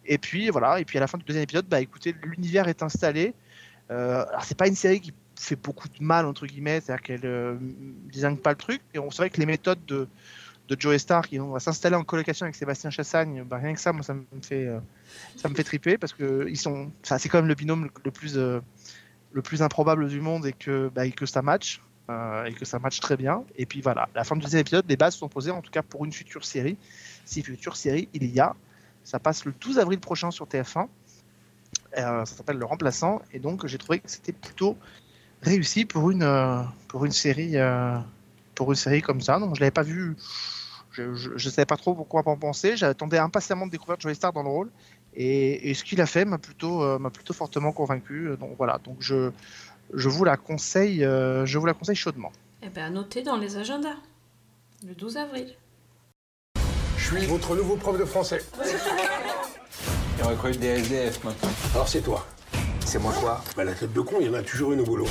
Et 0.07 0.19
puis 0.19 0.51
voilà, 0.51 0.81
et 0.81 0.85
puis 0.85 0.99
à 0.99 1.01
la 1.01 1.07
fin 1.07 1.19
du 1.19 1.25
deuxième 1.25 1.45
épisode, 1.45 1.67
bah 1.67 1.81
écoutez, 1.81 2.15
l'univers 2.23 2.69
est 2.69 2.83
installé. 2.83 3.35
Euh, 3.91 4.25
alors 4.29 4.45
c'est 4.45 4.57
pas 4.57 4.69
une 4.69 4.75
série 4.75 5.01
qui 5.01 5.13
fait 5.39 5.57
beaucoup 5.57 5.89
de 5.89 6.03
mal 6.03 6.27
entre 6.27 6.47
guillemets, 6.47 6.81
c'est-à-dire 6.81 7.03
qu'elle 7.03 7.25
euh, 7.25 7.57
désigne 8.13 8.37
pas 8.37 8.51
le 8.51 8.57
truc. 8.57 8.81
Et 8.95 8.99
on 8.99 9.11
savait 9.11 9.31
que 9.31 9.39
les 9.41 9.47
méthodes 9.47 9.85
de, 9.87 10.09
de 10.69 10.77
Joe 10.79 10.97
Star 10.99 11.27
qui 11.29 11.39
vont 11.39 11.59
s'installer 11.59 11.97
en 11.97 12.05
colocation 12.05 12.45
avec 12.45 12.55
Sébastien 12.55 12.91
Chassagne, 12.91 13.45
bah, 13.45 13.59
rien 13.59 13.75
que 13.75 13.81
ça, 13.81 13.93
moi 13.93 14.03
ça 14.03 14.15
me 14.15 14.25
fait 14.43 14.67
euh, 14.67 14.79
ça 15.37 15.49
me 15.49 15.55
fait 15.55 15.65
triper 15.65 15.99
parce 15.99 16.13
que 16.13 16.47
ils 16.49 16.57
sont, 16.59 16.91
c'est 17.03 17.29
quand 17.29 17.39
même 17.39 17.49
le 17.49 17.55
binôme 17.55 17.91
le, 18.05 18.11
plus 18.11 18.37
euh, 18.39 18.61
le 19.33 19.43
plus 19.43 19.63
improbable 19.63 20.09
du 20.09 20.21
monde 20.21 20.47
et 20.47 20.53
que 20.53 20.91
bah, 20.95 21.07
et 21.07 21.13
que 21.13 21.27
ça 21.27 21.43
match. 21.43 21.81
euh, 22.11 22.45
et 22.45 22.53
que 22.53 22.65
ça 22.65 22.79
match 22.79 23.01
très 23.01 23.17
bien. 23.17 23.45
Et 23.57 23.67
puis 23.67 23.81
voilà, 23.81 24.03
à 24.03 24.09
la 24.15 24.25
fin 24.25 24.37
du 24.37 24.43
deuxième 24.43 24.61
épisode, 24.61 24.85
les 24.89 24.97
bases 24.97 25.17
sont 25.17 25.29
posées 25.29 25.51
en 25.51 25.63
tout 25.63 25.71
cas 25.71 25.83
pour 25.83 26.05
une 26.05 26.13
future 26.13 26.45
série. 26.45 26.77
Si 27.25 27.43
future 27.43 27.77
série 27.77 28.09
il 28.13 28.25
y 28.27 28.41
a, 28.41 28.55
ça 29.05 29.19
passe 29.19 29.45
le 29.45 29.53
12 29.61 29.79
avril 29.79 30.01
prochain 30.01 30.31
sur 30.31 30.47
TF1. 30.47 30.89
Euh, 31.99 32.25
ça 32.25 32.37
s'appelle 32.37 32.57
Le 32.57 32.65
Remplaçant. 32.65 33.23
Et 33.33 33.39
donc, 33.39 33.67
j'ai 33.67 33.79
trouvé 33.79 34.01
que 34.01 34.11
c'était 34.11 34.33
plutôt 34.33 34.77
réussi 35.43 35.85
pour 35.85 36.11
une, 36.11 36.23
euh, 36.23 36.63
pour 36.89 37.05
une, 37.05 37.13
série, 37.13 37.57
euh, 37.57 37.99
pour 38.55 38.73
une 38.73 38.77
série 38.77 39.03
comme 39.03 39.21
ça. 39.21 39.39
Donc, 39.39 39.55
je 39.55 39.61
l'avais 39.61 39.71
pas 39.71 39.83
vu. 39.83 40.17
Je 40.93 41.33
ne 41.33 41.39
savais 41.39 41.67
pas 41.67 41.77
trop 41.77 41.95
pourquoi 41.95 42.23
en 42.27 42.37
penser. 42.37 42.77
J'attendais 42.77 43.19
impatiemment 43.19 43.67
de 43.67 43.73
découvrir 43.73 44.01
Joey 44.01 44.15
Star 44.15 44.33
dans 44.33 44.43
le 44.43 44.49
rôle. 44.49 44.71
Et, 45.15 45.75
ce 45.75 45.85
qu'il 45.85 46.01
a 46.01 46.07
fait 46.07 46.25
m'a 46.25 46.39
plutôt, 46.39 46.99
m'a 46.99 47.11
plutôt 47.11 47.35
fortement 47.35 47.73
convaincu. 47.73 48.31
Donc 48.39 48.55
voilà, 48.57 48.79
donc 48.79 48.97
je, 49.01 49.33
je 49.93 50.09
vous 50.09 50.25
la 50.25 50.37
conseille, 50.37 51.01
je 51.01 51.59
vous 51.59 51.67
la 51.67 51.75
conseille 51.75 51.97
chaudement. 51.97 52.31
Eh 52.63 52.69
bien, 52.69 52.91
notez 52.91 53.23
dans 53.23 53.37
les 53.37 53.57
agendas. 53.57 53.97
Le 54.87 54.95
12 54.95 55.17
avril. 55.17 55.55
Je 56.97 57.17
suis 57.17 57.27
votre 57.27 57.55
nouveau 57.57 57.77
prof 57.77 57.99
de 57.99 58.05
français. 58.05 58.41
On 60.23 60.29
recrute 60.29 60.59
des 60.59 60.69
SDF 60.69 61.23
maintenant. 61.25 61.51
Alors 61.75 61.89
c'est 61.89 62.01
toi. 62.01 62.27
C'est 62.85 62.99
moi 62.99 63.13
quoi 63.21 63.43
Bah, 63.57 63.65
la 63.65 63.73
tête 63.73 63.93
de 63.93 64.01
con, 64.01 64.17
il 64.21 64.27
y 64.27 64.31
en 64.31 64.35
a 64.35 64.43
toujours 64.43 64.73
une 64.73 64.81
au 64.81 64.85
boulot. 64.85 65.07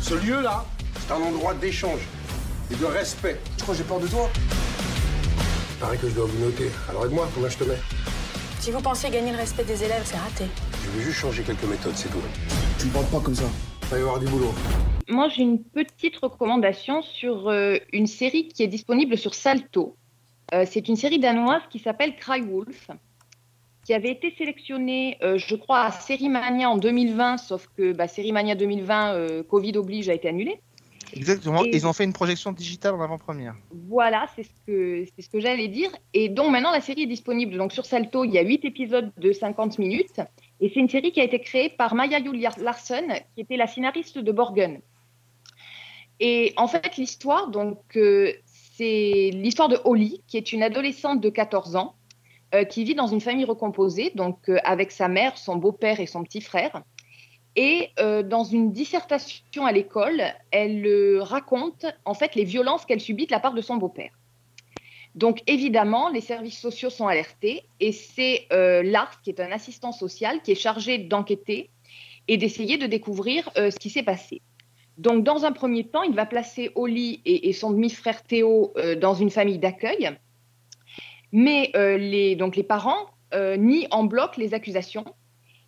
Ce 0.00 0.14
lieu-là, 0.14 0.64
c'est 1.00 1.12
un 1.12 1.20
endroit 1.20 1.54
d'échange 1.54 2.00
et 2.70 2.74
de 2.76 2.84
respect. 2.84 3.38
Je 3.58 3.62
crois 3.62 3.74
que 3.74 3.78
j'ai 3.78 3.86
peur 3.86 4.00
de 4.00 4.08
toi. 4.08 4.28
Il 5.70 5.76
paraît 5.80 5.96
que 5.98 6.08
je 6.08 6.14
dois 6.14 6.26
vous 6.26 6.44
noter. 6.44 6.70
Alors 6.88 7.04
aide-moi, 7.06 7.28
combien 7.34 7.48
je 7.48 7.58
te 7.58 7.64
mets 7.64 7.78
Si 8.60 8.70
vous 8.70 8.80
pensez 8.80 9.10
gagner 9.10 9.30
le 9.32 9.36
respect 9.38 9.64
des 9.64 9.84
élèves, 9.84 10.02
c'est 10.04 10.16
raté. 10.16 10.46
Je 10.84 10.90
vais 10.98 11.04
juste 11.04 11.18
changer 11.18 11.42
quelques 11.42 11.64
méthodes, 11.64 11.96
c'est 11.96 12.08
tout. 12.08 12.22
Tu 12.78 12.86
me 12.86 12.92
parles 12.92 13.06
pas 13.06 13.20
comme 13.20 13.34
ça. 13.34 13.44
Il 13.82 13.88
va 13.88 13.98
y 13.98 14.00
avoir 14.00 14.18
du 14.18 14.26
boulot. 14.26 14.52
Moi, 15.08 15.28
j'ai 15.28 15.42
une 15.42 15.62
petite 15.62 16.16
recommandation 16.16 17.02
sur 17.02 17.48
euh, 17.48 17.76
une 17.92 18.06
série 18.08 18.48
qui 18.48 18.64
est 18.64 18.68
disponible 18.68 19.16
sur 19.16 19.34
Salto. 19.34 19.96
Euh, 20.54 20.64
c'est 20.68 20.88
une 20.88 20.96
série 20.96 21.18
danoise 21.18 21.62
qui 21.70 21.78
s'appelle 21.78 22.16
Cry 22.16 22.40
Wolf, 22.40 22.88
qui 23.84 23.94
avait 23.94 24.10
été 24.10 24.34
sélectionnée, 24.36 25.16
euh, 25.22 25.38
je 25.38 25.54
crois, 25.54 25.82
à 25.82 25.90
Sérimania 25.92 26.70
en 26.70 26.76
2020, 26.76 27.38
sauf 27.38 27.68
que 27.76 27.92
bah, 27.92 28.08
Sérimania 28.08 28.54
2020, 28.54 29.14
euh, 29.14 29.42
Covid 29.42 29.76
oblige, 29.76 30.08
a 30.08 30.14
été 30.14 30.28
annulée. 30.28 30.60
Exactement. 31.14 31.64
Et- 31.64 31.70
Ils 31.72 31.86
ont 31.86 31.92
fait 31.92 32.04
une 32.04 32.12
projection 32.12 32.52
digitale 32.52 32.94
en 32.94 33.00
avant-première. 33.00 33.54
Voilà, 33.88 34.26
c'est 34.34 34.42
ce 34.42 34.50
que 34.66 35.04
ce 35.20 35.28
que 35.28 35.38
j'allais 35.38 35.68
dire. 35.68 35.90
Et 36.14 36.28
donc 36.28 36.50
maintenant 36.50 36.72
la 36.72 36.80
série 36.80 37.02
est 37.02 37.06
disponible. 37.06 37.56
Donc 37.56 37.72
sur 37.72 37.86
Salto, 37.86 38.24
il 38.24 38.32
y 38.32 38.38
a 38.38 38.42
8 38.42 38.64
épisodes 38.64 39.12
de 39.16 39.32
50 39.32 39.78
minutes. 39.78 40.20
Et 40.60 40.68
c'est 40.68 40.80
une 40.80 40.88
série 40.88 41.12
qui 41.12 41.20
a 41.20 41.24
été 41.24 41.38
créée 41.38 41.68
par 41.70 41.94
Maya 41.94 42.20
Julia 42.22 42.50
Larson, 42.58 43.06
qui 43.34 43.40
était 43.42 43.56
la 43.56 43.68
scénariste 43.68 44.18
de 44.18 44.32
Borgen. 44.32 44.80
Et 46.18 46.54
en 46.56 46.66
fait, 46.66 46.96
l'histoire, 46.96 47.48
donc, 47.50 47.78
euh, 47.96 48.32
c'est 48.76 49.30
l'histoire 49.32 49.68
de 49.68 49.78
Holly, 49.84 50.22
qui 50.26 50.36
est 50.36 50.52
une 50.52 50.62
adolescente 50.62 51.20
de 51.20 51.30
14 51.30 51.76
ans, 51.76 51.94
euh, 52.54 52.64
qui 52.64 52.84
vit 52.84 52.94
dans 52.94 53.06
une 53.06 53.20
famille 53.20 53.44
recomposée, 53.44 54.12
donc 54.14 54.48
euh, 54.48 54.58
avec 54.64 54.92
sa 54.92 55.08
mère, 55.08 55.38
son 55.38 55.56
beau-père 55.56 55.98
et 55.98 56.06
son 56.06 56.22
petit 56.22 56.42
frère. 56.42 56.82
Et 57.56 57.90
euh, 57.98 58.22
dans 58.22 58.44
une 58.44 58.72
dissertation 58.72 59.64
à 59.64 59.72
l'école, 59.72 60.22
elle 60.50 61.20
raconte 61.22 61.86
en 62.04 62.12
fait 62.12 62.34
les 62.34 62.44
violences 62.44 62.84
qu'elle 62.84 63.00
subit 63.00 63.26
de 63.26 63.32
la 63.32 63.40
part 63.40 63.54
de 63.54 63.62
son 63.62 63.76
beau-père. 63.76 64.12
Donc 65.14 65.42
évidemment, 65.46 66.10
les 66.10 66.20
services 66.20 66.58
sociaux 66.58 66.90
sont 66.90 67.06
alertés 67.06 67.64
et 67.80 67.92
c'est 67.92 68.46
Lars, 68.50 69.22
qui 69.22 69.30
est 69.30 69.40
un 69.40 69.50
assistant 69.50 69.92
social, 69.92 70.42
qui 70.42 70.52
est 70.52 70.56
chargé 70.56 70.98
d'enquêter 70.98 71.70
et 72.28 72.36
d'essayer 72.36 72.76
de 72.76 72.86
découvrir 72.86 73.50
ce 73.56 73.78
qui 73.78 73.88
s'est 73.88 74.02
passé. 74.02 74.42
Donc 74.98 75.24
dans 75.24 75.44
un 75.44 75.52
premier 75.52 75.84
temps, 75.84 76.02
il 76.02 76.14
va 76.14 76.26
placer 76.26 76.70
Oli 76.74 77.20
et, 77.24 77.52
son 77.52 77.70
demi-frère 77.70 78.22
Théo 78.22 78.72
euh, 78.76 78.94
dans 78.96 79.14
une 79.14 79.30
famille 79.30 79.58
d'accueil, 79.58 80.10
mais 81.32 81.70
euh, 81.76 81.98
les, 81.98 82.34
donc 82.34 82.56
les 82.56 82.62
parents 82.62 83.10
euh, 83.34 83.56
nient 83.56 83.88
en 83.90 84.04
bloc 84.04 84.36
les 84.36 84.54
accusations 84.54 85.04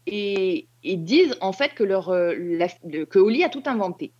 et, 0.07 0.69
et 0.85 0.97
disent 0.97 1.37
en 1.41 1.53
fait 1.53 1.75
que, 1.75 1.83
leur, 1.83 2.09
euh, 2.09 2.35
que 3.11 3.19
Oli 3.19 3.43
a 3.45 3.49
tout 3.49 3.65
inventé. 3.67 4.13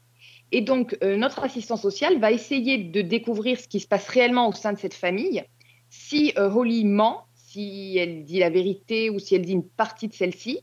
Et 0.51 0.61
donc, 0.61 0.97
euh, 1.03 1.17
notre 1.17 1.45
assistant 1.45 1.77
social 1.77 2.19
va 2.19 2.33
essayer 2.33 2.79
de 2.79 3.01
découvrir 3.01 3.61
ce 3.61 3.69
qui 3.69 3.81
se 3.81 3.87
passe 3.87 4.09
réellement 4.09 4.49
au 4.49 4.53
sein 4.53 4.73
de 4.73 4.79
cette 4.79 4.95
famille. 4.95 5.45
Si 5.89 6.33
Holly 6.37 6.85
ment, 6.85 7.25
si 7.35 7.97
elle 7.97 8.25
dit 8.25 8.41
la 8.41 8.51
vérité 8.51 9.09
ou 9.09 9.19
si 9.19 9.35
elle 9.35 9.43
dit 9.43 9.53
une 9.53 9.67
partie 9.67 10.09
de 10.09 10.15
celle-ci. 10.15 10.61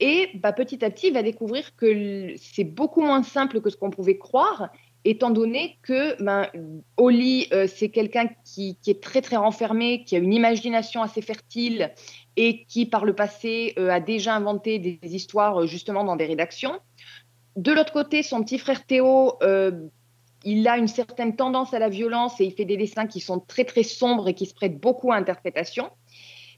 Et 0.00 0.30
bah, 0.34 0.52
petit 0.52 0.84
à 0.84 0.90
petit, 0.90 1.08
il 1.08 1.14
va 1.14 1.22
découvrir 1.22 1.74
que 1.76 2.34
c'est 2.36 2.64
beaucoup 2.64 3.00
moins 3.00 3.22
simple 3.22 3.60
que 3.60 3.70
ce 3.70 3.76
qu'on 3.76 3.90
pouvait 3.90 4.18
croire, 4.18 4.70
étant 5.04 5.30
donné 5.30 5.78
que 5.82 6.20
ben, 6.22 6.48
Holly, 6.96 7.46
euh, 7.52 7.66
c'est 7.66 7.88
quelqu'un 7.88 8.28
qui, 8.44 8.76
est 8.86 9.02
très, 9.02 9.22
très 9.22 9.36
renfermé, 9.36 10.04
qui 10.04 10.16
a 10.16 10.18
une 10.18 10.34
imagination 10.34 11.02
assez 11.02 11.22
fertile 11.22 11.92
et 12.36 12.64
qui, 12.64 12.86
par 12.86 13.04
le 13.04 13.14
passé, 13.14 13.72
euh, 13.78 13.88
a 13.88 14.00
déjà 14.00 14.34
inventé 14.34 14.78
des, 14.78 14.98
histoires 15.02 15.62
euh, 15.62 15.66
justement 15.66 16.04
dans 16.04 16.16
des 16.16 16.26
rédactions. 16.26 16.78
De 17.54 17.72
l'autre 17.72 17.92
côté, 17.92 18.22
son 18.22 18.42
petit 18.42 18.58
frère 18.58 18.84
Théo, 18.84 19.38
il 20.44 20.68
a 20.68 20.76
une 20.76 20.88
certaine 20.88 21.36
tendance 21.36 21.72
à 21.72 21.78
la 21.78 21.88
violence 21.88 22.38
et 22.38 22.44
il 22.44 22.52
fait 22.52 22.66
des 22.66 22.76
dessins 22.76 23.06
qui 23.06 23.20
sont 23.20 23.40
très 23.40 23.64
très 23.64 23.82
sombres 23.82 24.28
et 24.28 24.34
qui 24.34 24.44
se 24.44 24.52
prêtent 24.52 24.78
beaucoup 24.78 25.10
à 25.10 25.16
interprétation. 25.16 25.90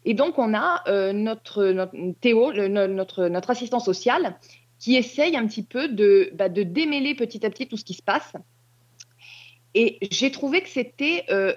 Et 0.05 0.15
donc 0.15 0.39
on 0.39 0.55
a 0.55 0.83
euh, 0.89 1.13
notre, 1.13 1.89
Théo, 2.21 2.53
notre, 2.53 3.29
notre 3.29 3.51
assistant 3.51 3.81
social, 3.81 4.39
qui 4.79 4.97
essaye 4.97 5.37
un 5.37 5.47
petit 5.47 5.65
peu 5.65 5.89
de, 5.89 6.31
bah, 6.35 6.49
de 6.49 6.63
démêler 6.63 7.15
petit 7.15 7.45
à 7.45 7.51
petit 7.51 7.67
tout 7.67 7.77
ce 7.77 7.85
qui 7.85 7.95
se 7.95 8.03
passe. 8.03 8.33
Et 9.75 9.99
j'ai 10.11 10.31
trouvé 10.31 10.63
que 10.63 10.69
c'était 10.69 11.25
euh, 11.31 11.53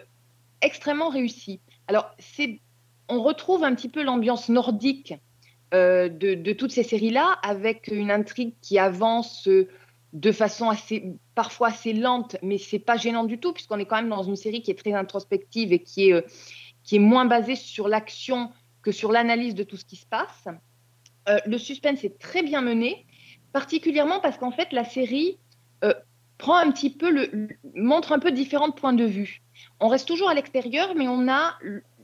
extrêmement 0.62 1.10
réussi. 1.10 1.60
Alors, 1.88 2.12
on 3.08 3.22
retrouve 3.22 3.64
un 3.64 3.76
petit 3.76 3.90
peu 3.90 4.04
l'ambiance 4.04 4.50
nordique 4.50 5.14
euh, 5.74 6.10
de, 6.10 6.34
de 6.34 6.54
toutes 6.54 6.72
ces 6.72 6.84
séries-là, 6.84 7.40
avec 7.44 7.88
une 7.88 8.12
intrigue 8.12 8.54
qui 8.62 8.80
avance 8.80 9.48
de 10.14 10.32
façon 10.32 10.70
assez, 10.70 11.14
parfois 11.36 11.70
assez 11.70 11.94
lente, 11.94 12.36
mais 12.42 12.58
c'est 12.58 12.80
pas 12.80 12.98
gênant 12.98 13.24
du 13.24 13.40
tout, 13.40 13.54
puisqu'on 13.54 13.80
est 13.80 13.86
quand 13.86 13.96
même 13.96 14.10
dans 14.10 14.24
une 14.24 14.36
série 14.36 14.62
qui 14.62 14.72
est 14.72 14.76
très 14.76 14.94
introspective 14.94 15.72
et 15.72 15.80
qui 15.80 16.10
est, 16.10 16.26
qui 16.84 16.96
est 16.98 17.00
moins 17.00 17.26
basée 17.26 17.56
sur 17.56 17.88
l'action 17.88 18.52
que 18.82 18.92
sur 18.92 19.12
l'analyse 19.12 19.56
de 19.56 19.64
tout 19.64 19.78
ce 19.78 19.86
qui 19.86 19.96
se 19.96 20.06
passe. 20.06 20.48
Euh, 21.30 21.38
le 21.46 21.58
suspense 21.58 22.04
est 22.04 22.18
très 22.18 22.44
bien 22.44 22.62
mené, 22.62 23.06
particulièrement 23.54 24.20
parce 24.20 24.38
qu'en 24.38 24.52
fait, 24.52 24.72
la 24.72 24.84
série 24.84 25.38
euh, 25.84 25.94
montre 27.76 28.12
un 28.12 28.20
peu 28.20 28.32
différents 28.32 28.72
points 28.72 28.94
de 28.94 29.06
vue. 29.06 29.42
On 29.80 29.88
reste 29.88 30.08
toujours 30.08 30.30
à 30.30 30.34
l'extérieur, 30.34 30.96
mais 30.96 31.08
on 31.08 31.28
a 31.28 31.58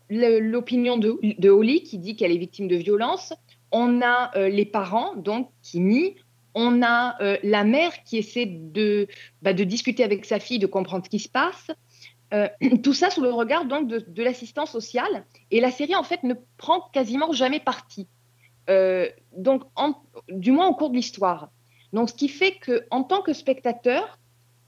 l'opinion 0.09 0.97
de, 0.97 1.17
de 1.21 1.49
Holly 1.49 1.83
qui 1.83 1.97
dit 1.97 2.15
qu'elle 2.15 2.31
est 2.31 2.37
victime 2.37 2.67
de 2.67 2.75
violence. 2.75 3.33
On 3.71 4.01
a 4.01 4.31
euh, 4.37 4.49
les 4.49 4.65
parents 4.65 5.15
donc 5.15 5.49
qui 5.63 5.79
nient. 5.79 6.15
On 6.59 6.81
a 6.81 7.17
la 7.43 7.63
mère 7.63 8.03
qui 8.03 8.17
essaie 8.17 8.47
bah, 9.43 9.53
de 9.53 9.63
discuter 9.63 10.03
avec 10.03 10.25
sa 10.25 10.39
fille, 10.39 10.57
de 10.57 10.65
comprendre 10.65 11.05
ce 11.05 11.09
qui 11.09 11.19
se 11.19 11.29
passe. 11.29 11.67
Euh, 12.33 12.49
tout 12.83 12.93
ça 12.93 13.09
sous 13.09 13.21
le 13.21 13.31
regard 13.31 13.65
donc 13.65 13.87
de, 13.87 13.99
de 13.99 14.23
l'assistant 14.23 14.65
social. 14.65 15.25
Et 15.51 15.59
la 15.59 15.71
série 15.71 15.95
en 15.95 16.03
fait 16.03 16.23
ne 16.23 16.33
prend 16.57 16.81
quasiment 16.93 17.31
jamais 17.31 17.59
parti. 17.59 18.07
Euh, 18.69 19.07
donc, 19.35 19.63
du 20.29 20.51
moins 20.51 20.67
au 20.67 20.73
cours 20.73 20.89
de 20.89 20.95
l'histoire. 20.95 21.49
Donc, 21.93 22.09
ce 22.09 22.13
qui 22.13 22.27
fait 22.27 22.53
que, 22.53 22.85
en 22.91 23.03
tant 23.03 23.21
que 23.21 23.33
spectateur, 23.33 24.19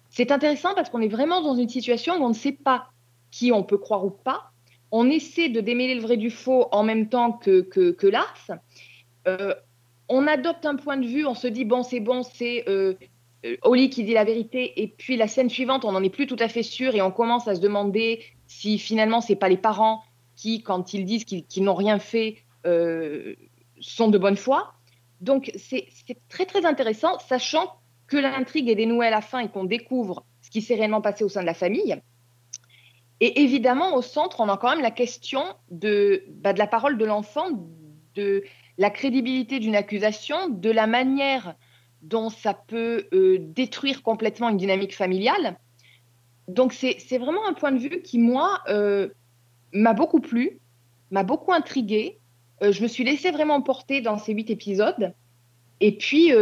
c'est 0.09 0.31
intéressant 0.31 0.73
parce 0.73 0.89
qu'on 0.89 1.01
est 1.01 1.09
vraiment 1.09 1.41
dans 1.41 1.55
une 1.55 1.69
situation 1.69 2.15
où 2.15 2.23
on 2.23 2.29
ne 2.29 2.33
sait 2.33 2.53
pas 2.53 2.87
qui 3.29 3.51
on 3.51 3.63
peut 3.63 3.77
croire 3.77 4.05
ou 4.05 4.09
pas. 4.09 4.51
On 4.91 5.09
essaie 5.09 5.49
de 5.49 5.59
démêler 5.59 5.95
le 5.95 6.01
vrai 6.01 6.17
du 6.17 6.31
faux 6.31 6.67
en 6.71 6.83
même 6.83 7.09
temps 7.09 7.33
que, 7.33 7.61
que, 7.61 8.07
Lars. 8.07 8.51
Euh, 9.27 9.53
on 10.07 10.25
adopte 10.25 10.65
un 10.65 10.77
point 10.77 10.97
de 10.97 11.05
vue, 11.05 11.25
on 11.27 11.35
se 11.35 11.47
dit 11.47 11.65
bon, 11.65 11.83
c'est 11.83 11.99
bon, 11.99 12.23
c'est 12.23 12.65
euh, 13.45 13.57
Holly 13.61 13.89
qui 13.89 14.03
dit 14.03 14.13
la 14.13 14.23
vérité, 14.23 14.81
et 14.81 14.87
puis 14.87 15.17
la 15.17 15.27
scène 15.27 15.49
suivante, 15.49 15.85
on 15.85 15.91
n'en 15.91 16.03
est 16.03 16.09
plus 16.09 16.27
tout 16.27 16.37
à 16.39 16.47
fait 16.47 16.63
sûr, 16.63 16.95
et 16.95 17.01
on 17.01 17.11
commence 17.11 17.47
à 17.47 17.55
se 17.55 17.61
demander 17.61 18.23
si 18.47 18.77
finalement 18.77 19.21
c'est 19.21 19.35
pas 19.35 19.49
les 19.49 19.57
parents 19.57 20.03
qui, 20.35 20.61
quand 20.63 20.93
ils 20.93 21.05
disent 21.05 21.25
qu'ils 21.25 21.63
n'ont 21.63 21.75
rien 21.75 21.99
fait, 21.99 22.37
euh, 22.65 23.35
sont 23.79 24.09
de 24.09 24.17
bonne 24.17 24.37
foi. 24.37 24.73
Donc 25.21 25.51
c'est 25.55 25.87
c'est 25.89 26.17
très 26.29 26.45
très 26.45 26.65
intéressant, 26.65 27.19
sachant 27.19 27.73
que 28.07 28.17
l'intrigue 28.17 28.69
est 28.69 28.75
dénouée 28.75 29.07
à 29.07 29.11
la 29.11 29.21
fin 29.21 29.39
et 29.39 29.49
qu'on 29.49 29.65
découvre 29.65 30.25
ce 30.41 30.49
qui 30.49 30.61
s'est 30.61 30.75
réellement 30.75 31.01
passé 31.01 31.23
au 31.23 31.29
sein 31.29 31.41
de 31.41 31.45
la 31.45 31.53
famille. 31.53 32.01
Et 33.19 33.41
évidemment, 33.41 33.95
au 33.95 34.01
centre, 34.01 34.39
on 34.39 34.49
a 34.49 34.57
quand 34.57 34.69
même 34.69 34.81
la 34.81 34.91
question 34.91 35.43
de, 35.71 36.23
bah, 36.29 36.53
de 36.53 36.59
la 36.59 36.67
parole 36.67 36.97
de 36.97 37.05
l'enfant, 37.05 37.47
de 38.15 38.43
la 38.77 38.89
crédibilité 38.89 39.59
d'une 39.59 39.75
accusation, 39.75 40.47
de 40.49 40.71
la 40.71 40.87
manière 40.87 41.55
dont 42.01 42.29
ça 42.29 42.53
peut 42.53 43.07
euh, 43.13 43.37
détruire 43.39 44.01
complètement 44.01 44.49
une 44.49 44.57
dynamique 44.57 44.95
familiale. 44.95 45.57
Donc 46.47 46.73
c'est 46.73 47.17
vraiment 47.17 47.47
un 47.47 47.53
point 47.53 47.71
de 47.71 47.77
vue 47.77 48.01
qui, 48.01 48.17
moi, 48.17 48.61
euh, 48.67 49.09
m'a 49.71 49.93
beaucoup 49.93 50.19
plu, 50.19 50.59
m'a 51.11 51.23
beaucoup 51.23 51.53
intrigué. 51.53 52.17
Euh, 52.63 52.71
je 52.71 52.81
me 52.81 52.87
suis 52.87 53.03
laissée 53.03 53.31
vraiment 53.31 53.61
porter 53.61 54.01
dans 54.01 54.17
ces 54.17 54.33
huit 54.33 54.49
épisodes. 54.49 55.13
Et 55.81 55.95
puis, 55.95 56.33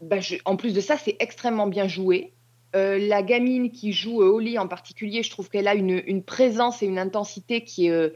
bah, 0.00 0.18
en 0.44 0.56
plus 0.56 0.72
de 0.72 0.80
ça, 0.80 0.96
c'est 0.96 1.16
extrêmement 1.18 1.66
bien 1.66 1.88
joué. 1.88 2.32
La 2.74 3.22
gamine 3.22 3.72
qui 3.72 3.92
joue 3.92 4.22
Holly 4.22 4.56
en 4.56 4.68
particulier, 4.68 5.24
je 5.24 5.30
trouve 5.30 5.48
qu'elle 5.48 5.66
a 5.66 5.74
une, 5.74 6.22
présence 6.22 6.80
et 6.80 6.86
une 6.86 7.00
intensité 7.00 7.64
qui 7.64 7.88
est, 7.88 8.12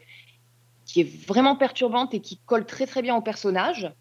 qui 0.85 1.01
est 1.01 1.27
vraiment 1.27 1.57
perturbante 1.57 2.15
et 2.15 2.21
qui 2.21 2.39
colle 2.47 2.65
très 2.65 2.87
très 2.87 3.03
bien 3.03 3.17
au 3.17 3.23
personnage. 3.23 3.93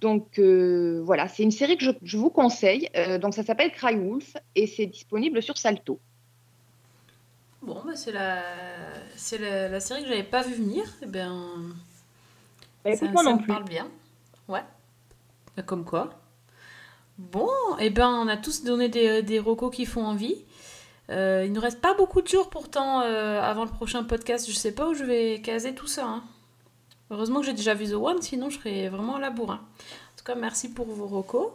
Donc 0.00 0.38
euh, 0.38 1.02
voilà, 1.04 1.28
c'est 1.28 1.42
une 1.42 1.50
série 1.50 1.76
que 1.76 1.84
je, 1.84 1.90
je 2.02 2.16
vous 2.16 2.30
conseille. 2.30 2.88
Euh, 2.96 3.18
donc 3.18 3.34
ça 3.34 3.42
s'appelle 3.42 3.70
Cry 3.70 3.96
Wolf 3.96 4.36
et 4.54 4.66
c'est 4.66 4.86
disponible 4.86 5.42
sur 5.42 5.58
Salto. 5.58 6.00
Bon, 7.62 7.82
bah, 7.84 7.94
c'est 7.94 8.12
la... 8.12 8.42
c'est 9.16 9.36
la... 9.38 9.68
la 9.68 9.80
série 9.80 10.02
que 10.02 10.08
j'avais 10.08 10.22
pas 10.22 10.42
vu 10.42 10.54
venir. 10.54 10.84
Et 11.02 11.06
ben. 11.06 11.74
Bah, 12.84 12.96
ça, 12.96 13.04
écoute, 13.04 13.10
moi 13.12 13.22
ça 13.24 13.30
non 13.30 13.36
me 13.36 13.42
plus. 13.42 13.48
parle 13.48 13.64
bien. 13.64 13.88
Ouais. 14.48 14.64
Bah, 15.56 15.62
Comme 15.62 15.84
quoi. 15.84 16.10
Bon, 17.18 17.50
et 17.78 17.90
ben 17.90 18.08
on 18.08 18.28
a 18.28 18.38
tous 18.38 18.64
donné 18.64 18.88
des, 18.88 19.22
des 19.22 19.38
recos 19.38 19.70
qui 19.74 19.84
font 19.84 20.06
envie. 20.06 20.36
Euh, 21.10 21.44
il 21.44 21.52
ne 21.52 21.60
reste 21.60 21.82
pas 21.82 21.92
beaucoup 21.92 22.22
de 22.22 22.28
jours 22.28 22.48
pourtant 22.48 23.02
euh, 23.02 23.38
avant 23.42 23.64
le 23.64 23.70
prochain 23.70 24.04
podcast. 24.04 24.48
Je 24.48 24.54
sais 24.56 24.72
pas 24.72 24.88
où 24.88 24.94
je 24.94 25.04
vais 25.04 25.42
caser 25.42 25.74
tout 25.74 25.86
ça. 25.86 26.06
hein. 26.06 26.22
Heureusement 27.10 27.40
que 27.40 27.46
j'ai 27.46 27.52
déjà 27.54 27.74
vu 27.74 27.86
The 27.88 27.94
One, 27.94 28.22
sinon 28.22 28.50
je 28.50 28.58
serais 28.58 28.88
vraiment 28.88 29.16
à 29.16 29.20
la 29.20 29.30
bourre. 29.30 29.52
hein. 29.52 29.60
En 29.62 30.18
tout 30.18 30.24
cas, 30.24 30.34
merci 30.34 30.68
pour 30.70 30.86
vos 30.86 31.06
recos. 31.06 31.48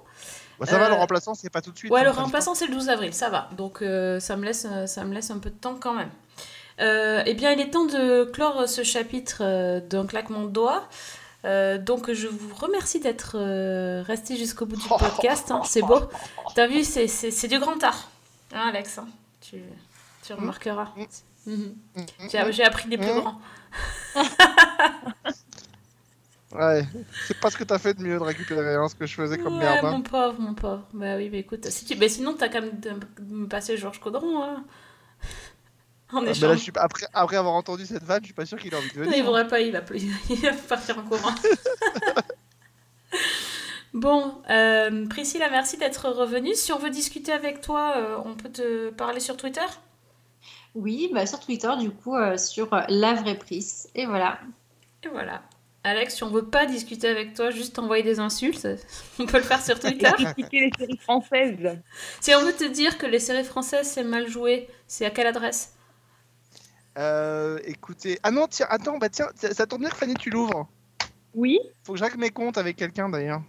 Bah, 0.60 0.66
ça 0.66 0.78
va, 0.78 0.86
Euh, 0.86 0.90
le 0.90 0.96
remplaçant, 0.96 1.34
c'est 1.36 1.50
pas 1.50 1.62
tout 1.62 1.72
de 1.72 1.78
suite. 1.78 1.92
Ouais, 1.92 2.00
ça 2.00 2.06
le 2.06 2.12
remplaçant 2.12 2.56
c'est 2.56 2.68
le 2.68 2.74
12 2.74 2.90
avril, 2.90 3.14
ça 3.14 3.30
va. 3.30 3.50
Donc 3.58 3.82
euh, 3.82 4.20
ça, 4.20 4.36
me 4.38 4.46
laisse, 4.46 4.66
euh, 4.70 4.86
ça 4.88 5.04
me 5.04 5.14
laisse 5.14 5.32
un 5.32 5.40
peu 5.40 5.50
de 5.50 5.56
temps 5.56 5.76
quand 5.80 5.94
même. 5.94 6.10
Euh, 6.82 7.24
eh 7.26 7.34
bien, 7.36 7.52
il 7.52 7.60
est 7.62 7.70
temps 7.70 7.86
de 7.86 8.26
clore 8.26 8.68
ce 8.68 8.84
chapitre 8.84 9.38
euh, 9.42 9.80
d'un 9.80 10.06
claquement 10.06 10.42
de 10.44 10.50
doigts. 10.50 10.84
Euh, 11.46 11.78
donc 11.78 12.12
je 12.12 12.28
vous 12.28 12.54
remercie 12.56 13.00
d'être 13.00 13.36
euh, 13.38 14.02
resté 14.06 14.36
jusqu'au 14.36 14.66
bout 14.66 14.76
du 14.78 14.88
podcast. 14.90 15.52
hein. 15.52 15.62
C'est 15.64 15.82
beau. 15.84 16.00
T'as 16.56 16.68
vu, 16.68 16.84
c'est- 16.84 17.48
du 17.48 17.60
grand 17.60 17.82
art. 17.84 18.10
Hein, 18.54 18.70
Alex 18.70 18.98
hein. 18.98 19.08
tu, 19.42 19.58
tu 20.26 20.34
remarqueras. 20.34 20.90
Mhm. 21.46 21.76
J'ai 22.32 22.52
j'ai 22.52 22.64
appris 22.64 22.90
des 22.90 22.98
plus 22.98 23.14
grands. 23.14 23.40
Ouais, 26.58 26.86
c'est 27.28 27.40
pas 27.40 27.50
ce 27.52 27.58
que 27.58 27.64
t'as 27.64 27.80
fait 27.80 27.94
de 27.96 28.02
mieux 28.04 28.18
de 28.18 28.24
récupérer 28.24 28.76
hein, 28.76 28.88
ce 28.88 28.96
que 28.96 29.06
je 29.06 29.16
faisais 29.16 29.38
comme 29.38 29.58
Ouais, 29.58 29.66
merde. 29.66 29.86
hein. 29.86 29.92
mon 29.92 30.02
pauvre, 30.02 30.40
mon 30.40 30.54
pauvre. 30.54 30.84
Bah 30.94 31.16
oui, 31.18 31.30
mais 31.32 31.40
écoute, 31.40 31.70
si 31.70 31.86
tu... 31.86 31.96
bah, 31.96 32.08
sinon 32.08 32.34
t'as 32.38 32.50
quand 32.50 32.62
même 32.62 32.80
de 32.80 32.92
me 33.36 33.48
passer 33.48 33.78
Georges 33.78 34.00
Caudron. 34.00 34.44
Hein. 34.44 34.64
En 36.14 36.18
Ah, 36.18 36.22
mais 36.22 36.26
là, 36.28 36.32
échange. 36.34 36.58
je 36.58 36.62
suis 36.62 36.72
pas- 36.72 36.82
après, 36.84 37.08
après 37.14 37.36
avoir 37.36 37.56
entendu 37.56 37.84
cette 37.88 38.04
vanne, 38.04 38.20
je 38.22 38.26
suis 38.26 38.34
pas 38.36 38.46
sûr 38.46 38.60
qu'il 38.60 38.72
ait 38.72 38.78
envie 38.78 38.92
de 38.92 39.00
Non, 39.00 39.06
venir. 39.06 39.18
il 39.18 39.24
voudrait 39.24 39.48
pas, 39.48 39.60
il 39.60 39.72
va, 39.72 39.80
il 40.30 40.36
va 40.40 40.54
partir 40.54 41.00
en 41.00 41.02
courant. 41.02 41.34
bon, 43.94 44.36
euh, 44.50 45.08
Priscilla, 45.08 45.50
merci 45.50 45.78
d'être 45.78 46.10
revenue. 46.10 46.54
Si 46.54 46.72
on 46.72 46.78
veut 46.80 46.92
discuter 46.92 47.32
avec 47.32 47.60
toi, 47.62 47.96
euh, 47.98 48.18
on 48.24 48.36
peut 48.36 48.50
te 48.52 48.92
parler 48.92 49.20
sur 49.20 49.36
Twitter? 49.36 49.66
Oui, 50.76 51.10
bah, 51.14 51.26
sur 51.26 51.40
Twitter, 51.40 51.72
du 51.80 51.90
coup, 51.90 52.16
euh, 52.16 52.38
sur 52.38 52.70
La 52.90 53.14
Vraie 53.16 53.36
Prise. 53.38 53.90
Et 53.96 54.06
voilà. 54.06 54.40
Et 55.04 55.08
voilà. 55.08 55.42
Alex, 55.86 56.16
si 56.16 56.24
on 56.24 56.32
veut 56.32 56.46
pas 56.46 56.66
discuter 56.66 57.08
avec 57.08 57.36
toi, 57.36 57.52
juste 57.52 57.78
envoyer 57.78 58.02
des 58.02 58.20
insultes, 58.20 58.68
on 59.20 59.28
peut 59.28 59.38
le 59.38 59.44
faire 59.44 59.62
sur 59.64 59.80
Twitter. 59.80 60.10
Critiquer 60.18 60.62
les 60.62 60.72
séries 60.78 60.98
françaises. 60.98 61.80
si 62.20 62.34
on 62.34 62.42
veut 62.42 62.54
te 62.54 62.64
dire 62.64 62.98
que 62.98 63.06
les 63.06 63.20
séries 63.20 63.44
françaises 63.44 63.88
c'est 63.88 64.04
mal 64.04 64.28
joué, 64.28 64.68
c'est 64.88 65.06
à 65.06 65.12
quelle 65.12 65.28
adresse? 65.28 65.74
Euh, 66.98 67.60
écoutez. 67.66 68.18
Ah 68.24 68.32
non, 68.32 68.48
tiens, 68.48 68.66
attends, 68.70 68.98
bah 68.98 69.10
tiens, 69.10 69.28
ça, 69.36 69.54
ça 69.54 69.68
tombe 69.68 69.82
bien 69.82 69.90
que 69.90 69.96
Fanny, 69.96 70.16
tu 70.16 70.32
l'ouvres. 70.32 70.68
Oui. 71.36 71.60
Faut 71.84 71.94
que 71.94 72.00
je 72.00 72.04
règle 72.04 72.18
mes 72.18 72.32
comptes 72.32 72.58
avec 72.58 72.78
quelqu'un 72.78 73.08
d'ailleurs. 73.08 73.44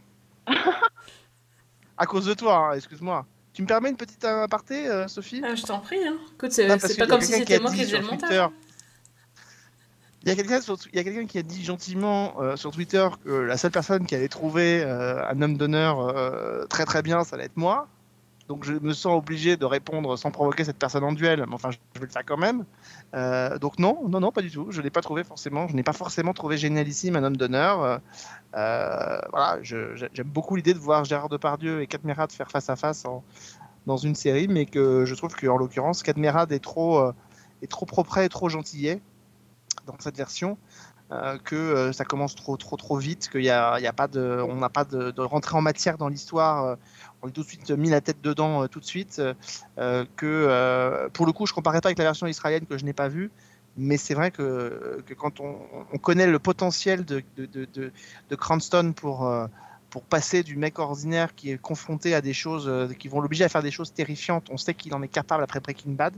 à 1.96 2.04
cause 2.04 2.26
de 2.26 2.34
toi, 2.34 2.56
hein, 2.56 2.72
excuse-moi. 2.74 3.24
Tu 3.54 3.62
me 3.62 3.66
permets 3.66 3.88
une 3.88 3.96
petite 3.96 4.22
aparté, 4.26 4.86
euh, 4.88 5.08
Sophie? 5.08 5.40
Ah, 5.42 5.54
Je 5.54 5.62
t'en 5.62 5.78
prie. 5.78 6.06
Hein. 6.06 6.18
Écoute, 6.34 6.52
c'est 6.52 6.66
pas 6.98 7.06
comme 7.06 7.22
si 7.22 7.32
c'était 7.32 7.60
moi 7.60 7.70
qui 7.70 7.84
faisais 7.84 7.98
le 7.98 8.04
montage. 8.04 8.50
Il 10.26 10.96
y 10.96 10.98
a 10.98 11.04
quelqu'un 11.04 11.26
qui 11.26 11.38
a 11.38 11.42
dit 11.42 11.64
gentiment 11.64 12.34
euh, 12.40 12.56
sur 12.56 12.72
Twitter 12.72 13.08
que 13.24 13.30
la 13.30 13.56
seule 13.56 13.70
personne 13.70 14.06
qui 14.06 14.16
allait 14.16 14.26
trouver 14.26 14.82
euh, 14.82 15.24
un 15.24 15.40
homme 15.40 15.56
d'honneur 15.56 16.00
euh, 16.00 16.64
très 16.66 16.84
très 16.84 17.00
bien, 17.00 17.22
ça 17.22 17.36
allait 17.36 17.44
être 17.44 17.56
moi. 17.56 17.86
Donc 18.48 18.64
je 18.64 18.72
me 18.72 18.92
sens 18.92 19.16
obligé 19.16 19.56
de 19.56 19.64
répondre 19.64 20.16
sans 20.16 20.32
provoquer 20.32 20.64
cette 20.64 20.78
personne 20.78 21.04
en 21.04 21.12
duel, 21.12 21.44
mais 21.46 21.54
enfin 21.54 21.70
je 21.70 22.00
vais 22.00 22.06
le 22.06 22.12
faire 22.12 22.24
quand 22.24 22.36
même. 22.36 22.64
Donc 23.60 23.78
non, 23.78 24.08
non, 24.08 24.18
non, 24.20 24.32
pas 24.32 24.42
du 24.42 24.50
tout. 24.50 24.66
Je 24.70 24.82
l'ai 24.82 24.90
pas 24.90 25.00
trouvé 25.00 25.22
forcément. 25.24 25.66
Je 25.68 25.74
n'ai 25.74 25.82
pas 25.84 25.92
forcément 25.92 26.32
trouvé 26.32 26.56
génialissime 26.56 27.16
un 27.16 27.24
homme 27.24 27.36
d'honneur. 27.36 28.00
Voilà, 28.52 29.58
j'aime 29.62 30.26
beaucoup 30.26 30.54
l'idée 30.54 30.74
de 30.74 30.78
voir 30.78 31.04
Gérard 31.04 31.28
Depardieu 31.28 31.82
et 31.82 31.88
Cadmerade 31.88 32.30
faire 32.30 32.48
face 32.50 32.70
à 32.70 32.76
face 32.76 33.04
en- 33.04 33.24
dans 33.84 33.96
une 33.96 34.14
série, 34.14 34.46
mais 34.46 34.64
que 34.66 35.04
je 35.04 35.14
trouve 35.16 35.34
qu'en 35.34 35.56
l'occurrence 35.56 36.04
Cadmerade 36.04 36.52
est 36.52 36.62
trop, 36.62 37.00
est 37.62 37.70
trop 37.70 37.84
propre 37.86 38.18
et 38.18 38.28
trop 38.28 38.48
gentillet 38.48 39.00
dans 39.86 39.96
cette 39.98 40.16
version. 40.16 40.58
euh, 41.12 41.38
que 41.38 41.54
euh, 41.54 41.92
ça 41.92 42.04
commence 42.04 42.34
trop 42.34 42.56
trop 42.56 42.76
trop 42.76 42.96
vite, 42.96 43.28
qu'il 43.30 43.42
y 43.42 43.50
a, 43.50 43.78
y 43.78 43.86
a 43.86 43.92
pas 43.92 44.08
de, 44.08 44.44
on 44.48 44.56
n'a 44.56 44.68
pas 44.68 44.84
de, 44.84 45.10
de 45.12 45.20
rentrée 45.22 45.56
en 45.56 45.62
matière 45.62 45.98
dans 45.98 46.08
l'histoire, 46.08 46.64
euh, 46.64 46.76
on 47.22 47.28
est 47.28 47.32
tout 47.32 47.42
de 47.42 47.46
suite 47.46 47.70
mis 47.70 47.90
la 47.90 48.00
tête 48.00 48.20
dedans 48.22 48.62
euh, 48.64 48.66
tout 48.66 48.80
de 48.80 48.84
suite, 48.84 49.22
que 50.16 51.08
pour 51.12 51.26
le 51.26 51.32
coup 51.32 51.46
je 51.46 51.52
comparais 51.52 51.80
pas 51.80 51.88
avec 51.88 51.98
la 51.98 52.04
version 52.04 52.26
israélienne 52.26 52.66
que 52.66 52.76
je 52.76 52.84
n'ai 52.84 52.92
pas 52.92 53.08
vue, 53.08 53.30
mais 53.76 53.96
c'est 53.96 54.14
vrai 54.14 54.30
que, 54.30 55.02
que 55.06 55.14
quand 55.14 55.40
on, 55.40 55.56
on 55.92 55.98
connaît 55.98 56.26
le 56.26 56.38
potentiel 56.38 57.04
de, 57.04 57.22
de, 57.36 57.46
de, 57.46 57.92
de, 58.30 58.36
Cranston 58.36 58.92
pour, 58.96 59.30
pour 59.90 60.02
passer 60.02 60.42
du 60.42 60.56
mec 60.56 60.78
ordinaire 60.78 61.34
qui 61.34 61.50
est 61.52 61.58
confronté 61.58 62.14
à 62.14 62.20
des 62.20 62.32
choses 62.32 62.68
qui 62.98 63.08
vont 63.08 63.20
l'obliger 63.20 63.44
à 63.44 63.48
faire 63.48 63.62
des 63.62 63.70
choses 63.70 63.92
terrifiantes, 63.92 64.48
on 64.50 64.56
sait 64.56 64.74
qu'il 64.74 64.94
en 64.94 65.02
est 65.02 65.08
capable 65.08 65.44
après 65.44 65.60
Breaking 65.60 65.92
Bad 65.92 66.14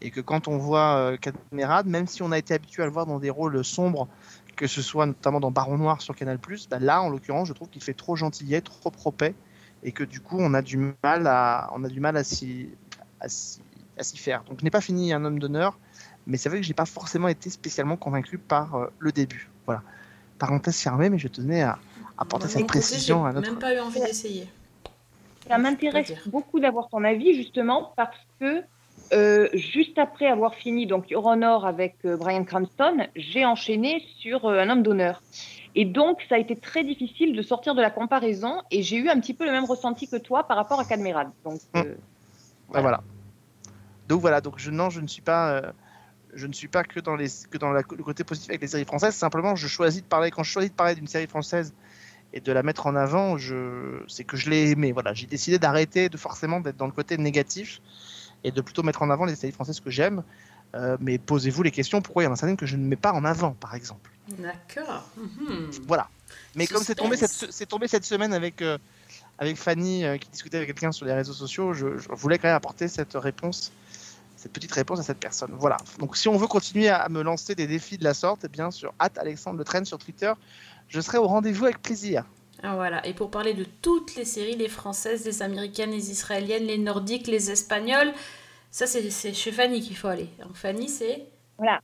et 0.00 0.10
que 0.10 0.20
quand 0.20 0.48
on 0.48 0.56
voit 0.56 0.96
euh, 0.96 1.16
Cadmerade, 1.16 1.86
même 1.86 2.06
si 2.06 2.22
on 2.22 2.32
a 2.32 2.38
été 2.38 2.54
habitué 2.54 2.82
à 2.82 2.86
le 2.86 2.92
voir 2.92 3.06
dans 3.06 3.18
des 3.18 3.30
rôles 3.30 3.64
sombres, 3.64 4.08
que 4.56 4.66
ce 4.66 4.82
soit 4.82 5.06
notamment 5.06 5.40
dans 5.40 5.50
Baron 5.50 5.78
Noir 5.78 6.00
sur 6.00 6.14
Canal+, 6.14 6.38
bah 6.70 6.78
là, 6.78 7.02
en 7.02 7.08
l'occurrence, 7.08 7.48
je 7.48 7.52
trouve 7.52 7.68
qu'il 7.68 7.82
fait 7.82 7.94
trop 7.94 8.16
gentillet, 8.16 8.60
trop 8.60 8.90
propet, 8.90 9.34
et 9.82 9.92
que 9.92 10.04
du 10.04 10.20
coup, 10.20 10.36
on 10.38 10.54
a 10.54 10.62
du 10.62 10.94
mal 11.02 11.26
à, 11.26 11.70
on 11.74 11.84
a 11.84 11.88
du 11.88 12.00
mal 12.00 12.16
à 12.16 12.24
s'y, 12.24 12.68
à 13.20 13.28
s'y, 13.28 13.60
à 13.98 14.02
s'y 14.02 14.18
faire. 14.18 14.42
Donc, 14.44 14.60
je 14.60 14.64
n'ai 14.64 14.70
pas 14.70 14.80
fini 14.80 15.12
un 15.12 15.24
homme 15.24 15.38
d'honneur, 15.38 15.78
mais 16.26 16.36
c'est 16.36 16.48
vrai 16.48 16.58
que 16.58 16.66
j'ai 16.66 16.74
pas 16.74 16.86
forcément 16.86 17.28
été 17.28 17.50
spécialement 17.50 17.96
convaincu 17.96 18.38
par 18.38 18.74
euh, 18.74 18.86
le 18.98 19.12
début. 19.12 19.48
Voilà. 19.66 19.82
Parenthèse 20.38 20.78
fermée, 20.78 21.10
mais 21.10 21.18
je 21.18 21.28
tenais 21.28 21.62
à 21.62 21.78
apporter 22.16 22.48
cette 22.48 22.66
précision 22.66 23.24
à 23.24 23.30
J'ai 23.30 23.34
notre. 23.36 23.50
même 23.50 23.58
pas 23.58 23.74
eu 23.74 23.80
envie 23.80 24.00
d'essayer. 24.00 24.46
Ça 25.48 25.58
m'intéresse 25.58 26.12
beaucoup 26.26 26.60
d'avoir 26.60 26.88
ton 26.88 27.02
avis 27.02 27.34
justement 27.34 27.92
parce 27.96 28.16
que 28.38 28.62
euh, 29.12 29.48
juste 29.54 29.98
après 29.98 30.26
avoir 30.26 30.54
fini 30.54 30.86
donc 30.86 31.10
Your 31.10 31.26
Honor 31.26 31.66
avec 31.66 31.96
euh, 32.04 32.16
Brian 32.16 32.44
Cranston, 32.44 33.06
j'ai 33.16 33.44
enchaîné 33.44 34.04
sur 34.18 34.44
euh, 34.46 34.60
Un 34.60 34.70
homme 34.70 34.82
d'honneur. 34.82 35.22
Et 35.74 35.84
donc 35.84 36.18
ça 36.28 36.34
a 36.34 36.38
été 36.38 36.56
très 36.56 36.82
difficile 36.84 37.36
de 37.36 37.42
sortir 37.42 37.74
de 37.74 37.80
la 37.80 37.90
comparaison 37.90 38.60
et 38.70 38.82
j'ai 38.82 38.96
eu 38.96 39.08
un 39.08 39.20
petit 39.20 39.34
peu 39.34 39.44
le 39.44 39.52
même 39.52 39.64
ressenti 39.64 40.08
que 40.08 40.16
toi 40.16 40.44
par 40.44 40.56
rapport 40.56 40.80
à 40.80 40.84
Cadmerade. 40.84 41.30
Donc 41.44 41.60
euh, 41.76 41.94
Ah, 42.74 42.80
voilà. 42.80 43.00
Donc 44.08 44.20
voilà, 44.20 44.40
donc 44.40 44.54
je, 44.58 44.70
non, 44.70 44.90
je 44.90 45.00
ne 45.00 45.06
suis 45.06 45.22
pas, 45.22 45.72
je 46.34 46.46
ne 46.46 46.52
suis 46.52 46.68
pas 46.68 46.82
que 46.82 46.98
dans 47.00 47.14
les, 47.16 47.28
que 47.50 47.58
dans 47.58 47.70
la- 47.70 47.82
le 47.96 48.02
côté 48.02 48.24
positif 48.24 48.50
avec 48.50 48.60
les 48.60 48.66
séries 48.66 48.84
françaises. 48.84 49.14
Simplement, 49.14 49.54
je 49.54 49.68
choisis 49.68 50.02
de 50.02 50.06
parler 50.08 50.30
quand 50.32 50.42
je 50.42 50.50
choisis 50.50 50.70
de 50.70 50.76
parler 50.76 50.94
d'une 50.96 51.06
série 51.06 51.26
française 51.28 51.72
et 52.32 52.40
de 52.40 52.52
la 52.52 52.62
mettre 52.62 52.86
en 52.86 52.94
avant, 52.96 53.38
je, 53.38 54.02
c'est 54.08 54.24
que 54.24 54.36
je 54.36 54.50
l'ai 54.50 54.70
aimé. 54.70 54.92
Voilà, 54.92 55.14
j'ai 55.14 55.26
décidé 55.26 55.58
d'arrêter 55.58 56.08
de 56.08 56.16
forcément 56.16 56.60
d'être 56.60 56.76
dans 56.76 56.86
le 56.86 56.92
côté 56.92 57.16
négatif 57.18 57.80
et 58.44 58.50
de 58.50 58.60
plutôt 58.60 58.82
mettre 58.82 59.02
en 59.02 59.10
avant 59.10 59.24
les 59.24 59.36
séries 59.36 59.52
françaises 59.52 59.80
que 59.80 59.90
j'aime. 59.90 60.22
Euh, 60.74 60.96
mais 61.00 61.18
posez-vous 61.18 61.62
les 61.62 61.72
questions 61.72 62.00
pourquoi 62.00 62.22
il 62.22 62.26
y 62.26 62.28
en 62.28 62.32
a 62.32 62.36
certaines 62.36 62.56
que 62.56 62.66
je 62.66 62.76
ne 62.76 62.86
mets 62.86 62.96
pas 62.96 63.12
en 63.12 63.24
avant, 63.24 63.52
par 63.52 63.74
exemple. 63.74 64.10
D'accord. 64.38 65.08
Mhm. 65.16 65.70
Voilà. 65.88 66.08
Mais 66.54 66.66
comme 66.66 66.82
c'est 66.82 66.94
tombé 66.94 67.16
cette, 67.16 67.50
c'est 67.50 67.66
tombé 67.66 67.88
cette 67.88 68.04
semaine 68.04 68.32
avec, 68.32 68.62
euh, 68.62 68.78
avec 69.38 69.56
Fanny 69.56 70.04
euh, 70.04 70.16
qui 70.16 70.28
discutait 70.28 70.58
avec 70.58 70.68
quelqu'un 70.68 70.92
sur 70.92 71.06
les 71.06 71.12
réseaux 71.12 71.32
sociaux, 71.32 71.72
je, 71.72 71.98
je 71.98 72.08
voulais 72.10 72.38
quand 72.38 72.46
même 72.46 72.56
apporter 72.56 72.86
cette 72.86 73.14
réponse, 73.14 73.72
cette 74.36 74.52
petite 74.52 74.72
réponse 74.72 75.00
à 75.00 75.02
cette 75.02 75.18
personne. 75.18 75.50
Voilà. 75.58 75.76
Donc 75.98 76.16
si 76.16 76.28
on 76.28 76.36
veut 76.36 76.46
continuer 76.46 76.88
à, 76.88 76.98
à 76.98 77.08
me 77.08 77.22
lancer 77.22 77.56
des 77.56 77.66
défis 77.66 77.98
de 77.98 78.04
la 78.04 78.14
sorte, 78.14 78.42
eh 78.44 78.48
bien 78.48 78.70
sur 78.70 78.94
Alexandre 79.00 79.58
Le 79.58 79.64
Train 79.64 79.84
sur 79.84 79.98
Twitter, 79.98 80.32
je 80.86 81.00
serai 81.00 81.18
au 81.18 81.26
rendez-vous 81.26 81.64
avec 81.64 81.82
plaisir. 81.82 82.24
Ah, 82.62 82.74
voilà. 82.74 83.06
Et 83.06 83.14
pour 83.14 83.30
parler 83.30 83.54
de 83.54 83.64
toutes 83.64 84.14
les 84.16 84.24
séries, 84.24 84.56
les 84.56 84.68
françaises, 84.68 85.24
les 85.24 85.42
américaines, 85.42 85.90
les 85.90 86.10
israéliennes, 86.10 86.66
les 86.66 86.78
nordiques, 86.78 87.26
les 87.26 87.50
espagnoles, 87.50 88.12
ça 88.70 88.86
c'est 88.86 89.32
chez 89.32 89.52
Fanny 89.52 89.80
qu'il 89.80 89.96
faut 89.96 90.08
aller. 90.08 90.28
Donc 90.40 90.54
Fanny 90.54 90.88
c'est... 90.88 91.26
voilà, 91.58 91.80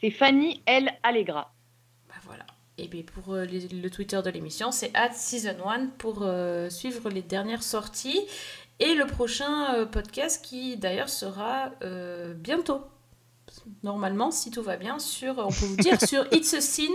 c'est 0.00 0.10
Fanny 0.10 0.62
L 0.66 0.90
Allegra. 1.02 1.52
Et 2.78 2.86
puis 2.86 3.02
pour 3.02 3.34
euh, 3.34 3.44
le 3.44 3.88
Twitter 3.90 4.20
de 4.24 4.30
l'émission, 4.30 4.70
c'est 4.70 4.94
at 4.94 5.12
season 5.12 5.68
1 5.68 5.86
pour 5.98 6.20
euh, 6.22 6.70
suivre 6.70 7.10
les 7.10 7.22
dernières 7.22 7.64
sorties. 7.64 8.20
Et 8.78 8.94
le 8.94 9.06
prochain 9.06 9.74
euh, 9.74 9.86
podcast 9.86 10.44
qui 10.44 10.76
d'ailleurs 10.76 11.08
sera 11.08 11.72
bientôt. 12.36 12.80
Normalement, 13.82 14.30
si 14.30 14.50
tout 14.50 14.62
va 14.62 14.76
bien, 14.76 14.98
sur, 14.98 15.38
on 15.38 15.48
peut 15.48 15.66
vous 15.66 15.76
dire 15.76 16.00
sur 16.00 16.26
It's 16.32 16.54
a 16.54 16.60
Scene, 16.60 16.86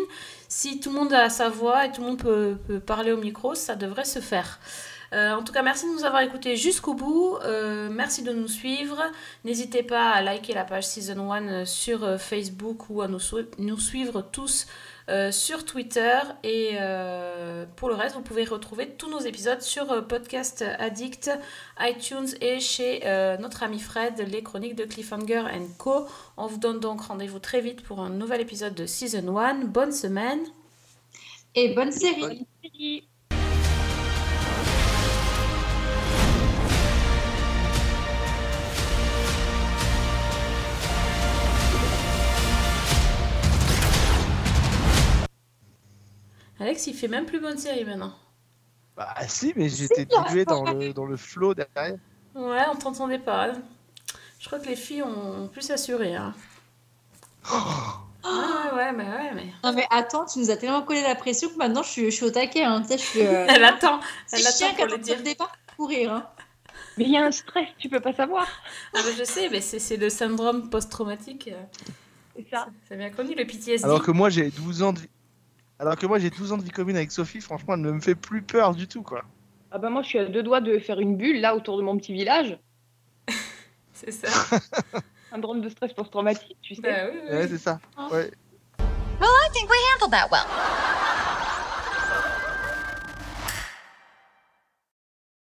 si 0.48 0.80
tout 0.80 0.92
le 0.92 1.00
monde 1.00 1.14
a 1.14 1.30
sa 1.30 1.50
voix 1.50 1.86
et 1.86 1.92
tout 1.92 2.02
le 2.02 2.08
monde 2.08 2.20
peut, 2.20 2.58
parler 2.86 3.12
au 3.12 3.18
micro, 3.18 3.56
ça 3.56 3.76
devrait 3.76 4.06
se 4.06 4.20
faire. 4.20 4.60
Euh, 5.14 5.34
en 5.34 5.44
tout 5.44 5.54
cas, 5.54 5.62
merci 5.62 5.86
de 5.88 5.92
nous 5.92 6.06
avoir 6.06 6.22
écoutés 6.24 6.56
jusqu'au 6.56 6.96
bout. 6.96 7.38
Euh, 7.44 7.90
merci 7.92 8.24
de 8.24 8.32
nous 8.32 8.48
suivre. 8.48 9.02
N'hésitez 9.44 9.84
pas 9.84 10.10
à 10.10 10.22
liker 10.22 10.54
la 10.54 10.64
page 10.64 10.88
Season 10.88 11.32
1 11.32 11.66
sur 11.66 12.04
euh, 12.04 12.18
Facebook 12.18 12.90
ou 12.90 13.02
à 13.02 13.08
nous 13.08 13.80
suivre 13.80 14.22
tous 14.32 14.66
euh, 15.10 15.32
sur 15.32 15.66
Twitter. 15.66 16.20
Et 16.44 16.72
euh, 16.80 17.66
pour 17.76 17.90
le 17.90 17.96
reste, 17.96 18.16
vous 18.16 18.22
pouvez 18.22 18.46
retrouver 18.46 18.90
tous 18.90 19.10
nos 19.10 19.20
épisodes 19.20 19.62
sur 19.62 19.92
euh, 19.92 20.02
Podcast 20.02 20.64
Addict, 20.80 21.32
iTunes 21.80 22.28
et 22.42 22.60
chez 22.60 23.02
euh, 23.06 23.38
notre 23.38 23.64
ami 23.64 23.80
Fred, 23.80 24.20
les 24.30 24.44
chroniques 24.44 24.76
de 24.76 24.86
Cliffhanger 24.86 25.44
Co. 25.78 26.08
On 26.38 26.48
vous 26.48 26.58
donne 26.58 26.80
donc 26.80 27.02
rendez-vous 27.02 27.40
très 27.40 27.62
vite 27.62 27.84
pour 27.84 28.00
un 28.00 28.10
nouvel 28.10 28.42
épisode 28.42 28.76
de 28.76 28.86
Season 28.86 29.38
1. 29.38 29.66
Bonne 29.66 29.92
semaine. 29.92 30.42
Et 31.56 31.74
bonne 31.74 31.92
série. 31.92 32.48
Alex, 46.64 46.88
il 46.88 46.94
fait 46.94 47.10
même 47.10 47.26
plus 47.26 47.42
bonne 47.42 47.58
série 47.58 47.84
maintenant. 47.84 48.14
Bah 48.96 49.14
si, 49.28 49.52
mais 49.58 49.68
j'étais 49.68 50.06
dilué 50.06 50.46
dans 50.46 50.64
le, 50.64 50.94
dans 50.94 51.06
le 51.06 51.18
flow 51.18 51.54
derrière. 51.54 51.98
Ouais, 52.36 52.62
on 52.72 52.76
t'entendait 52.78 53.20
pas. 53.20 53.52
Je 54.40 54.48
crois 54.48 54.60
que 54.60 54.68
les 54.68 54.78
filles 54.78 55.04
ont 55.04 55.50
plus 55.52 55.70
assuré. 55.72 56.16
Hein. 56.16 56.34
Ah 58.26 58.72
ouais, 58.76 58.94
mais 58.94 59.04
ouais, 59.04 59.34
mais. 59.36 59.48
Non 59.62 59.74
mais 59.74 59.86
attends, 59.90 60.26
tu 60.26 60.40
nous 60.40 60.50
as 60.52 60.56
tellement 60.56 60.84
collé 60.84 61.02
la 61.02 61.16
pression 61.16 61.50
que 61.50 61.58
maintenant 61.58 61.84
je 61.84 61.90
suis, 61.90 62.06
je 62.06 62.16
suis 62.16 62.24
au 62.26 62.30
taquet. 62.32 62.64
Hein. 62.64 62.82
Tu 62.82 62.88
sais, 62.90 62.98
je 62.98 63.04
suis, 63.04 63.26
euh, 63.26 63.46
Elle 63.50 63.66
attend, 63.66 64.00
elle 64.32 64.48
attend 64.48 64.70
pour 64.70 64.78
quand 64.78 64.92
le 64.92 64.98
dire. 65.00 65.18
le 65.18 65.24
départ 65.24 65.52
pour 65.68 65.76
courir. 65.88 66.14
Hein. 66.14 66.30
Mais 66.98 67.04
il 67.04 67.12
y 67.12 67.18
a 67.18 67.26
un 67.26 67.32
stress, 67.32 67.68
tu 67.78 67.90
peux 67.90 68.00
pas 68.00 68.14
savoir. 68.14 68.48
Ah 68.96 69.00
bah, 69.04 69.10
je 69.18 69.24
sais, 69.26 69.50
mais 69.50 69.60
c'est 69.60 69.80
c'est 69.80 69.98
le 69.98 70.10
syndrome 70.10 70.70
post-traumatique. 70.70 71.50
euh, 71.52 71.62
C'est 72.38 72.50
ça. 72.50 72.68
C'est 72.88 72.96
bien 72.96 73.10
connu, 73.10 73.36
le 73.36 73.46
PTSD. 73.46 73.84
Alors 73.84 74.02
que 74.02 74.12
moi 74.12 74.30
j'ai 74.30 74.50
12 74.50 74.84
ans 74.84 74.94
de 74.94 75.00
vie... 75.00 75.10
Alors 75.84 75.98
que 75.98 76.06
moi 76.06 76.18
j'ai 76.18 76.30
12 76.30 76.54
ans 76.54 76.58
de 76.58 76.64
vie 76.64 76.70
commune 76.70 76.96
avec 76.96 77.12
Sophie, 77.12 77.42
franchement 77.42 77.74
elle 77.74 77.82
ne 77.82 77.92
me 77.92 78.00
fait 78.00 78.16
plus 78.16 78.42
peur 78.42 78.74
du 78.74 78.88
tout 78.88 79.02
quoi. 79.02 79.26
Ah 79.70 79.78
bah 79.80 79.90
moi 79.90 80.02
je 80.02 80.08
suis 80.08 80.18
à 80.18 80.24
deux 80.24 80.42
doigts 80.42 80.62
de 80.62 80.80
faire 80.80 80.98
une 81.02 81.18
bulle 81.18 81.42
là 81.42 81.58
autour 81.58 81.76
de 81.76 81.82
mon 81.84 81.98
petit 81.98 82.14
village. 82.14 82.58
C'est 83.92 84.12
ça. 84.12 84.30
Syndrome 85.30 85.60
de 85.60 85.68
stress 85.68 85.92
post-traumatique, 85.92 86.56
tu 86.62 86.76
sais. 86.76 86.82
Bah 86.82 87.12
oui, 87.12 87.20
oui, 87.26 87.36
Ouais, 87.36 87.48
c'est 87.50 87.58
ça. 87.58 87.82
Ouais. 87.98 88.32
Well, 89.20 89.30
I 89.30 89.50
think 89.52 89.70
we 89.70 89.78
handled 89.94 90.12
that 90.12 90.30
well. 90.32 90.46